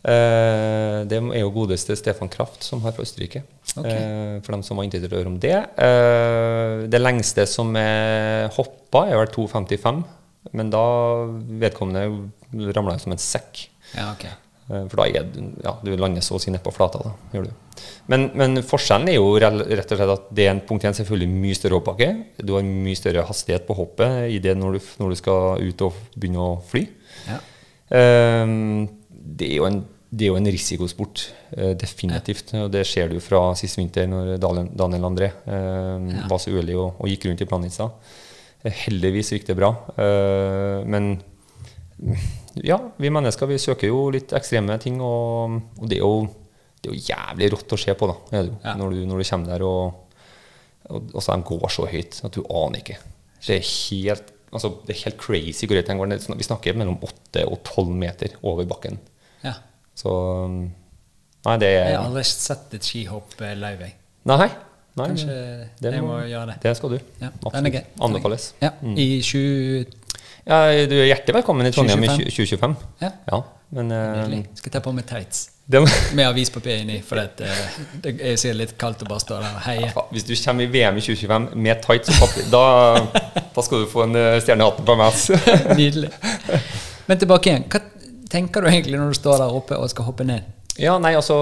Eh, 0.04 0.98
det 1.08 1.16
er 1.16 1.40
jo 1.40 1.52
godeste 1.54 1.96
Stefan 1.96 2.28
Kraft 2.28 2.62
som 2.66 2.82
har 2.84 2.92
fra 2.92 3.02
Østerrike. 3.06 3.40
Ok. 3.72 3.88
Eh, 3.88 4.36
for 4.44 4.54
dem 4.54 4.62
som 4.66 4.76
var 4.78 4.84
interessert 4.86 5.14
i 5.14 5.16
å 5.16 5.22
høre 5.22 5.32
om 5.32 5.40
det. 5.40 5.56
Eh, 5.56 6.84
det 6.92 7.00
lengste 7.00 7.46
som 7.50 7.72
er 7.80 8.50
hoppa, 8.54 9.06
er 9.08 9.18
vel 9.18 9.32
2,55. 9.32 10.04
Men 10.52 10.70
da 10.70 10.84
vedkommende 11.64 12.70
ramla 12.76 12.98
som 13.00 13.16
en 13.16 13.22
sekk. 13.22 13.66
Ja, 13.94 14.10
ok. 14.12 14.28
Eh, 14.70 14.86
For 14.88 15.02
da 15.02 15.06
er 15.10 15.28
du, 15.28 15.40
ja, 15.64 15.74
du 15.84 15.92
lander 16.00 16.24
så 16.24 16.38
å 16.38 16.42
si 16.42 16.52
nedpå 16.54 16.72
flata. 16.74 17.02
Da, 17.04 17.12
gjør 17.34 17.48
du. 17.48 17.54
Men, 18.08 18.28
men 18.38 18.62
forskjellen 18.64 19.10
er 19.10 19.18
jo 19.18 19.32
rett 19.40 19.90
og 19.92 19.98
slett 19.98 20.12
at 20.14 20.28
det 20.34 20.46
er 20.46 20.52
en 20.54 20.62
punkt 20.64 20.84
igjen 20.86 20.96
selvfølgelig 20.96 21.30
mye 21.32 21.56
større 21.58 21.80
hoppbakke. 21.80 22.10
Du 22.40 22.54
har 22.56 22.64
mye 22.66 22.98
større 22.98 23.24
hastighet 23.28 23.66
på 23.68 23.76
hoppet 23.76 24.28
i 24.32 24.38
det 24.44 24.54
når 24.56 24.78
du, 24.78 24.92
når 25.02 25.14
du 25.14 25.20
skal 25.20 25.64
ut 25.64 25.88
og 25.88 25.98
begynne 26.14 26.44
å 26.44 26.54
fly. 26.70 26.84
Ja. 27.28 27.40
Um, 27.94 28.86
det, 29.08 29.50
er 29.50 29.66
en, 29.68 29.80
det 30.08 30.26
er 30.26 30.32
jo 30.32 30.38
en 30.40 30.48
risikosport, 30.54 31.26
uh, 31.58 31.72
definitivt. 31.80 32.54
Og 32.62 32.70
det 32.72 32.86
ser 32.88 33.12
du 33.12 33.18
fra 33.24 33.46
sist 33.58 33.80
vinter, 33.80 34.08
når 34.10 34.36
Daniel, 34.42 34.70
Daniel 34.84 35.08
André 35.10 35.28
eh, 35.44 36.14
var 36.30 36.40
så 36.40 36.54
uheldig 36.54 36.78
og, 36.78 37.02
og 37.02 37.10
gikk 37.10 37.28
rundt 37.28 37.44
i 37.44 37.48
Planica. 37.50 37.90
Eh, 38.64 38.80
Heldigvis 38.86 39.34
gikk 39.34 39.50
det 39.50 39.58
bra. 39.60 39.74
uh, 39.98 40.80
men 40.88 41.16
ja, 42.62 42.78
vi 42.98 43.10
mennesker 43.10 43.46
vi 43.50 43.58
søker 43.58 43.88
jo 43.90 44.10
litt 44.14 44.32
ekstreme 44.36 44.76
ting, 44.78 45.00
og, 45.02 45.56
og 45.80 45.88
det, 45.90 45.96
er 45.98 46.04
jo, 46.04 46.28
det 46.82 46.90
er 46.90 46.94
jo 46.94 47.02
jævlig 47.08 47.48
rått 47.56 47.72
å 47.74 47.80
se 47.80 47.94
på 47.98 48.06
da, 48.10 48.14
Ja. 48.36 48.74
når, 48.78 48.90
du, 48.94 49.00
når 49.10 49.18
du 49.22 49.28
kommer 49.30 49.46
der 49.54 49.64
og, 49.66 50.14
og, 50.90 51.10
og 51.14 51.22
så 51.24 51.34
de 51.34 51.42
går 51.50 51.68
så 51.72 51.86
høyt 51.90 52.20
at 52.24 52.32
du 52.36 52.42
aner 52.46 52.78
ikke. 52.84 52.98
Det 53.46 53.56
er 53.58 53.66
helt, 53.66 54.30
altså, 54.52 54.70
det 54.86 54.94
er 54.94 55.02
helt 55.08 55.18
crazy 55.20 55.66
hvor 55.66 55.76
høyt 55.80 55.90
de 55.90 55.96
går. 55.98 56.14
Vi 56.38 56.46
snakker 56.46 56.76
mellom 56.78 56.96
8 57.02 57.42
og 57.48 57.58
12 57.64 57.90
meter 58.04 58.36
over 58.42 58.64
bakken. 58.70 59.00
ja. 59.42 59.54
Så 59.94 60.10
Nei, 61.44 61.56
det 61.60 61.68
er 61.68 61.90
Jeg 61.90 61.96
har 61.98 62.06
aldri 62.08 62.22
sett 62.24 62.72
et 62.74 62.86
skihopp 62.88 63.34
eh, 63.44 63.52
live, 63.54 63.84
jeg. 63.84 63.94
Nei. 64.30 64.46
nei 64.96 65.06
Kanskje 65.10 65.34
det 65.82 65.90
jeg 65.92 66.02
må- 66.02 66.16
gjøre 66.24 66.46
det. 66.48 66.54
Det 66.62 66.72
skal 66.78 66.94
du. 66.94 66.98
Ja, 67.20 67.28
Absolutt. 67.44 67.90
Anbefales. 68.00 68.46
Ja, 68.62 68.70
I 68.82 69.20
20... 69.20 69.84
Ja, 70.44 70.68
du 70.84 70.92
er 70.98 71.06
hjertelig 71.08 71.38
velkommen 71.38 71.64
i 71.64 71.72
Trondheim 71.72 72.04
i 72.04 72.08
2025. 72.28 72.74
Ja. 73.00 73.10
Ja. 73.30 73.40
men 73.72 73.92
uh, 73.92 74.34
Skal 74.58 74.74
ta 74.74 74.82
på 74.84 74.92
meg 74.92 75.06
tights 75.08 75.46
med 76.16 76.26
avispapir 76.26 76.82
inni, 76.82 76.98
for 77.00 77.16
det, 77.16 77.46
eh, 77.48 77.76
det 78.04 78.10
er 78.20 78.34
sikkert 78.36 78.58
litt 78.58 78.74
kaldt 78.76 79.00
å 79.00 79.06
bare 79.08 79.22
stå 79.22 79.38
der 79.40 79.54
og 79.56 79.62
heie. 79.64 79.86
Ja, 79.88 80.02
Hvis 80.12 80.26
du 80.28 80.34
kommer 80.36 80.66
i 80.66 80.68
VM 80.68 80.98
i 81.00 81.04
2025 81.06 81.46
med 81.56 81.80
tights 81.86 82.12
og 82.12 82.18
papir, 82.20 82.50
da, 82.52 83.40
da 83.56 83.64
skal 83.64 83.86
du 83.86 83.88
få 83.88 84.04
en 84.04 84.18
eh, 84.20 84.36
stjerne 84.44 84.60
i 84.60 84.68
hatten 84.68 84.84
på 84.84 84.98
meg. 85.00 85.22
Nydelig. 85.80 86.10
Men 87.08 87.22
tilbake 87.22 87.48
igjen. 87.48 87.64
Hva 87.72 87.80
tenker 88.34 88.60
du 88.60 88.68
egentlig 88.68 89.00
når 89.00 89.14
du 89.14 89.20
står 89.22 89.40
der 89.40 89.56
oppe 89.56 89.80
og 89.80 89.88
skal 89.94 90.10
hoppe 90.10 90.28
ned? 90.28 90.44
Ja, 90.80 90.96
nei, 90.98 91.12
altså 91.14 91.34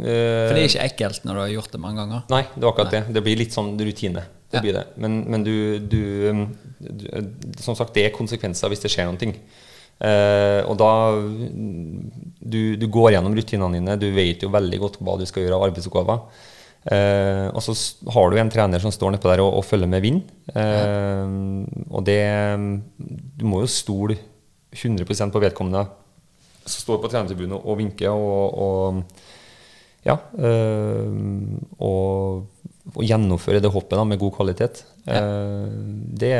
eh, 0.00 0.46
For 0.48 0.56
det 0.56 0.62
er 0.62 0.70
ikke 0.70 0.84
ekkelt 0.88 1.26
når 1.28 1.36
du 1.36 1.40
har 1.42 1.50
gjort 1.52 1.74
det 1.74 1.80
mange 1.82 2.00
ganger. 2.00 2.22
Nei, 2.32 2.42
det 2.54 2.62
er 2.64 2.70
akkurat 2.70 2.94
det. 2.94 3.02
Det 3.12 3.22
blir 3.26 3.40
litt 3.42 3.52
sånn 3.56 3.74
rutine. 3.76 4.22
Det 4.48 4.60
Ja. 4.60 4.62
blir 4.64 4.76
det. 4.78 4.84
Men, 5.02 5.18
men 5.28 5.44
du, 5.44 5.54
du, 5.80 6.00
um, 6.30 6.44
du 6.78 7.04
Som 7.60 7.76
sagt, 7.76 7.92
det 7.96 8.06
er 8.06 8.14
konsekvenser 8.16 8.70
hvis 8.72 8.84
det 8.84 8.92
skjer 8.94 9.08
noen 9.10 9.20
ting. 9.20 9.34
Uh, 10.00 10.62
og 10.68 10.74
da 10.80 10.90
du, 12.40 12.74
du 12.80 12.86
går 12.90 13.12
gjennom 13.14 13.36
rutinene 13.36 13.78
dine. 13.78 13.98
Du 14.00 14.08
vet 14.16 14.42
jo 14.42 14.52
veldig 14.54 14.80
godt 14.82 14.98
hva 15.04 15.18
du 15.20 15.26
skal 15.28 15.44
gjøre 15.44 15.58
av 15.58 15.66
arbeidsoppgaver. 15.68 16.24
Uh, 16.84 17.48
og 17.56 17.62
så 17.64 17.72
har 18.12 18.30
du 18.30 18.38
en 18.40 18.52
trener 18.52 18.82
som 18.82 18.92
står 18.92 19.14
nedpå 19.14 19.30
der 19.30 19.42
og, 19.44 19.58
og 19.60 19.64
følger 19.64 19.88
med 19.88 20.02
vind. 20.04 20.22
Eh, 20.52 21.30
og 21.88 22.04
det 22.04 22.20
Du 23.40 23.46
må 23.48 23.62
jo 23.62 23.70
stole 23.70 24.18
100% 24.74 25.32
på 25.32 25.40
vedkommende 25.40 25.86
som 26.64 26.80
står 26.80 27.00
på 27.02 27.12
trenertribunen 27.12 27.56
og 27.60 27.78
vinker 27.80 28.10
og, 28.10 28.58
og 28.66 29.24
ja, 30.04 30.18
øh, 30.36 31.12
og, 31.80 32.68
og 32.92 33.02
gjennomføre 33.08 33.62
det 33.64 33.72
hoppet 33.72 33.96
da, 33.96 34.04
med 34.08 34.20
god 34.20 34.34
kvalitet. 34.36 34.84
Eh, 35.08 35.68
det, 36.20 36.32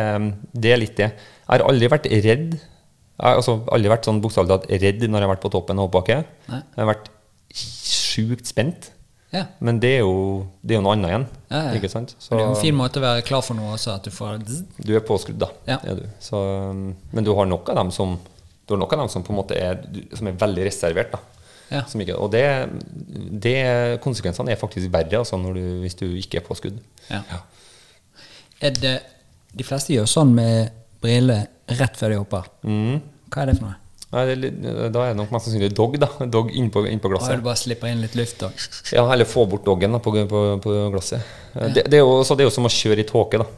det 0.52 0.72
er 0.74 0.80
litt 0.80 0.96
det. 1.00 1.10
Jeg 1.14 1.48
har 1.48 1.64
aldri 1.64 1.88
vært 1.92 2.08
redd. 2.12 2.58
Jeg 2.58 3.24
har 3.24 3.40
altså, 3.40 3.60
aldri 3.72 3.92
vært 3.92 4.08
sånn 4.08 4.20
bokstavelig 4.24 4.52
talt 4.52 4.82
redd 4.82 5.06
når 5.06 5.22
jeg 5.22 5.28
har 5.28 5.32
vært 5.36 5.44
på 5.46 5.52
toppen 5.54 5.80
av 5.80 5.88
hoppbakke. 5.88 6.18
Jeg 6.50 6.82
har 6.82 6.90
vært 6.90 7.08
sjukt 7.54 8.50
spent. 8.50 8.90
Ja. 9.34 9.46
Men 9.64 9.80
det 9.82 9.96
er 9.96 10.04
jo, 10.04 10.44
det 10.62 10.76
er 10.76 10.78
jo 10.78 10.84
noe 10.84 10.94
annet 10.94 11.10
igjen. 11.10 11.24
Ja, 11.48 11.62
ja. 11.66 11.72
Ikke 11.78 11.90
sant? 11.90 12.14
Så 12.20 12.36
Det 12.36 12.42
er 12.42 12.44
jo 12.44 12.52
en 12.52 12.60
fin 12.60 12.76
måte 12.76 13.00
å 13.00 13.04
være 13.04 13.24
klar 13.26 13.42
for 13.42 13.58
noe 13.58 13.72
også, 13.74 13.96
at 13.96 14.06
du 14.06 14.12
får 14.14 14.44
du 14.44 14.92
er 14.94 15.02
påskrudd, 15.06 15.40
da. 15.42 15.50
Ja. 15.66 15.80
Du. 15.82 16.04
Så, 16.22 16.38
um, 16.70 16.92
men 17.16 17.26
du 17.26 17.32
har 17.34 17.48
nok 17.50 17.72
av 17.72 17.80
dem 17.80 17.90
som 17.94 18.18
du 18.66 18.74
har 18.74 18.80
nok 18.80 18.92
av 18.96 19.02
dem 19.04 19.08
som 19.12 19.22
på 19.26 19.32
en 19.34 19.38
måte 19.42 19.56
er, 19.60 19.80
som 20.16 20.28
er 20.30 20.36
veldig 20.40 20.64
reservert. 20.68 21.12
da. 21.12 21.20
Ja. 21.70 21.82
Som 21.88 22.00
ikke, 22.04 22.16
og 22.20 22.30
det, 22.32 22.44
det, 23.44 23.56
konsekvensene 24.04 24.52
er 24.52 24.60
faktisk 24.60 24.90
verre 24.92 25.18
altså, 25.22 25.36
når 25.40 25.56
du, 25.58 25.62
hvis 25.82 25.96
du 26.00 26.06
ikke 26.20 26.40
er 26.42 26.44
på 26.46 26.56
skudd. 26.58 26.76
Ja. 27.10 27.22
Er 28.64 28.76
det, 28.76 28.94
de 29.54 29.64
fleste 29.66 29.94
gjør 29.96 30.08
sånn 30.10 30.34
med 30.36 30.70
briller 31.02 31.46
rett 31.78 31.96
før 31.98 32.12
de 32.14 32.20
hopper. 32.20 32.46
Mm. 32.64 33.00
Hva 33.32 33.42
er 33.44 33.50
det 33.50 33.56
for 33.58 33.70
noe? 33.70 33.80
Nei, 34.14 34.22
det, 34.38 34.50
da 34.94 35.00
er 35.08 35.10
det 35.10 35.18
nok 35.18 35.32
mest 35.34 35.48
sannsynlig 35.48 35.72
dog. 35.74 35.96
da, 35.98 36.06
Dog 36.30 36.52
innpå 36.54 36.84
inn 36.86 37.00
på 37.02 37.08
Ah, 37.10 37.16
glasset. 37.16 37.40
du 37.40 37.48
bare 37.48 37.58
slipper 37.58 37.90
inn 37.90 38.04
litt 38.04 38.14
luft 38.14 38.44
og 38.46 38.52
Ja, 38.94 39.02
Eller 39.10 39.26
få 39.26 39.42
bort 39.50 39.64
doggen 39.66 39.96
da, 39.96 39.98
på, 39.98 40.12
på, 40.30 40.42
på 40.62 40.74
glasset. 40.94 41.24
Det, 41.54 41.82
det, 41.90 41.98
er 41.98 42.04
jo, 42.04 42.20
så 42.22 42.36
det 42.38 42.44
er 42.44 42.50
jo 42.50 42.54
som 42.54 42.68
å 42.68 42.70
kjøre 42.70 43.02
i 43.02 43.08
tåke. 43.08 43.40
da. 43.42 43.48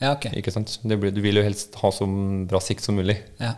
Ja, 0.00 0.14
ok. 0.16 0.26
Ikke 0.40 0.50
sant? 0.50 0.72
Blir, 0.82 1.12
du 1.14 1.20
vil 1.22 1.38
jo 1.38 1.44
helst 1.46 1.76
ha 1.78 1.92
så 1.94 2.08
bra 2.50 2.58
sikt 2.64 2.82
som 2.82 2.98
mulig. 2.98 3.20
Ja. 3.38 3.54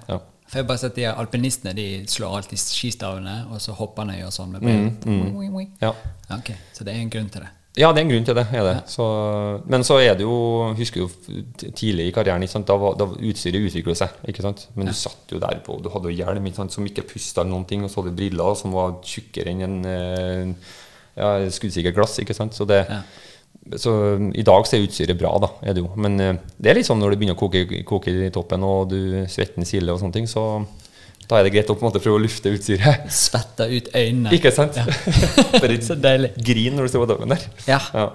Ja. 0.52 0.58
For 0.58 0.60
jeg 0.60 0.68
bare 0.68 0.82
sett 0.82 0.98
de 1.00 1.08
alpinistene 1.08 1.72
de 1.72 1.86
slår 2.12 2.36
alltid 2.36 2.60
skistavene, 2.60 3.46
og 3.48 3.60
så 3.64 3.72
hopper 3.72 4.10
de 4.12 4.18
og 4.26 4.32
sånn 4.34 4.52
med 4.52 4.60
beina. 4.60 4.92
Mm, 5.08 5.54
wing. 5.56 5.70
Ja. 5.80 5.94
okay, 6.28 6.58
ok, 6.58 6.70
Så 6.76 6.84
det 6.84 6.92
er 6.92 7.00
en 7.00 7.12
grunn 7.12 7.30
til 7.32 7.46
det. 7.46 7.48
Ja, 7.80 7.88
det 7.88 8.02
er 8.02 8.04
en 8.04 8.10
grunn 8.12 8.26
til 8.28 8.36
det. 8.36 8.44
Det. 8.52 8.74
Så, 8.92 9.04
men 9.72 9.80
så 9.88 9.96
er 10.04 10.18
det 10.18 10.26
jo 10.26 10.34
Husker 10.76 11.06
jo 11.06 11.08
tidlig 11.72 12.10
i 12.10 12.12
karrieren, 12.12 12.44
da 12.68 12.76
var 12.76 12.98
da 13.00 13.06
utstyret 13.08 13.64
utviklet 13.64 13.96
seg. 13.96 14.18
ikke 14.28 14.44
sant? 14.44 14.66
Men 14.76 14.90
du 14.90 14.92
satt 14.92 15.32
jo 15.32 15.40
der 15.40 15.62
på 15.64 15.78
Du 15.80 15.88
hadde 15.94 16.12
jo 16.12 16.18
hjelm 16.20 16.50
ikke 16.50 16.60
sant? 16.60 16.76
som 16.76 16.84
ikke 16.84 17.06
pusta 17.14 17.40
eller 17.40 17.54
noen 17.54 17.64
ting, 17.64 17.80
og 17.80 17.88
så 17.88 18.02
hadde 18.02 18.12
du 18.12 18.20
briller 18.20 18.58
som 18.60 18.76
var 18.76 18.98
tjukkere 19.00 19.54
enn 19.54 19.64
en 19.64 19.78
en 19.88 20.56
ja, 21.16 21.32
skuddsikkert 21.48 21.96
glass. 21.96 22.20
Så, 22.52 22.68
det, 22.68 22.84
Ja. 22.90 23.00
Så 23.78 23.92
i 24.34 24.42
dag 24.46 24.66
så 24.66 24.76
er 24.76 24.86
utstyret 24.86 25.18
bra, 25.20 25.32
da. 25.42 25.48
er 25.62 25.76
det 25.76 25.84
jo. 25.84 25.90
Men 25.96 26.18
eh, 26.20 26.38
det 26.58 26.72
er 26.72 26.78
litt 26.80 26.88
sånn 26.88 26.98
når 27.02 27.14
det 27.14 27.18
begynner 27.20 27.38
å 27.38 27.42
koke, 27.42 27.82
koke 27.88 28.14
i 28.26 28.30
toppen, 28.34 28.64
og 28.66 28.90
du 28.90 28.98
svetten 29.30 29.66
siler 29.68 29.94
og 29.94 30.00
sånne 30.02 30.16
ting, 30.18 30.26
så 30.30 30.64
da 31.30 31.38
er 31.38 31.46
det 31.46 31.52
greit 31.54 31.70
å 31.70 31.76
på 31.78 31.84
en 31.86 31.88
måte 31.92 32.02
prøve 32.02 32.18
å 32.18 32.24
lufte 32.24 32.50
utstyret. 32.52 33.06
Svetter 33.22 33.70
ut 33.72 33.92
øynene. 33.94 34.34
Ikke 34.36 34.50
sant? 34.52 34.76
Bare 35.62 35.78
Så 35.84 35.96
deilig. 35.96 36.32
grin 36.42 36.76
når 36.76 36.88
du 36.88 36.92
står 36.92 37.06
på 37.06 37.12
toppen 37.14 37.32
der. 37.36 37.46
Ja. 37.70 37.78
Ja. 37.94 38.08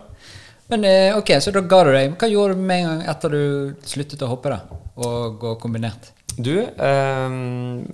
Men 0.68 0.84
eh, 0.84 1.16
ok, 1.16 1.32
så 1.41 1.54
da 1.56 1.64
ga 1.64 1.80
du 1.88 1.93
deg. 1.95 2.18
Hva 2.20 2.28
gjorde 2.28 2.58
du 2.60 2.62
med 2.68 2.84
en 2.84 2.89
gang 2.91 3.04
etter 3.16 3.32
du 3.34 3.41
sluttet 3.88 4.22
å 4.28 4.30
hoppe, 4.34 4.52
da? 4.52 4.82
Og 5.00 5.38
gå 5.39 5.54
kombinert? 5.64 6.12
Du, 6.38 6.52
eh, 6.60 7.38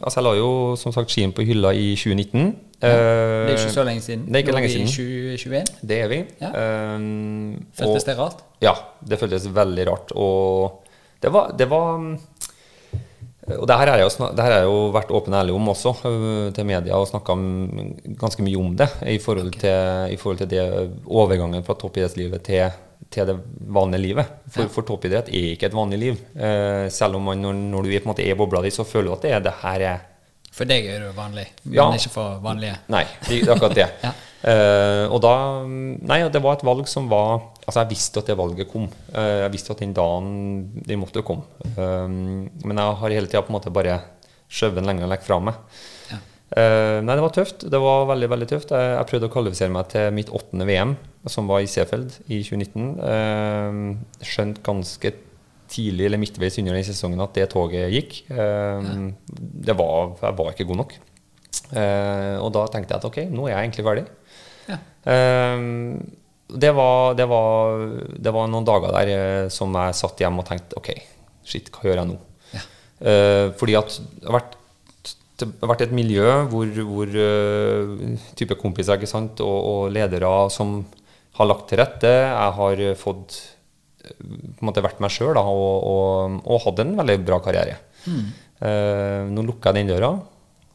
altså 0.02 0.18
jeg 0.20 0.26
la 0.26 0.34
jo 0.42 0.50
som 0.82 0.92
sagt 0.96 1.14
skien 1.14 1.32
på 1.32 1.46
hylla 1.48 1.72
i 1.78 1.94
2019. 1.96 2.50
Det 2.84 3.54
er 3.54 3.54
ikke 3.56 3.74
så 3.74 3.86
lenge 3.88 4.04
siden. 4.04 4.26
Det 4.28 4.36
er 4.36 4.44
ikke 4.44 4.54
Nå 4.54 4.60
lenge 4.60 4.70
i 4.70 4.74
siden. 4.74 4.92
2021. 4.92 5.88
Det 5.90 6.00
er 6.04 6.10
vi. 6.12 6.20
Ja. 6.42 6.52
Um, 6.96 7.66
Føltes 7.80 8.04
og- 8.04 8.10
det 8.10 8.18
rart? 8.20 8.44
Ja, 8.64 8.74
det 9.08 9.20
føltes 9.20 9.48
veldig 9.56 9.88
rart. 9.88 10.12
Og 10.16 10.84
det 11.24 11.32
var, 11.32 11.54
det 11.58 11.70
var 11.72 12.18
og 13.44 13.68
det 13.68 13.76
her 13.76 13.90
har 13.92 14.00
jeg, 14.00 14.12
jeg 14.40 14.64
jo 14.64 14.76
vært 14.96 15.12
åpen 15.12 15.34
og 15.34 15.42
ærlig 15.42 15.56
om 15.58 15.68
også 15.74 15.92
øh, 16.08 16.54
til 16.56 16.68
media 16.68 16.96
og 16.96 17.10
snakka 17.10 17.36
ganske 18.22 18.46
mye 18.46 18.60
om 18.60 18.72
det 18.80 18.88
i 19.12 19.18
forhold, 19.20 19.52
til, 19.60 20.14
i 20.14 20.20
forhold 20.20 20.40
til 20.40 20.50
det 20.54 20.64
overgangen 21.06 21.66
fra 21.68 21.76
toppidrettslivet 21.76 22.44
til, 22.48 22.72
til 23.12 23.28
det 23.28 23.36
vanlige 23.68 24.02
livet. 24.06 24.32
For, 24.48 24.72
for 24.72 24.88
toppidrett 24.88 25.28
er 25.28 25.52
ikke 25.52 25.68
et 25.68 25.76
vanlig 25.76 26.00
liv. 26.06 26.24
Eh, 26.40 26.88
selv 26.94 27.20
om 27.20 27.28
man, 27.28 27.44
når, 27.44 27.60
når 27.76 27.84
du 27.84 27.92
er, 27.92 28.00
på 28.00 28.08
en 28.08 28.14
måte 28.14 28.24
er 28.24 28.32
i 28.32 28.40
bobla 28.40 28.64
di, 28.64 28.72
så 28.72 28.88
føler 28.88 29.12
du 29.12 29.18
at 29.18 29.28
det, 29.28 29.36
er, 29.36 29.44
det 29.44 29.56
her 29.60 29.88
er 29.90 30.10
For 30.54 30.70
deg 30.70 30.86
er 30.86 31.02
det 31.02 31.08
jo 31.10 31.16
vanlig, 31.18 31.48
men 31.64 31.74
Ja. 31.80 31.88
ikke 31.98 32.12
for 32.14 32.38
vanlige. 32.44 32.76
Nei, 32.94 33.04
det 33.28 33.42
akkurat 33.50 33.76
det. 33.78 33.90
Ja. 34.04 34.12
uh, 34.44 35.14
og 35.16 35.22
da 35.24 35.34
Nei, 35.66 36.18
det 36.30 36.42
var 36.44 36.58
et 36.58 36.66
valg 36.68 36.88
som 36.92 37.06
var 37.08 37.46
Altså, 37.64 37.80
jeg 37.80 37.94
visste 37.94 38.20
at 38.20 38.28
det 38.28 38.36
valget 38.36 38.68
kom. 38.68 38.90
Uh, 39.16 39.46
jeg 39.46 39.54
visste 39.54 39.72
at 39.72 39.80
den 39.80 39.94
dagen 39.96 40.82
det 40.84 40.98
måtte 41.00 41.24
komme. 41.24 41.48
Eh, 41.64 42.08
men 42.12 42.76
jeg 42.82 42.98
har 43.00 43.14
hele 43.16 43.30
tida 43.32 43.40
på 43.42 43.54
en 43.54 43.56
måte 43.56 43.72
bare 43.72 44.02
skjøvet 44.52 44.82
den 44.82 44.90
lenger 44.90 45.08
vekk 45.14 45.24
fra 45.24 45.38
meg. 45.40 45.62
Ja. 46.12 46.18
Eh, 46.60 46.98
nei, 47.02 47.16
det 47.16 47.24
var 47.24 47.32
tøft. 47.34 47.64
Det 47.72 47.80
var 47.82 48.04
veldig 48.12 48.30
veldig 48.36 48.50
tøft. 48.52 48.74
Jeg, 48.76 48.90
jeg 48.98 49.08
prøvde 49.10 49.30
å 49.30 49.34
kvalifisere 49.34 49.74
meg 49.74 49.88
til 49.94 50.12
mitt 50.20 50.30
åttende 50.36 50.68
VM, 50.68 50.92
som 51.32 51.48
var 51.48 51.64
i 51.64 51.70
Seefeld 51.72 52.20
i 52.28 52.42
2019. 52.44 52.92
Uh, 53.00 54.28
skjønt 54.28 54.60
ganske 54.68 55.14
tidlig 55.74 56.08
eller 56.08 56.22
midtveis 56.22 56.60
under 56.62 56.78
den 56.78 56.86
sesongen 56.88 57.24
at 57.24 57.36
det 57.38 57.50
toget 57.54 57.92
gikk. 57.94 58.20
Eh, 58.32 58.92
det 59.70 59.76
var, 59.80 60.14
jeg 60.22 60.38
var 60.40 60.54
ikke 60.54 60.68
god 60.70 60.82
nok. 60.84 60.98
Eh, 61.74 62.36
og 62.42 62.52
da 62.54 62.66
tenkte 62.72 62.94
jeg 62.94 63.02
at 63.02 63.08
ok, 63.10 63.22
nå 63.34 63.48
er 63.48 63.56
jeg 63.56 63.68
egentlig 63.68 63.88
ferdig. 63.88 64.06
Ja. 64.70 64.78
Eh, 65.14 65.66
det, 66.54 66.74
var, 66.78 67.16
det, 67.18 67.28
var, 67.30 67.86
det 68.28 68.34
var 68.36 68.50
noen 68.52 68.68
dager 68.68 68.94
der 68.96 69.14
eh, 69.14 69.46
som 69.54 69.74
jeg 69.80 69.98
satt 69.98 70.22
hjemme 70.24 70.44
og 70.44 70.50
tenkte 70.50 70.80
ok, 70.80 70.92
shit, 71.48 71.72
hva 71.74 71.88
gjør 71.88 72.04
jeg 72.04 72.12
nå? 72.12 72.20
Ja. 72.54 72.66
Eh, 73.10 73.48
fordi 73.60 73.78
at 73.80 73.98
det 73.98 74.30
har 74.30 74.38
vært, 74.38 74.60
det 75.42 75.50
har 75.64 75.72
vært 75.74 75.86
et 75.88 75.96
miljø 75.98 76.28
hvor, 76.52 76.70
hvor 76.90 77.18
eh, 77.26 78.20
type 78.38 78.60
kompiser? 78.62 79.02
Og, 79.02 79.42
og 79.42 79.82
ledere 79.96 80.36
som 80.54 80.84
har 81.40 81.50
lagt 81.50 81.72
til 81.72 81.82
rette. 81.82 82.14
Jeg 82.14 82.58
har 82.60 82.84
fått 83.00 83.40
på 84.04 84.60
en 84.62 84.68
måte 84.68 84.84
vært 84.84 85.00
meg 85.04 85.12
sjøl 85.16 85.38
og, 85.40 85.88
og, 85.88 86.42
og 86.44 86.62
hatt 86.66 86.82
en 86.84 86.96
veldig 87.00 87.18
bra 87.28 87.40
karriere. 87.46 87.78
Eh, 88.04 89.22
nå 89.32 89.44
lukker 89.48 89.72
jeg 89.72 89.82
den 89.84 89.94
døra, 89.96 90.14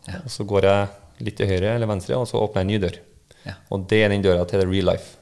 Ja. 0.09 0.23
og 0.25 0.31
så 0.33 0.45
går 0.49 0.65
jeg 0.65 0.89
litt 1.27 1.37
til 1.37 1.49
høyre 1.51 1.75
eller 1.77 1.89
venstre, 1.91 2.17
og 2.17 2.25
så 2.31 2.41
åpner 2.41 2.63
jeg 2.63 2.67
en 2.69 2.73
ny 2.73 2.79
dør. 2.87 2.99
Ja. 3.45 3.55
Og 3.75 3.85
det 3.91 3.99
er 4.05 4.09
den 4.13 4.23
døra 4.25 4.45
til 4.49 4.61
the 4.63 4.67
real 4.71 4.89
life. 4.93 5.15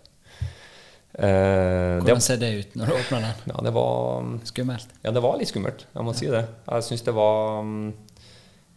Eh, 1.16 1.26
det, 1.26 2.02
Hvordan 2.04 2.20
ser 2.20 2.36
det 2.42 2.50
ut 2.60 2.74
når 2.76 2.90
du 2.90 2.92
åpner 2.98 3.22
den? 3.24 3.52
ja, 3.54 3.60
det 3.64 3.72
var 3.72 4.26
Skummelt. 4.44 4.90
ja, 5.02 5.10
det 5.16 5.22
var 5.24 5.38
litt 5.40 5.48
skummelt, 5.48 5.86
jeg 5.94 6.04
må 6.04 6.12
si 6.14 6.26
det. 6.28 6.42
Jeg 6.68 6.84
syns 6.90 7.02
det 7.06 7.14
var 7.16 7.62
mm, 7.64 7.86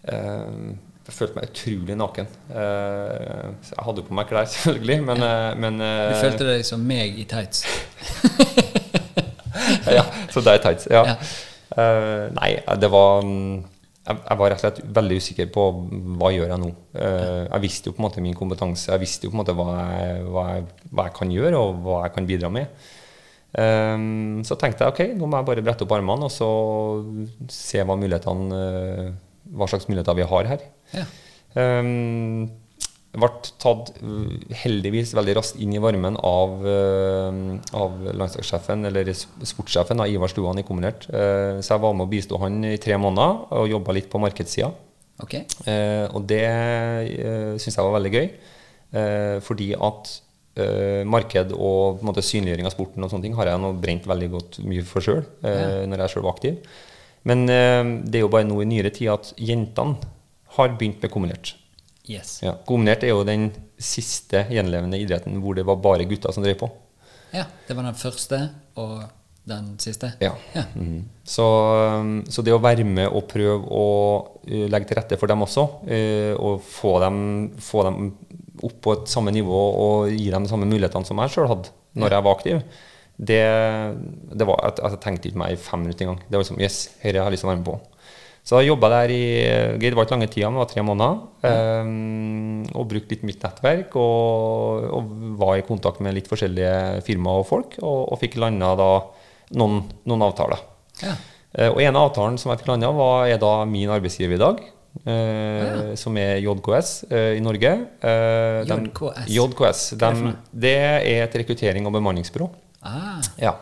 eh, 0.07 0.53
Jeg 1.09 1.15
følte 1.17 1.35
meg 1.35 1.49
utrolig 1.51 1.97
naken. 1.99 2.27
Eh, 2.53 3.49
jeg 3.73 3.83
hadde 3.89 4.01
jo 4.03 4.07
på 4.07 4.15
meg 4.21 4.29
klær, 4.31 4.47
selvfølgelig, 4.55 4.99
men, 5.09 5.25
eh, 5.27 5.51
men 5.59 5.81
Du 5.83 5.85
eh, 5.89 6.21
følte 6.23 6.47
deg 6.53 6.63
som 6.69 6.85
meg 6.87 7.19
i 7.19 7.25
tights. 7.27 7.65
ja, 9.99 10.05
Så 10.33 10.43
det 10.45 10.55
er 10.55 10.63
tights. 10.65 10.89
Ja. 10.91 11.03
Ja. 11.13 11.17
Uh, 11.69 12.25
nei, 12.33 12.55
det 12.81 12.89
var 12.89 13.21
mm, 13.21 13.59
jeg, 14.09 14.17
jeg 14.17 14.39
var 14.39 14.49
rett 14.49 14.57
og 14.57 14.63
slett 14.63 14.79
veldig 14.95 15.17
usikker 15.21 15.49
på 15.53 15.65
hva 16.17 16.31
jeg 16.31 16.41
gjør 16.41 16.53
jeg 16.55 16.63
nå. 16.63 16.69
Uh, 16.95 17.43
jeg 17.45 17.63
visste 17.65 17.91
jo 17.91 17.95
på 17.95 18.01
en 18.01 18.07
måte 18.07 18.23
min 18.25 18.37
kompetanse, 18.37 18.89
jeg 18.91 19.03
visste 19.03 19.27
jo 19.27 19.33
på 19.33 19.37
en 19.37 19.43
måte 19.43 19.57
hva 19.57 19.67
jeg, 19.75 20.23
hva 20.29 20.45
jeg, 20.53 20.65
hva 20.89 21.09
jeg 21.09 21.15
kan 21.19 21.35
gjøre, 21.35 21.59
og 21.59 21.83
hva 21.85 21.99
jeg 22.07 22.15
kan 22.17 22.29
bidra 22.29 22.53
med. 22.53 22.89
Um, 23.49 24.43
så 24.45 24.53
tenkte 24.61 24.85
jeg 24.85 24.93
ok, 24.93 25.17
nå 25.17 25.25
må 25.25 25.39
jeg 25.39 25.47
bare 25.47 25.63
brette 25.65 25.85
opp 25.85 25.93
armene 25.95 26.27
og 26.27 26.33
så 26.33 26.49
se 27.49 27.81
hva, 27.81 27.95
mulighetene, 27.97 28.59
eh, 28.59 29.07
hva 29.57 29.65
slags 29.71 29.87
muligheter 29.89 30.17
vi 30.19 30.27
har 30.29 30.49
her. 30.51 30.65
Ja. 30.93 31.05
Um, 31.57 32.45
ble 33.17 33.29
tatt 33.57 33.89
uh, 34.03 34.33
heldigvis 34.61 35.15
veldig 35.17 35.33
raskt 35.39 35.57
inn 35.63 35.73
i 35.73 35.81
varmen 35.81 36.17
av, 36.21 36.51
uh, 36.61 37.55
av 37.73 37.95
landslagssjefen, 38.13 38.85
eller 38.85 39.09
sportssjefen, 39.15 39.97
da, 39.97 40.05
Ivar 40.05 40.29
Stuan 40.29 40.61
i 40.61 40.65
Kombinert. 40.67 41.07
Uh, 41.09 41.57
så 41.57 41.73
jeg 41.73 41.83
var 41.85 41.95
med 41.97 42.05
å 42.05 42.11
bistå 42.11 42.37
han 42.43 42.61
i 42.69 42.77
tre 42.81 42.99
måneder 43.01 43.57
og 43.57 43.71
jobba 43.71 43.95
litt 43.97 44.09
på 44.11 44.21
markedssida. 44.21 44.69
Ok. 45.25 45.35
Uh, 45.65 46.05
og 46.13 46.27
det 46.29 46.43
syns 47.59 47.75
jeg 47.75 47.85
var 47.85 47.95
veldig 47.97 48.13
gøy, 48.15 48.27
fordi 49.45 49.73
at 49.77 50.09
marked 51.07 51.51
og 51.53 52.01
måte, 52.03 52.23
synliggjøring 52.25 52.65
av 52.67 52.73
sporten 52.73 53.05
og 53.05 53.11
sånne 53.11 53.27
ting 53.27 53.35
har 53.37 53.47
jeg 53.47 53.61
nå 53.61 53.69
brent 53.79 54.07
veldig 54.09 54.29
godt 54.33 54.57
mye 54.65 54.83
for 54.87 55.05
sjøl, 55.05 55.21
Ja. 55.45 55.85
når 55.87 56.01
jeg 56.03 56.13
sjøl 56.15 56.25
var 56.25 56.33
aktiv. 56.33 56.57
Men 57.29 57.45
det 57.45 58.17
er 58.17 58.25
jo 58.25 58.31
bare 58.33 58.47
nå 58.49 58.57
i 58.63 58.67
nyere 58.67 58.91
tid 58.91 59.11
at 59.13 59.29
jentene 59.37 60.01
har 60.57 60.73
begynt 60.73 61.05
med 61.05 61.13
kombinert. 61.13 61.53
Yes. 62.09 62.39
Ja. 62.41 62.55
Kombinert 62.65 63.05
er 63.05 63.13
jo 63.13 63.25
den 63.27 63.51
siste 63.77 64.47
gjenlevende 64.49 64.99
idretten 64.99 65.37
hvor 65.43 65.57
det 65.57 65.65
var 65.67 65.79
bare 65.81 66.07
gutter 66.09 66.33
som 66.33 66.45
drev 66.45 66.57
på. 66.59 66.69
Ja, 67.35 67.45
det 67.67 67.77
var 67.77 67.85
den 67.85 67.97
første 67.97 68.41
og 68.81 69.03
den 69.49 69.71
siste. 69.81 70.11
Ja. 70.21 70.33
Ja. 70.55 70.65
Mhm. 70.73 71.03
Så, 71.23 71.45
um, 72.01 72.23
så 72.29 72.41
det 72.45 72.53
å 72.53 72.61
være 72.61 72.85
med 72.85 73.07
og 73.07 73.27
prøve 73.29 73.61
å 73.69 73.85
uh, 74.41 74.65
legge 74.69 74.89
til 74.89 74.97
rette 74.97 75.17
for 75.21 75.29
dem 75.29 75.45
også, 75.45 75.65
uh, 75.85 76.33
og 76.41 76.63
få 76.65 76.97
dem, 77.05 77.19
få 77.61 77.85
dem 77.85 78.11
opp 78.65 78.79
på 78.83 78.95
et 78.97 79.11
samme 79.11 79.31
nivå 79.31 79.59
og 79.83 80.13
gi 80.13 80.29
dem 80.33 80.45
de 80.45 80.51
samme 80.51 80.67
mulighetene 80.67 81.07
som 81.07 81.21
jeg 81.23 81.35
sjøl 81.35 81.47
hadde 81.51 81.71
når 81.99 82.15
jeg 82.15 82.25
var 82.25 82.35
aktiv, 82.35 82.59
det, 83.19 83.43
det 84.39 84.47
var 84.47 84.61
at 84.63 84.77
Jeg 84.79 84.99
tenkte 85.03 85.29
ikke 85.29 85.41
meg 85.41 85.55
i 85.55 85.59
fem 85.59 85.81
minutter 85.83 86.05
engang. 86.05 86.21
Det 86.23 86.37
var 86.37 86.43
liksom 86.45 86.61
Yes, 86.61 86.77
dette 87.01 87.19
har 87.19 87.27
jeg 87.27 87.35
lyst 87.35 87.43
til 87.43 87.49
å 87.49 87.51
være 87.51 87.61
med 87.61 87.67
på. 87.67 87.77
Så 88.49 88.57
jeg 88.63 88.71
jobba 88.71 88.87
der 88.89 89.11
i 89.13 89.23
Det 89.77 89.91
var 89.93 90.07
ikke 90.07 90.15
lange 90.15 90.27
tida, 90.33 90.47
men 90.49 90.57
det 90.57 90.63
var 90.63 90.69
tre 90.71 90.81
måneder. 90.87 91.19
Um, 91.45 92.63
og 92.73 92.87
brukte 92.89 93.13
litt 93.13 93.25
mitt 93.27 93.43
nettverk. 93.45 93.93
Og, 94.01 94.87
og 94.97 95.11
var 95.37 95.59
i 95.59 95.65
kontakt 95.67 96.01
med 96.01 96.15
litt 96.17 96.29
forskjellige 96.31 97.03
firmaer 97.05 97.43
og 97.43 97.47
folk, 97.49 97.77
og, 97.83 97.99
og 98.09 98.17
fikk 98.23 98.39
landa 98.41 98.71
da 98.79 98.89
noen, 99.59 99.83
noen 100.09 100.25
avtaler. 100.25 100.63
Ja. 101.03 101.13
Uh, 101.53 101.69
og 101.75 101.79
en 101.85 101.93
av 101.99 102.09
avtalen 102.09 102.41
som 102.41 102.49
jeg 102.55 102.63
fikk 102.63 102.71
landa, 102.73 102.89
var, 102.97 103.27
er 103.29 103.37
da 103.41 103.53
min 103.69 103.93
arbeidsgiver 103.93 104.39
i 104.39 104.41
dag. 104.41 104.65
eh, 105.05 105.93
Som 106.01 106.17
er 106.17 106.41
JKS 106.41 106.89
uh, 107.11 107.31
i 107.37 107.43
Norge. 107.45 107.75
Eh, 108.01 108.63
JKS? 108.65 109.29
JKS. 109.35 109.83
Noe? 110.01 110.33
det 110.65 110.73
er 110.81 111.27
et 111.27 111.37
rekruttering- 111.43 111.85
og 111.85 111.93
bemanningsbyrå. 111.99 112.49
Ah, 112.81 113.21
Ja. 113.37 113.53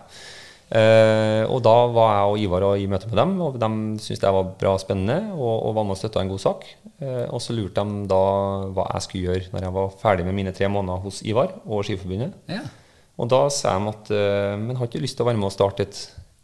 Eh, 0.68 1.44
og 1.48 1.62
da 1.64 1.76
var 1.96 2.10
jeg 2.12 2.32
og 2.32 2.42
Ivar 2.44 2.66
og 2.68 2.82
i 2.82 2.88
møte 2.92 3.08
med 3.08 3.20
dem, 3.22 3.36
og 3.46 3.56
de 3.62 3.70
syntes 4.04 4.20
det 4.20 4.34
var 4.36 4.50
bra 4.60 4.74
spennende 4.82 5.32
og, 5.38 5.54
og 5.70 5.78
var 5.78 5.88
med 5.88 5.96
og 5.96 6.02
støtta 6.02 6.24
en 6.24 6.32
god 6.34 6.44
sak. 6.44 6.68
Eh, 7.00 7.24
og 7.30 7.40
så 7.44 7.56
lurte 7.56 7.86
de 7.88 8.04
da 8.12 8.24
hva 8.76 8.90
jeg 8.96 9.06
skulle 9.06 9.30
gjøre 9.30 9.54
når 9.54 9.68
jeg 9.68 9.76
var 9.78 9.96
ferdig 10.02 10.28
med 10.28 10.36
mine 10.42 10.54
tre 10.56 10.68
måneder 10.72 11.06
hos 11.06 11.22
Ivar 11.24 11.56
og 11.66 11.88
Skiforbundet. 11.88 12.36
ja. 12.52 12.66
Og 13.18 13.30
da 13.34 13.48
sa 13.50 13.74
de 13.80 13.90
at 13.90 14.10
eh, 14.14 14.56
men 14.62 14.78
har 14.78 14.90
ikke 14.90 15.02
lyst 15.02 15.18
til 15.18 15.26
å 15.26 15.30
være 15.32 15.40
med 15.42 15.50
og 15.50 15.56
starte 15.56 15.88
et 15.88 16.02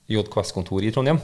JKS-kontor 0.10 0.82
i 0.82 0.90
Trondheim. 0.94 1.20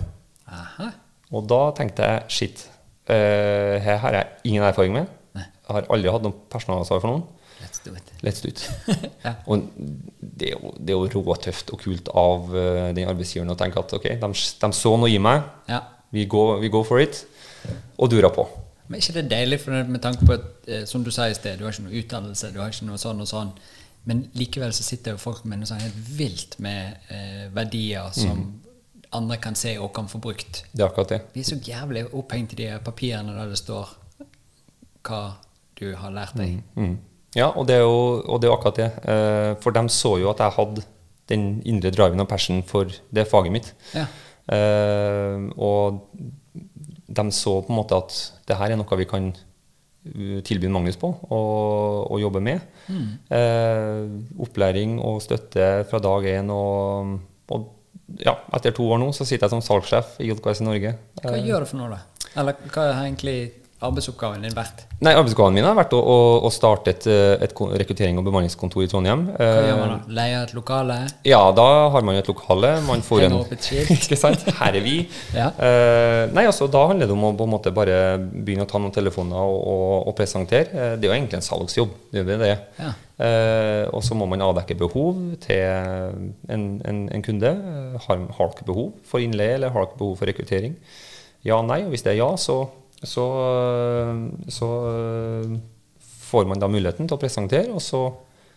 Aha. 0.46 0.92
Og 1.34 1.48
da 1.50 1.62
tenkte 1.78 2.06
jeg 2.06 2.36
shit, 2.36 2.62
eh, 3.10 3.78
her 3.82 3.98
har 4.04 4.18
jeg 4.20 4.52
ingen 4.52 4.66
erfaring 4.68 4.94
med. 4.94 5.10
Nei. 5.38 5.48
Jeg 5.48 5.74
har 5.74 5.90
aldri 5.90 6.14
hatt 6.14 6.26
noe 6.26 6.38
personalansvar 6.54 7.02
for 7.02 7.10
noen. 7.10 7.26
Let's 7.62 7.82
do 7.84 7.94
it. 7.96 8.12
Let's 8.24 8.42
do 8.42 8.50
it. 8.50 8.64
Ja. 9.26 9.34
Og 9.52 9.68
det 9.76 10.52
er 10.52 10.56
jo, 10.56 10.72
det 10.80 10.94
er 10.94 10.98
jo 10.98 11.24
råtøft 11.28 11.74
og 11.76 11.82
kult 11.84 12.10
av 12.16 12.48
uh, 12.54 12.88
den 12.96 13.10
arbeidsgiveren 13.10 13.52
å 13.52 13.58
tenke 13.60 13.82
at 13.82 13.94
ok, 13.98 14.08
de, 14.22 14.30
de 14.64 14.72
så 14.76 14.96
noe 14.98 15.12
i 15.12 15.20
meg, 15.22 15.44
Ja. 15.70 15.82
vi 16.16 16.26
går, 16.26 16.60
vi, 16.64 16.72
går, 16.72 16.86
for 16.88 17.04
it. 17.04 17.26
og 17.98 18.10
durer 18.12 18.32
på. 18.34 18.48
Men 18.88 18.98
er 18.98 19.04
ikke 19.04 19.18
det 19.20 19.30
deilig, 19.30 19.60
for 19.62 19.84
med 19.92 20.02
tanke 20.02 20.26
på 20.26 20.34
at, 20.34 20.48
eh, 20.68 20.86
som 20.90 21.04
du 21.04 21.12
sa 21.12 21.28
i 21.30 21.36
sted, 21.38 21.60
du 21.60 21.66
har 21.68 21.76
ikke 21.76 21.86
noe 21.86 22.00
utdannelse, 22.00 22.54
du 22.56 22.62
har 22.62 22.72
ikke 22.72 22.88
noe 22.88 22.98
sånn 22.98 23.20
og 23.22 23.28
sånn, 23.30 23.52
men 24.10 24.24
likevel 24.40 24.72
så 24.74 24.86
sitter 24.88 25.14
jo 25.14 25.22
folk 25.22 25.44
med 25.46 25.62
noe 25.62 25.70
sånn 25.70 25.84
helt 25.84 26.00
vilt 26.18 26.56
med 26.64 27.12
eh, 27.14 27.46
verdier 27.54 28.10
som 28.16 28.48
andre 29.14 29.38
kan 29.42 29.58
se 29.58 29.76
og 29.82 29.92
kan 29.94 30.08
få 30.10 30.22
brukt. 30.22 30.64
Det 30.72 30.82
er 30.82 30.88
akkurat 30.88 31.14
det. 31.14 31.20
Vi 31.34 31.44
er 31.44 31.50
så 31.50 31.60
jævlig 31.66 32.06
opphengt 32.14 32.54
i 32.56 32.62
de 32.64 32.72
papirene 32.86 33.36
der 33.36 33.52
det 33.52 33.60
står 33.60 33.92
hva 35.06 35.22
du 35.80 35.94
har 35.98 36.14
lært 36.14 36.36
deg. 36.38 36.60
Mm. 36.76 36.98
Ja, 37.38 37.52
og 37.54 37.68
det 37.70 37.78
er 37.78 37.84
jo, 37.86 38.22
og 38.26 38.40
det 38.40 38.48
er 38.48 38.52
jo 38.52 38.58
akkurat 38.58 38.80
det. 38.80 38.90
Eh, 39.06 39.52
for 39.62 39.76
de 39.76 39.84
så 39.94 40.16
jo 40.22 40.32
at 40.32 40.42
jeg 40.42 40.56
hadde 40.56 40.86
den 41.30 41.46
indre 41.70 41.92
driven 41.94 42.24
og 42.24 42.30
passion 42.30 42.64
for 42.66 42.90
det 43.14 43.28
faget 43.30 43.54
mitt. 43.54 43.74
Ja. 43.94 44.08
Eh, 44.50 45.46
og 45.62 46.02
de 47.10 47.26
så 47.36 47.60
på 47.62 47.74
en 47.74 47.80
måte 47.80 47.98
at 47.98 48.18
det 48.50 48.58
her 48.58 48.74
er 48.74 48.80
noe 48.80 48.98
vi 49.00 49.08
kan 49.10 49.30
uh, 49.34 50.40
tilby 50.46 50.70
Magnus 50.72 50.98
på 51.00 51.10
og, 51.10 52.10
og 52.10 52.22
jobbe 52.22 52.42
med. 52.44 52.62
Eh, 52.90 54.06
opplæring 54.42 54.98
og 55.02 55.22
støtte 55.26 55.70
fra 55.90 56.02
dag 56.04 56.30
én. 56.34 56.52
Og, 56.54 57.18
og 57.54 58.22
ja, 58.26 58.36
etter 58.58 58.74
to 58.76 58.88
år 58.90 59.02
nå 59.02 59.12
så 59.14 59.26
sitter 59.26 59.48
jeg 59.48 59.58
som 59.58 59.66
salgssjef 59.66 60.18
i 60.22 60.30
JKS 60.32 60.64
i 60.64 60.70
Norge. 60.70 60.96
Hva 61.24 61.38
gjør 61.38 61.66
du 61.66 61.72
for 61.72 61.82
noe, 61.82 61.98
da? 61.98 62.30
Eller 62.40 62.58
hva 62.70 62.86
er 62.90 63.04
egentlig 63.08 63.38
arbeidsoppgaven 63.86 64.42
din 64.44 64.54
vært? 64.56 64.82
Nei, 65.00 65.14
Arbeidsoppgaven 65.16 65.56
min 65.56 65.64
har 65.64 65.76
vært 65.78 65.94
å, 65.96 66.00
å, 66.04 66.16
å 66.44 66.50
starte 66.52 66.92
et, 66.92 67.06
eh, 67.08 67.38
et 67.46 67.54
rekrutterings- 67.56 68.20
og 68.20 68.26
bemanningskontor 68.28 68.84
i 68.84 68.90
Trondheim. 68.92 69.22
Hva 69.38 69.46
Eh, 69.46 69.68
gjør 69.70 69.78
man 69.80 69.92
da? 69.94 69.98
Leier 70.18 70.44
et 70.44 70.54
lokale? 70.58 70.98
Ja, 71.28 71.40
da 71.56 71.68
har 71.94 72.04
man 72.04 72.18
jo 72.18 72.24
et 72.26 72.32
lokale. 72.32 72.72
Man 72.88 73.02
får 73.06 73.24
en 73.30 73.38
opp 73.40 73.54
et 73.56 73.64
skilt? 73.70 73.92
Ikke 73.96 74.18
sant? 74.20 74.44
Her 74.60 74.76
er 74.76 74.84
vi. 74.84 74.98
Ja. 75.36 75.48
uh, 75.56 76.24
nei, 76.36 76.44
altså, 76.50 76.68
Da 76.72 76.82
handler 76.92 77.08
det 77.08 77.16
om 77.16 77.24
å 77.30 77.34
på 77.40 77.48
en 77.48 77.54
måte 77.56 77.72
bare 77.76 78.00
begynne 78.20 78.68
å 78.68 78.70
ta 78.70 78.82
noen 78.84 78.92
telefoner 78.96 79.40
og, 79.40 79.60
og, 79.74 80.08
og 80.12 80.18
presentere. 80.20 80.68
Eh, 80.76 80.96
det 81.00 81.08
er 81.08 81.14
jo 81.14 81.18
egentlig 81.22 81.40
en 81.40 81.48
salgsjobb. 81.48 81.94
Det 82.12 82.24
er 82.26 82.28
det 82.34 82.40
det 82.44 82.52
er. 82.56 82.66
Ja. 82.84 82.92
Uh, 83.20 83.84
og 83.98 84.04
så 84.08 84.16
må 84.16 84.28
man 84.32 84.40
avdekke 84.44 84.78
behov 84.80 85.18
til 85.44 85.60
en, 86.48 86.68
en, 86.88 87.00
en 87.12 87.24
kunde. 87.26 87.50
Eh, 87.52 87.98
Har, 88.06 88.22
har 88.38 88.52
dere 88.54 88.68
behov 88.68 88.92
for 89.08 89.20
innleie, 89.24 89.56
eller 89.58 89.72
har 89.76 89.88
dere 89.88 90.00
behov 90.00 90.18
for 90.20 90.30
rekruttering? 90.30 90.76
Ja, 91.48 91.58
nei. 91.64 91.82
Og 91.88 91.92
hvis 91.96 92.04
det 92.04 92.14
er 92.14 92.20
ja, 92.22 92.30
så, 92.40 92.62
så, 93.04 93.26
så 94.52 94.70
eh, 94.90 95.54
får 96.30 96.46
man 96.50 96.60
da 96.62 96.68
muligheten 96.72 97.08
til 97.08 97.16
å 97.18 97.22
presentere. 97.22 97.72
Og 97.74 97.82
så 97.84 98.02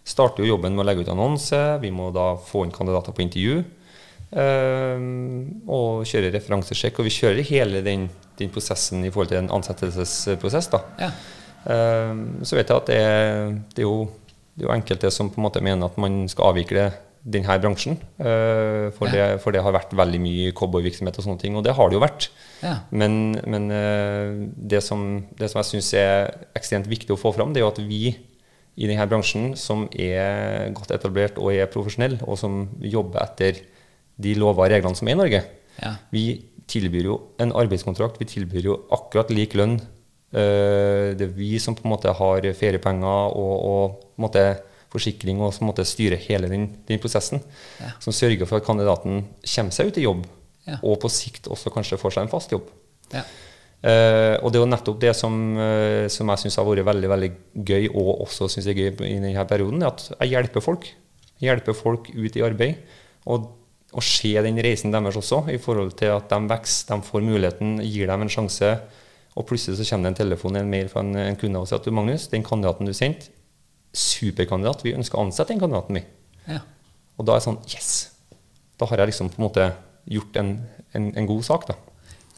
starter 0.05 0.43
jo 0.43 0.55
jobben 0.57 0.75
med 0.75 0.83
å 0.85 0.87
legge 0.89 1.05
ut 1.07 1.13
annonse. 1.13 1.61
Vi 1.83 1.91
må 1.95 2.11
da 2.15 2.33
få 2.37 2.65
inn 2.67 2.75
kandidater 2.75 3.15
på 3.15 3.23
intervju. 3.27 3.61
eh, 4.33 5.05
og 5.69 6.03
kjøre 6.09 6.33
referansesjekk. 6.35 6.99
Og 7.03 7.09
vi 7.09 7.15
kjører 7.19 7.49
hele 7.53 7.83
den, 7.87 8.09
den 8.41 8.51
prosessen 8.55 9.05
i 9.05 9.11
forhold 9.13 9.33
til 9.33 9.43
en 9.43 9.53
ansettelsesprosess. 9.59 10.71
da. 10.73 10.83
Ja. 11.01 11.13
Eh, 11.65 12.15
Så 12.43 12.57
vet 12.59 12.69
jeg 12.69 12.77
at 12.77 12.87
det 12.91 13.01
det, 13.77 13.85
er 13.85 13.87
jo, 13.87 14.09
det 14.57 14.65
er 14.65 14.69
jo 14.71 14.75
enkelte 14.75 15.11
som 15.15 15.31
på 15.31 15.39
en 15.41 15.47
måte 15.49 15.63
mener 15.63 15.87
at 15.87 15.97
man 16.03 16.25
skal 16.29 16.51
avvikle 16.53 16.91
denne 17.25 17.55
bransjen. 17.63 17.99
eh, 18.19 18.91
For, 18.97 19.07
Ja. 19.07 19.13
det, 19.35 19.41
for 19.43 19.53
det 19.53 19.63
har 19.63 19.73
vært 19.73 19.93
veldig 19.95 20.21
mye 20.21 20.53
cowboyvirksomhet 20.53 21.19
og 21.19 21.25
sånne 21.25 21.39
ting, 21.41 21.57
og 21.57 21.63
det 21.65 21.75
har 21.77 21.89
det 21.89 21.95
jo 21.99 22.03
vært. 22.03 22.29
Ja. 22.63 22.79
Men, 22.91 23.33
men 23.47 23.71
eh, 23.71 24.49
det, 24.57 24.83
som, 24.83 25.25
det 25.39 25.51
som 25.51 25.61
jeg 25.63 25.71
syns 25.71 25.93
er 25.95 26.33
ekstremt 26.59 26.87
viktig 26.91 27.11
å 27.15 27.19
få 27.21 27.33
fram, 27.35 27.53
det 27.53 27.61
er 27.63 27.67
jo 27.67 27.73
at 27.75 27.79
vi 27.87 28.17
i 28.75 28.87
denne 28.89 29.07
bransjen 29.07 29.55
som 29.57 29.87
er 29.93 30.71
godt 30.73 30.91
etablert 30.97 31.37
og 31.39 31.53
er 31.53 31.67
profesjonelle, 31.71 32.19
og 32.27 32.39
som 32.41 32.69
jobber 32.81 33.21
etter 33.23 33.61
de 34.23 34.35
lover 34.35 34.65
og 34.67 34.71
reglene 34.73 34.97
som 34.97 35.09
er 35.09 35.13
i 35.13 35.21
Norge, 35.23 35.43
Ja. 35.83 35.95
vi 36.11 36.45
tilbyr 36.67 37.05
jo 37.05 37.21
en 37.39 37.53
arbeidskontrakt, 37.53 38.19
vi 38.19 38.25
tilbyr 38.25 38.65
jo 38.65 38.77
akkurat 38.91 39.31
lik 39.31 39.53
lønn. 39.55 39.81
Eh, 40.33 41.13
Det 41.15 41.21
er 41.29 41.33
vi 41.37 41.59
som 41.59 41.75
på 41.75 41.85
en 41.85 41.91
måte 41.93 42.13
har 42.17 42.41
feriepenger 42.57 43.37
og, 43.37 43.55
og 43.63 44.01
på 44.01 44.19
en 44.19 44.25
måte 44.27 44.45
forsikring 44.93 45.41
og 45.43 45.55
som 45.57 45.69
måtte 45.71 45.87
styre 45.89 46.19
hele 46.21 46.51
den, 46.53 46.69
den 46.89 47.01
prosessen. 47.03 47.43
Ja. 47.81 47.95
Som 48.03 48.15
sørger 48.17 48.49
for 48.49 48.61
at 48.61 48.67
kandidaten 48.67 49.25
kommer 49.41 49.75
seg 49.75 49.93
ut 49.93 50.01
i 50.01 50.07
jobb, 50.07 50.27
Ja. 50.63 50.77
og 50.87 51.01
på 51.03 51.09
sikt 51.11 51.49
også 51.51 51.73
kanskje 51.75 51.97
får 51.99 52.13
seg 52.15 52.23
en 52.23 52.31
fast 52.31 52.53
jobb. 52.55 52.69
Ja. 53.11 53.25
Uh, 53.83 54.37
og 54.45 54.53
det 54.53 54.61
er 54.61 54.63
jo 54.63 54.71
nettopp 54.71 54.99
det 55.03 55.11
som, 55.19 55.35
uh, 55.59 56.07
som 56.07 56.29
jeg 56.31 56.39
syns 56.45 56.57
har 56.61 56.67
vært 56.69 56.87
veldig 56.87 57.09
veldig 57.11 57.31
gøy, 57.67 57.89
og 57.91 58.21
også 58.29 58.47
synes 58.47 58.69
jeg 58.71 58.77
er 58.77 58.93
gøy 58.95 59.09
i 59.09 59.17
denne 59.19 59.47
perioden, 59.51 59.83
er 59.83 59.91
at 59.91 60.05
jeg 60.21 60.37
hjelper 60.37 60.63
folk. 60.63 60.87
Jeg 61.41 61.49
hjelper 61.49 61.75
folk 61.75 62.13
ut 62.15 62.39
i 62.39 62.45
arbeid. 62.47 62.95
Og, 63.27 63.51
og 63.91 64.07
se 64.07 64.31
den 64.47 64.61
reisen 64.63 64.95
deres 64.95 65.19
også, 65.19 65.43
i 65.51 65.59
forhold 65.59 65.97
til 65.99 66.15
at 66.15 66.31
de 66.31 66.39
vokser, 66.53 66.93
de 66.93 67.09
får 67.09 67.27
muligheten, 67.27 67.75
gir 67.83 68.07
dem 68.07 68.23
en 68.23 68.31
sjanse. 68.31 68.71
Og 69.35 69.49
plutselig 69.49 69.81
så 69.81 69.89
kommer 69.91 70.11
det 70.11 70.13
en 70.13 70.21
telefon 70.23 70.61
en 70.61 70.71
mail 70.71 70.91
fra 70.93 71.03
en, 71.03 71.17
en 71.19 71.39
kunde 71.41 71.59
og 71.59 71.67
sier 71.67 71.81
at 71.81 71.89
du 71.89 71.95
Magnus, 71.97 72.29
den 72.31 72.47
kandidaten 72.47 72.87
du 72.87 72.95
sendte, 72.95 73.35
superkandidat, 73.93 74.85
vi 74.87 74.95
ønsker 74.97 75.19
å 75.19 75.27
ansette 75.27 75.53
den 75.53 75.61
kandidaten 75.63 75.99
vi. 75.99 76.05
Ja. 76.49 76.63
Og 77.19 77.29
da 77.29 77.37
er 77.37 77.43
det 77.43 77.47
sånn 77.47 77.61
Yes! 77.71 77.93
Da 78.81 78.89
har 78.91 79.03
jeg 79.03 79.13
liksom 79.13 79.29
på 79.31 79.39
en 79.39 79.47
måte 79.47 79.67
gjort 80.11 80.37
en, 80.41 80.57
en, 80.97 81.11
en 81.15 81.29
god 81.29 81.45
sak, 81.47 81.69
da. 81.69 81.77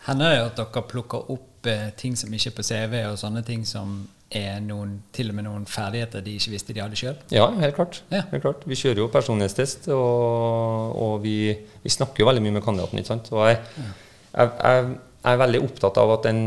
Hender 0.04 0.34
det 0.34 0.40
at 0.42 0.58
dere 0.58 0.82
plukker 0.84 1.30
opp 1.32 1.68
eh, 1.70 1.86
ting 1.96 2.18
som 2.20 2.32
ikke 2.34 2.50
er 2.50 2.56
på 2.58 2.66
CV, 2.66 2.98
og 3.08 3.16
sånne 3.20 3.40
ting 3.46 3.62
som 3.64 4.02
er 4.34 4.58
noen, 4.60 4.98
til 5.14 5.30
og 5.30 5.38
med 5.38 5.46
noen 5.46 5.64
ferdigheter 5.70 6.24
de 6.24 6.34
ikke 6.36 6.52
visste 6.52 6.74
de 6.76 6.82
hadde 6.82 6.98
sjøl? 6.98 7.16
Ja, 7.32 7.46
helt 7.62 7.78
klart. 7.78 8.02
Ja. 8.12 8.24
helt 8.32 8.44
klart. 8.44 8.66
Vi 8.68 8.76
kjører 8.76 9.04
jo 9.04 9.08
personlighetstest, 9.14 9.88
og, 9.94 10.92
og 11.00 11.16
vi, 11.24 11.54
vi 11.84 11.92
snakker 11.92 12.24
jo 12.24 12.28
veldig 12.28 12.44
mye 12.44 12.58
med 12.58 12.64
kandidaten. 12.66 13.00
ikke 13.00 13.12
sant? 13.14 13.30
Og 13.32 13.46
jeg, 13.48 13.62
jeg, 13.78 14.52
jeg, 14.52 14.94
jeg 15.24 15.32
er 15.32 15.42
veldig 15.46 15.64
opptatt 15.64 16.02
av 16.02 16.16
at 16.18 16.28
den 16.28 16.44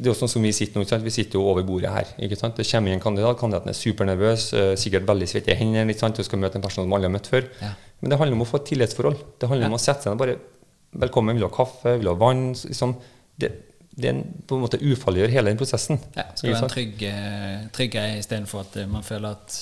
det 0.00 0.08
er 0.08 0.14
jo 0.14 0.16
sånn 0.16 0.30
som 0.32 0.42
Vi 0.42 0.50
sitter 0.56 0.80
nå, 0.80 0.84
ikke 0.86 0.94
sant? 0.96 1.04
Vi 1.04 1.12
sitter 1.12 1.36
jo 1.38 1.42
over 1.50 1.64
bordet 1.68 1.90
her. 1.92 2.08
ikke 2.24 2.36
sant? 2.40 2.56
Det 2.56 2.64
kommer 2.70 2.94
en 2.94 3.02
kandidat, 3.04 3.36
kandidaten 3.40 3.68
er 3.72 3.76
supernervøs, 3.76 4.44
eh, 4.56 4.74
sikkert 4.80 5.04
veldig 5.08 5.28
svette 5.28 5.52
i 5.52 5.58
hendene, 5.60 5.92
ikke 5.92 6.00
sant? 6.06 6.18
og 6.18 6.24
skal 6.24 6.40
møte 6.40 6.56
en 6.56 6.64
person 6.64 6.86
som 6.86 6.94
alle 6.96 7.10
har 7.10 7.12
møtt 7.12 7.28
før. 7.28 7.44
Ja. 7.60 7.74
Men 8.00 8.10
det 8.14 8.18
handler 8.18 8.38
om 8.38 8.44
å 8.46 8.48
få 8.48 8.62
et 8.62 8.70
tillitsforhold. 8.72 9.18
Det 9.38 9.48
handler 9.50 9.68
om 9.68 9.76
å 9.76 9.82
sette 9.82 10.06
seg 10.08 10.14
ned 10.14 10.22
bare 10.22 10.38
Velkommen, 10.90 11.36
vil 11.36 11.44
du 11.44 11.46
ha 11.46 11.52
kaffe, 11.54 11.92
vil 12.00 12.08
du 12.08 12.10
ha 12.10 12.16
vann? 12.18 12.48
Liksom, 12.50 12.96
det, 13.38 13.50
det 13.94 14.08
en, 14.10 14.22
på 14.48 14.56
en 14.56 14.64
måte 14.64 14.80
ufarliggjør 14.82 15.30
hele 15.36 15.52
den 15.52 15.60
prosessen. 15.60 16.00
Ja, 16.16 16.24
skal 16.34 16.50
være 16.50 16.64
en 16.66 16.72
trygg, 16.72 17.04
eh, 17.06 17.60
trygg 17.76 17.92
greie 17.94 18.16
istedenfor 18.18 18.64
at 18.64 18.78
eh, 18.82 18.88
man 18.90 19.04
føler 19.06 19.36
at 19.36 19.60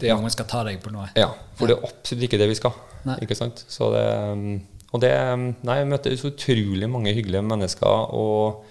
Ja. 0.00 0.16
noen 0.16 0.32
skal 0.32 0.46
ta 0.48 0.62
deg 0.64 0.78
på 0.80 0.92
noe. 0.94 1.10
Ja, 1.16 1.28
for 1.58 1.68
det 1.68 1.76
er 1.76 1.84
absolutt 1.90 2.24
ikke 2.24 2.38
det 2.40 2.48
vi 2.48 2.56
skal. 2.56 2.72
Nei. 3.04 3.18
Ikke 3.26 3.36
sant? 3.36 3.60
Så 3.68 3.90
det, 3.92 4.06
um, 4.32 4.62
og 4.96 5.00
det 5.04 5.12
um, 5.12 5.44
Nei, 5.68 5.76
jeg 5.82 5.90
møter 5.92 6.16
så 6.16 6.30
utrolig 6.32 6.88
mange 6.88 7.12
hyggelige 7.16 7.44
mennesker. 7.44 8.08
Og, 8.16 8.64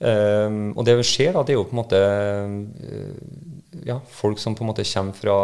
um, 0.00 0.72
og 0.74 0.86
det 0.86 0.96
vi 1.00 1.06
ser, 1.06 1.34
da, 1.36 1.44
det 1.44 1.54
er 1.54 1.58
jo 1.58 1.66
på 1.68 1.76
en 1.76 1.80
måte 1.82 2.00
uh, 2.00 3.84
ja, 3.86 3.98
folk 4.12 4.40
som 4.42 4.56
på 4.56 4.64
en 4.64 4.70
måte 4.70 4.86
kommer 4.88 5.16
fra, 5.16 5.36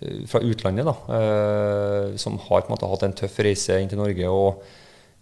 uh, 0.00 0.22
fra 0.30 0.42
utlandet. 0.44 0.86
da, 0.88 0.94
uh, 1.10 2.16
Som 2.20 2.38
har 2.46 2.64
på 2.64 2.70
en 2.70 2.76
måte 2.76 2.90
hatt 2.90 3.06
en 3.06 3.16
tøff 3.24 3.38
reise 3.44 3.78
inn 3.80 3.90
til 3.90 4.00
Norge. 4.00 4.30
og 4.30 4.62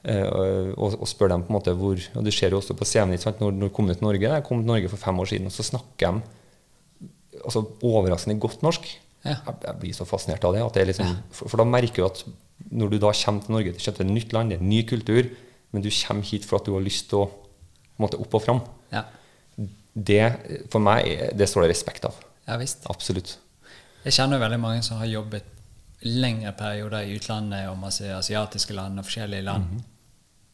uh, 0.09 0.73
og, 0.77 0.99
og 0.99 1.09
spør 1.09 1.35
dem 1.35 1.47
på 1.47 1.53
en 1.53 1.59
måte 1.59 1.77
hvor 1.79 1.97
og 1.97 2.25
Du 2.27 2.33
ser 2.35 2.51
jo 2.51 2.61
også 2.61 2.77
på 2.79 2.89
CV-en 2.89 3.17
ikke 3.17 3.29
sant, 3.29 3.43
når, 3.43 3.57
når 3.59 3.75
kom 3.75 3.89
du 3.89 3.95
til 3.95 4.07
Norge. 4.09 4.29
Jeg 4.29 4.47
kom 4.49 4.63
til 4.63 4.73
Norge 4.75 4.93
for 4.93 5.01
fem 5.01 5.19
år 5.23 5.33
siden, 5.33 5.51
og 5.51 5.57
så 5.57 5.67
snakker 5.67 6.21
de 6.21 6.23
altså, 7.45 7.65
overraskende 7.83 8.41
godt 8.41 8.63
norsk. 8.67 8.89
Ja. 9.23 9.37
Jeg, 9.47 9.55
jeg 9.67 9.79
blir 9.81 9.95
så 9.97 10.07
fascinert 10.09 10.45
av 10.45 10.57
det. 10.57 10.65
At 10.65 10.75
det 10.75 10.83
er 10.83 10.91
liksom, 10.91 11.15
for, 11.31 11.53
for 11.53 11.63
da 11.63 11.69
merker 11.69 12.03
du 12.03 12.09
at 12.09 12.25
når 12.73 12.93
du 12.93 12.99
da 13.03 13.13
kommer 13.15 13.45
til 13.45 13.57
Norge, 13.57 13.75
kommer 13.77 13.99
til 13.99 14.07
et 14.07 14.15
nytt 14.17 14.35
land, 14.35 14.51
det 14.51 14.59
er 14.59 14.65
en 14.65 14.71
ny 14.71 14.83
kultur, 14.89 15.31
men 15.73 15.85
du 15.85 15.91
kommer 15.91 16.29
hit 16.29 16.47
for 16.49 16.61
at 16.61 16.69
du 16.69 16.75
har 16.77 16.85
lyst 16.85 17.09
til 17.11 17.25
å 17.25 17.29
på 17.93 18.01
en 18.01 18.07
måte, 18.07 18.19
opp 18.23 18.35
og 18.39 18.43
fram. 18.43 18.61
Ja, 18.93 19.05
Det, 19.93 20.21
for 20.73 20.81
meg, 20.81 21.05
det 21.37 21.49
står 21.49 21.67
det 21.67 21.73
respekt 21.75 22.05
av. 22.09 22.15
ja 22.47 22.57
visst. 22.57 22.87
Absolutt. 22.89 23.39
Jeg 24.05 24.17
kjenner 24.17 24.41
veldig 24.41 24.59
mange 24.61 24.83
som 24.83 24.99
har 24.99 25.07
jobbet 25.07 25.45
lengre 26.03 26.53
perioder 26.59 27.07
i 27.07 27.17
utlandet 27.17 27.69
og 27.71 27.77
masse 27.79 28.09
asiatiske 28.11 28.75
land 28.75 28.99
og 28.99 29.07
forskjellige 29.07 29.43
land. 29.47 29.65
Mhm. 29.65 29.83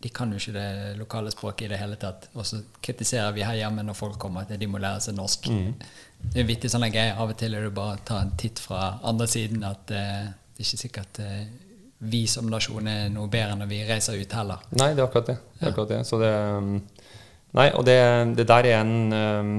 De 0.02 0.10
kan 0.14 0.30
jo 0.30 0.38
ikke 0.38 0.52
det 0.54 0.96
lokale 0.98 1.30
språket 1.30 1.64
i 1.66 1.68
det 1.72 1.78
hele 1.78 1.96
tatt. 1.96 2.28
Og 2.34 2.46
så 2.46 2.60
kritiserer 2.82 3.32
vi 3.34 3.42
her 3.42 3.54
hjemme 3.58 3.82
når 3.82 3.96
folk 3.98 4.18
kommer 4.18 4.44
at 4.46 4.60
de 4.60 4.66
må 4.66 4.78
lære 4.78 5.00
seg 5.00 5.16
norsk. 5.16 5.48
Mm. 5.50 5.72
Det 6.34 6.42
er 6.42 6.46
vittig 6.46 6.70
sånn 6.70 6.86
greie. 6.92 7.16
Av 7.16 7.30
og 7.30 7.36
til 7.38 7.54
er 7.54 7.66
det 7.66 7.72
bare 7.74 7.96
å 7.96 8.04
ta 8.06 8.20
en 8.22 8.30
titt 8.38 8.58
fra 8.62 9.00
andre 9.02 9.26
siden 9.26 9.64
at 9.66 9.90
eh, 9.90 10.28
det 10.54 10.62
er 10.62 10.68
ikke 10.68 10.82
sikkert 10.84 11.18
eh, 11.24 11.48
vi 11.98 12.26
som 12.30 12.46
nasjon 12.46 12.86
er 12.86 13.08
noe 13.10 13.26
bedre 13.26 13.56
når 13.58 13.70
vi 13.72 13.80
reiser 13.88 14.20
ut 14.20 14.38
heller. 14.38 14.62
Nei, 14.78 14.92
det 14.94 15.02
er 15.02 15.08
akkurat 15.08 15.32
det. 15.32 15.36
det, 15.56 15.64
er 15.64 15.72
akkurat 15.72 15.88
det. 15.88 16.00
Så 16.06 16.20
det 16.22 16.30
um, 16.30 16.76
Nei, 17.56 17.70
og 17.72 17.84
det, 17.88 17.96
det 18.36 18.44
der 18.48 18.66
er 18.68 18.80
en 18.82 19.12
um, 19.12 19.52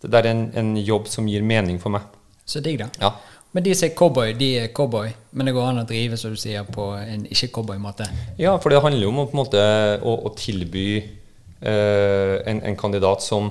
Det 0.00 0.08
der 0.12 0.24
er 0.24 0.30
en, 0.32 0.46
en 0.56 0.70
jobb 0.80 1.08
som 1.12 1.26
gir 1.28 1.42
mening 1.44 1.76
for 1.82 1.92
meg. 1.92 2.06
Så 2.48 2.62
digg, 2.64 2.78
da. 2.80 2.86
Ja. 3.02 3.10
Men 3.52 3.64
de 3.66 3.74
som 3.74 3.88
er 3.88 3.94
cowboy, 3.98 4.32
de 4.38 4.48
er 4.62 4.68
cowboy. 4.72 5.10
Men 5.36 5.50
det 5.50 5.52
går 5.54 5.66
an 5.68 5.82
å 5.82 5.86
drive, 5.86 6.16
som 6.16 6.32
du 6.32 6.38
sier, 6.40 6.64
på 6.64 6.86
en 6.96 7.26
ikke-cowboy-måte. 7.26 8.06
Ja, 8.38 8.54
for 8.62 8.72
det 8.72 8.80
handler 8.80 9.02
jo 9.04 9.10
om 9.12 9.18
å, 9.24 9.26
måte, 9.36 9.60
å, 10.00 10.14
å 10.30 10.32
tilby 10.38 10.86
uh, 11.02 12.36
en, 12.46 12.62
en 12.62 12.78
kandidat 12.80 13.22
som 13.26 13.50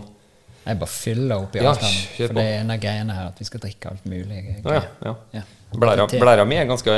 Jeg 0.65 0.79
bare 0.79 0.91
fyller 0.91 1.45
opp 1.45 1.55
i 1.55 1.61
Ja, 1.61 1.71
avstanden. 1.75 2.01
kjør 2.17 2.31
For 2.31 2.39
det 2.39 2.47
er 2.49 2.59
en 2.63 2.73
av 2.73 2.81
greiene 2.81 3.15
her 3.19 3.29
at 3.31 3.39
vi 3.43 3.47
skal 3.47 3.63
drikke 3.67 3.93
alt 3.93 4.09
mulig. 4.09 4.41
Ja, 4.63 4.79
ja, 4.79 4.83
ja. 5.05 5.15
Ja. 5.39 5.45
Blæra, 5.69 6.07
blæra 6.09 6.45
mi 6.49 6.57
er 6.57 6.65
ganske, 6.65 6.93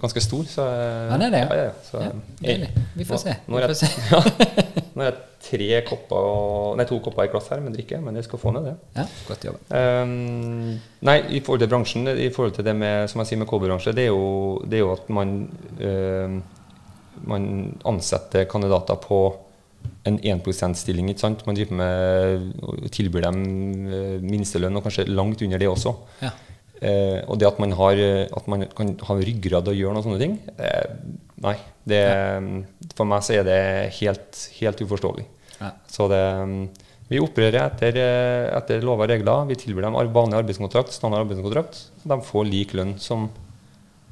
ganske 0.00 0.20
stor. 0.24 0.44
Så, 0.48 0.64
Han 1.10 1.22
er 1.22 1.32
det, 1.34 1.40
ja? 1.42 1.54
ja, 1.54 1.64
ja, 1.64 1.72
så, 1.84 2.04
Ja. 2.40 2.68
Vi 2.94 3.04
får 3.04 3.20
se. 3.20 3.34
Nå, 3.46 3.58
er 3.58 3.74
jeg, 3.74 3.90
ja, 4.12 4.20
nå 4.96 5.04
er 5.04 5.18
tre 5.44 5.82
kopper, 5.84 6.30
nei, 6.78 6.86
to 6.88 7.00
kopper 7.04 7.26
i 7.26 7.32
glass 7.32 7.50
her 7.52 7.60
med 7.60 7.76
drikke, 7.76 8.00
men 8.00 8.16
jeg 8.16 8.24
skal 8.24 8.40
få 8.40 8.54
ned 8.56 8.70
det. 8.70 8.74
Ja, 8.96 9.04
godt 9.28 9.44
jobba. 9.44 9.82
Um, 10.02 10.80
nei, 11.04 11.18
i 11.28 11.42
forhold 11.44 11.60
til 11.60 11.70
bransjen, 11.72 12.08
i 12.08 12.30
forhold 12.32 12.56
til 12.56 12.64
det 12.64 12.76
med, 12.76 13.10
som 13.12 13.20
jeg 13.20 13.32
sier 13.32 13.42
med 13.42 13.50
cowboybransje, 13.52 13.94
det, 13.96 14.08
det 14.70 14.80
er 14.80 14.84
jo 14.84 14.92
at 14.96 15.12
man, 15.12 15.36
uh, 15.84 16.40
man 17.28 17.46
ansetter 17.88 18.48
kandidater 18.48 19.00
på 19.04 19.22
en 20.08 20.16
1 20.24 20.46
%-stilling. 20.46 21.08
ikke 21.12 21.20
sant? 21.20 21.44
Man 21.46 21.56
driver 21.56 21.76
med, 21.76 22.88
tilbyr 22.92 23.26
dem 23.26 23.42
eh, 23.88 24.16
minstelønn, 24.24 24.76
og 24.76 24.84
kanskje 24.86 25.08
langt 25.08 25.42
under 25.44 25.60
det 25.60 25.68
også. 25.68 25.92
Ja. 26.22 26.30
Eh, 26.80 27.18
og 27.28 27.36
det 27.40 27.46
at 27.48 27.58
man, 27.60 27.72
har, 27.76 27.98
at 28.32 28.46
man 28.48 28.64
kan 28.76 28.94
ha 29.08 29.16
ryggrad 29.20 29.68
og 29.68 29.76
gjøre 29.76 29.92
noen 29.96 30.06
sånne 30.06 30.20
ting, 30.22 30.38
eh, 30.56 30.94
nei. 31.44 31.56
Det, 31.90 32.00
For 32.96 33.08
meg 33.08 33.24
så 33.26 33.34
er 33.40 33.44
det 33.48 33.58
helt, 33.98 34.40
helt 34.60 34.80
uforståelig. 34.84 35.26
Ja. 35.60 35.70
Så 35.90 36.06
det, 36.08 36.20
vi 37.10 37.18
opererer 37.20 37.66
etter, 37.66 37.96
eh, 38.00 38.48
etter 38.56 38.84
lover 38.86 39.08
og 39.08 39.12
regler. 39.12 39.46
Vi 39.50 39.58
tilbyr 39.60 39.88
dem 39.88 39.96
vanlig 40.14 40.38
arbeidskontrakt, 40.40 40.92
standard 40.94 41.26
arbeidskontrakt. 41.26 41.80
De 42.04 42.20
får 42.24 42.46
lik 42.48 42.72
lønn 42.78 42.94
som 43.02 43.28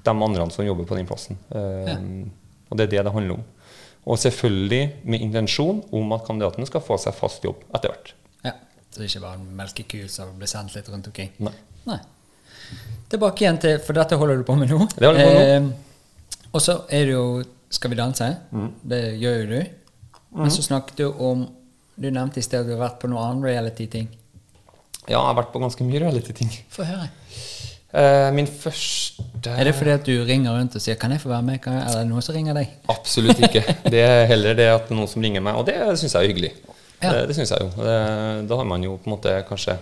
de 0.04 0.10
andre 0.10 0.48
som 0.50 0.66
jobber 0.66 0.88
på 0.88 0.96
den 0.98 1.06
plassen. 1.08 1.38
Eh, 1.52 1.86
Ja. 1.88 1.96
Og 2.68 2.76
det 2.76 2.84
er 2.84 2.90
det 2.98 3.04
det 3.06 3.12
handler 3.14 3.38
om. 3.38 3.44
Og 4.08 4.18
selvfølgelig 4.20 4.82
med 5.04 5.20
intensjon 5.24 5.82
om 5.92 6.12
at 6.12 6.26
kandidaten 6.26 6.66
skal 6.68 6.80
få 6.84 6.98
seg 7.00 7.14
fast 7.16 7.44
jobb 7.44 7.62
etter 7.74 7.88
hvert. 7.92 8.12
ja. 8.44 8.52
Så 8.90 9.00
det 9.00 9.04
er 9.04 9.10
ikke 9.18 9.24
bare 9.24 9.38
en 9.38 9.56
melkeku 9.56 10.08
som 10.08 10.30
blir 10.38 10.48
sendt 10.48 10.74
litt 10.74 10.88
rundt 10.88 11.06
omkring. 11.06 11.30
Nei. 11.38 11.52
Nei. 11.86 11.98
Tilbake 13.08 13.44
igjen 13.44 13.60
til 13.62 13.78
For 13.84 13.96
dette 13.96 14.16
holder 14.20 14.40
du 14.40 14.46
på 14.48 14.56
med 14.58 14.70
nå. 14.72 14.80
Det 14.94 15.06
holder 15.06 15.24
på 15.24 15.34
med 15.38 15.52
Eh, 15.56 15.68
og 16.52 16.62
så 16.64 16.80
er 16.88 17.04
det 17.08 17.12
jo 17.14 17.44
Skal 17.70 17.92
vi 17.92 17.96
danse? 17.98 18.28
Mm. 18.50 18.70
Det 18.90 19.02
gjør 19.20 19.38
jo 19.42 19.46
du. 19.52 19.60
Men 20.38 20.50
så 20.52 20.62
snakket 20.64 21.00
du 21.00 21.06
om 21.12 21.46
Du 21.98 22.10
nevnte 22.10 22.40
i 22.40 22.42
sted 22.46 22.60
at 22.60 22.68
du 22.68 22.76
har 22.76 22.84
vært 22.84 23.00
på 23.02 23.08
noen 23.10 23.34
andre 23.34 23.50
reality-ting. 23.50 24.06
Ja, 25.08 25.16
jeg 25.16 25.24
har 25.24 25.34
vært 25.40 25.50
på 25.50 25.58
ganske 25.58 25.82
mye 25.82 25.98
reality-ting. 26.04 26.52
Få 26.70 26.84
høre. 26.86 27.08
Eh, 27.88 28.28
min 28.36 28.46
første 28.46 29.50
Er 29.56 29.64
det 29.64 29.72
fordi 29.74 29.94
at 29.96 30.04
du 30.06 30.12
ringer 30.28 30.52
rundt 30.52 30.76
og 30.76 30.82
sier 30.84 30.94
'Kan 30.94 31.10
jeg 31.10 31.20
få 31.20 31.28
være 31.28 31.42
med?' 31.42 31.60
Kan 31.60 31.72
jeg? 31.72 31.82
Er 31.88 31.98
det 31.98 32.08
noen 32.08 32.22
som 32.22 32.34
ringer 32.34 32.54
deg? 32.54 32.68
Absolutt 32.88 33.38
ikke. 33.40 33.64
Det 33.90 34.00
er 34.00 34.26
heller 34.26 34.54
det 34.54 34.68
at 34.68 34.90
noen 34.90 35.08
som 35.08 35.22
ringer 35.22 35.40
meg, 35.40 35.54
og 35.54 35.66
det 35.66 35.74
syns 35.98 36.12
jeg 36.14 36.22
er 36.22 36.28
hyggelig. 36.28 36.52
Ja. 37.02 37.12
Det, 37.12 37.28
det 37.28 37.34
synes 37.34 37.50
jeg 37.50 37.58
jo. 37.60 37.82
Det, 37.82 38.48
da 38.48 38.56
har 38.56 38.64
man 38.64 38.82
jo 38.82 38.96
på 38.96 39.06
en 39.06 39.16
måte 39.16 39.44
kanskje 39.48 39.78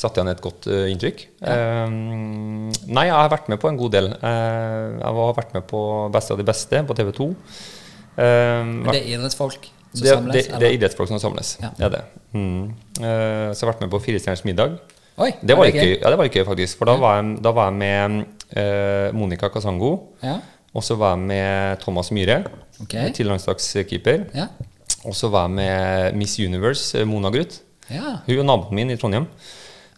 satt 0.00 0.16
igjen 0.16 0.30
et 0.32 0.40
godt 0.44 0.68
uh, 0.70 0.86
inntrykk. 0.90 1.24
Eh, 1.44 1.90
nei, 1.90 3.04
jeg 3.08 3.16
har 3.16 3.32
vært 3.32 3.50
med 3.52 3.60
på 3.60 3.70
en 3.70 3.80
god 3.80 3.96
del. 3.96 4.08
Uh, 4.22 4.96
jeg 4.96 5.18
har 5.18 5.34
vært 5.36 5.52
med 5.56 5.66
på 5.70 5.82
Beste 6.14 6.34
av 6.34 6.40
de 6.40 6.46
beste 6.48 6.80
på 6.88 6.96
TV 6.98 7.12
2. 7.16 7.28
Men 8.20 8.88
det 8.90 8.98
er 8.98 9.10
idrettsfolk 9.14 9.68
som 9.90 10.04
det, 10.04 10.14
samles? 10.14 10.36
det, 10.36 10.60
det 10.60 10.68
er 10.68 10.76
idrettsfolk 10.76 11.10
som 11.10 11.20
samles. 11.22 11.52
Ja. 11.62 11.72
Det 11.76 11.86
er 11.88 11.92
det. 11.98 12.00
Mm. 12.36 12.70
Uh, 13.00 13.04
så 13.04 13.58
jeg 13.58 13.64
har 13.64 13.72
vært 13.74 13.84
med 13.84 13.92
på 13.92 14.02
Fire 14.06 14.22
stjerners 14.22 14.44
middag. 14.48 14.80
Oi, 15.20 15.34
Det 15.44 15.56
var 15.56 15.68
litt 15.68 15.76
gøy. 15.76 15.94
Ja, 15.98 16.08
det 16.08 16.16
var 16.16 16.28
litt 16.28 16.40
gøy 16.40 16.46
faktisk. 16.48 16.80
For 16.80 16.88
da 16.88 16.96
var 17.00 17.18
jeg, 17.20 17.36
da 17.44 17.52
var 17.52 17.68
jeg 17.68 17.80
med 17.82 19.12
Monica 19.12 19.50
Kasango. 19.52 19.92
Ja. 20.24 20.38
Og 20.72 20.84
så 20.86 20.96
var 20.96 21.16
jeg 21.16 21.26
med 21.28 21.80
Thomas 21.82 22.08
Myhre, 22.14 22.44
okay. 22.80 23.10
til 23.12 23.28
landslagskeeper. 23.28 24.28
Ja. 24.32 24.46
Og 25.04 25.16
så 25.18 25.28
var 25.32 25.48
jeg 25.48 25.56
med 25.58 26.16
Miss 26.20 26.38
Universe, 26.40 27.04
Mona 27.04 27.32
Gruth. 27.34 27.60
ja. 27.90 28.20
Hun 28.26 28.38
er 28.38 28.46
naboen 28.46 28.78
min 28.78 28.94
i 28.94 28.96
Trondheim. 28.96 29.26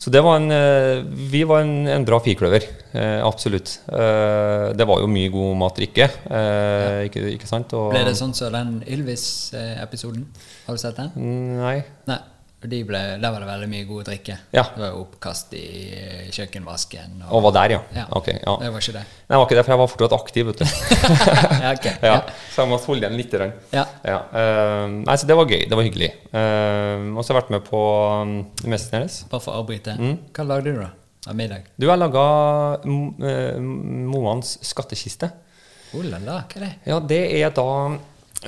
Så 0.03 0.11
det 0.11 0.19
var 0.27 0.41
en, 0.41 0.51
eh, 0.51 1.05
vi 1.31 1.45
var 1.47 1.61
en, 1.63 1.87
en 1.87 2.05
bra 2.05 2.19
firkløver. 2.19 2.65
Eh, 2.91 3.21
absolutt. 3.23 3.77
Eh, 3.87 4.73
det 4.75 4.87
var 4.89 4.99
jo 4.99 5.07
mye 5.07 5.31
god 5.31 5.55
mat 5.61 5.79
drikke. 5.79 6.09
Eh, 6.27 7.05
ikke, 7.07 7.23
ikke 7.37 7.47
sant? 7.47 7.71
Og, 7.79 7.93
Ble 7.95 8.03
det 8.09 8.17
sånn 8.19 8.35
som 8.35 8.51
den 8.51 8.81
Ylvis-episoden? 8.83 10.25
Har 10.67 10.75
du 10.75 10.83
sett 10.83 10.99
den? 10.99 11.15
Nei. 11.61 11.77
Nei. 12.11 12.19
Og 12.63 12.71
De 12.71 12.79
ble, 12.87 13.01
der 13.19 13.35
var 13.35 13.43
det 13.43 13.49
veldig 13.49 13.69
mye 13.73 13.87
god 13.89 14.05
drikke. 14.07 14.37
Ja. 14.55 14.63
Det 14.75 14.83
var 14.85 14.99
oppkast 15.01 15.55
i 15.59 15.65
eh, 15.99 16.29
kjøkkenvasken. 16.31 17.25
Og 17.29 17.43
var 17.49 17.57
der, 17.59 17.75
ja. 17.77 17.81
Ja. 17.97 18.07
Ok, 18.15 18.31
ja. 18.37 18.55
Det 18.63 18.71
var 18.71 18.85
ikke 18.85 18.97
det. 18.99 19.03
Nei, 19.03 19.33
det 19.35 19.41
var 19.41 19.47
ikke 19.49 19.59
det, 19.59 19.65
for 19.67 19.75
jeg 19.75 19.83
var 19.83 19.93
fortsatt 19.95 20.17
aktiv, 20.19 20.51
vet 20.53 20.63
du. 20.63 20.65
ja, 21.67 21.73
ok. 21.73 21.89
ja. 22.13 22.17
Så 22.55 22.63
jeg 22.63 22.73
måtte 22.73 22.91
holde 22.93 23.07
igjen 23.07 23.21
litt. 23.21 23.39
Ja. 23.75 23.87
Ja, 24.07 24.19
Uh, 24.33 24.89
nei, 25.03 25.15
så 25.19 25.27
det 25.29 25.35
var 25.37 25.51
gøy. 25.51 25.67
Det 25.69 25.77
var 25.77 25.85
hyggelig. 25.87 26.09
Uh, 26.33 27.13
og 27.17 27.21
så 27.23 27.33
har 27.33 27.37
jeg 27.37 27.41
vært 27.43 27.53
med 27.55 27.67
på 27.67 27.81
um, 28.23 28.35
Mesternes. 28.71 29.23
Bare 29.31 29.45
for 29.45 29.53
å 29.55 29.63
avbryte. 29.63 29.95
Mm. 29.99 30.15
Hva 30.33 30.47
lagde 30.49 30.73
du, 30.73 30.81
da? 30.81 30.91
Av 31.29 31.37
middag? 31.39 31.69
Du, 31.79 31.87
jeg 31.87 32.01
laga 32.01 32.27
uh, 32.83 33.59
Moans 33.63 34.57
skattkiste. 34.67 35.29
Oh 35.93 36.01
la 36.07 36.19
la, 36.25 36.39
hva 36.49 36.57
er 36.57 36.65
det? 36.65 36.71
Ja, 36.89 36.99
det 37.05 37.21
er 37.37 37.51
da, 37.53 37.67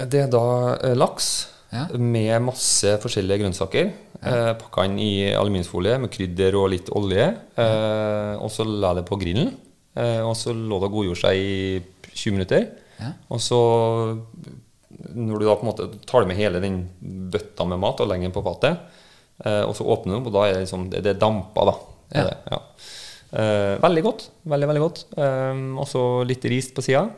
det 0.09 0.23
er 0.25 0.31
da 0.33 0.45
eh, 0.79 0.95
laks 0.97 1.33
Ja. 1.75 1.89
med 1.99 2.45
masse 2.47 2.95
forskjellige 3.03 3.43
grønnsaker. 3.43 3.91
Uh, 4.25 4.53
Pakka 4.57 4.87
inn 4.89 4.99
i 5.03 5.13
aluminiumsfolie 5.37 5.99
med 6.01 6.11
krydder 6.15 6.57
og 6.57 6.71
litt 6.73 6.89
olje. 6.97 7.27
Eh, 7.61 8.35
og 8.41 8.49
så 8.53 8.65
la 8.65 8.95
det 8.97 9.05
på 9.09 9.19
grillen. 9.21 9.51
Eh, 9.95 10.21
og 10.25 10.33
så 10.39 10.55
lå 10.57 10.79
det 10.81 10.89
og 10.89 10.95
godgjorde 10.97 11.21
seg 11.21 11.37
i 11.37 11.83
20 12.15 12.33
minutter. 12.39 12.65
Ja. 13.01 13.11
Og 13.35 13.41
så, 13.43 13.59
når 15.15 15.39
du 15.43 15.47
da 15.49 15.57
på 15.59 15.67
en 15.67 15.71
måte 15.73 15.89
tar 16.09 16.27
med 16.29 16.39
hele 16.39 16.61
den 16.63 16.83
bøtta 17.35 17.67
med 17.69 17.81
mat 17.83 18.01
og 18.03 18.11
legger 18.11 18.29
den 18.29 18.35
på 18.35 18.43
fatet, 18.47 18.81
eh, 19.45 19.63
og 19.67 19.75
så 19.77 19.87
åpner 19.87 20.15
du 20.15 20.19
den, 20.21 20.27
og 20.31 20.37
da 20.37 20.47
er 20.49 20.57
det 20.57 20.65
liksom 20.67 20.89
Det, 20.93 21.03
det 21.05 21.17
damper, 21.21 21.71
da. 21.71 21.77
Er 22.15 22.21
Ja. 22.21 22.25
det, 22.31 22.37
ja. 22.53 22.61
Eh, 23.35 23.75
veldig 23.83 24.03
godt. 24.07 24.29
Veldig, 24.47 24.69
veldig 24.71 24.83
godt. 24.85 25.05
Eh, 25.19 25.63
og 25.81 25.87
så 25.91 26.03
litt 26.27 26.45
ris 26.45 26.71
på 26.73 26.85
sida. 26.87 27.09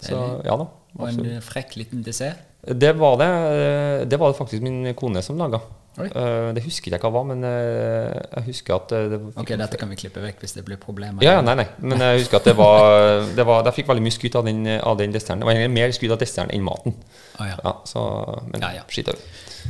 Så 0.00 0.16
ja. 0.44 0.56
Og 0.56 1.08
en 1.08 1.26
eh, 1.36 1.40
frekk 1.44 1.76
liten 1.76 2.02
dessert? 2.02 2.46
Det 2.64 2.92
var 2.96 3.16
det, 3.20 3.28
eh, 3.28 4.04
det 4.08 4.18
var 4.20 4.32
det 4.32 4.38
faktisk 4.38 4.62
min 4.64 4.94
kone 4.94 5.22
som 5.22 5.38
laga. 5.40 5.60
Eh, 5.98 6.50
det 6.54 6.62
husker 6.64 6.92
jeg 6.92 7.00
ikke 7.00 7.08
hva 7.10 7.18
var, 7.18 7.24
men 7.32 7.42
uh, 7.44 8.14
jeg 8.36 8.44
husker 8.46 8.76
at 8.76 8.92
eh, 8.94 9.08
det 9.10 9.18
Ok, 9.42 9.50
dette 9.58 9.78
kan 9.80 9.90
vi 9.90 9.98
klippe 9.98 10.22
vekk 10.22 10.44
hvis 10.44 10.54
det 10.56 10.62
blir 10.64 10.78
problemer. 10.80 11.22
ja, 11.24 11.34
ja, 11.38 11.42
nei, 11.44 11.56
nei. 11.58 11.66
Men 11.82 12.00
jeg 12.06 12.22
husker 12.22 12.38
at 12.38 12.46
det 12.46 12.54
var, 12.56 13.24
det 13.38 13.46
var 13.46 13.66
Jeg 13.68 13.80
fikk 13.80 13.90
veldig 13.90 14.04
mye 14.06 14.14
skryt 14.14 14.38
av 14.38 14.46
den, 14.46 14.62
av 14.78 14.98
den 15.00 15.14
desserten. 15.14 15.42
Det 15.42 15.48
var 15.48 15.58
egentlig 15.58 15.74
mer 15.76 15.94
skryt 15.96 16.14
av 16.14 16.20
desserten 16.22 16.52
enn 16.54 16.64
maten. 16.66 16.94
Å, 17.38 17.48
ja. 17.48 17.56
Ja, 17.64 17.74
så, 17.90 18.04
men 18.52 18.62
Ja, 18.62 18.72
ja. 18.80 18.84
skitt. 18.88 19.10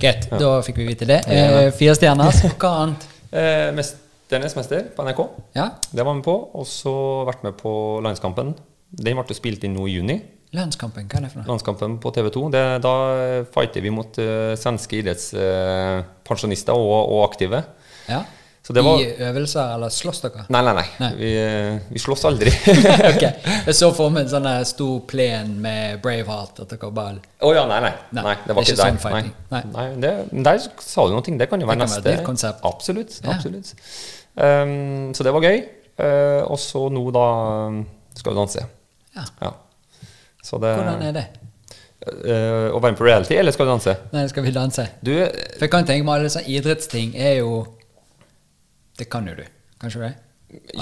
Greit, 0.00 0.28
da 0.30 0.52
fikk 0.64 0.82
vi 0.82 0.90
vite 0.92 1.08
det. 1.08 1.22
Ja, 1.26 1.46
ja. 1.46 1.62
Eh, 1.66 1.72
fire 1.74 1.96
stjerner. 1.98 2.42
Hva 2.56 2.74
annet? 2.84 3.08
Eh, 3.30 3.68
'Mesternes 3.70 4.56
mester' 4.58 4.88
på 4.90 5.04
NRK. 5.06 5.20
Ja, 5.54 5.68
Det 5.94 6.02
var 6.02 6.16
vi 6.18 6.22
på. 6.26 6.32
Og 6.58 6.64
så 6.66 6.90
vært 7.28 7.44
med 7.46 7.54
på 7.60 7.72
Landskampen. 8.02 8.56
Den 8.90 9.20
ble 9.22 9.36
spilt 9.38 9.62
inn 9.62 9.76
nå 9.78 9.86
i 9.86 9.92
juni. 9.94 10.16
Landskampen, 10.56 11.06
hva 11.06 11.20
er 11.20 11.26
det 11.26 11.30
for 11.30 11.42
noe? 11.42 11.48
Landskampen 11.52 11.96
på 12.02 12.10
TV 12.14 12.28
2. 12.34 12.44
Det, 12.50 12.64
da 12.82 12.94
fighter 13.54 13.84
vi 13.84 13.92
mot 13.94 14.18
uh, 14.18 14.56
svenske 14.58 14.98
idrettspensjonister 14.98 16.74
og, 16.74 16.96
og 17.14 17.24
aktive. 17.28 17.62
Ja. 18.10 18.24
Så 18.62 18.74
det 18.76 18.82
var 18.84 19.00
I 19.00 19.06
øvelser, 19.24 19.72
eller 19.74 19.88
slåss 19.88 20.20
dere? 20.22 20.42
Nei, 20.52 20.60
nei, 20.62 20.74
nei. 20.76 20.84
Nei. 21.00 21.08
Vi, 21.16 21.28
eh, 21.40 21.78
vi 21.88 22.02
slåss 22.02 22.26
aldri. 22.28 22.52
ok, 23.10 23.24
Jeg 23.66 23.74
så 23.74 23.88
for 23.96 24.12
meg 24.12 24.26
en 24.26 24.32
sånn 24.34 24.48
stor 24.68 24.98
plen 25.10 25.54
med 25.64 26.02
Braveheart. 26.04 26.60
At 26.66 26.74
dere 26.74 26.90
bare 26.94 27.22
Å 27.40 27.54
ja, 27.56 27.64
nei, 27.70 27.80
nei. 27.86 27.92
Nei, 28.12 28.26
nei. 28.28 28.34
Det 28.44 28.54
var 28.54 28.66
ikke 28.66 28.76
ikke, 28.76 28.82
sånn 28.82 29.00
der. 29.00 29.02
fighting. 29.06 29.32
Nei. 29.54 29.62
Nei. 29.72 29.86
Det, 30.04 30.12
der 30.50 30.60
sa 30.84 31.06
du 31.08 31.16
noe. 31.16 31.24
Det 31.40 31.48
kan 31.50 31.64
jo 31.64 31.70
være 31.70 31.80
Det 31.80 31.88
kan 31.88 31.94
være 31.94 31.96
neste 31.96 32.04
et 32.04 32.20
nytt 32.20 32.28
konsept. 32.28 32.62
Absolutt. 32.70 33.16
Ja. 33.24 33.32
absolutt. 33.34 33.72
Um, 34.36 35.10
så 35.16 35.26
det 35.26 35.34
var 35.38 35.48
gøy. 35.48 35.58
Uh, 36.00 36.42
og 36.44 36.60
så 36.60 36.84
nå, 36.92 37.06
da, 37.16 37.26
skal 38.20 38.36
vi 38.36 38.40
danse. 38.44 38.68
Ja. 39.16 39.26
Ja. 39.40 39.56
Så 40.42 40.58
det 40.62 40.72
Hvordan 40.76 41.02
er 41.08 41.12
det? 41.16 41.26
uh, 42.06 42.70
Å 42.72 42.78
være 42.80 42.94
med 42.94 42.98
på 43.00 43.04
reality, 43.08 43.36
eller 43.36 43.52
skal 43.52 43.68
du 43.68 43.72
danse? 43.74 43.94
Nei, 44.14 44.24
skal 44.32 44.46
vi 44.46 44.52
danse? 44.56 44.86
Du, 45.04 45.12
For 45.58 45.66
jeg 45.66 45.72
kan 45.74 45.84
tenke 45.88 46.06
meg 46.06 46.20
alle 46.20 46.32
sånne 46.32 46.48
idrettsting 46.48 47.12
er 47.20 47.38
jo 47.42 47.60
Det 48.98 49.08
kan 49.12 49.28
jo 49.28 49.34
du, 49.38 49.44
kanskje 49.80 50.02
det? 50.06 50.12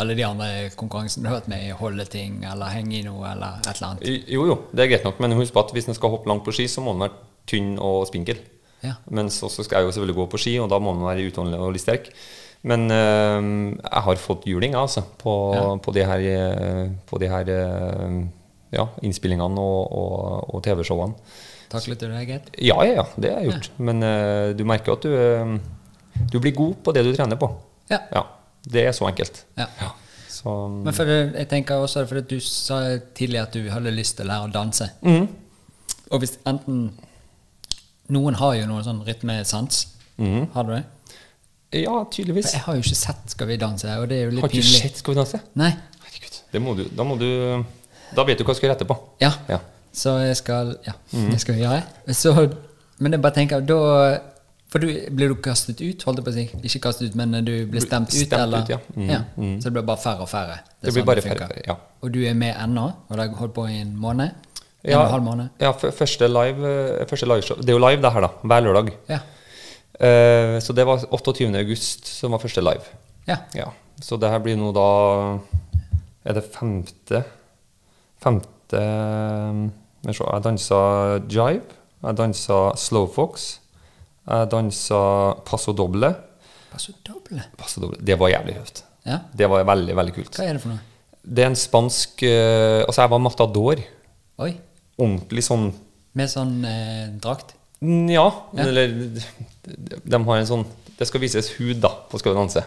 Alle 0.00 0.14
de 0.16 0.24
andre 0.24 0.46
konkurransene 0.78 1.26
du 1.26 1.28
har 1.28 1.40
vært 1.42 1.50
med 1.52 1.66
i, 1.66 1.72
holde 1.76 2.04
ting 2.08 2.38
eller 2.48 2.70
henge 2.72 2.94
i 3.00 3.02
noe 3.04 3.26
eller 3.34 3.58
et 3.60 3.68
eller 3.74 3.88
annet. 3.90 4.28
jo, 4.32 4.46
jo, 4.48 4.54
det 4.72 4.86
er 4.86 4.88
greit 4.94 5.04
nok, 5.04 5.18
men 5.20 5.34
husk 5.36 5.52
på 5.52 5.60
at 5.60 5.74
hvis 5.76 5.90
en 5.90 5.98
skal 5.98 6.14
hoppe 6.14 6.30
langt 6.30 6.40
på 6.46 6.54
ski, 6.56 6.64
så 6.72 6.80
må 6.80 6.94
en 6.96 7.02
være 7.04 7.18
tynn 7.50 7.74
og 7.76 8.06
spinkel. 8.08 8.40
Ja. 8.80 8.94
Men 9.12 9.28
så 9.28 9.50
skal 9.52 9.82
jeg 9.82 9.90
jo 9.90 9.92
selvfølgelig 9.92 10.16
gå 10.22 10.26
på 10.32 10.40
ski, 10.40 10.54
og 10.62 10.70
da 10.72 10.78
må 10.80 10.94
man 10.96 11.04
være 11.10 11.26
utholdende 11.28 11.60
og 11.60 11.74
litt 11.76 11.84
sterk. 11.84 12.08
Men 12.64 12.88
eh, 12.90 13.50
jeg 13.84 14.02
har 14.08 14.22
fått 14.24 14.48
juling 14.48 14.72
altså, 14.74 15.04
på, 15.20 15.36
Ja. 15.58 15.66
på 15.84 15.94
de 15.98 16.06
her, 16.14 16.24
eh, 16.32 16.82
på 17.06 17.20
de 17.20 17.28
her 17.28 17.52
eh, 17.52 18.18
ja, 18.74 18.88
innspillingene 19.02 19.62
og, 19.62 19.92
og, 20.00 20.54
og 20.54 20.64
TV-showene. 20.64 21.14
Taklet 21.68 22.00
du 22.00 22.06
det 22.08 22.24
greit? 22.28 22.50
Ja, 22.64 22.78
ja, 22.86 23.02
ja, 23.02 23.06
det 23.20 23.32
har 23.32 23.42
jeg 23.44 23.52
gjort. 23.52 23.70
Men 23.84 24.04
uh, 24.04 24.56
du 24.56 24.64
merker 24.68 24.96
at 24.96 25.04
du, 25.04 25.12
uh, 25.12 26.20
du 26.32 26.38
blir 26.40 26.54
god 26.56 26.78
på 26.84 26.94
det 26.96 27.04
du 27.04 27.12
trener 27.16 27.40
på. 27.40 27.50
Ja. 27.92 28.02
Ja, 28.12 28.24
Det 28.64 28.86
er 28.88 28.92
så 28.96 29.08
enkelt. 29.08 29.44
ja. 29.56 29.68
Så, 30.38 30.52
Men 30.68 30.94
for 30.94 31.08
det, 31.08 31.32
jeg 31.34 31.48
tenker 31.50 31.80
også 31.82 32.04
fordi 32.06 32.36
du 32.36 32.40
sa 32.44 32.76
tidligere 33.16 33.48
at 33.48 33.56
du 33.56 33.64
hadde 33.72 33.90
lyst 33.90 34.16
til 34.18 34.28
å 34.28 34.28
lære 34.28 34.46
å 34.46 34.52
danse. 34.54 34.86
Mm. 35.02 35.24
Og 36.12 36.22
hvis 36.22 36.36
enten 36.46 36.92
Noen 38.08 38.38
har 38.40 38.54
jo 38.56 38.68
noen 38.70 38.84
sånn 38.86 39.02
rytmesans. 39.04 39.82
Mm. 40.16 40.46
Har 40.54 40.64
du 40.64 40.70
det? 40.72 40.84
Ja, 41.82 41.98
tydeligvis. 42.08 42.46
For 42.48 42.56
jeg 42.56 42.64
har 42.64 42.78
jo 42.78 42.84
ikke 42.86 42.96
sett 42.96 43.34
Skal 43.34 43.50
vi 43.50 43.58
danse, 43.60 43.96
og 44.00 44.06
det 44.08 44.16
er 44.16 44.28
jo 44.28 44.36
litt 44.36 44.44
Har 44.46 44.48
ikke 44.48 44.62
du 44.62 44.64
pinlig. 44.64 44.78
sett 44.80 45.02
Skal 45.02 45.12
vi 45.12 45.18
danse? 45.18 45.40
Nei. 45.60 45.68
Herregud. 46.06 46.38
Det 46.54 46.62
må 46.64 46.72
du, 46.78 46.84
da 46.96 47.04
må 47.04 47.18
du 47.20 47.28
Da 48.16 48.24
vet 48.24 48.38
du 48.38 48.44
hva 48.44 48.54
du 48.54 48.58
skal 48.58 48.68
gjøre 48.70 48.76
etterpå. 48.78 48.96
Ja. 49.20 49.32
Ja. 49.48 49.58
Så 49.92 50.18
jeg 50.22 50.36
skal 50.36 50.74
Ja, 50.86 50.92
det 51.12 51.40
skal 51.40 51.54
vi 51.54 51.62
gjøre. 51.62 51.82
Så 52.14 52.34
Men 52.98 53.12
jeg 53.12 53.22
bare 53.22 53.34
tenker, 53.34 53.60
da 53.60 54.18
For 54.70 54.78
du, 54.78 54.86
blir 55.10 55.28
du 55.32 55.34
kastet 55.40 55.80
ut, 55.80 56.02
holdt 56.04 56.18
jeg 56.18 56.24
på 56.26 56.30
å 56.30 56.34
si? 56.34 56.42
Ikke 56.68 56.80
kastet 56.88 57.08
ut, 57.08 57.14
men 57.16 57.32
du 57.44 57.66
blir 57.66 57.80
stemt 57.80 58.12
ut, 58.12 58.32
eller? 58.36 58.66
ut, 58.66 58.68
ja. 59.08 59.20
Mm, 59.36 59.60
Så 59.62 59.70
det 59.70 59.72
blir 59.72 59.82
bare 59.88 59.96
færre 60.02 60.20
og 60.20 60.28
færre? 60.28 60.58
Det 60.82 60.90
det 60.90 60.92
blir 60.92 61.00
sånn 61.02 61.06
bare 61.06 61.22
funker. 61.24 61.46
færre, 61.48 61.62
ja. 61.66 61.76
Og 62.02 62.12
du 62.12 62.18
er 62.28 62.34
med 62.34 62.54
ennå? 62.54 62.84
Og 63.08 63.16
det 63.16 63.24
har 63.30 63.38
holdt 63.38 63.54
på 63.54 63.64
i 63.70 63.78
en 63.80 63.94
måned? 63.96 64.28
En 64.84 64.90
Ja. 64.90 64.98
og 65.00 65.06
en 65.06 65.10
halv 65.12 65.22
måned? 65.24 65.48
Ja, 65.60 65.72
første 65.72 66.28
live, 66.28 67.06
første 67.08 67.26
live 67.26 67.42
show. 67.42 67.56
Det 67.56 67.70
er 67.70 67.78
jo 67.78 67.80
live, 67.88 68.02
det 68.02 68.12
her, 68.12 68.20
da. 68.20 68.28
Hver 68.44 68.60
lørdag. 68.66 68.92
Ja. 69.08 69.18
Uh, 69.98 70.60
så 70.60 70.72
det 70.76 70.84
var 70.86 71.00
28. 71.10 71.48
august 71.58 72.06
som 72.06 72.30
var 72.32 72.38
første 72.38 72.60
live. 72.60 72.84
ja. 73.26 73.36
Ja. 73.54 73.70
Så 74.02 74.16
det 74.20 74.28
her 74.30 74.38
blir 74.38 74.54
nå 74.56 74.68
da 74.72 75.38
Er 76.28 76.34
det 76.34 76.44
femte 76.52 77.24
Femte 78.22 78.82
Jeg 80.08 80.42
dansa 80.44 80.78
jive. 81.30 81.62
Jeg 82.02 82.16
dansa 82.18 82.58
slowfox. 82.78 83.48
Jeg 84.28 84.50
dansa 84.52 85.00
passo 85.48 85.72
doble. 85.76 86.12
Passo 86.72 86.92
doble. 87.06 87.42
Passo 87.58 87.80
doble. 87.82 87.98
Det 88.04 88.16
var 88.20 88.30
jævlig 88.32 88.54
høyt. 88.60 88.82
Ja. 89.08 89.20
Det 89.34 89.48
var 89.50 89.64
veldig, 89.64 89.94
veldig 89.96 90.14
kult. 90.18 90.36
Hva 90.36 90.44
er 90.48 90.58
det 90.58 90.62
for 90.62 90.74
noe? 90.74 90.82
Det 91.28 91.42
er 91.44 91.50
en 91.50 91.56
spansk 91.58 92.22
eh, 92.24 92.82
Altså, 92.86 93.02
jeg 93.02 93.10
var 93.12 93.20
matador. 93.24 93.80
Oi. 94.44 94.52
Ordentlig 94.98 95.42
sånn 95.46 95.68
Med 96.18 96.30
sånn 96.30 96.54
eh, 96.66 97.08
drakt? 97.22 97.54
Nja. 97.84 98.14
Ja, 98.14 98.28
Ja. 98.58 98.64
eller 98.66 98.94
de, 99.16 99.22
de 100.02 100.20
har 100.28 100.38
en 100.40 100.48
sånn 100.48 100.64
Det 100.98 101.06
skal 101.08 101.22
vises 101.22 101.50
hud, 101.58 101.76
da, 101.82 101.90
på 102.10 102.18
Skal 102.20 102.34
vi 102.34 102.38
danse. 102.40 102.62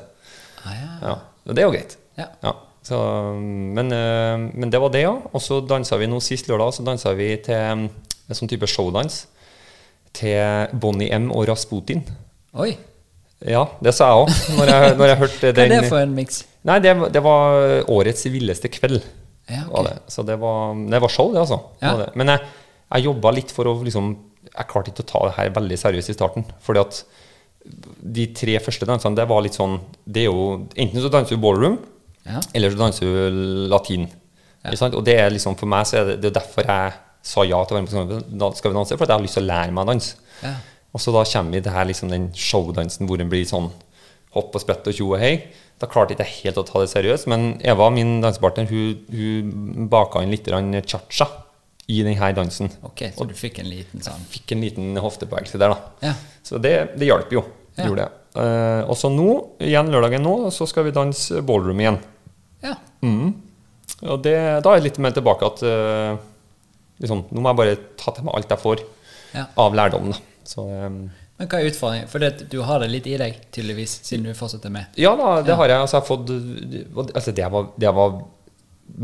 Ah, 0.63 0.75
ja. 0.77 0.91
Ja, 1.01 1.15
og 1.47 1.55
det 1.57 1.63
er 1.63 1.67
jo 1.67 1.73
greit. 1.73 1.95
Ja. 2.19 2.27
Ja, 2.45 2.53
så, 2.85 2.97
men, 3.37 3.91
eh, 3.93 4.37
men 4.57 4.71
det 4.73 4.79
var 4.81 4.89
det, 4.93 5.03
ja. 5.05 5.13
Og 5.31 5.41
så 5.43 5.59
dansa 5.61 5.99
vi 6.01 6.07
nå 6.09 6.19
sist 6.23 6.47
lørdag 6.49 6.73
så 6.73 6.85
dansa 6.87 7.13
vi 7.17 7.29
til 7.45 7.55
mm, 7.55 7.83
en 8.31 8.37
sånn 8.37 8.49
type 8.51 8.67
showdans 8.69 9.25
til 10.17 10.71
Bonnie 10.81 11.11
M 11.15 11.29
og 11.31 11.45
Rasputin. 11.49 12.01
Oi. 12.59 12.73
Ja, 13.47 13.63
det 13.81 13.93
sa 13.97 14.09
jeg 14.11 14.23
òg, 14.25 14.31
når, 14.59 14.69
jeg- 14.69 14.97
når 14.99 15.07
jeg 15.11 15.19
hørte 15.21 15.51
Hva 15.57 15.63
er 15.65 15.71
det 15.73 15.89
for 15.89 16.01
en 16.03 16.11
miks? 16.17 16.43
Nei, 16.67 16.75
det, 16.83 16.91
det 17.15 17.21
var 17.25 17.85
årets 17.89 18.27
villeste 18.29 18.69
kveld. 18.69 18.99
Ja, 19.49 19.63
okay. 19.69 19.87
det. 19.87 19.95
Så 20.13 20.21
det 20.27 20.35
var, 20.39 20.75
det 20.91 20.99
var 21.01 21.09
show, 21.09 21.31
det, 21.33 21.41
altså. 21.41 21.57
Ja. 21.81 21.95
det. 22.03 22.11
Men 22.19 22.29
jeg, 22.35 22.43
jeg 22.91 23.07
jobba 23.07 23.31
litt 23.33 23.51
for 23.55 23.69
å 23.71 23.73
liksom 23.83 24.11
Jeg 24.51 24.67
klarte 24.69 24.91
ikke 24.91 25.03
å 25.05 25.09
ta 25.09 25.19
det 25.27 25.33
her 25.37 25.49
veldig 25.55 25.77
seriøst 25.79 26.11
i 26.11 26.15
starten. 26.15 26.45
Fordi 26.65 26.81
at 26.83 26.99
de 28.17 28.25
tre 28.35 28.57
første 28.61 28.85
dansene, 28.89 29.15
det 29.17 29.25
var 29.29 29.41
litt 29.45 29.53
sånn 29.57 29.75
Det 30.03 30.23
er 30.23 30.31
jo 30.31 30.45
Enten 30.75 30.97
så 31.03 31.11
danser 31.13 31.37
du 31.37 31.43
ballroom, 31.43 31.75
Ja. 32.25 32.41
eller 32.53 32.73
så 32.73 32.77
danser 32.77 33.07
du 33.07 33.37
latin. 33.71 34.09
Sant? 34.77 34.93
Og 34.93 35.05
det 35.05 35.15
er 35.17 35.31
liksom 35.33 35.55
for 35.57 35.69
meg 35.69 35.87
så 35.89 36.01
er 36.01 36.11
det, 36.11 36.19
det 36.21 36.29
er 36.31 36.37
derfor 36.41 36.67
jeg 36.67 36.97
sa 37.25 37.45
ja 37.45 37.61
til 37.65 37.75
å 37.75 37.79
være 37.79 37.85
med 37.85 38.27
på 38.29 38.51
Skal 38.57 38.73
vi 38.73 38.77
danse, 38.77 38.97
for 38.97 39.05
at 39.05 39.13
jeg 39.13 39.17
har 39.17 39.25
lyst 39.25 39.37
til 39.37 39.45
å 39.45 39.49
lære 39.49 39.73
meg 39.73 39.85
å 39.85 39.91
danse. 39.91 40.15
Ja. 40.41 40.55
Og 40.91 41.01
så 41.01 41.13
da 41.15 41.23
kommer 41.23 41.55
vi 41.55 41.63
til 41.63 41.75
her, 41.75 41.87
liksom, 41.87 42.11
den 42.11 42.29
showdansen 42.35 43.09
hvor 43.09 43.21
den 43.21 43.29
blir 43.31 43.45
sånn 43.47 43.69
hopp 44.35 44.55
og 44.55 44.63
sprett 44.63 44.87
og 44.87 44.95
tjo 44.95 45.11
og 45.13 45.21
hei. 45.21 45.35
Da 45.81 45.89
klarte 45.89 46.15
ikke 46.15 46.27
jeg 46.27 46.45
helt 46.45 46.59
å 46.61 46.65
ta 46.67 46.81
det 46.83 46.91
seriøst, 46.91 47.29
men 47.31 47.55
Eva, 47.65 47.87
min 47.93 48.19
dansepartner, 48.23 48.67
hun, 48.69 48.99
hun 49.09 49.87
baka 49.91 50.21
inn 50.21 50.33
litt 50.33 50.49
cha-cha 50.91 51.27
i 51.91 52.03
denne 52.05 52.31
dansen. 52.37 52.69
Ok, 52.87 53.07
så 53.15 53.27
du 53.27 53.33
fikk 53.35 53.59
en 53.63 53.69
liten 53.71 54.03
sånn 54.03 54.21
Fikk 54.31 54.53
en 54.55 54.61
liten 54.63 54.99
hoftebevegelse 55.01 55.59
der, 55.59 55.73
da. 55.73 56.11
Ja. 56.11 56.13
Så 56.45 56.61
det, 56.61 56.75
det 56.99 57.09
hjalp 57.09 57.33
jo. 57.33 57.43
Ja. 57.77 57.87
Gjorde 57.87 58.05
det. 58.05 58.17
Uh, 58.31 58.87
og 58.87 58.95
så 58.99 59.09
nå, 59.11 59.27
igjen 59.63 59.89
lørdagen 59.91 60.23
nå, 60.23 60.35
så 60.55 60.67
skal 60.69 60.85
vi 60.87 60.95
danse 60.95 61.41
ballroom 61.47 61.81
igjen. 61.83 61.99
Ja. 62.63 62.75
Og 64.01 64.21
det, 64.25 64.35
da 64.65 64.71
er 64.71 64.79
jeg 64.79 64.87
litt 64.89 64.99
mer 65.03 65.13
tilbake 65.15 65.45
at 65.45 65.61
uh, 65.67 66.17
liksom, 67.01 67.25
nå 67.31 67.41
må 67.43 67.51
jeg 67.51 67.59
bare 67.61 67.75
ta 68.01 68.13
til 68.15 68.25
meg 68.27 68.37
alt 68.39 68.53
jeg 68.55 68.61
får 68.63 68.83
Ja. 69.35 69.45
av 69.63 69.75
lærdom. 69.77 70.09
Så 70.43 70.63
um, 70.65 70.95
Men 71.37 71.47
hva 71.49 71.59
er 71.61 71.69
utfordringen? 71.69 72.09
For 72.11 72.19
det, 72.23 72.49
du 72.51 72.57
har 72.67 72.81
det 72.83 72.89
litt 72.91 73.07
i 73.07 73.15
deg, 73.21 73.37
tydeligvis, 73.55 73.99
siden 74.05 74.25
du 74.29 74.33
fortsetter 74.37 74.73
med. 74.73 74.89
Ja 74.99 75.13
da, 75.15 75.41
det 75.45 75.53
Ja. 75.53 75.59
har 75.61 75.69
jeg. 75.71 75.79
Altså, 75.85 75.97
jeg 75.97 76.01
har 76.01 76.09
fått, 76.09 77.15
altså, 77.15 77.31
det, 77.31 77.43
jeg 77.45 77.51
var, 77.53 77.69
det 77.77 77.87
jeg 77.89 77.95
var 77.99 78.19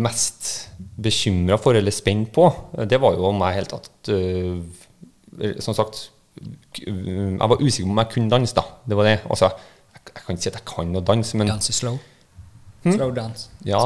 mest 0.08 0.50
bekymra 1.00 1.56
for, 1.62 1.78
eller 1.80 1.92
spent 1.96 2.34
på, 2.36 2.50
det 2.90 3.00
var 3.02 3.16
jo 3.16 3.30
om 3.30 3.40
jeg 3.46 3.56
helt 3.62 3.72
tatt 3.72 4.10
uh, 4.12 4.60
Som 5.64 5.74
sagt 5.78 6.10
Jeg 6.82 7.38
var 7.40 7.62
usikker 7.62 7.88
på 7.88 7.94
om 7.96 8.02
jeg 8.04 8.12
kunne 8.14 8.30
danse, 8.34 8.54
da. 8.58 8.66
Det 8.86 8.98
var 9.00 9.08
det. 9.08 9.16
Altså, 9.30 9.48
jeg, 9.94 10.02
jeg 10.14 10.24
kan 10.26 10.36
ikke 10.36 10.44
si 10.44 10.50
at 10.52 10.60
jeg 10.60 10.68
kan 10.74 10.96
å 11.00 11.02
danse, 11.08 11.38
men 11.40 11.48
Danse 11.54 11.74
slow. 11.74 11.98
Hm? 12.86 12.94
ja, 13.66 13.80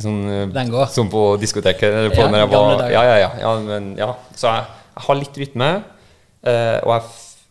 Sånn 0.00 0.22
Den 0.54 0.70
går. 0.72 0.88
Som 0.90 1.10
på 1.12 1.36
diskoteket. 1.38 1.84
Eller 1.90 2.14
på 2.14 2.22
Ja, 2.22 2.30
når 2.32 2.40
jeg 2.40 2.50
var, 2.54 2.82
ja, 2.90 3.04
ja, 3.04 3.16
ja, 3.20 3.30
ja, 3.42 3.52
men, 3.62 3.92
ja. 4.00 4.10
Så 4.34 4.48
jeg, 4.48 4.64
jeg 4.94 5.06
har 5.06 5.18
litt 5.20 5.38
rytme, 5.42 5.70
eh, 6.46 6.78
og, 6.80 6.90
jeg, 6.94 7.02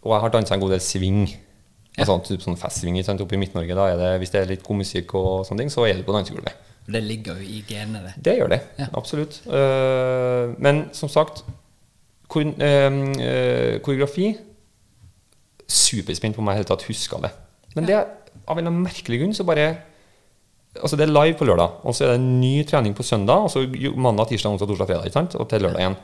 og 0.04 0.16
jeg 0.16 0.26
har 0.26 0.34
dansa 0.34 0.56
en 0.58 0.64
god 0.64 0.76
del 0.76 0.84
swing. 0.84 1.24
Ja. 1.94 2.04
Altså, 2.04 2.18
typ 2.26 2.42
sånn 2.42 2.58
festsving 2.58 2.98
sant? 3.06 3.22
oppe 3.22 3.38
i 3.38 3.42
Midt-Norge. 3.42 3.76
da 3.78 3.90
er 3.92 4.00
det, 4.00 4.12
Hvis 4.24 4.34
det 4.34 4.42
er 4.42 4.50
litt 4.50 4.64
god 4.66 4.82
musikk, 4.82 5.14
og 5.20 5.46
sånne 5.46 5.64
ting, 5.64 5.74
så 5.74 5.86
er 5.86 6.00
det 6.00 6.08
på 6.08 6.16
dansegulvet. 6.16 6.72
Det 6.84 7.00
ligger 7.04 7.40
jo 7.40 7.46
i 7.48 7.62
genene, 7.68 8.02
det. 8.08 8.14
Det 8.26 8.34
gjør 8.40 8.50
det. 8.56 8.62
Ja. 8.82 8.90
Absolutt. 9.00 9.40
Uh, 9.48 10.52
men 10.60 10.88
som 10.96 11.12
sagt, 11.12 11.46
kor, 12.28 12.44
uh, 12.44 12.66
eh, 13.22 13.80
koreografi 13.86 14.34
Superspent 15.74 16.36
på 16.36 16.42
om 16.42 16.50
jeg 16.50 16.58
i 16.58 16.60
det 16.60 16.66
hele 16.66 16.70
tatt 16.70 16.84
huska 16.90 17.18
det. 17.24 17.30
Men 17.78 17.88
det, 17.88 18.02
av 18.50 18.60
en 18.60 18.68
merkelig 18.84 19.22
grunn 19.22 19.34
så 19.34 19.46
bare 19.48 19.70
Altså 20.82 20.98
Det 20.98 21.06
er 21.06 21.14
live 21.14 21.38
på 21.38 21.46
lørdag, 21.46 21.80
og 21.86 21.94
så 21.94 22.06
er 22.06 22.14
det 22.14 22.20
en 22.22 22.42
ny 22.42 22.64
trening 22.66 22.96
på 22.98 23.06
søndag. 23.06 23.46
Og 23.46 23.52
så 23.54 23.62
mandag, 23.96 24.32
tirsdag, 24.32 24.56
onsdag, 24.56 24.72
torsdag, 24.72 24.90
fredag. 24.90 25.06
Ikke 25.10 25.20
sant? 25.20 25.36
Og 25.38 25.50
til 25.50 25.62
lørdag 25.62 25.84
igjen. 25.84 25.98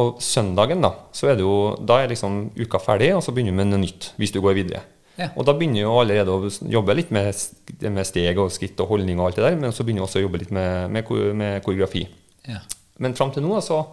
Og 0.00 0.16
søndagen, 0.24 0.80
da, 0.82 0.90
så 1.14 1.28
er 1.30 1.36
det 1.38 1.44
jo 1.44 1.76
Da 1.86 2.00
er 2.02 2.10
liksom 2.10 2.48
uka 2.56 2.80
ferdig, 2.82 3.12
og 3.14 3.22
så 3.22 3.34
begynner 3.34 3.52
du 3.54 3.60
med 3.60 3.70
noe 3.72 3.82
nytt. 3.84 4.12
Hvis 4.16 4.32
du 4.34 4.40
går 4.40 4.56
videre. 4.56 4.82
Ja. 5.14 5.28
Og 5.38 5.46
da 5.46 5.54
begynner 5.54 5.84
jo 5.84 5.92
allerede 6.00 6.32
å 6.32 6.48
jobbe 6.50 6.96
litt 6.98 7.12
med, 7.14 7.36
med 7.84 8.08
steg 8.08 8.38
og 8.42 8.50
skritt 8.50 8.80
og 8.82 8.90
holdning 8.90 9.20
og 9.20 9.28
alt 9.28 9.38
det 9.38 9.44
der, 9.46 9.58
men 9.60 9.74
så 9.74 9.84
begynner 9.86 10.02
vi 10.02 10.08
også 10.08 10.18
å 10.18 10.24
jobbe 10.24 10.40
litt 10.42 10.50
med, 10.54 10.90
med, 10.90 11.12
med 11.38 11.60
koreografi. 11.62 12.02
Ja. 12.48 12.64
Men 12.98 13.14
fram 13.14 13.30
til 13.34 13.44
nå, 13.44 13.52
altså, 13.60 13.84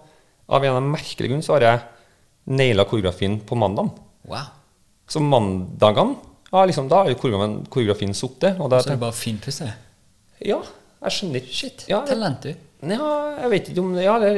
av 0.48 0.64
en 0.64 0.72
eller 0.72 0.80
annen 0.80 0.96
merkelig 0.96 1.30
grunn, 1.30 1.46
så 1.46 1.58
har 1.58 1.68
jeg 1.68 1.84
naila 2.58 2.88
koreografien 2.90 3.38
på 3.46 3.58
mandag. 3.60 3.94
Wow. 4.32 4.50
Så 5.12 5.22
mandagene 5.22 6.18
ja, 6.52 6.66
liksom, 6.68 6.90
Da 6.92 7.06
har 7.06 7.14
koreografien, 7.16 8.14
sittet. 8.18 8.58
Så 8.58 8.82
er 8.82 8.90
det 8.90 9.00
bare 9.00 9.16
fint 9.16 9.40
finpusse. 9.40 9.70
Ja, 10.46 10.60
jeg 11.06 11.12
skjønner 11.18 11.42
ikke 11.42 11.54
Shit. 11.56 11.86
Ja, 11.90 12.02
Talent, 12.08 12.44
du. 12.46 12.54
ja, 12.90 13.10
jeg 13.44 13.50
vet 13.52 13.70
ikke 13.70 13.82
om 13.84 13.92
det 13.96 14.04
Ja, 14.06 14.16
det, 14.22 14.32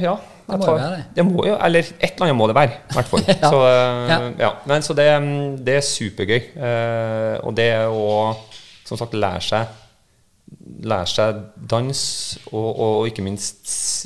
ja 0.00 0.14
Det 0.48 0.58
må 0.58 0.66
jo 0.66 0.72
være 0.76 0.96
det. 0.96 1.04
det 1.16 1.24
må 1.28 1.44
jo, 1.46 1.54
eller 1.64 1.80
et 1.80 2.02
eller 2.12 2.26
annet 2.26 2.36
må 2.36 2.46
det 2.50 2.54
være, 2.56 2.72
i 2.90 2.96
hvert 2.96 3.10
fall. 3.12 3.22
Ja. 3.28 3.50
Så, 3.52 3.60
eh, 3.68 4.08
Ja. 4.10 4.18
ja. 4.46 4.50
Men, 4.66 4.82
så 4.82 4.96
det, 4.96 5.06
det 5.66 5.76
er 5.78 5.86
supergøy. 5.86 6.40
Eh, 6.56 7.36
og 7.46 7.54
det 7.56 7.68
å 7.88 8.34
som 8.88 8.98
sagt 9.00 9.14
lære 9.16 9.40
seg 9.44 9.78
Lære 10.84 11.06
seg 11.08 11.38
dans, 11.70 12.00
og, 12.50 12.66
og, 12.66 12.90
og 12.98 13.06
ikke 13.08 13.22
minst 13.24 13.62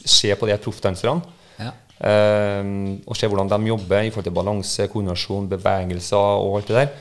se 0.06 0.28
på 0.38 0.46
de 0.46 0.54
proffdanserne. 0.62 1.24
Ja. 1.58 1.72
Eh, 2.06 2.68
og 3.08 3.16
se 3.18 3.26
hvordan 3.26 3.50
de 3.50 3.70
jobber 3.72 4.04
i 4.06 4.12
forhold 4.12 4.28
til 4.28 4.36
balanse, 4.36 4.86
koordinasjon, 4.92 5.48
bevegelser 5.50 6.16
og 6.44 6.60
alt 6.60 6.68
det 6.70 6.76
der. 6.76 6.92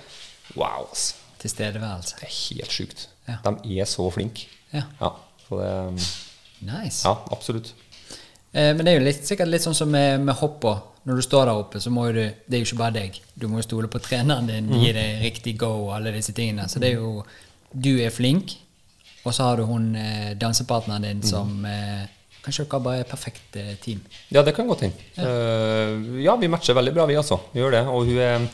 Wow, 0.55 0.87
altså. 0.87 1.13
Tilstedeværelse. 1.43 2.15
Det 2.21 2.25
er 2.29 2.33
helt 2.39 2.73
sjukt. 2.73 3.05
Ja. 3.27 3.37
De 3.45 3.79
er 3.81 3.85
så 3.89 4.05
flinke. 4.13 4.45
Ja. 4.73 4.83
Ja, 5.01 5.11
så 5.47 5.59
det, 5.61 6.07
Nice. 6.65 7.03
ja 7.07 7.13
absolutt. 7.31 7.73
Eh, 8.53 8.73
men 8.75 8.85
det 8.85 8.93
er 8.93 8.99
jo 8.99 9.05
litt, 9.05 9.23
sikkert 9.27 9.47
litt 9.51 9.61
sånn 9.65 9.75
som 9.75 9.89
med, 9.91 10.21
med 10.21 10.35
hoppa. 10.39 10.77
Når 11.05 11.15
du 11.19 11.21
står 11.21 11.45
der 11.45 11.59
oppe, 11.59 11.79
så 11.83 11.91
må 11.93 12.07
du 12.11 12.21
Det 12.23 12.55
er 12.57 12.63
jo 12.63 12.65
ikke 12.65 12.77
bare 12.79 12.93
deg. 12.95 13.19
Du 13.37 13.47
må 13.47 13.59
jo 13.59 13.65
stole 13.67 13.87
på 13.87 13.99
treneren 14.01 14.47
din, 14.49 14.65
Mm. 14.71 14.79
gi 14.81 14.91
deg 14.93 15.21
riktig 15.21 15.57
go 15.57 15.67
og 15.87 15.95
alle 15.97 16.11
disse 16.15 16.33
tingene. 16.33 16.65
Så 16.69 16.79
det 16.79 16.93
er 16.93 16.95
jo 17.01 17.23
Du 17.77 17.97
er 17.99 18.09
flink, 18.09 18.55
og 19.25 19.33
så 19.33 19.43
har 19.43 19.57
du 19.57 19.65
hun 19.65 19.95
eh, 19.95 20.33
dansepartneren 20.33 21.01
din 21.01 21.17
Mm. 21.19 21.23
som 21.29 21.65
eh, 21.65 22.07
Kanskje 22.45 22.65
dere 22.69 22.79
bare 22.79 22.99
er 22.99 23.03
perfekt 23.09 23.55
eh, 23.57 23.75
team. 23.81 24.01
Ja, 24.31 24.41
det 24.43 24.53
kan 24.55 24.67
godt 24.67 24.81
hende. 24.81 24.95
Eh, 25.17 26.21
ja, 26.23 26.35
vi 26.37 26.47
matcher 26.47 26.73
veldig 26.77 26.93
bra, 26.93 27.05
vi 27.09 27.15
altså. 27.17 27.39
Vi 27.53 27.59
gjør 27.59 27.71
det. 27.71 27.87
Og 27.87 28.05
hun 28.05 28.17
er 28.17 28.47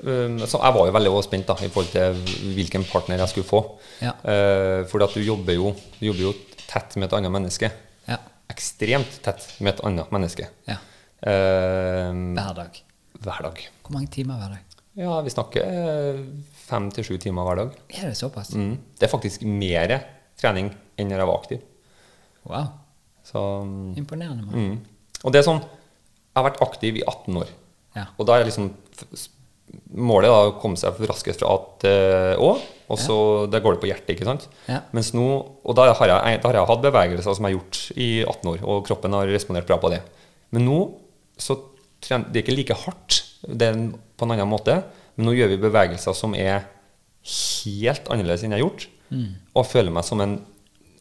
så 0.00 0.60
Jeg 0.62 0.74
var 0.76 0.86
jo 0.88 0.92
veldig 0.96 1.12
spent 1.26 1.46
da, 1.46 1.54
i 1.60 1.68
forhold 1.68 1.90
til 1.92 2.54
hvilken 2.56 2.84
partner 2.88 3.18
jeg 3.18 3.28
skulle 3.28 3.46
få. 3.48 3.60
Ja. 4.00 4.12
Uh, 4.24 4.86
fordi 4.88 5.04
at 5.04 5.14
du 5.14 5.20
jobber, 5.26 5.52
jo, 5.58 5.74
du 6.00 6.06
jobber 6.06 6.22
jo 6.28 6.32
tett 6.66 6.96
med 6.96 7.08
et 7.10 7.16
annet 7.18 7.32
menneske. 7.34 7.70
Ja. 8.08 8.16
Ekstremt 8.50 9.20
tett 9.22 9.44
med 9.60 9.74
et 9.74 9.84
annet 9.84 10.10
menneske. 10.14 10.48
ja. 10.68 10.78
Eh, 11.20 12.12
Hver 12.32 12.54
dag. 12.56 12.78
hver 13.20 13.42
dag. 13.44 13.58
Hvor 13.84 13.92
mange 13.92 14.08
timer 14.08 14.38
hver 14.40 14.54
dag? 14.54 14.76
Ja, 14.96 15.18
vi 15.20 15.30
snakker 15.30 15.66
eh, 15.68 16.20
fem 16.66 16.86
til 16.96 17.04
sju 17.04 17.18
timer 17.20 17.44
hver 17.44 17.58
dag. 17.60 17.74
Er 17.92 18.08
det 18.08 18.16
såpass? 18.16 18.54
Mm. 18.56 18.78
Det 18.98 19.04
er 19.04 19.12
faktisk 19.12 19.42
mer 19.44 19.92
trening 20.40 20.70
enn 20.96 21.10
når 21.12 21.20
jeg 21.20 21.28
var 21.28 21.36
aktiv. 21.42 21.60
Wow. 22.48 22.70
Så, 23.28 23.42
mm, 23.68 23.92
Imponerende. 24.00 24.48
mm. 24.48 24.78
Og 25.24 25.32
det 25.34 25.42
er 25.42 25.44
sånn 25.50 25.60
Jeg 25.60 26.38
har 26.40 26.46
vært 26.48 26.62
aktiv 26.64 26.96
i 26.96 27.04
18 27.04 27.36
år. 27.42 27.52
Ja. 27.98 28.06
Og 28.16 28.26
da 28.26 28.38
er 28.40 28.46
liksom 28.48 28.70
f- 28.96 29.28
målet 29.94 30.30
er 30.30 30.50
å 30.50 30.54
komme 30.60 30.78
seg 30.80 30.98
raskest 31.08 31.42
fra 31.42 31.50
A 31.54 31.58
til 31.82 32.42
Å, 32.42 32.50
og 32.90 32.98
så 32.98 33.16
der 33.50 33.62
går 33.62 33.76
det 33.76 33.82
på 33.84 33.90
hjertet, 33.90 34.12
ikke 34.16 34.26
sant? 34.26 34.48
Ja. 34.66 34.80
Mens 34.96 35.12
nå, 35.14 35.26
Og 35.62 35.76
da 35.78 35.88
har, 35.94 36.10
jeg, 36.10 36.40
da 36.42 36.48
har 36.50 36.58
jeg 36.58 36.70
hatt 36.72 36.82
bevegelser 36.82 37.36
som 37.36 37.46
jeg 37.46 37.54
har 37.54 37.58
gjort 37.60 37.80
i 37.94 38.08
18 38.24 38.50
år, 38.50 38.64
og 38.66 38.86
kroppen 38.88 39.14
har 39.14 39.30
respondert 39.30 39.68
bra 39.68 39.78
på 39.82 39.92
det. 39.92 40.00
Men 40.50 40.66
nå 40.66 40.78
så 41.40 41.56
trener 42.02 42.32
det 42.32 42.40
er 42.40 42.44
ikke 42.44 42.56
like 42.58 42.76
hardt 42.82 43.20
Det 43.46 43.68
er 43.70 43.78
på 44.18 44.26
en 44.26 44.34
annen 44.34 44.50
måte. 44.50 44.80
Men 45.16 45.28
nå 45.30 45.36
gjør 45.36 45.52
vi 45.52 45.60
bevegelser 45.62 46.16
som 46.18 46.34
er 46.34 46.66
helt 47.30 48.10
annerledes 48.10 48.42
enn 48.44 48.54
jeg 48.54 48.60
har 48.60 48.66
gjort. 48.66 48.88
Og 49.54 49.62
jeg 49.62 49.70
føler 49.72 49.94
meg 49.94 50.06
som 50.06 50.20
en 50.24 50.36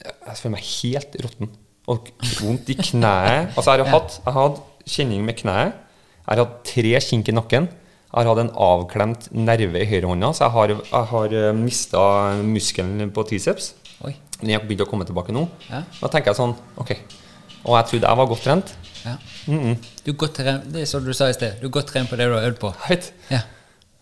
Jeg 0.03 0.37
føler 0.39 0.55
meg 0.55 0.69
helt 0.69 1.19
råtten. 1.25 1.51
Og 1.89 2.09
vondt 2.43 2.69
i 2.69 2.77
kneet. 2.77 3.53
Altså, 3.55 3.73
jeg 3.73 3.85
har 3.87 3.93
hatt 3.97 4.19
jeg 4.19 4.33
har 4.33 4.39
hatt 4.43 4.89
kjenning 4.89 5.25
med 5.25 5.37
kneet. 5.41 5.73
Jeg 6.19 6.29
har 6.37 6.43
hatt 6.45 6.57
tre 6.69 6.99
kink 7.01 7.29
i 7.29 7.35
nakken. 7.35 7.67
Jeg 8.09 8.25
har 8.25 8.29
hatt 8.31 8.41
en 8.41 8.55
avklemt 8.65 9.27
nerve 9.37 9.83
i 9.83 9.87
høyrehånda, 9.89 10.31
så 10.33 10.47
jeg 10.47 10.55
har, 10.55 10.71
jeg 10.79 11.09
har 11.11 11.35
mista 11.57 12.03
muskelen 12.41 13.11
på 13.13 13.25
triceps. 13.29 13.73
Oi. 14.07 14.15
Den 14.39 14.55
har 14.55 14.63
begynt 14.65 14.81
å 14.85 14.89
komme 14.89 15.05
tilbake 15.05 15.35
nå. 15.35 15.45
Ja. 15.67 15.83
Da 15.99 16.09
tenker 16.09 16.31
jeg 16.31 16.39
sånn 16.39 16.55
Ok. 16.79 16.95
Og 17.67 17.75
jeg 17.75 17.89
trodde 17.89 18.09
jeg 18.09 18.19
var 18.21 18.29
godt 18.31 18.45
trent. 18.47 18.73
Ja. 19.03 19.15
Du 19.45 20.11
er 20.13 20.19
godt 20.19 20.37
trent, 20.39 20.67
det 20.73 20.83
er 20.83 20.89
som 20.89 21.05
du 21.05 21.11
sa 21.13 21.27
i 21.29 21.35
sted. 21.35 21.59
Du 21.59 21.67
er 21.67 21.73
godt 21.75 21.91
trent 21.91 22.09
på 22.09 22.17
det 22.19 22.29
du 22.29 22.35
har 22.37 22.47
øvd 22.47 22.59
på. 22.61 22.71
Right. 22.87 23.11
Ja. 23.29 23.43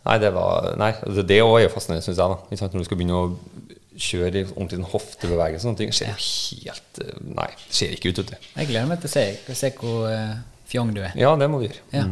Nei, 0.08 0.18
det 0.24 0.30
var 0.36 0.70
Nei, 0.80 0.94
altså, 1.04 1.26
det 1.28 1.42
òg 1.44 1.58
er 1.66 1.74
fascinerende, 1.74 2.06
syns 2.06 2.22
jeg. 2.22 2.38
da 2.62 2.70
Når 2.72 2.86
du 2.86 2.88
skal 2.88 3.00
begynne 3.02 3.18
å 3.18 3.26
kjøre 3.98 4.44
i 4.44 4.46
ordentlig 4.46 4.78
sånn 4.78 4.92
hoftebevegelse 4.94 5.64
og 5.64 5.72
sånne 5.72 5.82
ting. 5.82 5.94
Ser 5.96 6.14
jo 6.14 6.18
helt 6.22 7.02
eh, 7.04 7.20
Nei, 7.34 7.50
det 7.64 7.78
ser 7.80 7.96
ikke 7.98 8.14
ut, 8.14 8.22
vet 8.22 8.34
du. 8.34 8.50
Jeg 8.54 8.70
gleder 8.70 8.90
meg 8.92 9.02
til 9.02 9.10
å 9.10 9.14
se, 9.16 9.56
se 9.58 9.72
hvor 9.80 10.06
uh, 10.12 10.36
fjong 10.70 10.94
du 10.96 11.02
er. 11.02 11.16
Ja, 11.18 11.34
det 11.40 11.50
må 11.52 11.62
du 11.62 11.68
gjøre. 11.68 11.82
Ja. 11.96 12.06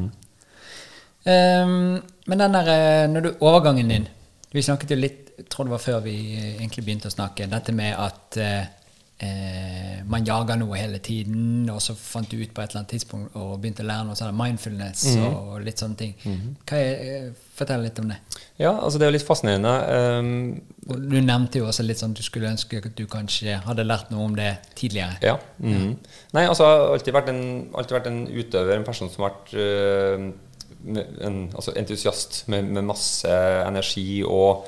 Ehm, 1.26 2.02
men 2.30 2.40
den 2.40 2.54
der, 2.54 2.68
eh, 2.70 3.10
når 3.10 3.22
du, 3.22 3.30
overgangen 3.40 3.90
din 3.90 4.08
Vi 4.54 4.62
snakket 4.62 4.92
jo 4.94 4.96
litt, 4.96 5.32
jeg 5.38 5.50
tror 5.50 5.66
det 5.66 5.72
var 5.74 5.82
før 5.84 6.00
vi 6.06 6.16
eh, 6.38 6.52
egentlig 6.62 6.86
begynte 6.86 7.10
å 7.10 7.14
snakke, 7.14 7.50
dette 7.52 7.74
med 7.76 7.96
at 8.00 8.38
eh, 8.40 8.68
eh, 9.20 10.04
man 10.08 10.24
jager 10.24 10.56
noe 10.62 10.78
hele 10.80 11.00
tiden, 11.04 11.66
og 11.74 11.82
så 11.84 11.96
fant 11.98 12.30
du 12.32 12.38
ut 12.38 12.54
på 12.54 12.62
et 12.62 12.70
eller 12.70 12.84
annet 12.84 12.94
tidspunkt 12.94 13.36
og 13.36 13.58
begynte 13.60 13.84
å 13.84 13.90
lære 13.90 14.06
noe 14.08 14.16
sånn 14.16 14.38
mindfulness 14.38 15.04
og 15.26 15.58
litt 15.66 15.82
sånne 15.82 16.00
ting. 16.00 16.14
Hva 16.64 16.80
er, 16.80 17.04
eh, 17.18 17.28
fortell 17.56 17.84
litt 17.84 18.00
om 18.00 18.10
det. 18.12 18.18
Ja, 18.60 18.72
altså 18.72 19.00
det 19.00 19.06
er 19.06 19.12
jo 19.12 19.18
litt 19.18 19.28
fascinerende. 19.28 19.76
Um, 20.20 20.62
Du 20.86 21.20
nevnte 21.20 21.60
jo 21.60 21.68
også 21.68 21.84
litt 21.84 22.00
sånn 22.00 22.12
at 22.14 22.20
du 22.20 22.24
skulle 22.24 22.52
ønske 22.52 22.80
at 22.84 22.96
du 22.96 23.06
kanskje 23.12 23.60
hadde 23.66 23.88
lært 23.88 24.12
noe 24.12 24.28
om 24.28 24.36
det 24.38 24.54
tidligere. 24.76 25.18
Ja. 25.24 25.38
mhm. 25.60 25.96
Nei, 26.36 26.48
altså 26.48 26.64
jeg 26.68 26.80
har 26.80 26.96
alltid 26.96 27.16
vært 27.16 27.30
en, 27.32 27.46
alltid 27.74 27.98
vært 28.00 28.12
en 28.12 28.26
utøver, 28.28 28.76
en 28.76 28.88
person 28.88 29.10
som 29.10 29.24
har 29.26 29.36
vært 29.40 29.56
med 29.56 30.34
en, 30.86 31.38
altså 31.56 31.74
entusiast 31.78 32.44
med, 32.52 32.68
med 32.76 32.86
masse 32.86 33.32
energi 33.66 34.24
og 34.24 34.68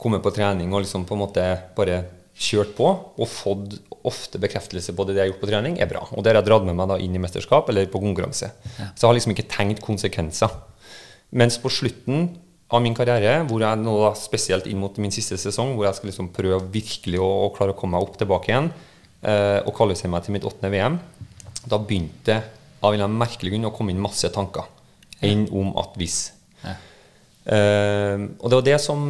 kommet 0.00 0.24
på 0.24 0.32
trening 0.36 0.72
og 0.74 0.84
liksom 0.84 1.06
på 1.08 1.16
en 1.16 1.22
måte 1.24 1.44
bare 1.76 2.02
kjørt 2.36 2.74
på 2.76 2.86
og 3.16 3.28
fått 3.30 3.76
ofte 4.06 4.38
bekreftelse 4.40 4.92
på 4.94 5.06
det 5.08 5.16
jeg 5.16 5.24
har 5.24 5.30
gjort 5.32 5.42
på 5.42 5.48
trening, 5.50 5.78
er 5.80 5.88
bra. 5.90 6.04
Og 6.12 6.22
det 6.22 6.30
har 6.30 6.40
jeg 6.40 6.48
dratt 6.50 6.66
med 6.68 6.76
meg 6.78 6.90
da 6.90 6.98
inn 7.02 7.14
i 7.16 7.22
mesterskap 7.22 7.70
eller 7.72 7.88
på 7.90 8.02
konkurranse. 8.02 8.50
Så 8.76 9.00
jeg 9.00 9.08
har 9.08 9.16
liksom 9.16 9.32
ikke 9.34 9.48
tenkt 9.50 9.80
konsekvenser. 9.84 10.52
Mens 11.36 11.56
på 11.58 11.72
slutten 11.72 12.28
av 12.70 12.82
min 12.82 12.94
karriere, 12.98 13.40
hvor 13.48 13.62
jeg 13.62 13.80
nå 13.80 13.96
da 14.02 14.12
spesielt 14.18 14.68
inn 14.68 14.78
mot 14.82 15.00
min 15.02 15.14
siste 15.14 15.38
sesong, 15.40 15.74
hvor 15.74 15.88
jeg 15.88 15.98
skal 15.98 16.10
liksom 16.10 16.30
prøve 16.34 16.60
virkelig 16.74 17.22
å, 17.22 17.30
å 17.46 17.50
klare 17.56 17.74
å 17.74 17.78
komme 17.78 17.96
meg 17.96 18.06
opp 18.06 18.20
tilbake 18.20 18.52
igjen 18.52 18.70
eh, 19.22 19.60
og 19.62 19.74
kvalifisere 19.74 20.12
meg 20.12 20.26
til 20.26 20.36
mitt 20.36 20.46
åttende 20.46 20.72
VM, 20.74 21.00
da 21.66 21.80
begynte 21.82 22.40
av 22.84 22.94
en 22.94 23.18
merkelig 23.18 23.54
grunn 23.54 23.70
å 23.70 23.74
komme 23.74 23.94
inn 23.94 24.02
masse 24.02 24.28
tanker 24.34 24.66
enn 25.24 25.46
om 25.54 25.72
at 25.80 25.96
hvis. 25.96 26.18
Ja. 26.64 26.76
Uh, 27.46 28.26
og 28.40 28.50
det 28.50 28.58
var 28.58 28.66
det 28.66 28.80
som 28.82 29.08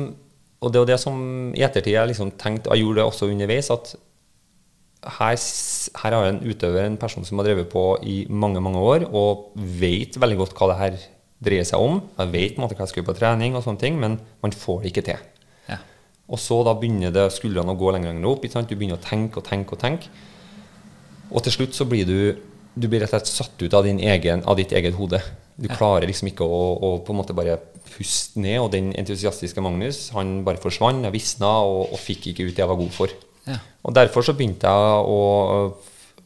og 0.61 0.73
det 0.73 0.81
var 0.81 0.89
det 0.89 0.99
som 1.01 1.19
i 1.55 1.63
ettertid 1.65 1.95
jeg 1.95 2.11
liksom 2.11 2.33
tenkte, 2.41 2.73
jeg 2.73 2.83
gjorde 2.83 3.01
det 3.01 3.07
også 3.07 3.29
underveis, 3.29 3.69
at 3.71 3.93
her, 5.07 5.37
her 6.01 6.17
har 6.17 6.25
jeg 6.25 6.33
en 6.35 6.41
utøver, 6.49 6.87
en 6.87 6.97
person 6.99 7.27
som 7.27 7.39
har 7.39 7.47
drevet 7.47 7.69
på 7.71 7.83
i 8.03 8.17
mange 8.31 8.63
mange 8.65 8.81
år, 8.81 9.07
og 9.13 9.53
vet 9.55 10.17
veldig 10.19 10.39
godt 10.41 10.57
hva 10.57 10.71
det 10.73 10.79
her 10.81 10.97
dreier 11.47 11.69
seg 11.69 11.83
om. 11.83 12.01
Jeg 12.17 12.33
vet 12.33 12.59
hva 12.59 12.71
jeg 12.73 12.91
skal 12.91 13.03
gjøre 13.03 13.11
på 13.13 13.19
trening, 13.21 13.55
og 13.55 13.63
sånne 13.67 13.83
ting, 13.83 14.01
men 14.01 14.19
man 14.43 14.57
får 14.57 14.83
det 14.83 14.93
ikke 14.93 15.07
til. 15.11 15.23
Ja. 15.69 15.79
Og 16.27 16.41
så 16.43 16.63
da 16.67 16.75
begynner 16.75 17.15
det 17.15 17.29
skuldrene 17.37 17.77
å 17.77 17.79
gå 17.79 17.93
lenger 17.93 18.11
og 18.11 18.17
lenger 18.17 18.33
opp. 18.33 18.67
Du 18.67 18.75
begynner 18.75 18.99
å 18.99 19.05
tenke 19.05 19.43
og 19.43 19.47
tenke 19.47 19.77
og 19.77 19.83
tenke. 19.83 20.11
Og 21.31 21.45
til 21.45 21.55
slutt 21.55 21.77
så 21.77 21.87
blir 21.87 22.09
du 22.09 22.19
du 22.77 22.87
blir 22.93 23.01
rett 23.01 23.09
og 23.09 23.17
slett 23.17 23.33
satt 23.33 23.63
ut 23.65 23.75
av, 23.75 23.87
din 23.87 23.99
egen, 24.05 24.45
av 24.45 24.59
ditt 24.59 24.73
eget 24.77 24.97
hode. 24.99 25.21
Du 25.57 25.69
klarer 25.73 26.05
liksom 26.09 26.29
ikke 26.29 26.45
å, 26.45 26.61
å 26.77 26.91
på 27.05 27.15
en 27.15 27.21
måte 27.23 27.37
bare 27.37 27.57
puste 27.89 28.43
ned. 28.43 28.59
Og 28.61 28.71
den 28.75 28.93
entusiastiske 29.01 29.63
Magnus 29.65 30.11
han 30.17 30.43
bare 30.47 30.61
forsvant, 30.61 31.07
jeg 31.07 31.15
visna 31.15 31.55
og, 31.65 31.87
og 31.97 32.03
fikk 32.03 32.31
ikke 32.33 32.51
ut 32.51 32.53
det 32.53 32.65
jeg 32.65 32.73
var 32.73 32.81
god 32.83 32.93
for. 32.95 33.15
Ja. 33.47 33.61
Og 33.87 33.97
Derfor 33.97 34.27
så 34.27 34.35
begynte 34.37 34.69
jeg 34.69 35.09
å, 35.09 35.21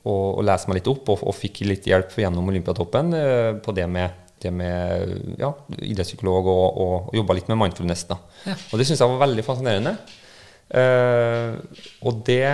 å, 0.03 0.17
å 0.41 0.45
lese 0.47 0.71
meg 0.71 0.81
litt 0.81 0.91
opp, 0.91 1.13
og, 1.13 1.23
og 1.23 1.37
fikk 1.37 1.63
litt 1.69 1.87
hjelp 1.87 2.17
gjennom 2.19 2.51
Olympiatoppen 2.51 3.15
eh, 3.15 3.51
på 3.63 3.75
det 3.77 3.87
med, 3.93 4.31
det 4.43 4.51
med 4.57 5.37
ja, 5.39 5.53
idrettspsykolog 5.79 6.51
og, 6.51 6.65
og, 6.67 6.95
og 7.11 7.21
jobba 7.21 7.39
litt 7.39 7.53
med 7.53 7.61
mindfulness. 7.63 8.09
da. 8.11 8.19
Ja. 8.49 8.59
Og 8.73 8.81
det 8.81 8.89
syns 8.89 9.05
jeg 9.05 9.15
var 9.15 9.23
veldig 9.29 9.47
fascinerende. 9.47 9.95
Uh, 10.71 11.59
og 12.07 12.21
det 12.29 12.47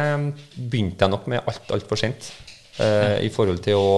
begynte 0.57 1.05
jeg 1.05 1.13
nok 1.13 1.27
med 1.29 1.45
alt 1.45 1.73
altfor 1.77 2.01
sent. 2.01 2.31
Eh, 2.83 3.25
I 3.27 3.31
forhold 3.33 3.63
til 3.65 3.79
å 3.81 3.93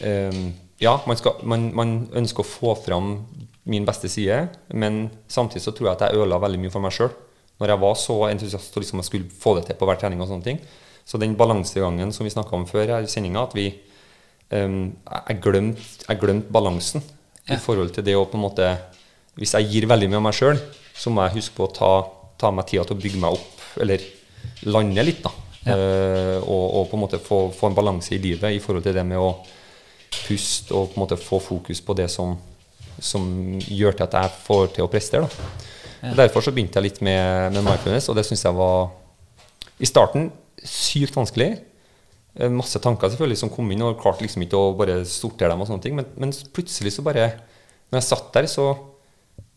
eh, 0.00 0.40
Ja, 0.80 0.96
man, 1.06 1.18
skal, 1.18 1.40
man, 1.42 1.70
man 1.74 1.94
ønsker 2.14 2.44
å 2.44 2.46
få 2.46 2.74
fram 2.84 3.24
min 3.68 3.84
beste 3.84 4.08
side, 4.08 4.44
men 4.72 5.08
samtidig 5.28 5.64
så 5.64 5.72
tror 5.76 5.90
jeg 5.90 5.96
at 5.96 6.04
jeg 6.06 6.20
ødela 6.20 6.38
veldig 6.40 6.60
mye 6.62 6.72
for 6.72 6.80
meg 6.84 6.94
sjøl. 6.94 7.10
Når 7.58 7.72
jeg 7.72 7.82
var 7.82 7.96
så 7.98 8.16
entusiast 8.30 8.76
og 8.78 8.84
liksom 8.84 9.02
jeg 9.02 9.08
skulle 9.08 9.40
få 9.42 9.56
det 9.58 9.66
til 9.66 9.76
på 9.80 9.88
hver 9.88 9.98
trening 10.00 10.22
og 10.22 10.30
sånne 10.30 10.46
ting. 10.46 10.60
Så 11.08 11.18
den 11.20 11.34
balansegangen 11.36 12.12
som 12.14 12.24
vi 12.24 12.32
snakka 12.32 12.54
om 12.56 12.66
før 12.68 12.94
i 13.00 13.10
sendinga, 13.10 13.42
at 13.48 13.56
vi 13.56 13.66
um, 14.52 14.94
Jeg 15.28 15.40
glemte 15.44 16.06
jeg 16.06 16.20
glemte 16.20 16.52
balansen 16.52 17.02
Ja. 17.48 17.56
i 17.56 17.58
forhold 17.64 17.94
til 17.96 18.04
det 18.04 18.14
å 18.16 18.26
på 18.28 18.36
en 18.36 18.44
måte 18.44 18.66
Hvis 19.40 19.54
jeg 19.56 19.68
gir 19.72 19.86
veldig 19.88 20.08
mye 20.12 20.20
av 20.20 20.24
meg 20.28 20.36
sjøl, 20.36 20.58
så 20.94 21.10
må 21.10 21.24
jeg 21.26 21.38
huske 21.40 21.56
på 21.56 21.66
å 21.66 21.72
ta, 21.74 21.90
ta 22.38 22.50
meg 22.54 22.66
tida 22.68 22.84
til 22.84 22.96
å 22.96 23.00
bygge 23.00 23.20
meg 23.22 23.36
opp, 23.38 23.60
eller 23.80 24.02
lande 24.66 25.04
litt, 25.04 25.22
da. 25.22 25.30
Eh, 25.66 26.36
og, 26.38 26.64
og 26.78 26.84
på 26.90 26.96
en 26.96 27.02
måte 27.02 27.18
få, 27.22 27.40
få 27.52 27.68
en 27.70 27.76
balanse 27.76 28.14
i 28.14 28.20
livet 28.22 28.54
i 28.54 28.60
forhold 28.62 28.84
til 28.86 28.94
det 28.96 29.04
med 29.06 29.18
å 29.20 29.32
puste 30.28 30.74
og 30.76 30.92
på 30.92 30.98
en 30.98 31.02
måte 31.02 31.18
få 31.20 31.40
fokus 31.42 31.80
på 31.84 31.96
det 31.98 32.06
som, 32.12 32.36
som 33.00 33.26
gjør 33.66 33.98
til 33.98 34.06
at 34.06 34.16
jeg 34.20 34.36
får 34.46 34.70
til 34.76 34.86
å 34.86 34.90
prestere. 34.92 35.26
Da. 35.28 35.48
Og 36.12 36.18
Derfor 36.20 36.44
så 36.44 36.54
begynte 36.54 36.78
jeg 36.78 36.86
litt 36.86 37.00
med, 37.04 37.52
med 37.56 37.64
mindfulness, 37.66 38.08
og 38.08 38.16
det 38.18 38.24
syns 38.28 38.44
jeg 38.46 38.56
var 38.56 38.92
i 39.82 39.88
starten 39.88 40.30
sykt 40.64 41.16
vanskelig. 41.18 41.50
Eh, 42.38 42.52
Masse 42.54 42.80
tanker 42.82 43.10
selvfølgelig 43.10 43.40
som 43.42 43.52
kom 43.52 43.70
inn, 43.74 43.82
og 43.86 43.98
klarte 44.00 44.24
liksom 44.24 44.46
ikke 44.46 44.60
å 44.60 44.76
bare 44.78 45.00
sortere 45.08 45.50
dem. 45.52 45.64
og 45.64 45.70
sånne 45.70 45.84
ting, 45.84 45.98
Men, 45.98 46.06
men 46.16 46.34
plutselig 46.54 46.94
så 46.94 47.04
bare 47.06 47.32
Når 47.90 48.00
jeg 48.00 48.08
satt 48.10 48.32
der, 48.34 48.46
så, 48.46 48.70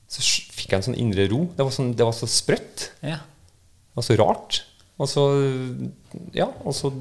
så 0.07 0.21
fikk 0.23 0.71
jeg 0.71 0.77
en 0.79 0.85
sånn 0.89 1.01
indre 1.01 1.25
ro. 1.27 1.45
Det 1.51 1.65
var, 1.67 1.73
sånn, 1.75 1.93
det 1.97 2.05
var 2.07 2.15
så 2.15 2.29
sprøtt. 2.31 2.89
Ja. 3.03 3.17
Det 3.19 3.99
var 3.99 4.05
så 4.07 4.15
rart. 4.21 4.61
Og 5.01 5.09
så 5.09 5.25
Ja, 6.35 6.47
og 6.61 6.75
så 6.77 6.91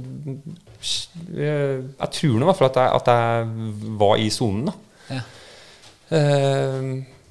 Jeg, 1.37 1.85
jeg 1.85 2.13
tror 2.17 2.37
nå 2.39 2.47
i 2.47 2.49
hvert 2.49 2.61
fall 2.61 2.71
at 2.71 2.81
jeg, 2.81 3.01
at 3.01 3.11
jeg 3.13 3.97
var 4.01 4.21
i 4.21 4.29
sonen, 4.33 4.71
da. 4.71 4.75
Ja. 5.11 5.23
Eh, 6.17 6.87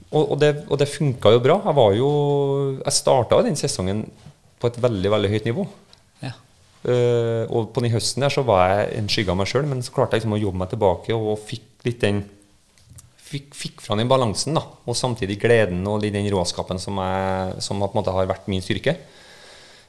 og, 0.09 0.23
og 0.33 0.35
det, 0.41 0.51
og 0.69 0.79
det 0.81 0.89
funka 0.89 1.33
jo 1.35 1.41
bra. 1.43 1.59
Jeg 1.65 1.77
var 1.77 1.93
jo 1.97 2.09
Jeg 2.79 2.97
starta 2.97 3.41
den 3.45 3.57
sesongen 3.59 4.05
på 4.59 4.69
et 4.69 4.79
veldig, 4.81 5.11
veldig 5.13 5.29
høyt 5.31 5.45
nivå. 5.47 5.65
Ja. 6.23 6.33
Eh, 6.83 7.45
og 7.47 7.71
på 7.73 7.83
den 7.83 7.93
høsten 7.93 8.25
der 8.25 8.33
så 8.33 8.43
var 8.47 8.67
jeg 8.73 8.97
en 8.99 9.09
skygge 9.11 9.33
av 9.33 9.39
meg 9.39 9.49
sjøl, 9.51 9.67
men 9.69 9.83
så 9.85 9.93
klarte 9.95 10.17
jeg 10.17 10.23
liksom 10.23 10.35
å 10.37 10.41
jobbe 10.41 10.61
meg 10.61 10.73
tilbake 10.73 11.15
og 11.15 11.39
fikk 11.47 11.87
litt 11.87 12.03
den 12.05 12.25
Fikk, 13.29 13.51
fikk 13.53 13.81
fra 13.85 13.93
den 13.93 14.09
balansen, 14.09 14.55
da, 14.57 14.63
og 14.89 14.95
samtidig 14.97 15.35
gleden 15.37 15.83
og 15.85 16.01
den 16.01 16.25
råskapen 16.33 16.79
som, 16.81 16.97
jeg, 16.97 17.59
som 17.61 17.77
på 17.77 17.85
en 17.91 17.97
måte 17.99 18.13
har 18.15 18.25
vært 18.25 18.47
min 18.49 18.63
styrke. 18.65 18.95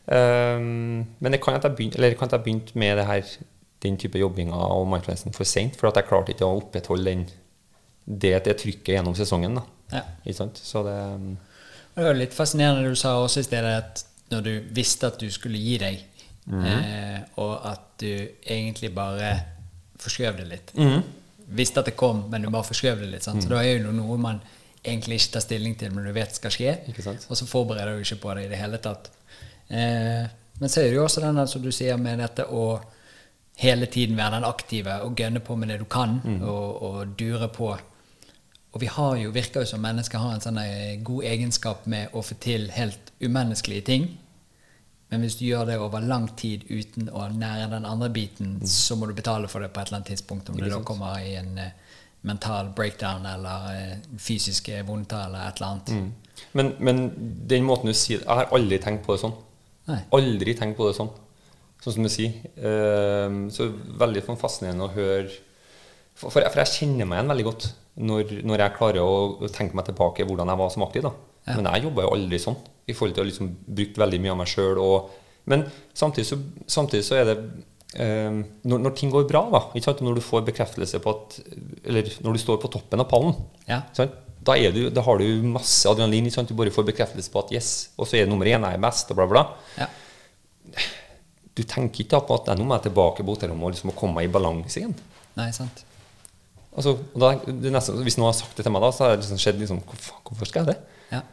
Eh, 0.06 0.58
men 0.60 1.32
det 1.32 1.42
kan 1.42 1.58
at 1.58 1.66
jeg 1.68 1.76
begynte, 1.76 1.98
eller 2.00 2.14
det 2.14 2.18
kan 2.18 2.30
at 2.30 2.38
jeg 2.38 2.46
begynte 2.46 2.78
med 2.78 2.96
det 3.00 3.06
her, 3.06 3.34
den 3.80 3.96
type 3.96 4.18
jobbinga 4.20 4.56
og 4.56 4.88
mindfulnessen 4.92 5.32
for 5.32 5.48
seint, 5.48 5.76
for 5.80 5.88
at 5.88 5.96
jeg 5.96 6.08
klarte 6.08 6.34
ikke 6.34 6.44
å 6.44 6.58
opprettholde 6.60 7.14
den, 7.14 7.22
det, 8.04 8.34
det 8.44 8.58
trykket 8.60 8.96
gjennom 8.96 9.14
sesongen. 9.16 9.60
Ja. 9.92 10.02
Så 10.32 10.82
det 10.86 10.96
Og 11.90 11.96
Det 11.96 12.04
var 12.04 12.14
litt 12.14 12.34
fascinerende 12.36 12.88
du 12.88 12.94
sa 12.96 13.16
også 13.18 13.40
i 13.40 13.46
stedet, 13.48 13.72
at 13.82 14.04
når 14.30 14.44
du 14.46 14.52
visste 14.76 15.08
at 15.10 15.18
du 15.18 15.26
skulle 15.30 15.58
gi 15.58 15.78
deg, 15.80 16.04
eh, 16.54 17.20
og 17.42 17.66
at 17.66 17.86
du 18.00 18.12
egentlig 18.46 18.92
bare 18.94 19.32
forskjøv 20.00 20.36
det 20.38 20.46
litt. 20.48 20.70
Visste 21.50 21.80
at 21.82 21.86
det 21.90 21.96
kom, 21.98 22.24
men 22.30 22.42
du 22.42 22.50
bare 22.50 22.64
forskjøv 22.68 23.00
det 23.02 23.08
litt. 23.10 23.24
Sant? 23.26 23.42
Så 23.42 23.50
da 23.50 23.58
er 23.64 23.80
jo 23.80 23.92
noe 23.92 24.16
man 24.22 24.38
egentlig 24.84 25.18
ikke 25.20 25.32
tar 25.34 25.42
stilling 25.44 25.74
til, 25.76 25.90
men 25.92 26.06
du 26.06 26.12
vet 26.16 26.34
skal 26.36 26.52
skje. 26.54 26.76
Og 27.28 27.36
så 27.36 27.46
forbereder 27.48 27.96
du 27.98 28.04
ikke 28.04 28.20
på 28.22 28.34
det 28.38 28.44
i 28.46 28.52
det 28.52 28.60
hele 28.60 28.78
tatt. 28.78 29.10
Eh, 29.70 30.24
men 30.60 30.68
så 30.68 30.82
er 30.82 30.90
det 30.90 30.98
jo 30.98 31.04
også 31.06 31.22
den 31.24 31.40
som 31.48 31.62
du 31.62 31.70
sier, 31.72 31.96
med 31.96 32.20
dette 32.20 32.46
å 32.46 32.64
hele 33.60 33.86
tiden 33.92 34.16
være 34.16 34.38
den 34.38 34.48
aktive 34.48 34.98
og 35.04 35.16
gønne 35.20 35.40
på 35.44 35.56
med 35.56 35.72
det 35.72 35.78
du 35.82 35.86
kan, 35.90 36.18
og, 36.40 36.82
og 36.82 37.14
dure 37.18 37.48
på. 37.52 37.70
Og 38.70 38.80
vi 38.80 38.86
har 38.86 39.16
jo, 39.18 39.30
virker 39.34 39.64
jo 39.64 39.70
som 39.72 39.82
mennesker 39.82 40.22
har 40.22 40.36
en 40.36 40.42
sånn 40.44 40.60
eh, 40.62 40.98
god 41.02 41.26
egenskap 41.26 41.86
med 41.90 42.14
å 42.14 42.22
få 42.22 42.36
til 42.40 42.68
helt 42.74 43.10
umenneskelige 43.20 43.86
ting. 43.88 44.06
Men 45.10 45.24
hvis 45.24 45.40
du 45.40 45.48
gjør 45.48 45.66
det 45.66 45.78
over 45.82 46.04
lang 46.06 46.28
tid 46.38 46.68
uten 46.70 47.08
å 47.10 47.24
nære 47.34 47.66
den 47.72 47.88
andre 47.88 48.12
biten, 48.14 48.60
så 48.62 48.94
må 48.94 49.08
du 49.10 49.14
betale 49.18 49.50
for 49.50 49.64
det 49.64 49.72
på 49.74 49.82
et 49.82 49.90
eller 49.90 49.98
annet 49.98 50.12
tidspunkt. 50.12 50.52
Om 50.52 50.60
det 50.60 50.70
da 50.70 50.78
kommer 50.86 51.18
i 51.18 51.34
en, 51.40 51.56
uh, 51.58 51.96
mental 52.22 52.70
breakdown 52.76 53.26
eller 53.26 53.66
uh, 53.74 54.18
fysiske 54.22 54.84
vondter 54.86 55.26
eller 55.26 55.48
et 55.48 55.58
eller 55.58 55.72
annet. 55.72 55.90
Mm. 55.90 56.44
Men, 56.52 56.72
men 56.78 57.02
den 57.50 57.66
måten 57.66 57.90
du 57.90 57.96
sier 57.96 58.22
Jeg 58.22 58.28
har 58.28 58.54
aldri 58.54 58.78
tenkt 58.80 59.02
på 59.04 59.16
det 59.16 59.24
sånn. 59.24 59.34
Nei. 59.90 60.00
Aldri 60.16 60.54
tenkt 60.58 60.78
på 60.78 60.86
det 60.88 60.96
sånn. 60.98 61.10
Sånn 61.80 61.94
som 61.96 62.04
du 62.06 62.10
sier. 62.12 62.34
Ehm, 62.60 63.46
så 63.54 63.70
veldig 64.00 64.22
sånn 64.26 64.38
fascinerende 64.40 64.86
å 64.88 64.92
høre 64.94 65.30
For, 66.20 66.28
for 66.28 66.42
jeg, 66.44 66.52
for 66.52 66.60
jeg 66.60 66.72
kjenner 66.74 67.08
meg 67.08 67.16
igjen 67.20 67.30
veldig 67.32 67.46
godt 67.46 67.66
når, 68.00 68.32
når 68.44 68.60
jeg 68.64 68.74
klarer 68.76 69.00
å, 69.00 69.48
tenke 69.54 69.76
meg 69.78 69.86
tilbake 69.88 70.26
hvordan 70.28 70.50
jeg 70.52 70.60
var 70.60 70.70
som 70.74 70.84
aktiv. 70.84 71.02
da. 71.06 71.12
Ja. 71.48 71.54
Men 71.56 71.68
jeg 71.72 71.86
jobba 71.86 72.04
jo 72.04 72.12
aldri 72.16 72.40
sånn. 72.42 72.58
I 72.90 72.92
forhold 72.96 73.16
til 73.16 73.24
å 73.24 73.28
liksom 73.30 73.48
bruke 73.64 74.02
veldig 74.02 74.20
mye 74.20 74.34
av 74.34 74.38
meg 74.42 74.50
sjøl. 74.52 74.80
Men 75.48 75.64
samtidig 75.96 76.26
så, 76.28 76.36
samtidig 76.68 77.06
så 77.06 77.16
er 77.20 77.30
det 77.30 77.36
ehm, 78.04 78.42
når, 78.68 78.82
når 78.84 78.96
ting 79.00 79.12
går 79.14 79.24
bra, 79.30 79.46
da, 79.54 79.62
ikke 79.72 79.86
sant? 79.88 80.02
når 80.04 80.20
du 80.20 80.24
får 80.26 80.44
bekreftelse 80.50 81.00
på 81.00 81.14
at 81.16 81.38
Eller 81.88 82.12
når 82.20 82.36
du 82.36 82.42
står 82.44 82.60
på 82.62 82.70
toppen 82.76 83.00
av 83.00 83.08
pallen, 83.08 83.32
Ja. 83.70 83.80
sant? 83.96 84.12
Da, 84.40 84.56
du, 84.72 84.86
da 84.94 85.04
har 85.04 85.20
du 85.20 85.42
masse 85.44 85.88
adrenalin. 85.88 86.28
Ikke 86.28 86.38
sant? 86.38 86.48
Du 86.48 86.56
bare 86.58 86.72
får 86.72 86.88
bekreftelse 86.88 87.32
på 87.32 87.42
at 87.42 87.52
yes, 87.56 87.70
og 87.96 88.08
så 88.08 88.16
er 88.16 88.24
det 88.24 88.32
nummer 88.32 88.48
én, 88.48 88.64
jeg 88.64 88.78
er 88.78 88.82
best, 88.82 89.12
og 89.12 89.20
bla, 89.20 89.28
bla. 89.28 89.44
Ja. 89.76 89.90
Du 91.56 91.62
tenker 91.68 92.06
ikke 92.06 92.22
på 92.24 92.38
at 92.40 92.50
nå 92.56 92.64
må 92.64 92.78
jeg 92.78 92.88
tilbake 92.88 93.26
på 93.26 93.34
hotellrommet 93.36 93.68
og 93.68 93.74
liksom 93.74 93.92
komme 93.98 94.20
meg 94.20 94.30
i 94.30 94.32
balanse 94.32 94.80
igjen. 94.80 94.96
Nei, 95.36 95.50
sant. 95.54 95.84
Altså, 96.70 96.94
da, 97.18 97.34
nesten, 97.50 98.00
hvis 98.06 98.16
noen 98.16 98.30
har 98.30 98.38
sagt 98.38 98.56
det 98.56 98.64
til 98.64 98.72
meg 98.72 98.84
da, 98.84 98.92
så 98.94 99.04
har 99.04 99.14
det 99.16 99.24
liksom 99.24 99.40
skjedd 99.42 99.58
liksom, 99.58 99.80
Hvorfor, 99.90 100.20
Hvorfor 100.28 100.48
skal 100.48 100.62
jeg 100.62 100.74
det? 100.76 100.98
Ja. 101.10 101.24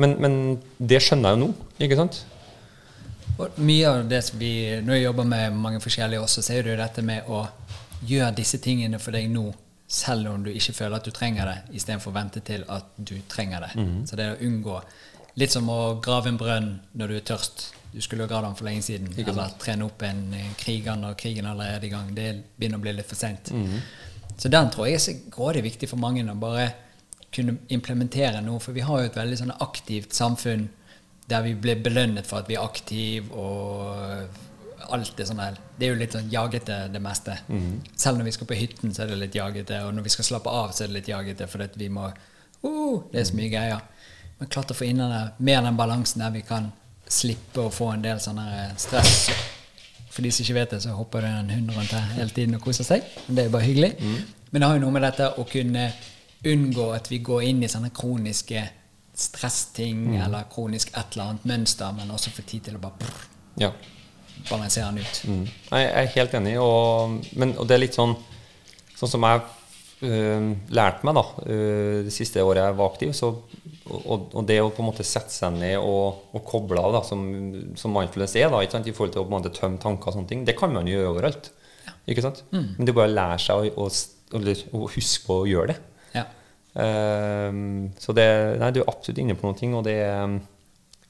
Men, 0.00 0.16
men 0.22 0.36
det 0.78 1.02
skjønner 1.04 1.34
jeg 1.34 1.38
jo 1.38 1.42
nå, 1.44 1.66
ikke 1.84 1.98
sant? 1.98 2.22
Og 3.40 3.58
mye 3.60 3.88
av 3.88 4.08
det 4.08 4.20
som 4.26 4.40
vi 4.40 4.52
Når 4.84 4.96
jeg 4.96 5.04
jobber 5.04 5.28
med 5.28 5.56
mange 5.56 5.80
forskjellige 5.84 6.24
også, 6.24 6.42
så 6.44 6.56
er 6.56 6.64
det 6.64 6.74
jo 6.74 6.80
dette 6.80 7.04
med 7.04 7.28
å 7.28 7.44
gjøre 8.08 8.32
disse 8.40 8.60
tingene 8.64 9.00
for 9.00 9.16
deg 9.16 9.28
nå, 9.32 9.50
selv 9.90 10.28
om 10.30 10.44
du 10.46 10.52
ikke 10.54 10.72
føler 10.76 10.96
at 11.00 11.06
du 11.06 11.10
trenger 11.10 11.48
det, 11.50 11.56
istedenfor 11.74 12.12
å 12.12 12.14
vente 12.14 12.40
til 12.46 12.62
at 12.70 12.92
du 12.96 13.16
trenger 13.28 13.66
det. 13.66 13.70
Så 14.06 14.18
det 14.18 14.26
er 14.26 14.36
å 14.36 14.44
unngå 14.46 14.80
Litt 15.38 15.52
som 15.54 15.68
å 15.70 16.00
grave 16.02 16.28
en 16.28 16.36
brønn 16.36 16.70
når 16.98 17.08
du 17.08 17.14
er 17.16 17.22
tørst. 17.28 17.62
Du 17.92 18.00
skulle 18.02 18.24
jo 18.24 18.30
gravd 18.30 18.48
den 18.48 18.56
for 18.58 18.66
lenge 18.66 18.82
siden. 18.82 19.06
Eller 19.30 19.52
trene 19.62 19.86
opp 19.86 20.02
en 20.02 20.34
eh, 20.34 20.48
kriger 20.58 20.98
når 20.98 21.14
krigen 21.18 21.46
allerede 21.46 21.78
er 21.78 21.86
i 21.86 21.90
gang. 21.92 22.10
Det 22.14 22.26
begynner 22.58 22.80
å 22.80 22.84
bli 22.84 22.92
litt 22.96 23.08
for 23.08 23.18
seint. 23.18 23.50
Så 24.36 24.50
den 24.50 24.70
tror 24.74 24.88
jeg 24.88 24.98
er 24.98 25.22
grådig 25.30 25.62
viktig 25.62 25.88
for 25.88 26.02
mange 26.02 26.24
å 26.26 26.34
bare 26.34 26.66
kunne 27.32 27.60
implementere 27.70 28.42
noe. 28.42 28.60
For 28.60 28.74
vi 28.76 28.84
har 28.84 29.00
jo 29.00 29.10
et 29.10 29.16
veldig 29.16 29.38
sånn 29.38 29.56
aktivt 29.60 30.18
samfunn 30.18 30.68
der 31.30 31.46
vi 31.46 31.54
blir 31.54 31.78
belønnet 31.82 32.26
for 32.26 32.42
at 32.42 32.50
vi 32.50 32.58
er 32.58 32.66
aktive 32.66 33.30
og 33.38 34.40
alt 34.96 35.20
er 35.20 35.28
sånn 35.28 35.40
her. 35.42 35.56
Det 35.78 35.86
er 35.86 35.92
jo 35.94 36.00
litt 36.00 36.14
sånn 36.16 36.30
jagete, 36.32 36.76
det 36.92 37.00
meste. 37.02 37.36
Selv 37.96 38.18
når 38.18 38.28
vi 38.30 38.34
skal 38.36 38.48
på 38.50 38.58
hytten, 38.58 38.94
så 38.94 39.04
er 39.04 39.12
det 39.12 39.20
litt 39.20 39.38
jagete. 39.38 39.78
Og 39.86 39.94
når 39.96 40.06
vi 40.06 40.12
skal 40.16 40.28
slappe 40.28 40.50
av, 40.50 40.72
så 40.74 40.84
er 40.84 40.90
det 40.90 40.98
litt 41.00 41.10
jagete 41.12 41.48
fordi 41.50 41.68
vi 41.84 41.88
må 41.94 42.08
uh, 42.10 42.96
Det 43.12 43.20
er 43.20 43.24
så 43.30 43.38
mye 43.38 43.52
greier. 43.52 43.80
Men 44.40 44.48
klart 44.52 44.72
å 44.72 44.76
få 44.76 44.88
inn 44.88 45.00
mer 45.00 45.62
den 45.66 45.76
balansen 45.78 46.22
der 46.24 46.34
vi 46.34 46.42
kan 46.46 46.70
slippe 47.10 47.66
å 47.66 47.72
få 47.74 47.90
en 47.94 48.04
del 48.04 48.20
sånne 48.22 48.70
stress. 48.80 49.30
For 50.10 50.22
de 50.26 50.30
som 50.32 50.44
ikke 50.44 50.56
vet 50.56 50.74
det, 50.74 50.82
så 50.82 50.94
hopper 50.96 51.22
det 51.26 51.30
en 51.38 51.50
hund 51.54 51.74
rundt 51.76 51.92
her 51.94 52.06
hele 52.16 52.34
tiden 52.34 52.56
og 52.56 52.64
koser 52.64 52.86
seg. 52.86 53.04
Det 53.28 53.44
er 53.44 53.50
jo 53.50 53.54
bare 53.54 53.68
hyggelig. 53.68 53.92
Men 54.50 54.62
det 54.62 54.68
har 54.68 54.78
jo 54.78 54.84
noe 54.86 54.94
med 54.96 55.04
dette 55.06 55.28
å 55.38 55.46
kunne 55.46 55.90
unngå 56.50 56.86
at 56.96 57.10
vi 57.12 57.20
går 57.22 57.44
inn 57.50 57.62
i 57.62 57.68
sånne 57.70 57.92
kroniske 57.94 58.62
stressting 59.20 60.16
eller 60.16 60.48
kronisk 60.52 60.94
et 60.96 61.14
eller 61.14 61.34
annet 61.34 61.48
mønster, 61.50 61.92
men 61.96 62.12
også 62.14 62.32
få 62.34 62.44
tid 62.48 62.68
til 62.68 62.78
å 62.78 62.82
bare 62.82 63.02
brr, 63.02 63.24
Ja. 63.60 63.72
Balansere 64.48 64.90
den 64.90 65.04
ut. 65.04 65.22
Mm. 65.28 65.46
Nei, 65.70 65.80
Jeg 65.84 66.02
er 66.02 66.12
helt 66.16 66.36
enig, 66.40 66.58
og, 66.62 67.16
men, 67.40 67.54
og 67.58 67.68
det 67.68 67.76
er 67.76 67.84
litt 67.86 67.98
sånn 67.98 68.16
Sånn 69.00 69.08
som 69.14 69.24
jeg 69.24 69.38
uh, 70.04 70.48
lærte 70.76 71.06
meg 71.08 71.14
da 71.16 71.22
uh, 71.24 72.00
det 72.04 72.12
siste 72.12 72.42
året 72.44 72.60
jeg 72.60 72.76
var 72.76 72.90
aktiv, 72.90 73.14
så, 73.16 73.30
og, 73.88 74.26
og 74.36 74.42
det 74.44 74.58
å 74.60 74.66
på 74.76 74.82
en 74.84 74.88
måte 74.90 75.06
sette 75.08 75.32
seg 75.32 75.56
ned 75.56 75.78
og, 75.80 76.26
og 76.36 76.42
koble 76.44 76.82
av, 76.82 76.92
da, 76.98 77.00
som, 77.08 77.22
som 77.80 77.96
mindfulness 77.96 78.36
er, 78.36 78.50
da, 78.52 78.60
i 78.60 78.92
forhold 78.92 79.14
til 79.14 79.22
å 79.22 79.24
på 79.24 79.32
en 79.32 79.38
måte 79.38 79.54
tømme 79.56 79.80
tanker 79.80 80.12
og 80.12 80.18
sånne 80.18 80.28
ting, 80.34 80.44
det 80.44 80.58
kan 80.58 80.76
man 80.76 80.90
jo 80.90 80.98
gjøre 80.98 81.14
overalt. 81.14 81.48
Ikke 82.12 82.26
sant? 82.26 82.42
Men 82.52 82.84
det 82.84 82.92
er 82.92 82.98
bare 83.00 83.08
å 83.08 83.16
lære 83.16 83.40
seg 83.40 83.70
å, 83.72 83.88
å, 83.88 84.44
å 84.76 84.84
huske 84.98 85.24
på 85.24 85.40
å 85.40 85.48
gjøre 85.48 85.72
det. 85.72 85.78
Ja. 86.18 86.26
Uh, 86.76 87.88
så 88.04 88.12
det, 88.20 88.28
nei, 88.60 88.72
du 88.76 88.82
er 88.82 88.92
absolutt 88.92 89.24
inne 89.24 89.38
på 89.38 89.48
noe, 89.48 89.72
og 89.80 89.88
det, 89.88 89.96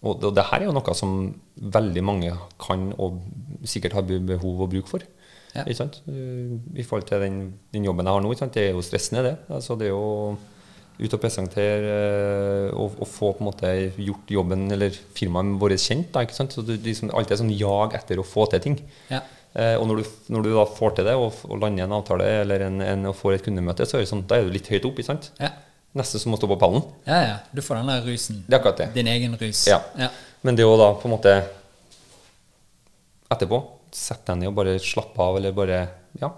og 0.01 0.21
det, 0.21 0.31
og 0.31 0.37
det 0.37 0.47
her 0.49 0.63
er 0.63 0.69
jo 0.71 0.77
noe 0.77 0.95
som 0.97 1.17
veldig 1.61 2.03
mange 2.05 2.31
kan 2.61 2.91
og 2.97 3.21
sikkert 3.69 3.99
har 3.99 4.07
behov 4.07 4.65
og 4.65 4.71
bruk 4.73 4.89
for. 4.89 5.05
Ja. 5.53 5.65
Ikke 5.67 5.81
sant? 5.83 5.99
Eh, 6.09 6.55
I 6.81 6.87
forhold 6.87 7.09
til 7.09 7.21
den, 7.25 7.41
den 7.75 7.85
jobben 7.89 8.07
jeg 8.07 8.17
har 8.17 8.23
nå, 8.25 8.31
ikke 8.33 8.45
sant? 8.47 8.57
det 8.57 8.69
er 8.69 8.77
jo 8.77 8.87
stressende, 8.87 9.27
det. 9.27 9.35
Altså, 9.51 9.77
det 9.77 9.91
er 9.91 9.93
jo 9.93 10.39
ut 11.01 11.17
og 11.17 11.21
presentere 11.23 11.91
eh, 11.91 12.71
og, 12.77 12.97
og 13.01 13.09
få 13.09 13.33
på 13.35 13.45
en 13.45 13.49
måte 13.49 13.73
gjort 13.97 14.33
jobben 14.33 14.67
eller 14.73 14.97
firmaet 15.17 15.59
vårt 15.61 15.81
kjent. 15.81 16.11
Da, 16.15 16.25
ikke 16.25 16.39
sant? 16.39 16.57
Så 16.57 16.65
er 16.65 16.81
liksom 16.85 17.13
alltid 17.13 17.37
er 17.37 17.43
sånn 17.43 17.55
jag 17.57 17.97
etter 17.99 18.21
å 18.21 18.27
få 18.27 18.47
til 18.53 18.65
ting. 18.67 18.79
Ja. 19.13 19.23
Eh, 19.53 19.75
og 19.81 19.89
når 19.91 20.01
du, 20.01 20.11
når 20.31 20.47
du 20.47 20.53
da 20.55 20.67
får 20.69 20.97
til 20.97 21.09
det, 21.11 21.17
og, 21.19 21.41
og 21.49 21.61
lander 21.61 21.89
en 21.89 21.97
avtale 21.99 22.29
eller 22.45 22.67
en, 22.69 22.79
en, 22.87 23.09
og 23.11 23.19
får 23.19 23.37
et 23.39 23.49
kundemøte, 23.49 23.89
så 23.89 23.99
er 23.99 24.07
det 24.07 24.13
sånn, 24.13 24.27
da 24.31 24.39
er 24.39 24.47
du 24.47 24.55
litt 24.55 24.71
høyt 24.71 24.87
opp. 24.87 25.01
ikke 25.01 25.13
sant? 25.13 25.33
Ja. 25.43 25.53
Nesten 25.99 26.21
som 26.23 26.31
må 26.31 26.39
stå 26.39 26.47
på 26.47 26.57
pallen. 26.61 26.85
ja, 27.07 27.17
ja. 27.27 27.37
Du 27.53 27.63
får 27.67 27.81
den 27.81 27.89
der 27.91 28.05
rusen. 28.07 28.45
Det 28.47 28.55
er 28.55 28.61
akkurat 28.61 28.77
det. 28.79 28.89
Din 28.95 29.09
egen 29.11 29.35
rus. 29.41 29.65
Ja. 29.67 29.81
Ja. 29.99 30.11
Men 30.47 30.57
det 30.57 30.65
å 30.65 30.77
da 30.79 30.93
på 30.95 31.09
en 31.09 31.15
måte 31.17 31.33
etterpå 33.31 33.59
sette 33.95 34.31
deg 34.33 34.41
ned 34.43 34.51
og 34.53 34.57
bare 34.61 34.77
slappe 34.83 35.19
av, 35.25 35.37
eller 35.41 35.55
bare 35.57 35.81
Ja. 36.21 36.31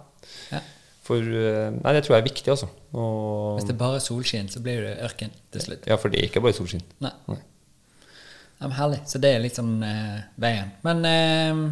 Ja. 0.52 0.60
For 1.02 1.18
eh, 1.18 1.70
Nei, 1.74 1.92
det 1.96 2.04
tror 2.06 2.16
jeg 2.16 2.22
er 2.22 2.28
viktig, 2.28 2.48
altså. 2.52 2.68
Og, 2.94 3.56
Hvis 3.58 3.66
det 3.68 3.74
er 3.74 3.80
bare 3.80 4.00
solskinn, 4.00 4.48
så 4.52 4.60
blir 4.64 4.82
det 4.86 4.92
ørken 5.04 5.32
til 5.52 5.64
slutt. 5.64 5.86
ja, 5.88 5.96
for 6.00 6.08
det 6.12 6.20
er 6.20 6.28
ikke 6.30 6.42
bare 6.44 6.56
solskinn. 6.56 6.84
Nei. 7.02 7.10
Nei. 7.28 7.38
Ja, 8.60 8.68
men 8.68 8.76
herlig. 8.78 9.00
Så 9.10 9.18
det 9.18 9.32
er 9.34 9.42
liksom 9.42 9.82
eh, 9.82 10.20
veien. 10.40 10.70
Men 10.86 11.04
eh, 11.08 11.62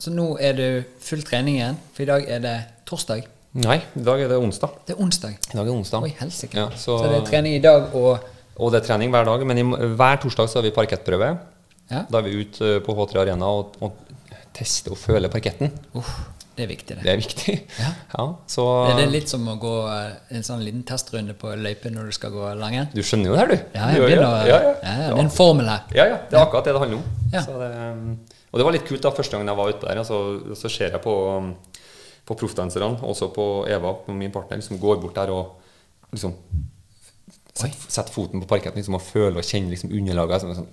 Så 0.00 0.10
nå 0.10 0.34
er 0.42 0.56
du 0.58 0.66
full 1.00 1.22
trening 1.22 1.58
igjen, 1.60 1.76
for 1.94 2.02
i 2.02 2.08
dag 2.10 2.24
er 2.28 2.40
det 2.42 2.54
torsdag. 2.88 3.28
Nei, 3.54 3.76
i 3.94 4.02
dag 4.02 4.18
er 4.18 4.30
det 4.32 4.36
onsdag. 4.42 4.78
Det 4.86 4.96
er 4.96 5.02
onsdag. 5.02 5.34
I 5.52 5.56
dag 5.56 5.68
er 5.68 5.74
onsdag. 5.74 6.06
Oi, 6.06 6.14
helsike. 6.18 6.58
Ja, 6.58 6.70
så, 6.74 6.96
så, 6.98 7.06
det 7.06 7.20
er 7.20 7.28
trening 7.28 7.54
i 7.54 7.62
dag 7.62 7.92
og 7.94 8.30
og 8.54 8.70
det 8.70 8.82
er 8.82 8.86
trening 8.86 9.10
hver 9.10 9.26
dag. 9.26 9.42
Men 9.46 9.58
i, 9.60 9.64
hver 9.98 10.20
torsdag 10.22 10.50
så 10.50 10.60
har 10.60 10.66
vi 10.68 10.74
parkettprøve. 10.74 11.32
Ja. 11.90 12.04
Da 12.10 12.20
er 12.20 12.26
vi 12.26 12.36
ute 12.44 12.76
eh, 12.76 12.80
på 12.84 12.94
H3 12.96 13.24
Arena 13.24 13.50
og, 13.50 13.74
og 13.82 13.98
tester 14.54 14.94
og 14.94 15.00
føler 15.00 15.32
parketten. 15.32 15.72
Uff, 15.98 16.12
det 16.54 16.64
er 16.64 16.70
viktig, 16.70 16.96
det. 16.96 17.02
Det 17.02 17.12
er 17.12 17.18
viktig. 17.18 17.56
Ja. 17.80 17.90
så 18.54 18.66
Er 18.92 19.00
det 19.02 19.08
litt 19.10 19.32
som 19.32 19.46
å 19.50 19.56
gå 19.60 19.74
eh, 19.90 20.36
en 20.38 20.46
sånn 20.46 20.62
liten 20.64 20.84
testrunde 20.86 21.34
på 21.38 21.50
løype 21.58 21.90
når 21.92 22.10
du 22.10 22.16
skal 22.16 22.32
gå 22.34 22.54
langrenn? 22.60 22.92
Du 22.94 23.02
skjønner 23.02 23.32
jo 23.32 23.34
det 23.34 23.42
her, 23.42 23.50
du. 23.50 23.58
Ja, 23.74 23.90
jeg 23.90 24.06
begynner 24.06 24.24
ja, 24.24 24.38
ja. 24.46 24.60
ja, 24.70 24.94
ja, 25.02 25.10
Det 25.10 25.18
er 25.18 25.24
en 25.26 25.34
formel 25.34 25.70
her. 25.72 25.84
Ja, 25.98 26.08
ja. 26.14 26.22
Det 26.30 26.38
er 26.38 26.46
akkurat 26.46 26.70
det 26.70 26.76
det 26.76 26.84
handler 26.86 27.02
om. 27.02 27.28
Ja. 27.34 27.44
Så 27.44 27.58
det, 27.58 27.70
um, 27.74 28.40
og 28.54 28.60
det 28.60 28.68
var 28.68 28.76
litt 28.76 28.86
kult 28.86 29.02
da, 29.02 29.10
første 29.10 29.34
gangen 29.34 29.50
jeg 29.50 29.58
var 29.58 29.74
ute 29.74 29.88
der. 29.88 30.00
Altså, 30.04 30.18
så 30.54 30.70
ser 30.70 30.94
jeg 30.94 31.02
på, 31.02 31.14
um, 31.34 31.50
på 32.24 32.36
proffdanserne, 32.40 32.98
også 33.04 33.28
på 33.34 33.44
Eva, 33.68 33.92
på 34.06 34.14
min 34.16 34.32
partner, 34.32 34.62
som 34.64 34.78
går 34.80 35.00
bort 35.02 35.18
der 35.18 35.32
og 35.34 35.58
liksom 36.14 36.34
setter 37.54 37.90
sett 37.92 38.10
foten 38.10 38.42
på 38.42 38.48
parketten 38.50 38.80
liksom, 38.80 38.96
og 38.98 39.02
føler 39.04 39.38
og 39.38 39.46
kjenner 39.46 39.74
liksom, 39.74 39.92
underlaget. 39.94 40.42
Som 40.42 40.50
er 40.50 40.58
sånn, 40.58 40.70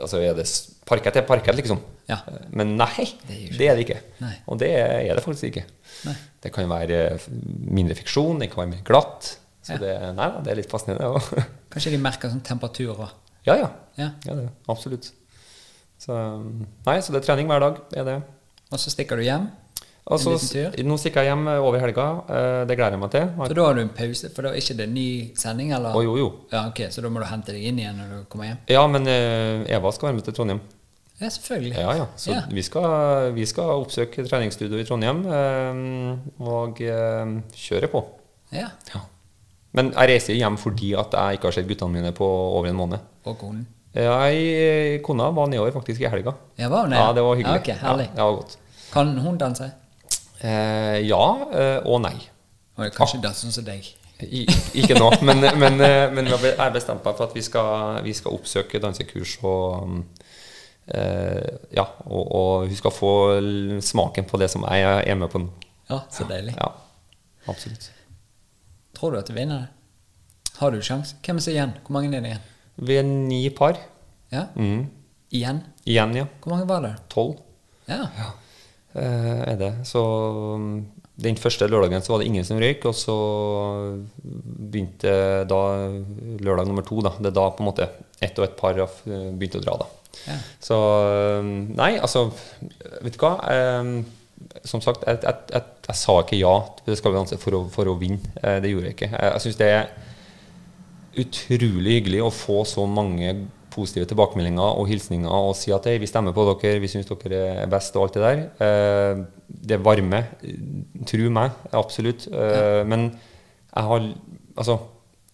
altså, 0.00 0.20
er 0.24 0.36
det, 0.38 0.46
parkett 0.88 1.18
er 1.20 1.26
parkett, 1.28 1.58
liksom. 1.58 1.82
Ja. 2.08 2.18
Men 2.50 2.76
nei, 2.78 3.04
Det 3.28 3.40
det 3.58 3.68
er 3.68 3.76
det 3.76 3.84
ikke. 3.86 3.98
Nei. 4.22 4.34
Og 4.48 4.58
det 4.62 4.70
er 4.78 5.12
det 5.18 5.24
faktisk 5.24 5.50
ikke. 5.50 5.64
Nei. 6.08 6.16
Det 6.42 6.52
kan 6.54 6.70
være 6.70 7.00
eh, 7.12 7.26
mindre 7.68 7.96
fiksjon, 7.98 8.40
det 8.40 8.50
kan 8.52 8.64
være 8.64 8.72
mer 8.76 8.84
glatt. 8.88 9.34
Så 9.62 9.76
Ja. 9.76 9.78
det, 9.78 9.92
nei, 10.16 10.28
det 10.42 10.50
er 10.54 10.58
litt 10.58 10.70
fascinerende. 10.72 11.12
også. 11.20 11.44
Kanskje 11.72 11.92
de 11.94 12.00
merker 12.02 12.32
sånn 12.32 12.42
temperatur 12.46 12.96
òg. 12.96 13.10
Ja, 13.46 13.58
ja. 13.58 13.68
Ja. 13.98 14.08
ja 14.26 14.48
absolutt. 14.70 15.12
Så, 16.02 16.16
nei, 16.86 16.96
så 17.02 17.12
det 17.14 17.20
er 17.20 17.26
trening 17.28 17.50
hver 17.50 17.62
dag. 17.62 17.76
Det 17.92 18.00
er 18.00 18.08
det. 18.08 18.16
Og 18.72 18.80
så 18.80 18.90
stikker 18.90 19.20
du 19.20 19.26
hjem. 19.26 19.50
Altså, 20.02 20.32
nå 20.82 20.96
stikker 20.98 21.22
jeg 21.22 21.30
hjem 21.30 21.44
eh, 21.48 21.60
over 21.62 21.78
helga. 21.78 22.06
Eh, 22.26 22.64
Det 22.66 22.74
gleder 22.76 22.96
jeg 22.96 23.00
meg 23.04 23.10
til. 23.14 23.28
Så 23.46 23.54
da 23.54 23.66
har 23.68 23.74
du 23.78 23.80
en 23.84 23.88
pause, 23.94 24.30
for 24.34 24.42
da 24.42 24.50
er 24.50 24.58
ikke 24.58 24.76
det 24.80 24.88
ny 24.90 25.06
sending? 25.38 25.70
eller? 25.72 25.94
Oh, 25.94 26.02
jo, 26.02 26.16
jo. 26.18 26.28
Ja, 26.52 26.64
ok, 26.68 26.80
Så 26.90 27.02
da 27.04 27.08
må 27.08 27.20
du 27.22 27.26
hente 27.30 27.52
deg 27.54 27.62
inn 27.70 27.78
igjen 27.78 28.00
når 28.00 28.08
du 28.10 28.24
kommer 28.32 28.48
hjem? 28.50 28.58
Ja, 28.68 28.82
men 28.90 29.06
eh, 29.06 29.62
Eva 29.76 29.92
skal 29.94 30.08
være 30.10 30.16
med 30.18 30.24
til 30.26 30.34
Trondheim. 30.34 30.60
Ja, 31.20 31.28
selvfølgelig. 31.30 31.76
Ja, 31.78 31.92
ja. 32.00 32.06
Så 32.16 32.32
Ja. 32.32 32.40
Vi, 32.50 32.62
skal, 32.66 33.30
vi 33.36 33.46
skal 33.46 33.70
oppsøke 33.78 34.24
treningsstudio 34.26 34.80
i 34.82 34.84
Trondheim 34.88 35.22
og 36.42 36.80
kjøre 37.54 37.90
på. 37.92 38.02
Ja. 38.52 38.72
Ja. 38.90 39.00
Men 39.72 39.92
jeg 39.94 40.10
reiser 40.10 40.34
hjem 40.36 40.58
fordi 40.60 40.90
at 40.98 41.14
jeg 41.14 41.38
ikke 41.38 41.46
har 41.48 41.54
sett 41.56 41.68
guttene 41.70 41.94
mine 41.94 42.10
på 42.16 42.26
over 42.26 42.66
en 42.68 42.76
måned. 42.76 42.98
Og 43.24 43.38
konen. 43.38 43.62
Jeg, 43.94 44.98
kona 45.04 45.30
var 45.30 45.46
nedover 45.52 45.70
faktisk 45.78 46.00
i 46.02 46.08
helga. 46.10 46.32
Ja, 46.58 46.68
var 46.72 46.88
hun? 46.88 46.92
Ja, 46.96 47.12
det 47.14 47.22
var 47.22 47.36
hyggelig. 47.38 47.54
Ja, 47.54 47.60
okay, 47.60 47.78
herlig. 47.86 48.08
Ja, 48.10 48.16
det 48.18 48.26
var 48.26 48.36
godt. 48.40 48.56
Kan 48.92 49.14
hun 49.18 49.38
danse? 49.38 49.70
Eh, 50.42 50.98
ja 51.06 51.24
eh, 51.54 51.78
og 51.86 52.00
nei. 52.02 52.16
Og 52.78 52.88
kanskje 52.96 53.20
det 53.22 53.34
sånn 53.38 53.54
som 53.54 53.66
deg? 53.66 53.86
I, 54.22 54.44
ikke 54.78 54.94
nå, 54.98 55.08
men, 55.26 55.42
men, 55.58 55.80
eh, 55.82 56.06
men 56.14 56.28
jeg 56.30 56.54
har 56.58 56.70
bestemt 56.74 57.02
meg 57.04 57.16
for 57.18 57.26
at 57.26 57.34
vi 57.34 57.42
skal, 57.42 57.98
vi 58.04 58.14
skal 58.14 58.36
oppsøke 58.36 58.78
dansekurs 58.82 59.36
og 59.42 59.82
um, 59.82 59.96
eh, 60.86 61.48
Ja, 61.74 61.88
og, 62.06 62.22
og 62.22 62.68
hun 62.68 62.78
skal 62.78 62.94
få 62.94 63.12
smaken 63.82 64.28
på 64.30 64.38
det 64.42 64.50
som 64.52 64.66
jeg 64.68 65.02
er 65.10 65.18
med 65.18 65.30
på 65.32 65.42
nå. 65.42 65.50
Ja, 65.90 66.02
så 66.10 66.26
deilig. 66.28 66.54
Ja. 66.56 66.70
Absolutt. 67.50 67.90
Tror 68.94 69.12
du 69.14 69.18
at 69.18 69.28
du 69.30 69.34
vinner 69.34 69.64
det? 69.64 69.70
Har 70.60 70.70
du 70.70 70.78
sjanse? 70.84 71.16
Hvem 71.24 71.40
er 71.42 71.48
igjen? 71.56 71.72
Hvor 71.82 71.96
mange 71.96 72.12
er 72.14 72.22
det 72.22 72.30
igjen? 72.34 72.44
Vi 72.86 72.98
er 73.00 73.06
ni 73.08 73.40
par. 73.50 73.80
Ja? 74.32 74.46
Mm. 74.54 74.86
Igjen? 75.32 75.62
Igjen, 75.84 76.14
ja. 76.16 76.26
Hvor 76.44 76.54
mange 76.54 76.68
var 76.68 76.84
det? 76.86 76.94
Tolv 77.12 77.40
Ja. 77.88 78.04
eh, 78.06 78.30
er 78.94 79.56
det. 79.60 79.72
Så 79.88 80.02
mm, 80.58 80.74
den 81.22 81.36
første 81.36 81.68
lørdagen 81.68 82.02
så 82.02 82.14
var 82.14 82.22
det 82.22 82.28
ingen 82.30 82.46
som 82.46 82.60
røyk, 82.60 82.86
og 82.88 82.96
så 82.96 83.16
begynte 84.72 85.12
da 85.48 85.60
lørdag 86.42 86.68
nummer 86.68 86.86
to. 86.86 87.00
da, 87.04 87.12
Det 87.18 87.30
er 87.30 87.36
da 87.36 87.48
på 87.52 87.62
en 87.62 87.68
måte 87.68 87.88
ett 88.22 88.38
og 88.38 88.46
et 88.46 88.56
par 88.58 88.78
av, 88.80 88.96
eh, 89.06 89.28
begynte 89.30 89.60
å 89.60 89.64
dra. 89.64 89.76
da. 89.84 89.90
Ja. 90.26 90.38
Så 90.60 90.76
mm, 91.42 91.72
Nei, 91.78 91.94
altså 91.98 92.26
Vet 93.02 93.16
du 93.16 93.22
hva? 93.22 93.32
Eh, 93.48 93.92
som 94.68 94.82
sagt, 94.84 95.04
jeg, 95.06 95.22
jeg, 95.22 95.34
jeg, 95.54 95.62
jeg 95.88 95.98
sa 95.98 96.16
ikke 96.20 96.38
ja 96.38 96.52
til 96.82 96.96
Skal 96.98 97.14
vi 97.14 97.20
danse 97.20 97.38
for 97.40 97.56
å, 97.58 97.62
for 97.72 97.90
å 97.90 97.98
vinne. 98.00 98.34
Eh, 98.42 98.58
det 98.62 98.72
gjorde 98.72 98.90
jeg 98.90 98.98
ikke. 98.98 99.12
Jeg, 99.12 99.32
jeg 99.32 99.44
syns 99.46 99.60
det 99.60 99.70
er 99.76 99.92
utrolig 101.22 101.98
hyggelig 101.98 102.22
å 102.24 102.32
få 102.32 102.62
så 102.68 102.86
mange 102.88 103.34
positive 103.72 104.06
tilbakemeldinger 104.10 104.62
og 104.78 104.86
hilsninger 104.90 105.28
og 105.32 105.54
si 105.58 105.72
at 105.74 105.84
hey, 105.88 105.98
vi 106.02 106.06
stemmer 106.10 106.32
på 106.36 106.44
dere, 106.52 106.78
vi 106.82 106.88
syns 106.92 107.08
dere 107.10 107.42
er 107.64 107.70
best 107.72 107.96
og 107.96 108.04
alt 108.06 108.18
det 108.18 108.22
der. 108.22 108.42
Eh, 108.66 109.22
det 109.72 109.80
varmer. 109.84 110.28
Tro 111.08 111.30
meg, 111.34 111.50
absolutt. 111.72 112.28
Eh, 112.32 112.82
Men 112.88 113.08
jeg 113.74 113.84
har 113.88 114.10
Altså 114.56 114.74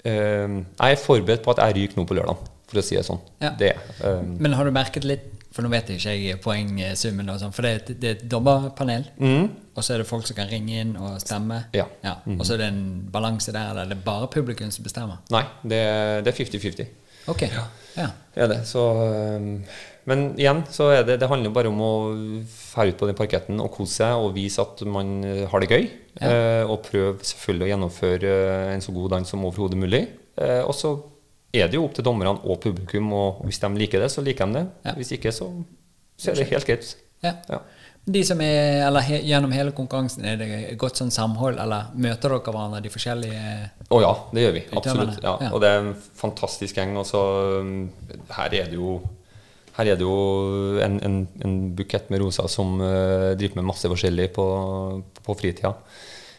eh, 0.04 0.46
Jeg 0.78 0.92
er 0.92 1.00
forberedt 1.02 1.42
på 1.42 1.50
at 1.56 1.58
jeg 1.66 1.74
ryker 1.82 1.98
nå 1.98 2.04
på 2.06 2.14
lørdag, 2.14 2.36
for 2.68 2.78
å 2.78 2.84
si 2.86 2.94
det 2.96 3.04
sånn. 3.06 3.18
Ja. 3.42 3.50
Det. 3.58 3.72
eh, 4.04 4.22
Men 4.38 4.52
har 4.54 4.64
du 4.64 4.70
merket 4.70 5.04
litt 5.04 5.34
For 5.50 5.64
nå 5.64 5.70
vet 5.72 5.88
jeg 5.88 5.98
ikke 5.98 6.12
jeg 6.22 6.40
poengsummen, 6.44 7.30
og 7.32 7.38
sånn, 7.40 7.52
for 7.56 7.62
det, 7.64 7.70
er 7.72 7.76
et- 7.80 8.00
det 8.00 8.08
er 8.08 8.16
et 8.18 8.28
dommerpanel. 8.30 9.06
mm, 9.18 9.48
Og 9.74 9.82
så 9.82 9.94
er 9.94 9.98
det 9.98 10.06
folk 10.06 10.26
som 10.26 10.36
kan 10.36 10.46
ringe 10.50 10.76
inn 10.82 10.92
og 10.96 11.16
stemme. 11.20 11.64
Ja. 11.72 11.86
Og 12.04 12.44
så 12.46 12.52
er 12.54 12.58
det 12.58 12.66
en 12.68 13.08
balanse 13.10 13.50
der, 13.52 13.70
eller 13.70 13.82
er 13.82 13.88
det 13.88 14.04
bare 14.04 14.28
publikum 14.28 14.70
som 14.70 14.84
bestemmer? 14.84 15.18
nei, 15.30 15.42
det, 15.64 15.80
det 16.24 16.28
er 16.34 16.44
50-50. 16.44 16.86
Ok. 17.26 17.42
Ja. 17.48 17.64
ja. 17.96 18.08
er 18.38 18.50
det. 18.52 18.60
Så, 18.68 18.82
men 20.08 20.24
igjen 20.38 20.62
så 20.72 20.88
er 20.94 21.04
det 21.04 21.18
Det 21.20 21.28
handler 21.28 21.52
bare 21.52 21.70
om 21.72 21.80
å 21.84 21.92
fære 22.48 22.94
ut 22.94 23.00
på 23.00 23.08
den 23.10 23.18
parketten 23.18 23.60
og 23.60 23.72
kose 23.74 24.00
seg 24.00 24.22
og 24.22 24.34
vise 24.36 24.62
at 24.62 24.80
man 24.88 25.18
øh, 25.26 25.44
har 25.50 25.64
det 25.64 25.70
gøy. 25.72 25.88
Ja. 26.18 26.30
eh, 26.30 26.64
og 26.66 26.82
prøve 26.86 27.18
selvfølgelig 27.22 27.66
å 27.66 27.70
gjennomføre 27.72 28.34
øh, 28.34 28.72
en 28.74 28.84
så 28.84 28.94
god 28.94 29.16
dans 29.16 29.34
som 29.34 29.44
overhodet 29.44 29.78
mulig. 29.80 30.06
Eh, 30.38 30.62
og 30.62 30.74
så 30.76 30.94
er 31.54 31.68
det 31.68 31.78
jo 31.78 31.84
opp 31.86 31.96
til 31.96 32.04
dommerne 32.06 32.36
og 32.44 32.60
publikum, 32.62 33.12
og 33.16 33.42
hvis 33.48 33.60
de 33.62 33.70
liker 33.80 34.02
det, 34.04 34.10
så 34.12 34.24
liker 34.24 34.48
de 34.48 34.60
det. 34.60 34.64
Ja. 34.84 34.94
Hvis 34.98 35.12
ikke, 35.16 35.32
så, 35.32 35.48
så 36.18 36.32
er 36.32 36.40
det 36.40 36.48
helt 36.52 36.68
greit. 36.68 36.96
ja. 37.24 37.34
Ja. 37.48 37.62
De 38.08 38.22
som 38.24 38.40
er, 38.40 38.86
eller 38.86 39.04
he, 39.04 39.20
Gjennom 39.28 39.52
hele 39.52 39.74
konkurransen, 39.76 40.24
er 40.24 40.38
det 40.40 40.48
godt 40.80 41.00
sånn 41.00 41.12
samhold, 41.12 41.58
eller 41.60 41.92
møter 42.00 42.32
dere 42.32 42.40
hverandre, 42.54 42.80
de 42.84 42.92
forskjellige 42.92 43.44
Å 43.92 44.00
ja, 44.00 44.12
det 44.32 44.44
gjør 44.46 44.56
vi. 44.56 44.64
Absolutt. 44.80 45.20
Ja. 45.24 45.36
ja. 45.44 45.52
Og 45.52 45.62
det 45.64 45.70
er 45.70 45.82
en 45.82 45.94
fantastisk 46.16 46.80
gjeng. 46.80 46.96
Og 47.00 47.06
så 47.08 47.22
um, 47.60 47.88
her 48.38 48.60
er 48.62 48.70
det 48.72 48.78
jo 48.80 48.98
her 49.78 49.92
er 49.92 49.98
det 49.98 50.02
jo 50.02 50.78
en, 50.82 50.96
en, 51.06 51.18
en 51.46 51.58
bukett 51.78 52.08
med 52.10 52.24
roser 52.24 52.48
som 52.50 52.80
uh, 52.82 53.34
driver 53.38 53.60
med 53.60 53.68
masse 53.68 53.86
forskjellig 53.86 54.32
på, 54.34 54.46
på 55.22 55.36
fritida. 55.38 55.76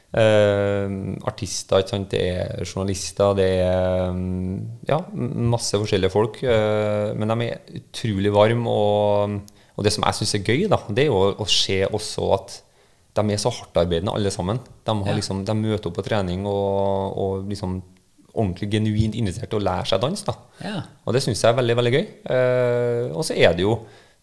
Uh, 0.10 1.14
artister, 1.30 1.84
ikke 1.84 1.94
sant? 1.94 2.10
det 2.12 2.24
er 2.34 2.66
journalister, 2.66 3.38
det 3.38 3.48
er 3.62 4.10
um, 4.10 4.58
ja, 4.90 4.98
masse 5.14 5.78
forskjellige 5.78 6.12
folk. 6.12 6.42
Uh, 6.44 7.16
men 7.16 7.32
de 7.32 7.48
er 7.48 7.80
utrolig 7.80 8.34
varme. 8.36 8.74
Og, 8.74 9.56
og 9.80 9.86
det 9.88 9.94
som 9.96 10.04
jeg 10.04 10.18
syns 10.18 10.36
er 10.36 10.44
gøy, 10.44 10.66
da, 10.72 10.82
det 10.92 11.06
er 11.06 11.08
jo 11.08 11.22
å, 11.40 11.46
se 11.48 11.78
også 11.88 12.26
at 12.36 12.58
de 13.16 13.24
er 13.32 13.40
så 13.42 13.52
hardtarbeidende 13.56 14.12
alle 14.16 14.32
sammen. 14.32 14.60
De, 14.60 14.92
har 14.92 15.14
Ja. 15.14 15.16
liksom, 15.16 15.46
de 15.48 15.56
møter 15.56 15.88
opp 15.90 15.96
på 15.98 16.04
trening 16.06 16.44
og, 16.48 17.16
og 17.18 17.48
liksom 17.50 17.80
ordentlig 18.34 18.70
genuint 18.76 19.16
invitert 19.18 19.50
til 19.50 19.60
å 19.60 19.66
lære 19.66 19.88
seg 19.90 20.02
dans. 20.04 20.24
da. 20.28 20.36
Ja. 20.64 20.82
Og 21.06 21.16
det 21.16 21.24
syns 21.24 21.42
jeg 21.42 21.50
er 21.50 21.58
veldig 21.58 21.76
veldig 21.80 21.94
gøy. 21.96 22.06
Eh, 22.36 23.06
og 23.16 23.24
så 23.26 23.36
er 23.40 23.56
det 23.58 23.66
jo 23.66 23.80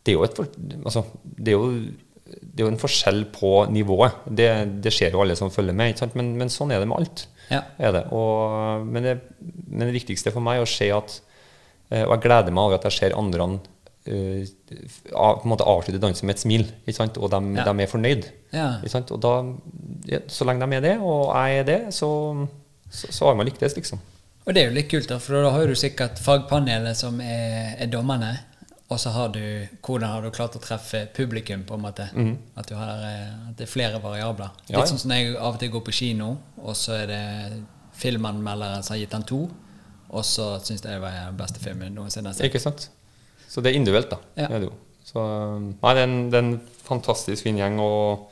det 0.07 0.13
er 0.13 0.19
jo, 0.21 0.23
et, 0.23 0.37
altså, 0.87 1.03
det, 1.25 1.51
er 1.51 1.57
jo, 1.57 1.71
det 2.31 2.61
er 2.61 2.67
jo 2.69 2.71
en 2.71 2.79
forskjell 2.79 3.25
på 3.35 3.53
nivået. 3.75 4.21
Det, 4.29 4.51
det 4.85 4.93
ser 4.95 5.11
jo 5.17 5.25
alle 5.25 5.35
som 5.35 5.51
følger 5.51 5.75
med. 5.75 5.99
Men, 6.15 6.29
men 6.39 6.53
sånn 6.53 6.71
er 6.71 6.79
det 6.79 6.87
med 6.87 7.01
alt. 7.01 7.25
Ja. 7.51 7.65
Er 7.83 7.97
det. 7.97 8.05
Og, 8.15 8.87
men, 8.87 9.03
det, 9.03 9.17
men 9.67 9.89
det 9.89 9.97
viktigste 9.99 10.31
for 10.35 10.47
meg 10.47 10.61
er 10.61 10.67
å 10.67 10.71
se 10.71 10.87
at 10.95 11.19
eh, 11.91 12.05
Og 12.05 12.15
jeg 12.17 12.23
gleder 12.29 12.55
meg 12.55 12.63
over 12.69 12.79
at 12.79 12.87
jeg 12.87 12.97
ser 13.01 13.19
andre 13.19 13.49
på 14.07 15.43
en 15.45 15.51
måte 15.51 15.67
avslutte 15.67 16.01
dansen 16.03 16.27
med 16.29 16.37
et 16.37 16.43
smil. 16.43 16.67
Og 17.19 17.31
de, 17.31 17.41
Ja. 17.57 17.65
de 17.73 17.83
er 17.83 17.91
fornøyd. 17.91 18.29
Ja. 18.53 18.69
Og 19.11 19.21
da, 19.21 19.33
så 20.29 20.45
lenge 20.49 20.67
de 20.67 20.77
er 20.77 20.81
det, 20.81 20.99
og 21.01 21.35
jeg 21.35 21.59
er 21.59 21.65
det, 21.65 21.81
så, 21.95 22.09
så, 22.91 23.11
så 23.11 23.27
har 23.27 23.35
man 23.35 23.47
lyktes, 23.47 23.77
liksom. 23.77 23.99
Og 24.47 24.55
det 24.55 24.63
er 24.63 24.69
jo 24.69 24.75
litt 24.77 24.91
kult, 24.91 25.09
da, 25.11 25.19
for 25.19 25.43
da 25.43 25.51
har 25.51 25.67
du 25.67 25.75
sikkert 25.75 26.21
fagpanelet 26.23 26.97
som 26.97 27.21
er, 27.21 27.75
er 27.83 27.87
dommerne. 27.91 28.37
Og 28.89 29.01
så 29.03 29.11
har 29.11 29.33
du 29.35 29.41
hvordan 29.83 30.09
har 30.13 30.23
du 30.23 30.31
klart 30.31 30.55
å 30.55 30.61
treffe 30.63 31.09
publikum, 31.17 31.65
på 31.67 31.75
en 31.75 31.83
måte. 31.83 32.05
At, 32.55 32.69
du 32.69 32.77
har, 32.79 33.01
eh, 33.03 33.49
at 33.51 33.57
det 33.59 33.67
er 33.67 33.73
flere 33.73 33.99
variabler. 34.03 34.53
Ja. 34.69 34.79
Litt 34.79 34.93
sånn 34.93 35.01
som 35.03 35.11
når 35.11 35.17
jeg 35.25 35.33
av 35.37 35.57
og 35.57 35.59
til 35.59 35.73
går 35.75 35.83
på 35.89 35.95
kino, 35.99 36.37
og 36.63 36.77
så 36.79 36.95
er 37.01 37.07
det 37.11 37.23
filmanmelderen 37.99 38.85
som 38.87 38.95
har 38.95 39.01
gitt 39.03 39.11
den 39.17 39.27
to, 39.27 39.41
og 40.07 40.23
så 40.25 40.53
syns 40.63 40.85
jeg 40.85 40.93
det 40.93 41.01
var 41.03 41.17
den 41.19 41.37
beste 41.41 41.59
filmen 41.59 41.97
noensinne. 41.99 42.31
Ikke 42.47 42.63
sant? 42.63 42.87
Så 43.57 43.63
det 43.65 43.73
er 43.73 43.79
individuelt, 43.81 44.11
da. 44.13 44.19
Ja. 44.37 44.51
Er 44.51 44.61
det 44.61 44.69
jo. 44.69 44.75
Så, 45.07 45.23
nei, 45.65 45.93
det 45.97 46.03
er, 46.03 46.11
en, 46.11 46.17
det 46.29 46.37
er 46.37 46.45
en 46.45 46.57
fantastisk 46.85 47.47
fin 47.47 47.57
gjeng, 47.57 47.79
og, 47.81 48.27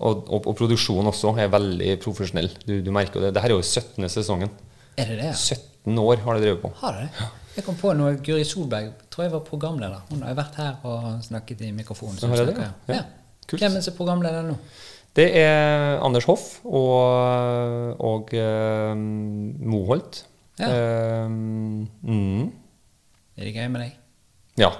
og, 0.00 0.24
og, 0.24 0.48
og 0.50 0.56
produksjonen 0.58 1.12
også 1.12 1.30
er 1.38 1.52
veldig 1.52 1.92
profesjonell. 2.02 2.50
Du, 2.66 2.80
du 2.82 2.90
merker 2.94 3.22
det. 3.22 3.30
Dette 3.36 3.46
er 3.46 3.54
jo 3.54 3.62
17. 3.62 4.08
sesongen. 4.10 4.50
Er 4.98 5.12
det 5.12 5.20
det? 5.20 5.30
ja? 5.30 5.36
17 5.38 6.00
år 6.02 6.24
har 6.24 6.34
de 6.34 6.46
drevet 6.48 6.62
på. 6.64 6.74
Har 6.82 6.98
det 6.98 7.08
Ja. 7.20 7.30
Jeg 7.54 7.62
kom 7.68 7.76
på 7.78 7.92
noe 7.94 8.16
Guri 8.18 8.42
Solberg 8.42 8.88
tror 9.14 9.28
jeg 9.28 9.30
var 9.30 9.44
programleder. 9.46 10.00
Hun 10.10 10.24
har 10.26 10.34
vært 10.34 10.56
her 10.58 10.88
og 10.90 11.20
snakket 11.22 11.60
i 11.62 11.70
mikrofonen. 11.70 12.18
så 12.18 12.26
det, 12.32 12.40
snakker, 12.48 12.72
ja? 12.90 12.96
ja. 12.96 13.02
Kult. 13.46 13.62
Hvem 13.62 13.76
er 13.78 13.86
er 13.86 13.94
programleder 13.94 14.48
nå? 14.48 14.56
Det 15.14 15.28
er 15.38 16.00
Anders 16.02 16.26
Hoff 16.26 16.64
og, 16.66 17.94
og 18.02 18.34
eh, 18.34 18.96
Moholt. 19.62 20.24
Ja. 20.58 20.66
Eh, 20.66 21.28
mm, 21.30 22.50
Er 23.38 23.46
det 23.46 23.54
gøy 23.54 23.68
med 23.70 23.84
deg? 23.84 24.00
Ja. 24.60 24.70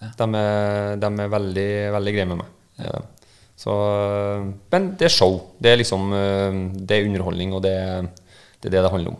Ja. 0.00 0.10
De, 0.16 0.26
er, 0.38 0.94
de 1.00 1.08
er 1.24 1.32
veldig, 1.34 1.70
veldig 1.96 2.12
greie 2.16 2.28
med 2.30 2.40
meg. 2.40 2.52
Er. 2.80 3.02
Så, 3.60 3.72
men 4.72 4.92
det 4.96 5.10
er 5.10 5.12
show. 5.12 5.34
Det 5.60 5.74
er 5.74 5.80
liksom 5.82 6.14
eh, 6.16 6.60
Det 6.80 6.96
er 6.96 7.08
underholdning, 7.10 7.52
og 7.52 7.60
det, 7.66 7.74
det 8.62 8.70
er 8.70 8.76
det 8.78 8.84
det 8.86 8.92
handler 8.94 9.12
om. 9.12 9.18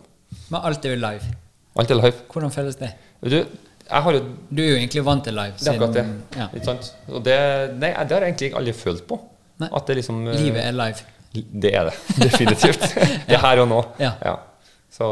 Men 0.49 0.63
alt 0.71 0.87
er 0.87 0.95
jo 0.95 1.01
live. 1.03 1.35
Alt 1.77 1.93
er 1.93 2.01
live. 2.01 2.15
Hvordan 2.33 2.55
føles 2.55 2.79
det? 2.81 2.95
Du, 3.21 3.37
jo 3.37 4.23
Du 4.49 4.63
er 4.63 4.71
jo 4.71 4.79
egentlig 4.79 5.05
vant 5.05 5.25
til 5.27 5.37
live. 5.37 5.59
Det 5.59 5.69
er 5.69 5.77
akkurat 5.77 5.99
det. 5.99 6.07
Ja. 6.39 6.49
Ikke 6.55 6.65
sant? 6.71 6.93
Og 7.11 7.25
det, 7.27 7.37
nei, 7.77 7.93
det 7.93 8.17
har 8.17 8.25
jeg 8.25 8.33
egentlig 8.33 8.53
aldri 8.63 8.77
følt 8.81 9.05
på. 9.11 9.21
Nei. 9.61 9.69
At 9.77 9.91
det 9.91 9.99
liksom 10.01 10.23
eh, 10.31 10.41
Livet 10.41 10.65
er 10.65 10.77
live. 10.79 11.09
Det 11.35 11.75
er 11.77 11.91
det. 11.91 11.97
Definitivt. 12.25 12.87
Det 13.29 13.37
er 13.37 13.45
her 13.45 13.61
og 13.63 13.69
nå. 13.71 13.85
Ja. 14.01 14.39
Så 14.91 15.07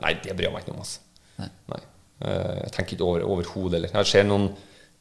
Nei, 0.00 0.16
det 0.24 0.32
bryr 0.34 0.48
jeg 0.48 0.54
meg 0.56 0.64
ikke 0.64 0.74
om. 0.74 0.80
Altså. 0.82 1.04
Nei. 1.38 1.50
Nei. 1.70 1.82
Eh, 2.20 2.56
Jeg 2.64 2.72
tenker 2.76 2.96
ikke 2.96 3.06
over 3.08 3.24
overhodet 3.24 3.78
heller. 3.78 3.92
Jeg 3.94 4.06
ser 4.06 4.24
noen 4.28 4.50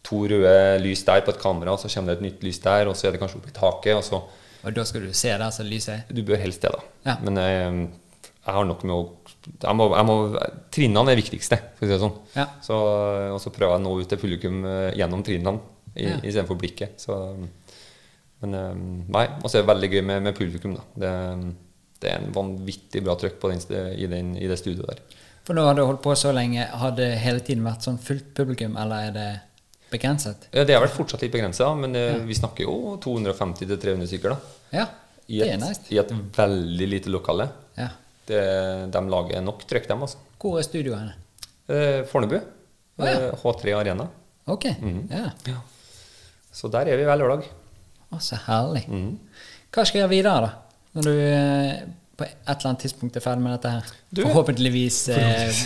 to 0.04 0.22
røde 0.32 0.80
lys 0.82 1.02
der 1.04 1.22
på 1.26 1.34
et 1.34 1.42
kamera, 1.42 1.74
så 1.78 1.90
kommer 1.92 2.14
det 2.14 2.18
et 2.22 2.28
nytt 2.32 2.44
lys 2.48 2.60
der, 2.64 2.88
og 2.88 2.96
så 2.96 3.08
er 3.08 3.12
det 3.12 3.20
kanskje 3.20 3.42
oppe 3.42 3.50
i 3.52 3.58
taket, 3.58 3.96
og 3.98 4.04
så 4.04 4.22
Og 4.64 4.74
da 4.76 4.84
skal 4.84 5.02
du 5.08 5.14
se 5.14 5.30
der 5.30 5.50
som 5.52 5.66
lyset 5.66 5.90
er. 5.94 6.02
Du 6.14 6.22
bør 6.24 6.38
helst 6.40 6.62
det, 6.62 6.72
da. 6.72 6.80
Ja. 7.06 7.18
Men 7.24 7.36
jeg, 7.40 7.90
jeg 8.46 8.54
har 8.56 8.66
nok 8.66 8.84
med 8.84 8.96
å 8.96 9.02
jeg 9.64 9.76
må, 9.76 9.86
jeg 9.96 10.06
må, 10.06 10.16
Trinnene 10.72 11.12
er 11.12 11.16
det 11.16 11.24
viktigste, 11.24 11.58
for 11.78 11.86
å 11.86 11.88
si 11.88 11.94
det 11.94 12.00
sånn. 12.02 12.16
Ja. 12.36 12.46
Så, 12.62 12.76
og 13.34 13.40
så 13.42 13.52
prøver 13.56 13.72
jeg 13.78 13.80
å 13.80 13.84
nå 13.86 13.94
ut 14.02 14.10
til 14.12 14.20
publikum 14.20 14.66
eh, 14.68 14.92
gjennom 15.00 15.24
trinnene 15.24 15.60
i- 15.96 16.10
Ja. 16.10 16.18
istedenfor 16.24 16.58
blikket. 16.60 17.00
Så, 17.00 17.16
men 18.42 18.54
eh, 18.56 18.76
nei, 19.16 19.26
og 19.44 19.48
så 19.50 19.58
er 19.60 19.64
det 19.64 19.72
veldig 19.72 19.90
gøy 19.94 20.04
med, 20.06 20.24
med 20.28 20.36
publikum. 20.38 20.76
da. 20.76 20.84
Det, 20.96 21.14
det 22.04 22.12
er 22.12 22.20
en 22.22 22.32
vanvittig 22.36 23.02
bra 23.04 23.16
trøkk 23.20 23.40
den, 23.42 23.96
i, 23.96 24.08
den, 24.12 24.36
i 24.40 24.48
det 24.48 24.60
studioet 24.60 24.92
der. 24.92 25.02
For 25.50 25.58
nå 25.58 25.64
har 25.66 25.74
du 25.74 25.82
holdt 25.82 26.04
på 26.06 26.14
så 26.14 26.30
lenge. 26.36 26.62
Har 26.78 26.92
det 26.94 27.08
hele 27.24 27.42
tiden 27.42 27.64
vært 27.66 27.82
sånn 27.82 27.96
fullt 27.98 28.28
publikum, 28.38 28.76
eller 28.78 29.08
er 29.08 29.14
det 29.16 29.28
begrenset? 29.90 30.44
Ja, 30.54 30.62
Det 30.64 30.76
er 30.76 30.84
vel 30.84 30.92
fortsatt 30.94 31.24
litt 31.26 31.34
begrensa, 31.34 31.72
men 31.74 31.96
ja. 31.98 32.20
vi 32.22 32.36
snakker 32.38 32.68
jo 32.68 32.76
250-300 33.02 34.06
stykker. 34.12 34.36
da. 34.36 34.38
Ja, 34.78 34.86
det 35.26 35.48
er 35.56 35.58
nice. 35.58 35.82
I 35.90 35.98
et 36.04 36.14
veldig 36.38 36.90
lite 36.92 37.10
lokale. 37.10 37.48
Ja. 37.80 37.88
Det, 38.30 38.44
de 38.94 39.02
lager 39.10 39.42
nok 39.42 39.66
trykk, 39.66 39.88
dem. 39.90 40.04
altså. 40.06 40.22
Hvor 40.38 40.60
er 40.62 40.68
studioene? 40.70 41.16
Eh, 41.66 42.04
Fornebu. 42.12 42.38
Oh, 43.00 43.08
ja. 43.10 43.16
eh, 43.32 43.42
H3 43.42 43.74
Arena. 43.80 44.06
Ok, 44.46 44.66
Mhm. 44.82 45.08
ja. 45.10 45.58
Så 46.54 46.70
der 46.70 46.86
er 46.94 46.98
vi 46.98 47.04
hver 47.10 47.18
lørdag. 47.18 47.50
Å, 48.14 48.22
så 48.22 48.38
herlig. 48.46 48.86
Mhm. 48.88 49.18
Hva 49.74 49.86
skal 49.86 49.98
jeg 50.02 50.06
gjøre 50.06 50.14
videre, 50.14 50.42
da? 50.46 50.54
Når 50.94 51.04
du 51.10 51.12
eh, 51.18 51.82
på 52.20 52.28
et 52.28 52.36
eller 52.52 52.70
annet 52.72 52.84
tidspunkt 52.86 53.18
er 53.18 53.24
ferdig 53.24 53.44
med 53.46 53.56
dette 53.58 53.72
her? 53.78 53.90
Du- 54.12 54.22
Forhåpentligvis 54.28 55.00
eh, 55.16 55.64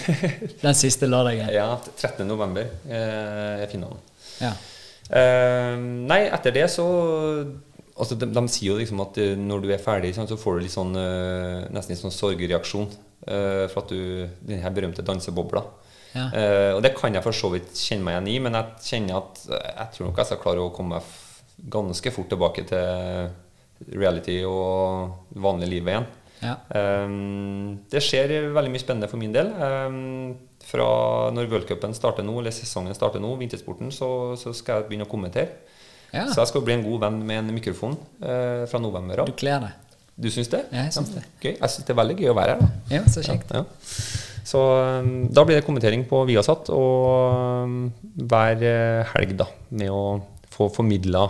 den 0.62 0.78
siste 0.78 1.10
lørdagen. 1.10 1.50
Ja, 1.54 1.68
13. 1.98 2.24
november 2.30 2.68
eh, 2.88 3.64
er 3.66 3.70
finalen. 3.72 4.00
Ja. 4.42 4.54
Eh, 5.14 5.76
nei, 6.10 6.24
etter 6.32 6.54
det 6.56 6.68
så 6.72 6.86
altså 7.94 8.16
de, 8.18 8.26
de 8.34 8.44
sier 8.50 8.72
jo 8.74 8.80
liksom 8.80 9.02
at 9.04 9.18
eh, 9.22 9.36
når 9.38 9.66
du 9.66 9.72
er 9.76 9.82
ferdig, 9.84 10.14
så 10.18 10.38
får 10.40 10.58
du 10.60 10.64
litt 10.66 10.74
sånn, 10.76 10.96
eh, 10.98 11.66
nesten 11.76 11.96
en 11.98 12.02
sånn 12.06 12.16
sorgreaksjon. 12.16 12.88
eh, 13.28 13.66
for 13.72 13.84
at 13.84 13.92
du 13.94 14.28
Den 14.44 14.62
her 14.64 14.74
berømte 14.76 15.04
dansebobla. 15.06 15.62
Ja. 16.14 16.28
Eh, 16.30 16.72
og 16.76 16.82
det 16.86 16.94
kan 16.98 17.14
jeg 17.16 17.24
for 17.26 17.34
så 17.34 17.50
vidt 17.54 17.72
kjenne 17.74 18.06
meg 18.06 18.18
igjen 18.20 18.32
i, 18.36 18.40
men 18.46 18.58
jeg 18.60 18.66
kjenner 18.90 19.22
at 19.24 19.46
jeg 19.50 19.88
tror 19.96 20.10
nok 20.12 20.20
jeg 20.22 20.30
skal 20.30 20.42
klare 20.44 20.66
å 20.66 20.74
komme 20.76 21.00
meg 21.00 21.70
ganske 21.74 22.12
fort 22.14 22.30
tilbake 22.30 22.66
til 22.70 23.32
reality 23.98 24.40
og 24.48 25.34
vanlig 25.44 25.68
liv 25.70 25.80
livet 25.84 25.94
igjen. 25.96 26.06
Ja. 26.44 26.56
Um, 27.08 27.80
det 27.92 28.02
skjer 28.04 28.34
veldig 28.56 28.72
mye 28.74 28.82
spennende 28.84 29.10
for 29.12 29.22
min 29.22 29.34
del. 29.36 29.50
Um, 29.58 30.34
fra 30.64 30.88
når 31.36 31.50
worldcupen 31.52 31.96
starter 31.96 32.24
nå, 32.28 32.36
eller 32.40 32.54
sesongen 32.56 32.96
starter 32.96 33.24
nå, 33.24 33.34
vintersporten, 33.40 33.92
så, 33.96 34.10
så 34.40 34.54
skal 34.56 34.82
jeg 34.82 34.92
begynne 34.92 35.08
å 35.08 35.12
kommentere. 35.12 35.50
Ja. 36.14 36.28
Så 36.30 36.44
jeg 36.44 36.52
skal 36.52 36.66
bli 36.68 36.76
en 36.78 36.86
god 36.86 37.02
venn 37.08 37.22
med 37.26 37.42
en 37.42 37.54
mikrofon 37.56 37.96
uh, 38.22 38.64
fra 38.70 38.80
november 38.84 39.24
av. 39.24 39.32
Du 39.32 39.36
kler 39.40 39.64
deg. 39.66 39.80
Du 40.14 40.28
syns 40.30 40.52
det? 40.52 40.60
Ja, 40.70 40.84
jeg 40.86 40.94
syns 40.94 41.10
det. 41.16 41.24
Gøy. 41.42 41.56
Jeg 41.56 41.74
syns 41.74 41.88
det 41.88 41.94
er 41.96 41.98
veldig 41.98 42.20
gøy 42.22 42.30
å 42.30 42.38
være 42.38 42.54
her. 42.54 42.62
da. 42.62 42.98
Ja, 43.00 43.02
så 43.10 43.24
kjekt. 43.26 43.50
Ja. 43.56 43.64
Så 44.46 44.60
um, 45.02 45.14
da 45.34 45.42
blir 45.48 45.58
det 45.58 45.66
kommentering 45.66 46.04
på 46.06 46.20
Viasat 46.30 46.70
og 46.76 47.64
um, 47.66 47.78
hver 48.30 48.62
eh, 48.68 49.14
helg 49.16 49.34
da, 49.40 49.48
med 49.74 49.90
å 49.90 50.04
få 50.54 50.68
formidla 50.76 51.24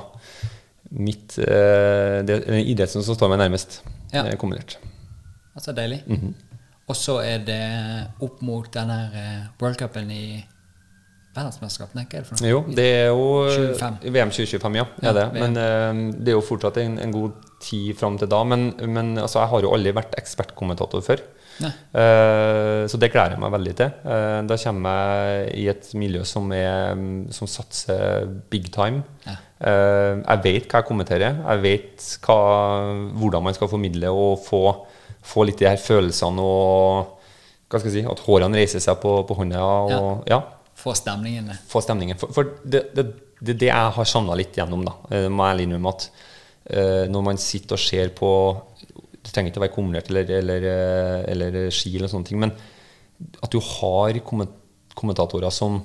mitt 1.00 1.38
eh, 1.42 2.20
det, 2.28 2.42
idretten 2.68 3.06
som 3.06 3.16
står 3.16 3.32
meg 3.32 3.40
nærmest, 3.46 3.80
Ja. 4.14 4.26
kommentert. 4.42 4.76
Altså 5.54 5.76
deilig. 5.76 6.04
Mhm. 6.08 6.34
Og 6.92 6.98
så 7.00 7.22
er 7.24 7.44
det 7.48 7.62
opp 8.26 8.42
mot 8.44 8.68
den 8.74 8.90
her 8.92 9.14
eh, 9.16 9.46
worldcupen 9.62 10.10
i 10.12 10.26
verdensmesterskapene, 11.34 12.04
ikke 12.06 12.20
er 12.20 12.26
det 12.26 12.30
for 12.30 12.42
noe? 12.42 12.50
Jo, 12.52 12.60
det 12.78 12.88
er 12.94 13.08
jo 13.10 13.30
25. 13.80 14.12
VM 14.14 14.34
2025, 14.36 14.76
ja. 14.78 14.86
Ja, 15.02 15.14
det. 15.18 15.24
Men 15.34 15.56
uh, 15.58 16.02
det 16.20 16.34
er 16.34 16.38
jo 16.38 16.44
fortsatt 16.46 16.78
en, 16.84 17.00
en 17.02 17.16
god 17.16 17.40
tid 17.64 17.96
fram 17.98 18.20
til 18.22 18.30
da. 18.30 18.44
Men, 18.46 18.68
men 18.86 19.16
altså, 19.18 19.40
jeg 19.42 19.52
har 19.54 19.66
jo 19.66 19.72
aldri 19.74 19.96
vært 19.98 20.20
ekspertkommentator 20.20 21.06
før. 21.06 21.24
Eh, 21.62 22.84
så 22.90 22.98
det 22.98 23.12
gleder 23.14 23.36
jeg 23.36 23.42
meg 23.44 23.52
veldig 23.54 23.74
til. 23.78 23.98
Uh, 24.06 24.40
da 24.50 24.58
kommer 24.58 24.96
jeg 24.98 25.52
i 25.62 25.66
et 25.74 25.90
miljø 26.02 26.24
som, 26.28 26.50
er, 26.54 26.98
som 27.36 27.50
satser 27.50 28.30
big 28.54 28.72
time. 28.74 29.04
Ja. 29.28 29.40
Jeg 29.64 30.42
vet 30.44 30.66
hva 30.68 30.82
jeg 30.82 30.88
kommenterer. 30.90 31.38
Jeg 31.40 31.62
vet 31.64 32.08
hva, 32.26 32.40
hvordan 33.16 33.46
man 33.46 33.56
skal 33.56 33.72
formidle 33.72 34.10
og 34.12 34.42
få, 34.44 34.64
få 35.24 35.46
litt 35.48 35.62
de 35.62 35.70
her 35.70 35.80
følelsene 35.80 36.44
og 36.44 37.20
hva 37.74 37.80
skal 37.80 37.90
jeg 37.90 38.04
si, 38.04 38.10
at 38.10 38.22
hårene 38.28 38.60
reiser 38.60 38.84
seg 38.84 39.00
på, 39.02 39.16
på 39.26 39.38
hånda. 39.40 39.62
Og, 39.64 40.28
ja. 40.30 40.40
Få 40.78 40.94
stemningen. 40.98 41.50
få 41.70 41.82
stemningen. 41.82 42.20
For, 42.22 42.34
for 42.36 42.52
det, 42.62 42.84
det, 42.94 43.08
det 43.42 43.58
det 43.64 43.72
jeg 43.72 43.96
har 43.96 44.10
savna 44.10 44.36
litt 44.38 44.58
gjennom, 44.58 44.84
da. 44.86 44.94
Eh, 45.10 45.30
må 45.32 45.48
jeg 45.50 45.66
innrømme 45.66 45.94
at 45.94 46.06
uh, 46.74 47.06
når 47.12 47.26
man 47.26 47.42
sitter 47.42 47.76
og 47.76 47.82
ser 47.82 48.14
på 48.16 48.30
Det 49.24 49.32
trenger 49.32 49.52
ikke 49.52 49.62
å 49.62 49.64
være 49.64 49.74
kumulert 49.74 50.12
eller, 50.12 50.30
eller, 50.38 50.68
eh, 50.68 51.18
eller 51.32 51.58
ski 51.74 51.96
eller 51.96 52.12
sånne 52.12 52.28
ting, 52.28 52.40
men 52.44 52.52
at 53.40 53.52
du 53.54 53.60
har 53.64 54.18
kommentatorer 54.28 55.54
som, 55.54 55.78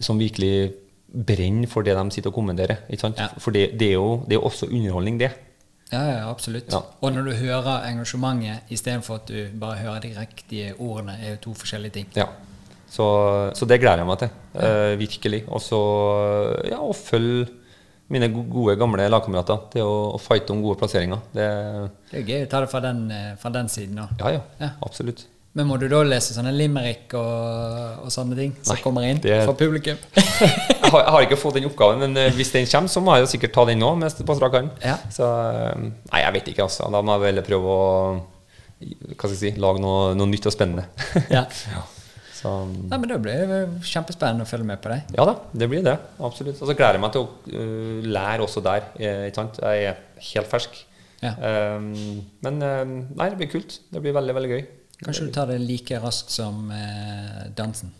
som 0.00 0.16
virkelig 0.16 0.72
brenner 1.06 1.68
for 1.68 1.84
det 1.84 1.92
de 1.96 2.14
sitter 2.14 2.32
og 2.32 2.38
kommenterer. 2.38 2.86
Ja. 2.88 3.28
For 3.36 3.52
det, 3.52 3.74
det, 3.76 3.90
er 3.92 3.98
jo, 3.98 4.22
det 4.24 4.38
er 4.38 4.46
også 4.48 4.70
underholdning, 4.70 5.20
det. 5.20 5.28
Ja, 5.92 6.00
ja, 6.02 6.30
absolutt. 6.30 6.72
Ja. 6.72 6.80
Og 7.00 7.12
når 7.14 7.28
du 7.28 7.32
hører 7.38 7.84
engasjementet 7.86 8.72
istedenfor 8.74 9.20
at 9.20 9.28
du 9.30 9.46
bare 9.60 9.76
hører 9.84 10.00
de 10.02 10.14
riktige 10.18 10.72
ordene, 10.82 11.14
er 11.22 11.36
jo 11.36 11.42
to 11.44 11.54
forskjellige 11.54 11.92
ting. 12.00 12.08
Ja. 12.16 12.26
Så, 12.90 13.04
så 13.54 13.66
det 13.68 13.78
gleder 13.82 14.02
jeg 14.02 14.06
meg 14.08 14.18
til. 14.18 14.28
eh, 14.54 14.96
virkelig. 14.98 15.44
Og 15.48 15.60
så 15.62 15.78
ja, 16.70 16.78
å 16.82 16.92
følge 16.96 17.46
mine 18.08 18.28
gode, 18.30 18.76
gamle 18.78 19.06
lagkamerater 19.10 19.64
til 19.72 19.82
å, 19.82 19.94
å 20.14 20.18
fighte 20.22 20.54
om 20.54 20.60
gode 20.62 20.78
plasseringer. 20.78 21.22
Det, 21.34 21.46
Det 22.12 22.20
er 22.20 22.28
gøy 22.30 22.44
å 22.46 22.50
ta 22.50 22.60
det 22.62 22.70
fra 22.70 22.80
den, 22.84 23.00
eh, 23.10 23.32
fra 23.42 23.50
den 23.50 23.68
siden 23.68 23.98
òg. 24.04 24.12
ja, 24.20 24.30
ja, 24.38 24.40
Ja. 24.60 24.70
absolutt. 24.86 25.24
Men 25.56 25.68
må 25.70 25.78
du 25.80 25.86
da 25.88 26.02
lese 26.04 26.34
sånne 26.36 26.50
limerick 26.52 27.14
og, 27.16 28.02
og 28.04 28.10
sånne 28.12 28.36
ting 28.36 28.50
som 28.60 28.74
Nei, 28.74 28.82
kommer 28.84 29.06
inn 29.08 29.22
det- 29.24 29.38
fra 29.46 29.54
publikum? 29.56 29.96
Jeg 30.86 30.92
har, 30.92 31.00
jeg 31.02 31.12
har 31.16 31.24
ikke 31.24 31.38
fått 31.40 31.56
den 31.56 31.64
oppgaven, 31.66 31.98
men 32.04 32.12
eh, 32.20 32.28
hvis 32.36 32.52
den 32.54 32.66
kommer, 32.70 32.90
så 32.92 33.00
må 33.02 33.14
jeg 33.16 33.24
jo 33.24 33.30
sikkert 33.32 33.52
ta 33.56 33.64
den 33.66 33.80
nå. 33.82 33.88
Mest 33.98 34.20
på 34.22 34.36
strak 34.38 34.54
arm. 34.54 34.68
Ja. 34.84 34.92
Så 35.10 35.26
eh, 35.26 35.80
Nei, 36.12 36.20
jeg 36.22 36.34
vet 36.36 36.50
ikke, 36.52 36.66
altså. 36.68 36.86
Da 36.94 37.00
må 37.02 37.16
jeg 37.16 37.24
vel 37.24 37.42
prøve 37.48 37.72
å 37.72 37.88
hva 38.76 39.24
skal 39.24 39.32
jeg 39.32 39.40
si, 39.40 39.50
lage 39.58 39.80
noe, 39.82 40.12
noe 40.14 40.28
nytt 40.30 40.46
og 40.46 40.54
spennende. 40.54 40.84
ja. 41.36 41.42
Så 42.36 42.52
Nei, 42.68 42.98
men 43.00 43.08
Det 43.10 43.18
blir 43.24 43.52
kjempespennende 43.88 44.44
å 44.46 44.50
følge 44.50 44.68
med 44.68 44.82
på 44.84 44.92
deg. 44.92 45.10
ja 45.16 45.26
da, 45.26 45.34
det 45.56 45.70
blir 45.72 45.82
det. 45.86 45.96
Absolutt. 46.20 46.60
Og 46.60 46.68
så 46.70 46.76
gleder 46.76 47.00
jeg 47.00 47.04
meg 47.06 47.14
til 47.16 47.24
å 47.24 47.30
uh, 47.56 48.06
lære 48.18 48.44
også 48.46 48.62
der. 48.62 48.90
Jeg 49.00 49.32
er 49.90 50.02
helt 50.30 50.52
fersk. 50.52 50.76
Ja. 51.24 51.32
Um, 51.40 51.88
men 52.44 52.60
um, 52.62 52.96
nei, 53.16 53.30
det 53.32 53.40
blir 53.40 53.50
kult. 53.56 53.80
Det 53.90 54.04
blir 54.04 54.14
veldig, 54.14 54.36
veldig 54.36 54.52
gøy. 54.52 54.66
Kanskje 55.04 55.26
du 55.26 55.32
tar 55.32 55.46
det 55.50 55.58
like 55.60 55.98
raskt 56.00 56.30
som 56.32 56.70
eh, 56.72 57.48
dansen? 57.56 57.90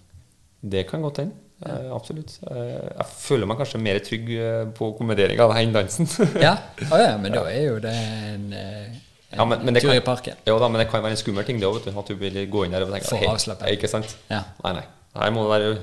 Det 0.63 0.87
kan 0.89 1.03
godt 1.05 1.19
hende. 1.23 1.35
Eh, 1.67 1.91
absolutt. 1.95 2.39
Eh, 2.51 2.57
jeg 2.99 3.07
føler 3.17 3.47
meg 3.49 3.59
kanskje 3.61 3.81
mer 3.81 3.99
trygg 4.05 4.31
eh, 4.37 4.63
på 4.77 4.91
kommenderinga 4.99 5.47
enn 5.61 5.73
dansen. 5.77 6.09
Ja? 6.47 6.55
Oh, 6.91 6.97
ja, 7.01 7.17
men 7.21 7.33
da 7.37 7.45
er 7.53 7.63
jo 7.69 7.79
det 7.85 7.93
en, 7.93 8.47
eh, 8.53 8.87
en 9.33 9.39
Ja, 9.41 9.45
men- 9.45 9.65
men 9.65 9.75
det 9.75 9.83
tur 9.83 9.91
kan- 9.93 9.97
i 10.01 10.05
parken. 10.05 10.35
Jo 10.47 10.59
da, 10.59 10.69
men 10.69 10.81
det 10.81 10.89
kan 10.91 11.03
være 11.05 11.17
en 11.17 11.21
skummel 11.21 11.45
ting, 11.45 11.61
det 11.61 11.69
òg. 11.69 11.87
At 11.93 12.07
du 12.09 12.15
vil 12.15 12.41
gå 12.53 12.65
inn 12.65 12.73
der 12.77 12.85
og 12.87 12.93
tenke 12.93 13.09
For 13.09 13.17
«Hei, 13.21 13.29
avslappet. 13.29 13.69
Ikke 13.77 13.89
sant? 13.93 14.17
Ja. 14.31 14.43
Nei, 14.65 14.73
nei. 14.81 14.85
Her 15.17 15.31
må 15.37 15.45
du 15.47 15.53
være 15.53 15.77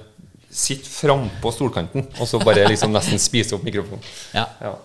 Sitt 0.54 0.84
frampå 0.86 1.50
stolkanten 1.50 2.04
og 2.22 2.28
så 2.30 2.38
bare 2.38 2.68
liksom 2.70 2.92
nesten 2.94 3.18
spise 3.18 3.56
opp 3.56 3.64
mikrofonen. 3.66 4.04
Ja. 4.36 4.44
Ja. 4.62 4.76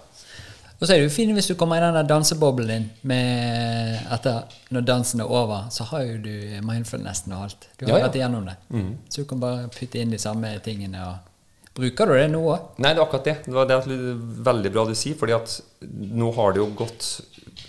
Og 0.78 0.86
så 0.86 0.92
er 0.94 1.00
det 1.00 1.08
jo 1.08 1.14
fint 1.14 1.32
hvis 1.34 1.48
du 1.50 1.56
kommer 1.58 1.80
i 1.80 1.82
den 1.82 1.96
der 1.96 2.06
danseboblen 2.06 2.68
din 2.70 2.84
med 3.10 3.96
etter 4.14 4.44
når 4.70 4.84
dansen 4.86 5.20
er 5.24 5.30
over, 5.30 5.64
så 5.74 5.82
har 5.90 6.04
jo 6.06 6.18
du 6.22 6.34
mindfulnessen 6.62 7.32
og 7.34 7.48
alt. 7.48 7.66
Du 7.80 7.86
har 7.86 7.90
Ja, 7.96 7.98
ja. 7.98 8.04
vært 8.06 8.18
igjennom 8.20 8.44
det. 8.46 8.54
Så 9.10 9.24
du 9.24 9.26
kan 9.32 9.40
bare 9.42 9.66
putte 9.74 9.98
inn 9.98 10.10
de 10.14 10.18
samme 10.22 10.52
tingene. 10.62 11.02
Og 11.08 11.74
Bruker 11.78 12.06
du 12.06 12.14
det 12.14 12.28
nå 12.30 12.40
òg? 12.50 12.70
Nei, 12.82 12.92
det 12.94 12.98
er 12.98 13.04
akkurat 13.06 13.24
det. 13.26 13.36
Det 13.46 13.54
var 13.54 13.66
det 13.70 13.80
veldig 14.46 14.72
bra 14.74 14.84
du 14.86 14.94
sier, 14.98 15.14
fordi 15.18 15.34
at 15.36 15.60
nå 16.14 16.30
har 16.38 16.52
det 16.54 16.62
jo 16.62 16.70
gått 16.78 17.10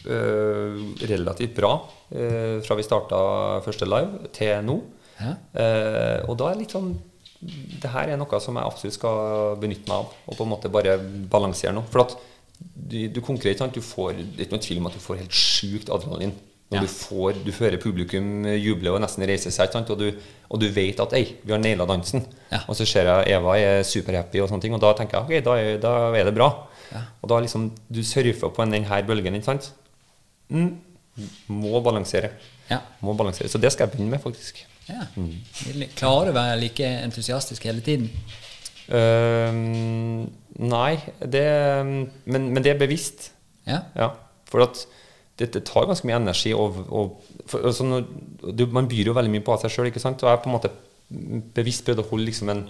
øh, 0.05 0.79
relativt 1.09 1.55
bra 1.57 1.73
øh, 2.13 2.61
fra 2.65 2.77
vi 2.79 2.85
starta 2.87 3.19
første 3.65 3.85
live 3.89 4.29
til 4.33 4.63
nå. 4.65 4.79
Ja. 5.19 5.33
Eh, 5.61 6.29
og 6.29 6.37
da 6.39 6.47
er 6.49 6.55
det 6.57 6.61
litt 6.67 6.71
sånn 6.77 6.93
Det 7.39 7.89
her 7.91 8.09
er 8.11 8.17
noe 8.19 8.39
som 8.43 8.55
jeg 8.59 8.67
absolutt 8.67 8.95
skal 8.97 9.53
benytte 9.61 9.87
meg 9.87 9.95
av, 10.01 10.09
og 10.27 10.35
på 10.37 10.43
en 10.43 10.49
måte 10.51 10.71
bare 10.71 10.97
balansere 11.31 11.71
nå. 11.75 11.85
For 11.91 12.03
at 12.03 12.17
du, 12.59 13.07
du 13.13 13.19
konkurrerer 13.21 13.57
sant? 13.59 13.73
Du 13.75 13.81
får, 13.85 14.13
det 14.19 14.39
er 14.41 14.47
ikke 14.47 14.55
noen 14.57 14.65
tvil 14.67 14.79
om 14.81 14.87
at 14.89 14.95
du 14.97 15.01
får 15.03 15.19
helt 15.23 15.35
sjukt 15.35 15.91
adrenalin. 15.93 16.33
Når 16.69 16.77
Ja. 16.77 16.81
du, 16.85 16.91
får, 16.93 17.37
du 17.45 17.51
hører 17.55 17.79
publikum 17.81 18.43
juble 18.53 18.91
og 18.93 18.99
nesten 19.01 19.25
reise 19.25 19.49
seg, 19.51 19.71
sant? 19.73 19.89
Og, 19.89 19.97
du, 19.97 20.11
og 20.53 20.59
du 20.61 20.67
vet 20.69 20.99
at 21.01 21.13
ei, 21.17 21.23
vi 21.41 21.51
har 21.55 21.61
naila 21.63 21.87
dansen. 21.89 22.21
Ja. 22.51 22.59
Og 22.69 22.77
så 22.77 22.85
ser 22.85 23.09
jeg 23.09 23.31
Eva 23.39 23.55
er 23.57 23.81
superhappy, 23.89 24.41
og 24.43 24.51
sånne 24.51 24.61
ting, 24.67 24.75
og 24.77 24.83
da 24.83 24.91
tenker 24.99 25.17
jeg 25.17 25.25
ok, 25.39 25.45
da 25.47 25.55
er, 25.57 25.79
da 25.81 25.93
er 26.19 26.29
det 26.29 26.35
bra. 26.37 26.49
Ja. 26.91 27.01
Og 27.23 27.31
da 27.33 27.39
liksom 27.41 27.71
du 27.89 28.03
surfer 28.05 28.53
på 28.53 28.65
denne 28.69 29.01
bølgen, 29.07 29.39
ikke 29.39 29.49
sant. 29.49 29.71
Mm, 30.53 30.75
må 31.57 31.81
balansere. 31.85 32.31
Ja. 32.69 32.83
Må 33.01 33.15
balansere. 33.17 33.49
Så 33.49 33.57
det 33.61 33.71
skal 33.73 33.87
jeg 33.87 33.95
begynne 33.97 34.13
med, 34.13 34.21
faktisk. 34.21 34.61
ja. 34.89 35.07
Mm. 35.17 35.89
Klarer 35.97 36.29
å 36.29 36.37
være 36.37 36.59
like 36.61 36.85
entusiastisk 37.07 37.65
hele 37.65 37.81
tiden? 37.85 38.09
Ehm, 38.89 40.29
nei, 40.57 40.93
det, 41.21 41.45
men, 42.25 42.49
men 42.53 42.65
det 42.65 42.73
er 42.73 42.81
bevisst. 42.81 43.29
Ja. 43.69 43.83
Ja, 43.97 44.13
for 44.49 44.65
at 44.65 44.81
det, 45.39 45.51
det 45.55 45.65
tar 45.69 45.87
ganske 45.89 46.07
mye 46.09 46.19
energi. 46.19 46.53
Og, 46.57 46.81
og, 46.89 47.19
for, 47.45 47.69
altså 47.69 47.87
når, 47.87 48.07
du, 48.49 48.65
man 48.73 48.89
byr 48.91 49.11
jo 49.11 49.17
veldig 49.17 49.33
mye 49.37 49.45
på 49.45 49.57
seg 49.61 49.73
sjøl. 49.73 49.91
Og 49.91 49.99
jeg 50.01 50.19
har 50.25 50.41
på 50.43 50.51
en 50.51 50.57
måte 50.57 50.73
bevisst 51.55 51.85
prøvd 51.87 52.03
å 52.03 52.09
holde 52.11 52.29
liksom 52.29 52.53
en 52.53 52.65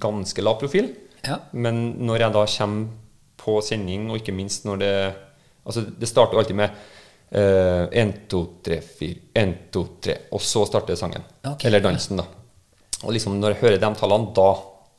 ganske 0.00 0.44
lav 0.44 0.58
profil. 0.60 0.92
Ja. 1.26 1.42
Men 1.52 1.90
når 2.00 2.24
jeg 2.24 2.36
da 2.36 2.46
kommer 2.56 2.96
på 3.40 3.60
sending, 3.64 4.08
og 4.10 4.20
ikke 4.20 4.36
minst 4.36 4.68
når 4.68 4.84
det 4.84 4.94
Altså, 5.60 5.82
det 5.84 6.08
starter 6.08 6.38
alltid 6.40 6.56
med 6.56 6.70
én, 7.36 8.08
1, 8.10 8.14
2, 8.32 8.38
3, 8.64 8.78
4, 8.80 9.16
1, 9.36 9.50
2, 9.70 9.82
3, 10.02 10.14
og 10.32 10.40
så 10.42 10.64
starter 10.66 10.96
sangen. 10.98 11.26
Okay. 11.44 11.68
Eller 11.68 11.84
dansen, 11.84 12.16
da. 12.18 12.24
Og 13.04 13.12
liksom 13.12 13.36
når 13.38 13.54
jeg 13.54 13.60
hører 13.60 13.76
de 13.78 13.90
tallene, 14.00 14.32
da, 14.34 14.48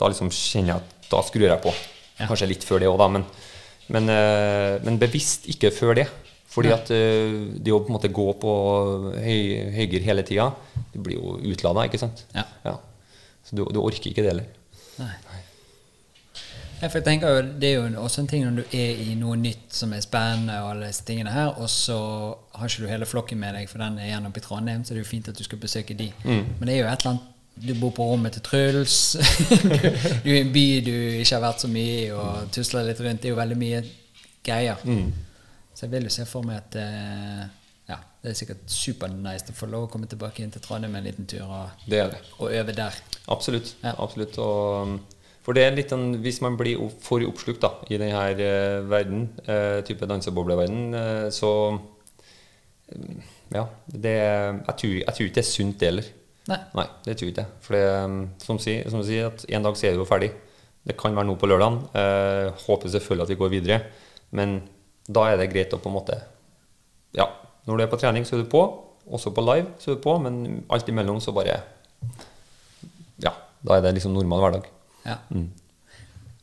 da 0.01 0.09
liksom 0.11 0.31
kjenner 0.33 0.75
jeg 0.75 0.81
at 0.81 1.09
da 1.11 1.21
skrur 1.27 1.47
jeg 1.47 1.63
på. 1.63 1.73
Ja. 2.19 2.27
Kanskje 2.29 2.49
litt 2.51 2.65
før 2.67 2.81
det 2.81 2.89
òg, 2.89 2.99
da, 3.01 3.07
men, 3.11 3.25
men, 3.93 4.11
eh, 4.13 4.75
men 4.85 4.99
bevisst 5.01 5.47
ikke 5.51 5.73
før 5.75 5.97
det. 6.01 6.07
Fordi 6.51 6.71
at 6.75 6.89
eh, 6.91 7.35
det 7.63 7.71
å 7.71 7.79
på 7.79 7.91
en 7.93 7.95
måte 7.95 8.11
gå 8.11 8.27
på 8.41 8.53
høy, 9.23 9.41
høygir 9.77 10.03
hele 10.03 10.25
tida, 10.27 10.49
du 10.91 10.99
blir 10.99 11.15
jo 11.15 11.37
utlada, 11.53 11.85
ikke 11.87 12.01
sant? 12.01 12.25
Ja. 12.35 12.75
Så 13.47 13.55
du, 13.55 13.63
du 13.71 13.79
orker 13.81 14.11
ikke 14.11 14.25
det 14.25 14.33
heller. 14.33 14.49
Nei. 14.99 15.13
Ja, 16.81 16.89
for 16.89 16.97
jeg 16.97 17.05
tenker 17.05 17.29
jo, 17.29 17.41
Det 17.61 17.67
er 17.69 17.75
jo 17.77 18.01
også 18.01 18.23
en 18.23 18.29
ting 18.29 18.43
når 18.47 18.55
du 18.57 18.75
er 18.77 19.01
i 19.03 19.13
noe 19.17 19.35
nytt 19.37 19.73
som 19.75 19.93
er 19.93 20.01
spennende, 20.01 20.57
og 20.63 20.71
alle 20.73 20.89
disse 20.89 21.05
tingene 21.05 21.33
her, 21.33 21.53
og 21.61 21.69
så 21.69 21.97
har 22.57 22.71
ikke 22.71 22.83
du 22.83 22.89
hele 22.89 23.09
flokken 23.09 23.39
med 23.39 23.53
deg, 23.55 23.69
for 23.69 23.83
den 23.83 23.99
er 24.01 24.09
igjen 24.09 24.25
oppe 24.27 24.41
i 24.41 24.45
Trondheim, 24.45 24.83
så 24.83 24.95
det 24.95 25.01
er 25.01 25.05
jo 25.05 25.11
fint 25.11 25.29
at 25.29 25.37
du 25.37 25.45
skal 25.45 25.61
besøke 25.61 25.97
de. 25.97 26.09
Men 26.25 26.65
det 26.65 26.75
er 26.75 26.81
jo 26.81 26.89
et 26.89 27.05
eller 27.05 27.13
annet 27.13 27.30
Du 27.55 27.73
bor 27.77 27.91
på 27.93 28.05
rommet 28.07 28.33
til 28.37 28.45
Truls, 28.45 28.95
du, 29.61 29.75
du 30.23 30.29
er 30.31 30.37
i 30.37 30.41
en 30.41 30.53
by 30.53 30.65
du 30.85 30.93
ikke 31.19 31.35
har 31.35 31.43
vært 31.43 31.65
så 31.65 31.69
mye 31.69 31.97
i, 31.97 32.11
og 32.15 32.47
tusler 32.55 32.87
litt 32.87 33.01
rundt. 33.03 33.21
Det 33.21 33.29
er 33.29 33.35
jo 33.35 33.41
veldig 33.41 33.57
mye 33.59 33.81
greier. 34.45 34.79
Så 35.75 35.85
jeg 35.85 35.91
vil 35.93 36.07
jo 36.07 36.13
se 36.13 36.25
for 36.29 36.45
meg 36.47 36.61
at 36.61 36.77
eh, 36.81 37.43
ja, 37.91 37.97
det 38.21 38.31
er 38.31 38.37
sikkert 38.37 38.67
supernice 38.71 39.53
å 39.53 39.57
få 39.57 39.69
lov 39.71 39.87
å 39.87 39.91
komme 39.91 40.09
tilbake 40.09 40.43
inn 40.43 40.51
til 40.53 40.63
Trondheim 40.63 40.95
en 40.97 41.07
liten 41.07 41.27
tur 41.29 41.43
og, 41.47 41.81
Det 41.89 42.03
det. 42.13 42.19
og 42.39 42.53
øve 42.53 42.75
der. 42.77 42.99
Absolutt. 43.33 43.75
Ja. 43.83 43.95
absolutt. 44.03 44.37
Og, 44.41 44.99
for 45.41 45.57
det 45.57 45.65
er 45.65 45.75
litt 45.75 45.91
en, 45.95 46.19
Hvis 46.21 46.41
man 46.45 46.57
blir 46.57 46.79
for 47.01 47.23
oppslukt 47.25 47.63
da, 47.63 47.73
i 47.89 47.97
denne 47.97 48.21
uh, 48.37 48.89
verden, 48.89 49.27
eh, 49.49 49.81
type 49.87 50.07
dansebobleverden, 50.09 50.93
eh, 50.93 51.27
så 51.33 51.51
Ja. 53.51 53.65
Det, 53.87 54.15
jeg, 54.15 54.75
tror, 54.77 54.91
jeg 55.01 55.13
tror 55.15 55.25
ikke 55.25 55.35
det 55.35 55.43
er 55.43 55.49
sunt, 55.49 55.79
det 55.79 55.87
heller. 55.89 56.11
Nei. 56.51 56.59
Nei, 56.75 56.87
det 57.05 57.15
tror 57.15 57.29
jeg 57.29 57.35
ikke. 57.35 57.47
For 57.63 57.77
det, 57.77 57.83
um, 58.03 58.21
som, 58.43 58.59
sier, 58.61 58.87
som 58.91 59.03
sier, 59.07 59.31
at 59.31 59.45
en 59.47 59.67
dag 59.67 59.77
så 59.79 59.87
er 59.87 59.95
det 59.95 60.01
jo 60.01 60.07
ferdig. 60.09 60.31
Det 60.87 60.97
kan 60.97 61.15
være 61.15 61.29
nå 61.29 61.35
på 61.39 61.47
lørdagen. 61.49 61.77
Eh, 61.93 62.47
håper 62.65 62.89
selvfølgelig 62.89 63.27
at 63.27 63.31
vi 63.31 63.37
går 63.39 63.51
videre. 63.53 63.79
Men 64.37 64.61
da 65.05 65.27
er 65.29 65.37
det 65.37 65.51
greit 65.51 65.73
å 65.75 65.81
på 65.81 65.91
en 65.91 65.97
måte 65.97 66.17
Ja, 67.13 67.27
når 67.67 67.77
du 67.77 67.83
er 67.83 67.91
på 67.91 67.99
trening, 68.01 68.25
så 68.25 68.37
er 68.37 68.43
du 68.43 68.49
på. 68.49 68.63
Også 69.11 69.33
på 69.35 69.43
live, 69.45 69.75
så 69.81 69.91
er 69.91 69.99
du 69.99 70.03
på. 70.03 70.15
Men 70.23 70.63
alt 70.73 70.89
imellom 70.89 71.21
så 71.21 71.35
bare 71.35 71.59
Ja, 73.21 73.35
da 73.61 73.77
er 73.77 73.85
det 73.85 73.95
liksom 73.99 74.15
normal 74.15 74.41
hverdag. 74.41 74.67
Ja. 75.05 75.19
Mm. 75.29 75.51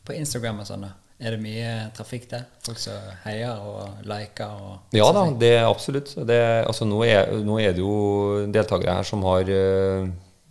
På 0.06 0.14
Instagram 0.14 0.62
og 0.62 0.70
sånn, 0.70 0.86
da. 0.86 0.94
Er 1.18 1.34
det 1.34 1.42
mye 1.42 1.70
trafikk 1.96 2.28
der? 2.30 2.44
Folk 2.62 2.78
som 2.78 2.98
heier 3.24 3.58
og 3.58 4.04
liker 4.06 4.52
og 4.54 4.94
Ja 4.94 5.08
da, 5.14 5.24
det 5.34 5.52
er 5.56 5.66
absolutt. 5.66 6.12
Det, 6.14 6.38
altså, 6.62 6.86
nå, 6.86 7.00
er, 7.06 7.32
nå 7.42 7.58
er 7.58 7.74
det 7.74 7.82
jo 7.82 8.44
deltakere 8.54 9.00
her 9.00 9.08
som 9.08 9.24
har 9.26 9.50
eh, 9.50 10.06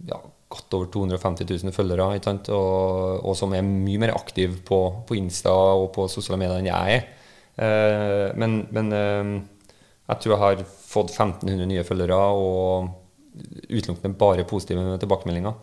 ja, 0.10 0.20
godt 0.52 0.76
over 0.76 0.90
250 0.92 1.48
000 1.64 1.76
følgere? 1.76 2.10
Og, 2.52 3.24
og 3.24 3.38
som 3.40 3.56
er 3.56 3.64
mye 3.64 4.02
mer 4.04 4.16
aktive 4.18 4.60
på, 4.68 4.82
på 5.08 5.16
Insta 5.16 5.56
og 5.56 5.94
på 5.96 6.10
sosiale 6.12 6.42
medier 6.42 6.60
enn 6.60 6.72
jeg 6.72 6.98
er. 6.98 7.08
Eh, 7.58 8.26
men 8.36 8.66
men 8.76 8.92
eh, 8.94 9.32
jeg 10.08 10.24
tror 10.24 10.34
jeg 10.34 10.44
har 10.44 10.64
fått 10.88 11.12
1500 11.12 11.68
nye 11.68 11.84
følgere, 11.84 12.18
og 12.32 12.92
utelukkende 13.68 14.16
bare 14.20 14.48
positive 14.48 14.96
tilbakemeldinger. 15.02 15.56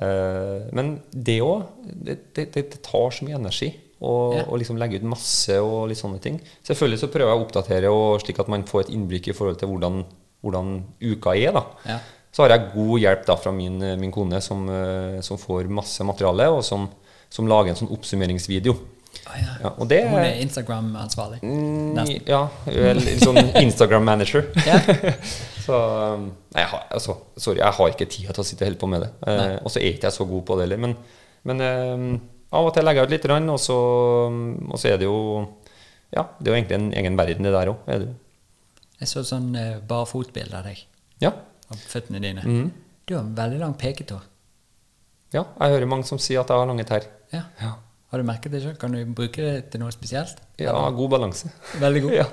Eh, 0.00 0.68
men 0.72 0.94
det 1.12 1.40
òg, 1.44 1.66
det, 1.82 2.16
det, 2.32 2.46
det, 2.54 2.64
det 2.72 2.80
tar 2.84 3.12
så 3.12 3.26
mye 3.26 3.36
energi. 3.40 3.68
Og, 4.02 4.34
Ja. 4.34 4.44
og 4.48 4.58
liksom 4.58 4.78
legge 4.80 4.98
ut 4.98 5.04
masse 5.06 5.54
og 5.62 5.88
litt 5.88 5.98
sånne 6.00 6.18
ting. 6.20 6.40
Selvfølgelig 6.66 6.98
så 7.04 7.08
prøver 7.12 7.30
jeg 7.30 7.38
å 7.38 7.44
oppdatere 7.44 7.90
og 7.94 8.20
slik 8.24 8.40
at 8.42 8.48
man 8.50 8.64
får 8.66 8.80
et 8.88 8.90
innblikk 8.96 9.28
i 9.30 9.36
forhold 9.36 9.60
til 9.60 9.68
hvordan, 9.70 10.00
hvordan 10.42 10.72
uka 11.00 11.36
er. 11.38 11.52
da. 11.54 11.62
Ja. 11.86 11.98
Så 12.32 12.42
har 12.42 12.54
jeg 12.56 12.72
god 12.74 12.98
hjelp 12.98 13.26
da 13.28 13.36
fra 13.36 13.52
min, 13.52 13.78
min 14.00 14.10
kone, 14.10 14.40
som, 14.42 14.64
eh, 14.68 15.20
som 15.22 15.38
får 15.38 15.68
masse 15.70 16.02
materiale, 16.02 16.48
og 16.50 16.64
som, 16.64 16.88
som 17.30 17.46
lager 17.46 17.70
en 17.70 17.76
sånn 17.76 17.92
oppsummeringsvideo. 17.94 18.74
Å, 19.28 19.36
ja. 19.36 19.54
Ja, 19.62 19.70
og 19.76 19.86
det 19.88 20.00
Hun 20.08 20.18
er 20.18 20.40
Instagram-ansvarlig. 20.40 21.42
Mm. 21.44 22.22
Ja, 22.26 22.48
sånn 23.22 23.38
Instagram-manager. 23.60 24.48
Så 25.66 25.76
um, 25.78 26.24
Nei, 26.52 26.64
jeg 26.64 26.70
har, 26.72 26.86
altså, 26.90 27.16
sorry, 27.36 27.60
jeg 27.60 27.76
har 27.78 27.92
ikke 27.92 28.08
tid 28.10 28.30
til 28.32 28.42
å 28.42 28.46
sitte 28.46 28.64
og 28.64 28.70
holde 28.72 28.80
på 28.80 28.88
med 28.90 29.04
det. 29.04 29.10
Eh, 29.30 29.58
og 29.62 29.70
så 29.70 29.78
er 29.78 29.92
ikke 29.92 30.08
jeg 30.08 30.16
så 30.16 30.26
god 30.28 30.42
på 30.48 30.56
det 30.58 30.66
heller. 30.66 30.80
Men, 30.82 30.96
men 31.48 31.62
eh, 31.68 32.06
av 32.52 32.68
og 32.68 32.74
til 32.76 32.84
legger 32.84 33.02
jeg 33.06 33.08
ut 33.08 33.14
litt, 33.16 33.26
og 33.54 33.60
så, 33.60 33.76
og 34.68 34.78
så 34.80 34.90
er 34.92 34.98
det 35.00 35.08
jo 35.08 35.18
Ja, 36.12 36.26
det 36.38 36.50
er 36.50 36.52
jo 36.52 36.58
egentlig 36.58 36.76
en 36.76 36.90
egen 37.00 37.16
verden, 37.16 37.46
det 37.48 37.52
der 37.54 37.70
òg. 37.72 37.86
Jeg 39.00 39.08
så 39.08 39.22
sånn 39.26 39.48
uh, 39.56 39.78
barfotbilde 39.88 40.58
av 40.58 40.66
deg, 40.68 40.82
Ja. 41.24 41.32
av 41.72 41.78
føttene 41.88 42.20
dine. 42.20 42.42
Mm. 42.44 42.66
Du 43.08 43.14
har 43.16 43.22
en 43.24 43.32
veldig 43.34 43.58
lang 43.62 43.72
peketå. 43.80 44.20
ja. 45.32 45.46
Jeg 45.58 45.72
hører 45.72 45.88
mange 45.88 46.04
som 46.04 46.18
sier 46.20 46.40
at 46.42 46.52
jeg 46.52 46.60
har 46.60 46.68
lange 46.68 46.84
tær. 46.84 47.08
Ja. 47.32 47.46
Ja. 47.60 47.72
Har 48.12 48.20
du 48.20 48.26
merket 48.28 48.52
det 48.52 48.60
sjøl? 48.60 48.76
Kan 48.76 48.92
du 48.92 49.00
bruke 49.16 49.40
det 49.40 49.70
til 49.72 49.80
noe 49.80 49.90
spesielt? 49.90 50.36
ja, 50.60 50.74
god 50.92 51.08
balanse. 51.14 51.48
Veldig 51.80 52.02
god. 52.04 52.12
ja. 52.20 52.26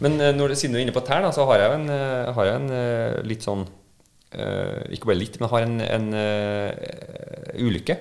Men 0.00 0.16
eh, 0.20 0.32
når, 0.32 0.54
siden 0.56 0.72
du 0.72 0.78
er 0.80 0.86
inne 0.86 0.96
på 0.96 1.04
tær, 1.04 1.20
da, 1.22 1.30
så 1.36 1.44
har 1.50 1.60
jeg 1.60 1.74
en, 1.76 1.84
eh, 1.92 2.32
har 2.32 2.48
jeg 2.48 2.62
en 2.62 3.26
litt 3.28 3.44
sånn 3.44 3.66
Ikke 4.90 5.06
bare 5.06 5.20
litt, 5.20 5.36
men 5.38 5.50
har 5.52 5.62
en, 5.62 5.76
en 5.84 6.06
ulykke. 7.60 7.94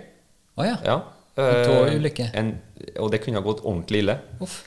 Å 0.58 0.66
ja. 0.66 0.78
Ja. 0.88 0.96
En 1.38 1.44
Eh, 1.44 1.66
tåulykke? 1.66 2.30
en- 2.34 2.60
Og 3.00 3.10
det 3.12 3.22
kunne 3.24 3.40
ha 3.40 3.42
gått 3.42 3.64
ordentlig 3.64 4.04
ille. 4.04 4.20
Uff. 4.42 4.64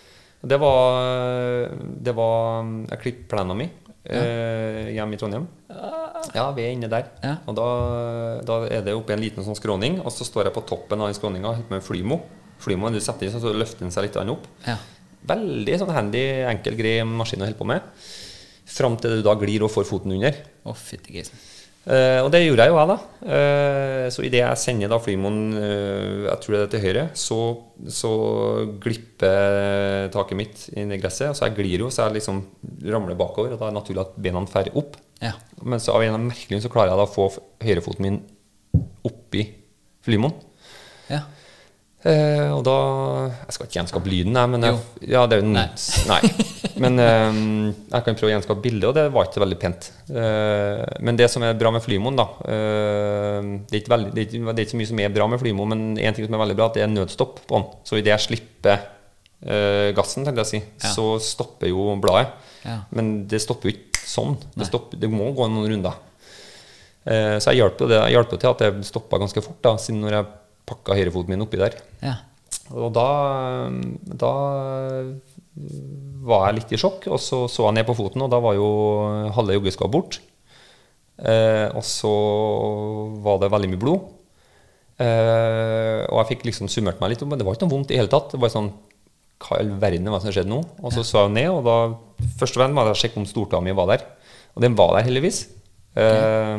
Det 0.46 0.58
var, 0.60 1.68
det 2.02 2.14
var 2.14 2.64
Jeg 2.90 2.98
klippet 3.00 3.28
plenen 3.28 3.56
min 3.56 3.70
eh, 4.04 4.92
hjemme 4.94 5.14
i 5.14 5.16
Trondheim. 5.20 5.46
Ja, 6.34 6.50
vi 6.52 6.62
er 6.62 6.72
inne 6.74 6.88
der. 6.90 7.04
Ja. 7.22 7.36
Og 7.46 7.54
da, 7.58 7.66
da 8.46 8.56
er 8.66 8.82
det 8.82 8.94
oppi 8.94 9.12
en 9.14 9.20
liten 9.22 9.44
sånn 9.44 9.56
skråning, 9.58 10.00
og 10.04 10.10
så 10.14 10.24
står 10.26 10.44
jeg 10.48 10.54
på 10.54 10.64
toppen 10.66 11.00
av 11.00 11.06
den 11.10 11.14
skråninga 11.18 11.52
med 11.70 11.82
flymo. 11.82 12.20
Flymoen 12.62 12.92
du 12.96 13.00
setter 13.00 13.26
i, 13.26 13.30
så 13.30 13.52
løfter 13.52 13.80
den 13.84 13.90
seg 13.94 14.06
litt 14.08 14.16
opp. 14.16 14.46
Ja. 14.66 14.76
Veldig 15.26 15.78
sånn 15.80 15.90
handy, 15.94 16.22
enkel, 16.46 16.76
grei 16.78 17.02
maskin 17.04 17.42
å 17.42 17.46
holde 17.48 17.58
på 17.58 17.66
med. 17.66 17.82
Fram 18.66 18.96
til 18.96 19.18
du 19.18 19.22
da 19.22 19.34
glir 19.38 19.62
og 19.66 19.70
får 19.70 19.84
foten 19.86 20.12
under. 20.16 20.34
Å, 20.66 20.74
fytti 20.74 21.12
grisen. 21.14 21.38
Eh, 21.86 22.18
og 22.18 22.32
det 22.34 22.40
gjorde 22.42 22.64
jeg 22.66 22.72
jo, 22.72 22.78
jeg, 22.80 22.88
da. 22.90 22.96
Uh, 23.26 24.06
så 24.10 24.22
idet 24.26 24.40
jeg 24.40 24.58
sender 24.58 24.90
da 24.90 24.98
flymoen 25.02 25.38
uh, 25.54 26.24
jeg 26.26 26.40
tror 26.42 26.54
det 26.56 26.62
er 26.64 26.72
til 26.72 26.82
høyre, 26.82 27.04
så, 27.18 27.38
så 27.94 28.10
glipper 28.82 30.08
taket 30.14 30.38
mitt 30.38 30.64
inn 30.74 30.90
i 30.94 30.98
gresset. 30.98 31.30
Og 31.30 31.38
Så 31.38 31.46
jeg 31.46 31.56
glir 31.60 31.86
jo, 31.86 31.90
så 31.94 32.08
jeg 32.08 32.18
liksom 32.18 32.42
ramler 32.90 33.18
bakover, 33.18 33.54
og 33.54 33.60
da 33.60 33.68
er 33.68 33.74
det 33.74 33.78
naturlig 33.78 34.02
at 34.02 34.18
bena 34.18 34.42
fer 34.50 34.72
opp. 34.74 34.98
Ja. 35.22 35.36
Men 35.62 35.82
så 35.82 35.94
av 35.94 36.02
en 36.02 36.10
eller 36.10 36.18
annen 36.18 36.32
merkelig 36.32 36.64
så 36.64 36.72
klarer 36.72 36.92
jeg 36.92 37.00
da 37.00 37.06
å 37.06 37.14
få 37.14 37.28
høyrefoten 37.62 38.06
min 38.06 38.18
oppi 39.06 39.46
flymoen. 40.06 40.34
Eh, 42.06 42.50
og 42.54 42.60
da 42.66 42.74
Jeg 43.48 43.54
skal 43.56 43.66
ikke 43.66 43.78
gjenskape 43.80 44.10
lyden, 44.12 44.36
jeg, 44.38 44.50
men 44.52 44.66
jeg, 44.66 44.76
ja, 45.10 45.24
det 45.26 45.38
er 45.38 45.42
jo, 45.42 45.48
Nei. 45.50 45.64
nei. 46.12 46.20
Men 46.82 47.00
eh, 47.02 47.38
jeg 47.90 48.04
kan 48.06 48.18
prøve 48.18 48.30
å 48.30 48.34
gjenskape 48.34 48.62
bildet, 48.62 48.86
og 48.90 48.94
det 48.98 49.06
var 49.14 49.26
ikke 49.26 49.42
veldig 49.42 49.58
pent. 49.62 49.88
Eh, 50.12 50.82
men 51.06 51.18
det 51.18 51.28
som 51.32 51.42
er 51.46 51.56
bra 51.58 51.72
med 51.74 51.82
Flymoen, 51.82 52.18
da 52.20 52.28
eh, 52.46 53.48
det, 53.72 53.80
er 53.82 53.90
veldig, 53.94 54.12
det, 54.14 54.22
er 54.22 54.28
ikke, 54.28 54.44
det 54.52 54.60
er 54.60 54.66
ikke 54.68 54.74
så 54.76 54.80
mye 54.82 54.90
som 54.92 55.02
er 55.02 55.16
bra 55.16 55.28
med 55.32 55.42
Flymoen, 55.42 55.72
men 55.74 55.84
en 55.98 56.18
ting 56.18 56.28
som 56.28 56.38
er 56.38 56.44
veldig 56.44 56.58
bra, 56.60 56.70
at 56.70 56.78
det 56.78 56.84
er 56.86 56.92
nødstopp 56.94 57.42
på 57.48 57.58
den. 57.58 57.68
Så 57.88 57.98
idet 57.98 58.14
jeg 58.14 58.26
slipper 58.28 58.76
eh, 58.78 59.90
gassen, 59.96 60.26
tenkte 60.28 60.44
jeg 60.44 60.48
å 60.48 60.52
si, 60.54 60.62
Ja. 60.84 60.94
så 60.94 61.08
stopper 61.32 61.72
jo 61.72 61.90
bladet. 62.02 62.34
Ja. 62.66 62.80
Men 62.94 63.14
det 63.30 63.42
stopper 63.42 63.70
jo 63.72 63.76
ikke 63.78 64.06
sånn. 64.06 64.36
Det, 64.54 64.68
stopper, 64.70 65.00
det 65.02 65.10
må 65.10 65.32
gå 65.34 65.48
noen 65.50 65.70
runder. 65.74 65.98
Eh, 67.06 67.36
så 67.42 67.52
jeg 67.54 67.62
hjalp 67.64 67.82
jo 67.82 68.38
til 68.38 68.50
at 68.52 68.62
det 68.62 68.86
stoppa 68.86 69.18
ganske 69.22 69.42
fort, 69.42 69.62
da, 69.64 69.76
siden 69.80 70.02
når 70.06 70.20
jeg 70.20 70.34
pakka 70.66 70.96
høyrefoten 70.98 71.34
min 71.34 71.46
oppi 71.46 71.60
der. 71.60 71.78
ja. 72.04 72.18
Og 72.74 72.90
da, 72.90 73.08
da 74.18 74.30
var 76.26 76.48
jeg 76.48 76.56
litt 76.58 76.72
i 76.74 76.80
sjokk, 76.80 77.06
og 77.12 77.20
så 77.22 77.44
så 77.50 77.68
jeg 77.68 77.76
ned 77.78 77.86
på 77.88 77.94
foten, 77.96 78.24
og 78.24 78.32
da 78.32 78.40
var 78.42 78.56
jo 78.58 78.66
halve 79.36 79.54
joggeskoa 79.56 79.88
bort. 79.92 80.18
Eh, 81.16 81.68
og 81.70 81.84
så 81.86 82.12
var 83.24 83.38
det 83.40 83.52
veldig 83.54 83.70
mye 83.72 83.80
blod. 83.80 84.10
Eh, 85.00 86.02
og 86.08 86.18
jeg 86.22 86.28
fikk 86.32 86.46
liksom 86.48 86.70
summert 86.72 87.00
meg 87.00 87.14
litt, 87.14 87.24
men 87.28 87.38
det 87.38 87.46
var 87.46 87.56
ikke 87.56 87.68
noe 87.68 87.76
vondt 87.76 87.94
i 87.94 88.00
hele 88.00 88.12
tatt. 88.12 88.34
Det 88.34 88.42
var 88.42 88.52
sånn 88.52 88.72
Hva 89.36 89.58
i 89.58 89.66
all 89.66 89.74
verden 89.80 90.08
er 90.08 90.14
det 90.16 90.22
som 90.24 90.32
skjedde 90.32 90.48
nå? 90.48 90.62
Og 90.80 90.94
så 90.94 91.04
så 91.04 91.26
jeg 91.26 91.34
ned, 91.36 91.50
og 91.52 91.66
da 91.66 91.76
første 92.40 92.60
venn 92.60 92.76
var 92.76 92.88
å 92.88 92.96
sjekke 92.96 93.20
om 93.20 93.28
stortåa 93.28 93.60
mi 93.64 93.74
var 93.76 93.90
der. 93.92 94.06
Og 94.56 94.64
den 94.64 94.76
var 94.78 94.94
der 94.96 95.04
heldigvis. 95.08 95.42
Eh, 95.96 96.56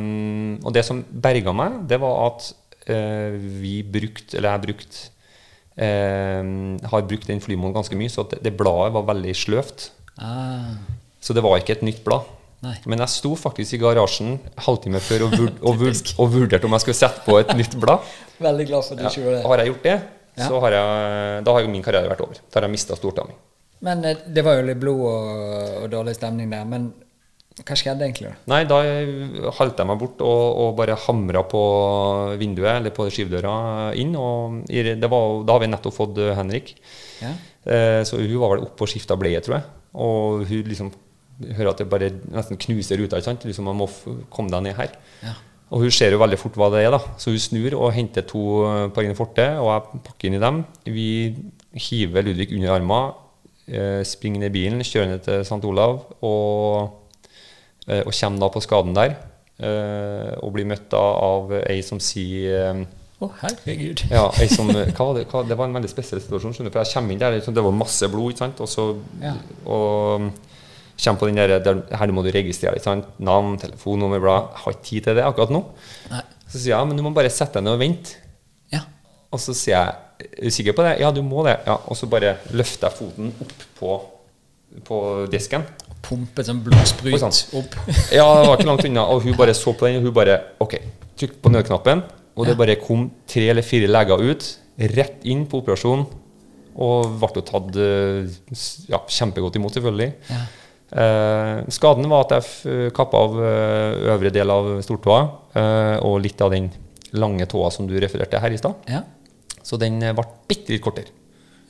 og 0.61 0.71
det 0.73 0.85
som 0.85 1.01
berga 1.09 1.53
meg, 1.57 1.83
det 1.89 1.99
var 2.01 2.31
at 2.31 2.51
vi 2.93 3.81
brukt, 3.83 4.33
eller 4.37 4.53
jeg 4.55 4.63
brukt, 4.67 4.99
eh, 5.77 6.41
har 6.91 7.07
brukt 7.09 7.27
den 7.27 7.41
flymoen 7.43 7.75
ganske 7.75 7.97
mye, 7.99 8.11
så 8.13 8.25
det, 8.31 8.41
det 8.45 8.55
bladet 8.57 8.93
var 8.95 9.07
veldig 9.11 9.35
sløvt. 9.35 9.89
Ah. 10.17 10.75
Så 11.21 11.35
det 11.35 11.43
var 11.45 11.59
ikke 11.59 11.77
et 11.77 11.85
nytt 11.85 12.03
blad. 12.05 12.25
Nei. 12.65 12.73
Men 12.89 13.03
jeg 13.03 13.13
sto 13.13 13.35
faktisk 13.37 13.75
i 13.77 13.81
garasjen 13.81 14.37
halvtime 14.65 15.01
før 15.03 15.27
og, 15.27 15.35
vurd, 15.37 15.57
og, 15.61 15.75
vurd, 15.77 16.13
og 16.17 16.31
vurderte 16.33 16.65
om 16.65 16.73
jeg 16.73 16.85
skulle 16.87 16.97
sette 16.97 17.21
på 17.27 17.37
et 17.37 17.51
nytt 17.57 17.75
blad. 17.77 18.05
Veldig 18.47 18.65
glad 18.69 18.85
for 18.85 18.95
at 18.95 19.01
du 19.01 19.09
ikke 19.11 19.21
gjorde 19.21 19.35
det. 19.35 19.43
Har 19.51 19.61
jeg 19.61 19.73
gjort 19.73 19.83
det, 19.89 19.97
Ja. 20.37 20.47
så 20.47 20.59
har 20.61 20.73
jeg, 20.73 21.43
da 21.45 21.53
har 21.53 21.67
min 21.69 21.85
karriere 21.85 22.09
vært 22.09 22.23
over. 22.25 22.39
Da 22.49 22.59
har 22.59 22.67
jeg 22.67 22.73
mista 22.77 22.97
stortåa 22.97 23.27
mi. 23.29 23.37
Men 23.85 24.01
eh, 24.05 24.23
det 24.33 24.43
var 24.45 24.57
jo 24.57 24.65
litt 24.65 24.79
blod 24.81 25.03
og, 25.05 25.29
og 25.83 25.87
dårlig 25.93 26.15
stemning 26.17 26.49
der. 26.53 26.65
Men 26.65 26.91
hva 27.65 27.77
skjedde 27.77 28.05
egentlig? 28.05 28.31
Nei, 28.51 28.61
da 28.69 28.77
halte 29.57 29.81
jeg 29.81 29.89
meg 29.89 29.99
bort 30.01 30.21
og, 30.21 30.43
og 30.61 30.75
bare 30.77 30.97
hamra 31.07 31.41
på 31.49 31.61
vinduet, 32.37 32.75
eller 32.75 32.93
på 32.93 33.07
skyvedøra 33.13 33.55
inn. 33.97 34.13
Og 34.19 34.61
det 34.69 35.09
var, 35.09 35.41
da 35.47 35.55
har 35.55 35.63
vi 35.63 35.71
nettopp 35.71 35.95
fått 35.95 36.21
eh, 36.21 36.35
Henrik. 36.37 36.75
Ja? 37.23 37.33
Eh, 37.65 38.01
så 38.07 38.21
hun 38.21 38.37
var 38.43 38.53
vel 38.53 38.67
oppe 38.67 38.85
og 38.85 38.91
skifta 38.91 39.17
bleie, 39.19 39.41
tror 39.41 39.57
jeg. 39.57 39.67
Og 39.97 40.45
hun 40.51 40.69
liksom 40.69 40.93
hører 41.57 41.71
at 41.71 41.81
det 41.81 41.89
bare 41.89 42.11
nesten 42.29 42.61
knuser 42.61 43.01
ruta. 43.01 43.17
ikke 43.17 43.31
sant? 43.31 43.45
Liksom, 43.49 43.67
man 43.69 43.79
må 43.81 43.89
komme 44.33 44.53
deg 44.53 44.67
ned 44.67 44.77
her. 44.77 44.93
Ja. 45.25 45.35
Og 45.73 45.83
hun 45.83 45.91
ser 45.91 46.13
jo 46.15 46.21
veldig 46.21 46.39
fort 46.39 46.55
hva 46.59 46.69
det 46.71 46.85
er, 46.85 46.93
da. 46.93 47.01
Så 47.19 47.33
hun 47.33 47.41
snur 47.41 47.75
og 47.75 47.91
henter 47.95 48.25
to 48.27 48.43
eh, 48.67 48.83
Parine 48.95 49.17
Forte, 49.17 49.49
og 49.59 49.71
jeg 49.73 50.03
pakker 50.07 50.29
inn 50.29 50.37
i 50.37 50.43
dem. 50.43 50.61
Vi 50.85 51.09
hiver 51.87 52.23
Ludvig 52.23 52.53
under 52.55 52.77
armen, 52.77 53.17
eh, 53.67 53.99
springer 54.07 54.45
ned 54.45 54.53
i 54.53 54.55
bilen, 54.55 54.85
kjører 54.85 55.11
ned 55.11 55.25
til 55.25 55.43
St. 55.43 55.59
Olav 55.67 55.99
og, 56.21 56.95
og 58.03 58.13
kommer 58.13 58.43
da 58.43 58.51
på 58.53 58.63
skaden 58.63 58.95
der. 58.97 59.17
Eh, 59.57 60.33
og 60.43 60.53
blir 60.53 60.67
møtt 60.69 60.89
da 60.91 61.01
av 61.01 61.53
ei 61.63 61.79
som 61.85 62.01
sier 62.03 62.85
å, 63.17 63.25
oh, 63.25 63.37
herregud. 63.41 64.03
Ja, 64.13 64.27
som, 64.53 64.67
hva 64.69 65.05
det, 65.17 65.23
hva, 65.31 65.41
det 65.47 65.55
var 65.57 65.65
en 65.65 65.77
veldig 65.79 65.89
spesiell 65.89 66.21
situasjon. 66.21 66.53
skjønner 66.53 66.73
for 66.73 66.85
Jeg 66.85 66.93
kommer 66.93 67.15
inn 67.15 67.21
der, 67.23 67.33
liksom, 67.39 67.55
det 67.57 67.63
var 67.65 67.73
masse 67.73 68.09
blod, 68.13 68.35
ikke 68.35 68.43
sant? 68.43 68.61
og 68.61 68.69
så 68.69 68.91
Ja. 69.23 69.33
og 69.65 70.27
kommer 70.97 71.19
på 71.19 71.29
den 71.29 71.39
der, 71.41 71.59
der 71.59 71.81
Her 71.97 72.13
må 72.13 72.21
du 72.21 72.29
registrere 72.29 72.77
ikke 72.77 72.83
sant? 72.85 73.07
navn, 73.17 73.57
telefonnummer, 73.57 74.21
bla. 74.21 74.37
Jeg 74.53 74.61
har 74.63 74.75
ikke 74.75 74.85
tid 74.85 75.07
til 75.07 75.17
det 75.17 75.25
akkurat 75.25 75.53
nå. 75.53 75.63
Nei. 76.11 76.21
Så 76.45 76.59
sier 76.59 76.75
jeg 76.75 76.87
men 76.87 76.97
du 76.97 77.03
må 77.03 77.13
bare 77.13 77.33
sette 77.33 77.57
deg 77.57 77.65
ned 77.65 77.73
og 77.73 77.81
vente. 77.81 78.21
Ja. 78.71 78.83
Og 79.33 79.41
så 79.41 79.57
sier 79.57 79.73
jeg 79.73 79.95
er 80.17 80.43
du 80.45 80.53
sikker 80.53 80.73
på 80.77 80.85
det? 80.85 80.95
Ja, 81.01 81.11
du 81.13 81.21
må 81.25 81.43
det. 81.45 81.59
Ja, 81.65 81.75
og 81.85 81.97
så 81.97 82.09
bare 82.09 82.37
løfter 82.53 82.89
jeg 82.89 82.97
foten 82.97 83.33
opp 83.41 83.65
på, 83.79 83.97
på 84.85 85.01
disken. 85.33 85.65
Pumpe 86.07 86.43
sånn 86.47 86.61
blodsprut 86.63 87.23
opp. 87.59 87.73
Ja, 88.17 88.25
det 88.39 88.47
var 88.47 88.53
ikke 88.57 88.67
langt 88.69 88.85
unna. 88.87 89.03
Og 89.11 89.25
hun 89.25 89.35
bare 89.39 89.53
så 89.57 89.73
på 89.75 89.87
den, 89.89 89.97
og 89.99 90.07
hun 90.07 90.13
bare 90.15 90.37
OK, 90.63 90.77
trykk 91.19 91.35
på 91.43 91.51
nødknappen. 91.51 92.03
Og 92.37 92.45
det 92.47 92.53
bare 92.59 92.75
kom 92.79 93.07
tre 93.27 93.47
eller 93.49 93.65
fire 93.65 93.89
leger 93.89 94.21
ut, 94.29 94.45
rett 94.93 95.23
inn 95.27 95.45
på 95.49 95.59
operasjon. 95.63 96.05
Og 96.77 97.07
ble 97.17 97.29
jo 97.39 97.43
tatt 97.47 97.77
eh, 97.81 98.27
ja, 98.91 98.99
kjempegodt 99.09 99.55
imot, 99.57 99.73
selvfølgelig. 99.73 100.11
Ja. 100.29 100.41
Eh, 100.87 101.61
skaden 101.73 102.05
var 102.07 102.27
at 102.27 102.35
jeg 102.37 102.45
f- 102.45 102.91
kappa 102.95 103.19
av 103.25 103.33
eh, 103.43 103.97
øvre 104.13 104.29
del 104.31 104.53
av 104.53 104.69
stortåa 104.85 105.17
eh, 105.57 105.95
og 106.07 106.21
litt 106.23 106.39
av 106.45 106.53
den 106.53 106.69
lange 107.17 107.47
tåa 107.49 107.71
som 107.73 107.89
du 107.89 107.95
refererte 107.99 108.39
her 108.39 108.53
i 108.55 108.59
stad. 108.61 108.77
ja. 108.87 109.01
Så 109.67 109.75
den 109.81 109.97
eh, 110.05 110.13
ble 110.15 110.23
bitte 110.47 110.71
litt 110.71 110.83
kortere, 110.85 111.09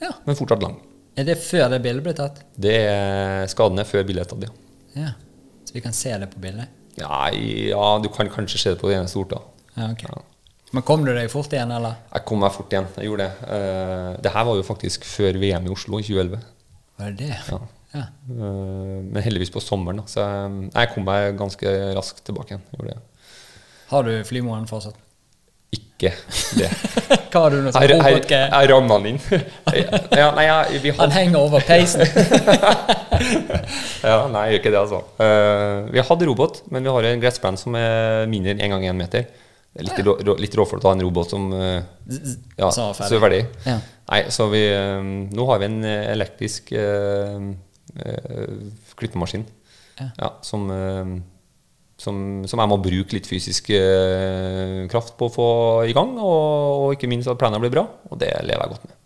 Ja. 0.03 0.11
men 0.27 0.35
fortsatt 0.37 0.61
lang. 0.61 0.75
Er 1.17 1.25
det 1.25 1.37
før 1.41 1.71
det 1.73 1.81
bildet 1.81 2.05
ble 2.05 2.13
tatt? 2.17 2.43
Det 2.53 2.75
er 2.85 3.47
skaden 3.49 3.81
er 3.81 3.87
før 3.89 4.03
bildet 4.05 4.27
er 4.27 4.29
tatt, 4.29 4.43
ja. 4.45 4.51
Ja. 4.97 5.13
Så 5.65 5.73
vi 5.73 5.81
kan 5.81 5.95
se 5.97 6.13
det 6.21 6.29
på 6.29 6.41
bildet? 6.41 6.69
Ja, 6.97 7.27
ja, 7.33 7.85
du 8.01 8.09
kan 8.13 8.29
kanskje 8.29 8.61
se 8.61 8.73
det 8.73 8.81
på 8.81 8.91
det 8.91 8.99
ene 8.99 9.09
stortåa. 9.09 9.41
Ja, 9.77 9.89
ok. 9.91 10.05
Ja. 10.05 10.21
Men 10.75 10.83
kom 10.85 11.05
du 11.07 11.13
deg 11.15 11.29
fort 11.31 11.53
igjen, 11.53 11.71
eller? 11.73 11.97
Jeg 12.11 12.25
kom 12.27 12.41
meg 12.43 12.53
fort 12.53 12.73
igjen. 12.73 12.89
Jeg 12.99 13.09
gjorde 13.09 13.25
det. 13.25 13.49
Uh, 13.49 14.13
det 14.23 14.33
her 14.33 14.45
var 14.49 14.59
jo 14.59 14.67
faktisk 14.67 15.07
før 15.07 15.39
VM 15.41 15.69
i 15.69 15.73
Oslo 15.73 16.01
i 16.01 16.05
2011. 16.05 16.41
Var 16.99 17.13
det 17.13 17.29
det? 17.31 17.41
Ja. 17.49 17.59
Ja. 17.95 18.05
Uh, 18.29 18.99
men 19.07 19.21
heldigvis 19.25 19.53
på 19.53 19.63
sommeren, 19.63 20.03
da. 20.03 20.07
Så 20.11 20.21
jeg, 20.21 20.69
jeg 20.73 20.93
kom 20.93 21.07
meg 21.07 21.37
ganske 21.39 21.75
raskt 21.97 22.25
tilbake 22.27 22.53
igjen. 22.53 22.65
Gjorde 22.75 22.93
det. 22.93 23.33
Har 23.87 24.05
du 24.05 24.13
flymoen 24.27 24.67
fortsatt? 24.69 24.99
Ikke 25.75 26.11
det. 26.55 26.67
Hva 27.31 27.41
har 27.41 27.51
du 27.51 27.57
nå? 27.65 27.71
sagt? 27.73 27.83
Jeg, 27.83 28.27
jeg, 28.29 28.69
ramma 28.71 28.97
den 29.01 29.15
inn. 29.15 29.19
ja, 30.15 30.29
nei, 30.37 30.45
vi 30.83 30.93
Han 30.95 31.11
henger 31.11 31.39
over 31.41 31.63
peisen. 31.65 32.05
ja, 34.07 34.19
nei, 34.31 34.43
jeg 34.47 34.53
gjør 34.53 34.61
ikke 34.61 34.71
det, 34.71 34.79
altså. 34.83 35.01
Uh, 35.19 35.89
vi 35.91 36.05
hadde 36.09 36.29
robot, 36.29 36.61
men 36.71 36.87
vi 36.87 36.93
har 36.95 37.09
en 37.09 37.23
gressplen 37.23 37.59
som 37.59 37.75
er 37.79 38.29
mindre 38.31 38.53
enn 38.55 38.63
1 38.63 38.73
ganger 38.75 38.93
1 38.93 38.99
meter. 39.01 39.27
Det 39.77 39.83
er 39.83 39.87
litt, 39.89 40.01
rå, 40.07 40.15
rå, 40.29 40.35
litt 40.41 40.55
råflott 40.57 40.85
å 40.87 40.91
ha 40.91 40.95
en 40.97 41.03
robot 41.05 41.33
som 41.35 41.49
uh, 41.53 41.81
ja, 42.57 42.69
Så 42.71 42.91
ferdig. 42.97 43.17
er 43.17 43.25
ferdig. 43.25 43.41
Ja. 43.67 43.77
Nei, 44.07 44.21
så 44.33 44.47
vi 44.53 44.63
uh, 44.71 45.01
Nå 45.35 45.49
har 45.51 45.61
vi 45.61 45.67
en 45.71 45.81
elektrisk 45.87 46.71
klippemaskin 48.97 49.43
Ja. 49.97 50.07
ja, 50.21 50.29
som, 50.45 50.69
som, 51.97 52.45
som 52.47 52.61
jeg 52.61 52.69
må 52.69 52.77
bruke 52.83 53.15
litt 53.17 53.27
fysisk 53.29 53.71
eh, 53.73 54.85
kraft 54.91 55.15
på 55.17 55.27
å 55.29 55.33
få 55.33 55.47
i 55.89 55.95
gang, 55.97 56.13
og, 56.21 56.85
og 56.85 56.93
ikke 56.97 57.09
minst 57.09 57.29
at 57.31 57.39
plenen 57.41 57.61
blir 57.63 57.73
bra. 57.73 57.87
Og 58.11 58.19
det 58.21 58.29
lever 58.45 58.63
jeg 58.67 58.73
godt 58.75 58.87
med. 58.89 58.97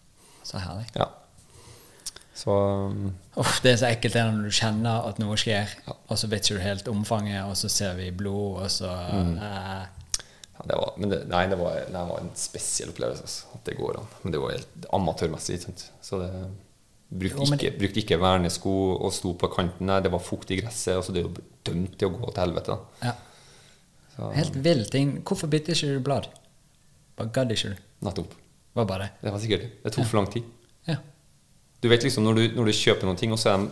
Så 0.43 0.59
herlig. 0.59 0.87
Ja. 0.99 1.07
Så 2.41 2.53
Uff, 3.37 3.59
det 3.63 3.71
er 3.75 3.79
så 3.79 3.87
ekkelt 3.91 4.15
det 4.17 4.23
når 4.27 4.47
du 4.49 4.55
kjenner 4.57 5.05
at 5.07 5.19
noe 5.21 5.35
skjer, 5.39 5.71
og 5.87 6.17
så 6.19 6.27
vet 6.31 6.43
ikke 6.47 6.57
du 6.59 6.63
helt 6.65 6.87
omfanget, 6.91 7.43
og 7.45 7.53
så 7.59 7.69
ser 7.71 7.93
vi 7.99 8.09
blod, 8.11 8.63
og 8.65 8.71
så 8.73 8.89
Mm. 9.11 9.35
eh, 9.37 9.83
ja, 10.57 10.65
det 10.67 10.77
var, 10.77 10.91
men 10.97 11.09
det, 11.13 11.19
nei, 11.31 11.45
det 11.49 11.57
var, 11.57 11.77
det 11.89 12.01
var 12.09 12.19
en 12.21 12.33
spesiell 12.37 12.91
opplevelse. 12.91 13.23
Altså, 13.23 13.47
at 13.55 13.63
det 13.69 13.77
går 13.79 13.97
an. 14.01 14.09
Men 14.23 14.33
det 14.35 14.41
var 14.43 14.51
helt 14.57 14.85
amatørmessig. 14.93 15.57
Så 16.05 16.19
det 16.21 16.27
brukte 17.11 17.43
Jo, 17.43 17.55
ikke, 17.55 17.71
brukte 17.79 17.99
ikke 18.01 18.17
vernesko 18.21 18.73
og 19.03 19.11
sto 19.15 19.33
på 19.37 19.49
kanten. 19.51 19.87
Nei, 19.89 19.99
det 20.05 20.11
var 20.13 20.23
fukt 20.23 20.51
i 20.51 20.59
gresset. 20.61 20.95
Altså, 20.97 21.13
det 21.15 21.23
er 21.23 21.27
jo 21.27 21.45
dømt 21.67 21.97
til 21.99 22.07
å 22.09 22.15
gå 22.17 22.31
til 22.31 22.43
helvete. 22.45 22.77
Ja. 23.03 23.13
Så, 24.15 24.29
Helt 24.35 24.55
vill 24.63 24.85
ting. 24.91 25.17
Hvorfor 25.27 25.51
bytte 25.51 25.75
ikke 25.75 25.91
du 25.97 25.99
blad? 26.05 26.29
Bare 27.19 27.33
gadd 27.35 27.51
ikke 27.55 27.73
du? 27.73 27.81
nettopp. 28.01 28.33
Var 28.73 28.87
bare 28.87 29.09
det? 29.21 29.31
Var 29.31 29.39
sikkert 29.43 29.67
det. 29.67 29.91
Tok 29.93 30.07
for 30.07 30.17
lang 30.21 30.29
tid. 30.31 30.47
Ja. 30.87 30.95
Du 31.83 31.89
vet 31.91 32.03
liksom 32.05 32.23
når 32.25 32.39
du, 32.39 32.43
når 32.57 32.71
du 32.71 32.73
kjøper 32.77 33.05
noen 33.09 33.19
ting, 33.19 33.33
og 33.35 33.39
så 33.41 33.51
er 33.51 33.61
de 33.65 33.69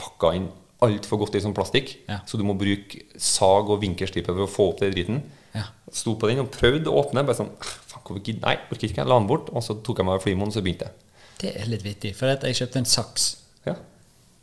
pakka 0.00 0.32
inn 0.38 0.48
altfor 0.82 1.20
godt 1.20 1.36
i 1.38 1.42
sånn 1.44 1.54
plastikk, 1.54 1.92
Ja. 2.08 2.20
så 2.26 2.38
du 2.40 2.42
må 2.42 2.56
bruke 2.58 3.04
sag 3.20 3.68
og 3.70 3.78
vinkelstripe 3.84 4.32
for 4.32 4.46
å 4.46 4.50
få 4.50 4.68
opp 4.72 4.80
den 4.82 4.90
driten. 4.96 5.20
Ja. 5.54 5.68
Sto 5.94 6.16
på 6.18 6.26
den 6.30 6.40
og 6.42 6.50
prøvde 6.50 6.90
å 6.90 6.96
åpne. 7.04 7.22
Bare 7.28 7.38
sånn 7.38 7.52
Faen, 7.60 8.18
Nei, 8.42 8.56
orker 8.72 8.88
ikke. 8.88 9.04
La 9.06 9.18
den 9.20 9.28
bort. 9.28 9.50
Og 9.54 9.62
så 9.62 9.76
tok 9.84 10.00
jeg 10.00 10.06
meg 10.08 10.16
av 10.18 10.24
flymoen, 10.24 10.48
og 10.50 10.56
så 10.56 10.62
begynte 10.64 10.88
jeg. 10.88 11.11
Det 11.42 11.52
er 11.58 11.66
litt 11.70 11.82
vittig, 11.84 12.14
for 12.16 12.30
jeg 12.32 12.54
kjøpte 12.60 12.78
en 12.82 12.86
saks, 12.88 13.28
Ja. 13.66 13.74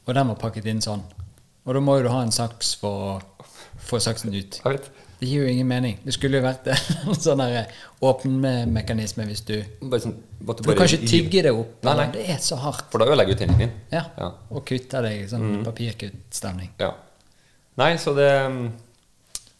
og 0.05 0.13
den 0.17 0.27
var 0.27 0.35
pakket 0.41 0.65
inn 0.67 0.81
sånn. 0.83 1.01
Og 1.65 1.73
da 1.75 1.79
må 1.83 1.97
jo 1.99 2.03
du 2.07 2.09
ha 2.13 2.21
en 2.25 2.31
saks 2.35 2.73
for 2.79 3.19
å 3.39 3.45
få 3.79 3.99
saksen 4.03 4.33
ut. 4.35 4.59
Jeg 4.63 4.73
vet. 4.77 4.89
Det 5.19 5.27
gir 5.27 5.43
jo 5.43 5.49
ingen 5.51 5.67
mening. 5.67 5.97
Det 6.05 6.13
skulle 6.15 6.39
jo 6.39 6.43
vært 6.45 6.67
en 6.71 7.15
sånn 7.15 7.41
der 7.43 7.67
åpnemekanisme 8.01 9.25
hvis 9.27 9.41
du 9.47 9.55
Bare 9.81 9.99
sånn, 10.03 10.13
bare 10.39 10.63
For 10.63 10.71
du 10.73 10.79
kan 10.79 10.87
ikke 10.87 11.09
tygge 11.11 11.43
det 11.43 11.51
opp. 11.55 11.73
Nei, 11.83 11.95
nei. 11.99 12.05
Det 12.13 12.23
er 12.35 12.39
så 12.43 12.55
hardt. 12.61 12.85
For 12.91 12.99
da 13.03 13.07
ødelegger 13.11 13.35
du 13.35 13.41
tennene 13.43 13.59
dine. 13.65 13.81
Ja. 13.91 14.05
Ja. 14.17 14.29
Og 14.51 14.63
kutte 14.69 15.01
deg 15.05 15.25
i 15.25 15.27
sånn 15.31 15.43
Mm. 15.49 15.65
papirkuttstemning. 15.67 16.69
Ja. 16.79 16.93
Nei, 17.79 17.93
så 17.97 18.15
det 18.15 18.27
er 18.29 18.47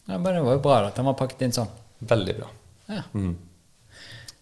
Ja, 0.08 0.18
men 0.18 0.34
det 0.34 0.42
var 0.42 0.52
jo 0.56 0.58
bra 0.64 0.78
at 0.88 0.96
den 0.96 1.04
var 1.06 1.14
pakket 1.14 1.42
inn 1.42 1.52
sånn. 1.52 1.68
veldig 2.02 2.36
bra. 2.38 2.48
Ja. 2.88 3.02
Mm. 3.14 3.36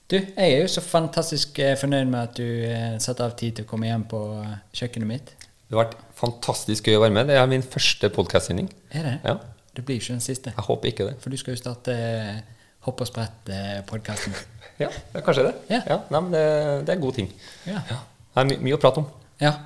Du, 0.09 0.17
jeg 0.17 0.53
er 0.55 0.63
jo 0.63 0.69
så 0.73 0.81
fantastisk 0.81 1.59
eh, 1.61 1.75
fornøyd 1.77 2.09
med 2.09 2.21
at 2.23 2.39
du 2.39 2.45
eh, 2.65 2.95
satte 3.03 3.27
av 3.27 3.35
tid 3.37 3.59
til 3.59 3.67
å 3.67 3.69
komme 3.69 3.91
hjem 3.91 4.07
på 4.09 4.21
eh, 4.41 4.55
kjøkkenet 4.81 5.09
mitt. 5.11 5.33
Det 5.69 5.77
har 5.77 5.83
vært 5.83 5.99
fantastisk 6.17 6.89
gøy 6.89 6.97
å 6.97 7.03
være 7.03 7.13
med. 7.13 7.29
Det 7.29 7.37
er 7.37 7.51
min 7.51 7.65
første 7.65 8.09
podkast-sending. 8.15 8.71
Er 8.97 9.05
det? 9.05 9.17
Ja. 9.29 9.35
Det 9.77 9.85
blir 9.85 10.01
ikke 10.01 10.15
den 10.17 10.25
siste. 10.25 10.55
Jeg 10.57 10.65
håper 10.65 10.89
ikke 10.91 11.09
det. 11.11 11.19
For 11.21 11.29
du 11.35 11.37
skal 11.41 11.53
jo 11.55 11.61
starte 11.61 11.97
Hopp 12.87 13.03
og 13.05 13.11
sprett-podkasten. 13.11 14.37
Ja, 14.79 14.87
ja 15.11 15.21
kanskje 15.27 15.43
det. 15.49 15.55
Ja. 15.75 15.97
nei, 16.07 16.19
men 16.23 16.31
det, 16.31 16.41
det 16.87 16.93
er 16.93 16.97
en 17.01 17.01
god 17.03 17.17
ting. 17.17 17.29
Ja. 17.67 17.81
Det 17.91 18.39
er 18.39 18.47
my 18.47 18.57
mye 18.63 18.77
å 18.77 18.81
prate 18.81 19.03
om. 19.03 19.09
ja. 19.43 19.57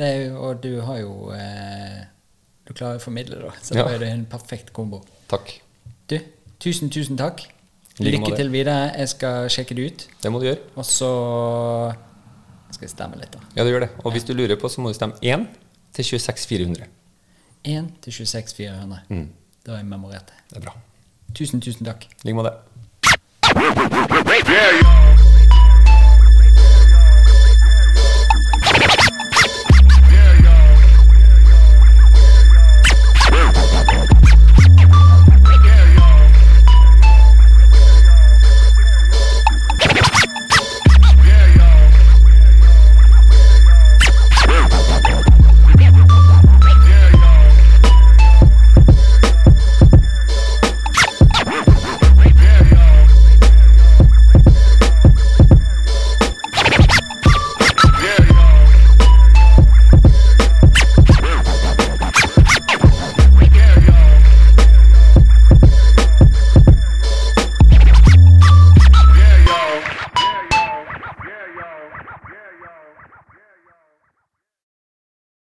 Er 0.00 0.32
og 0.34 0.56
du 0.64 0.80
har 0.82 0.96
jo 0.98 1.28
eh, 1.36 2.00
Du 2.66 2.72
klarer 2.74 2.96
å 2.98 3.02
formidle, 3.04 3.36
da. 3.44 3.52
Så 3.62 3.76
Ja. 3.76 3.84
da 3.84 3.92
er 3.94 4.00
det 4.02 4.08
en 4.10 4.24
perfekt 4.26 4.72
kombo. 4.74 5.04
Takk. 5.30 5.52
Du, 6.10 6.16
tusen, 6.64 6.90
tusen 6.90 7.20
takk. 7.20 7.44
Like 8.00 8.18
Lykke 8.18 8.36
til 8.36 8.50
videre. 8.50 8.90
Jeg 8.98 9.08
skal 9.08 9.50
sjekke 9.50 9.74
det 9.78 9.84
ut. 9.86 10.08
Det 10.22 10.32
må 10.32 10.40
du 10.42 10.48
gjøre. 10.48 10.58
Og 10.74 10.84
så 10.84 11.10
skal 12.74 12.88
jeg 12.88 12.90
stemme 12.90 13.20
litt, 13.20 13.30
da. 13.30 13.38
Ja, 13.54 13.62
du 13.62 13.70
gjør 13.70 13.86
det. 13.86 13.90
Og 14.02 14.12
hvis 14.12 14.26
du 14.26 14.34
lurer 14.34 14.58
på, 14.58 14.68
så 14.68 14.82
må 14.82 14.90
du 14.90 14.98
stemme 14.98 15.14
1 15.22 15.46
til 15.94 16.04
26400. 16.04 16.90
1 17.64 17.92
til 18.02 18.12
26400. 18.12 18.98
Mm. 19.08 19.28
Da 19.66 19.70
har 19.76 19.78
jeg 19.78 19.86
memorert 19.86 20.26
det. 20.32 20.40
Det 20.50 20.56
er 20.58 20.66
bra. 20.66 20.74
Tusen, 21.34 21.60
tusen 21.60 21.86
takk. 21.86 22.08
I 22.24 22.26
like 22.26 22.34
måte. 22.34 22.50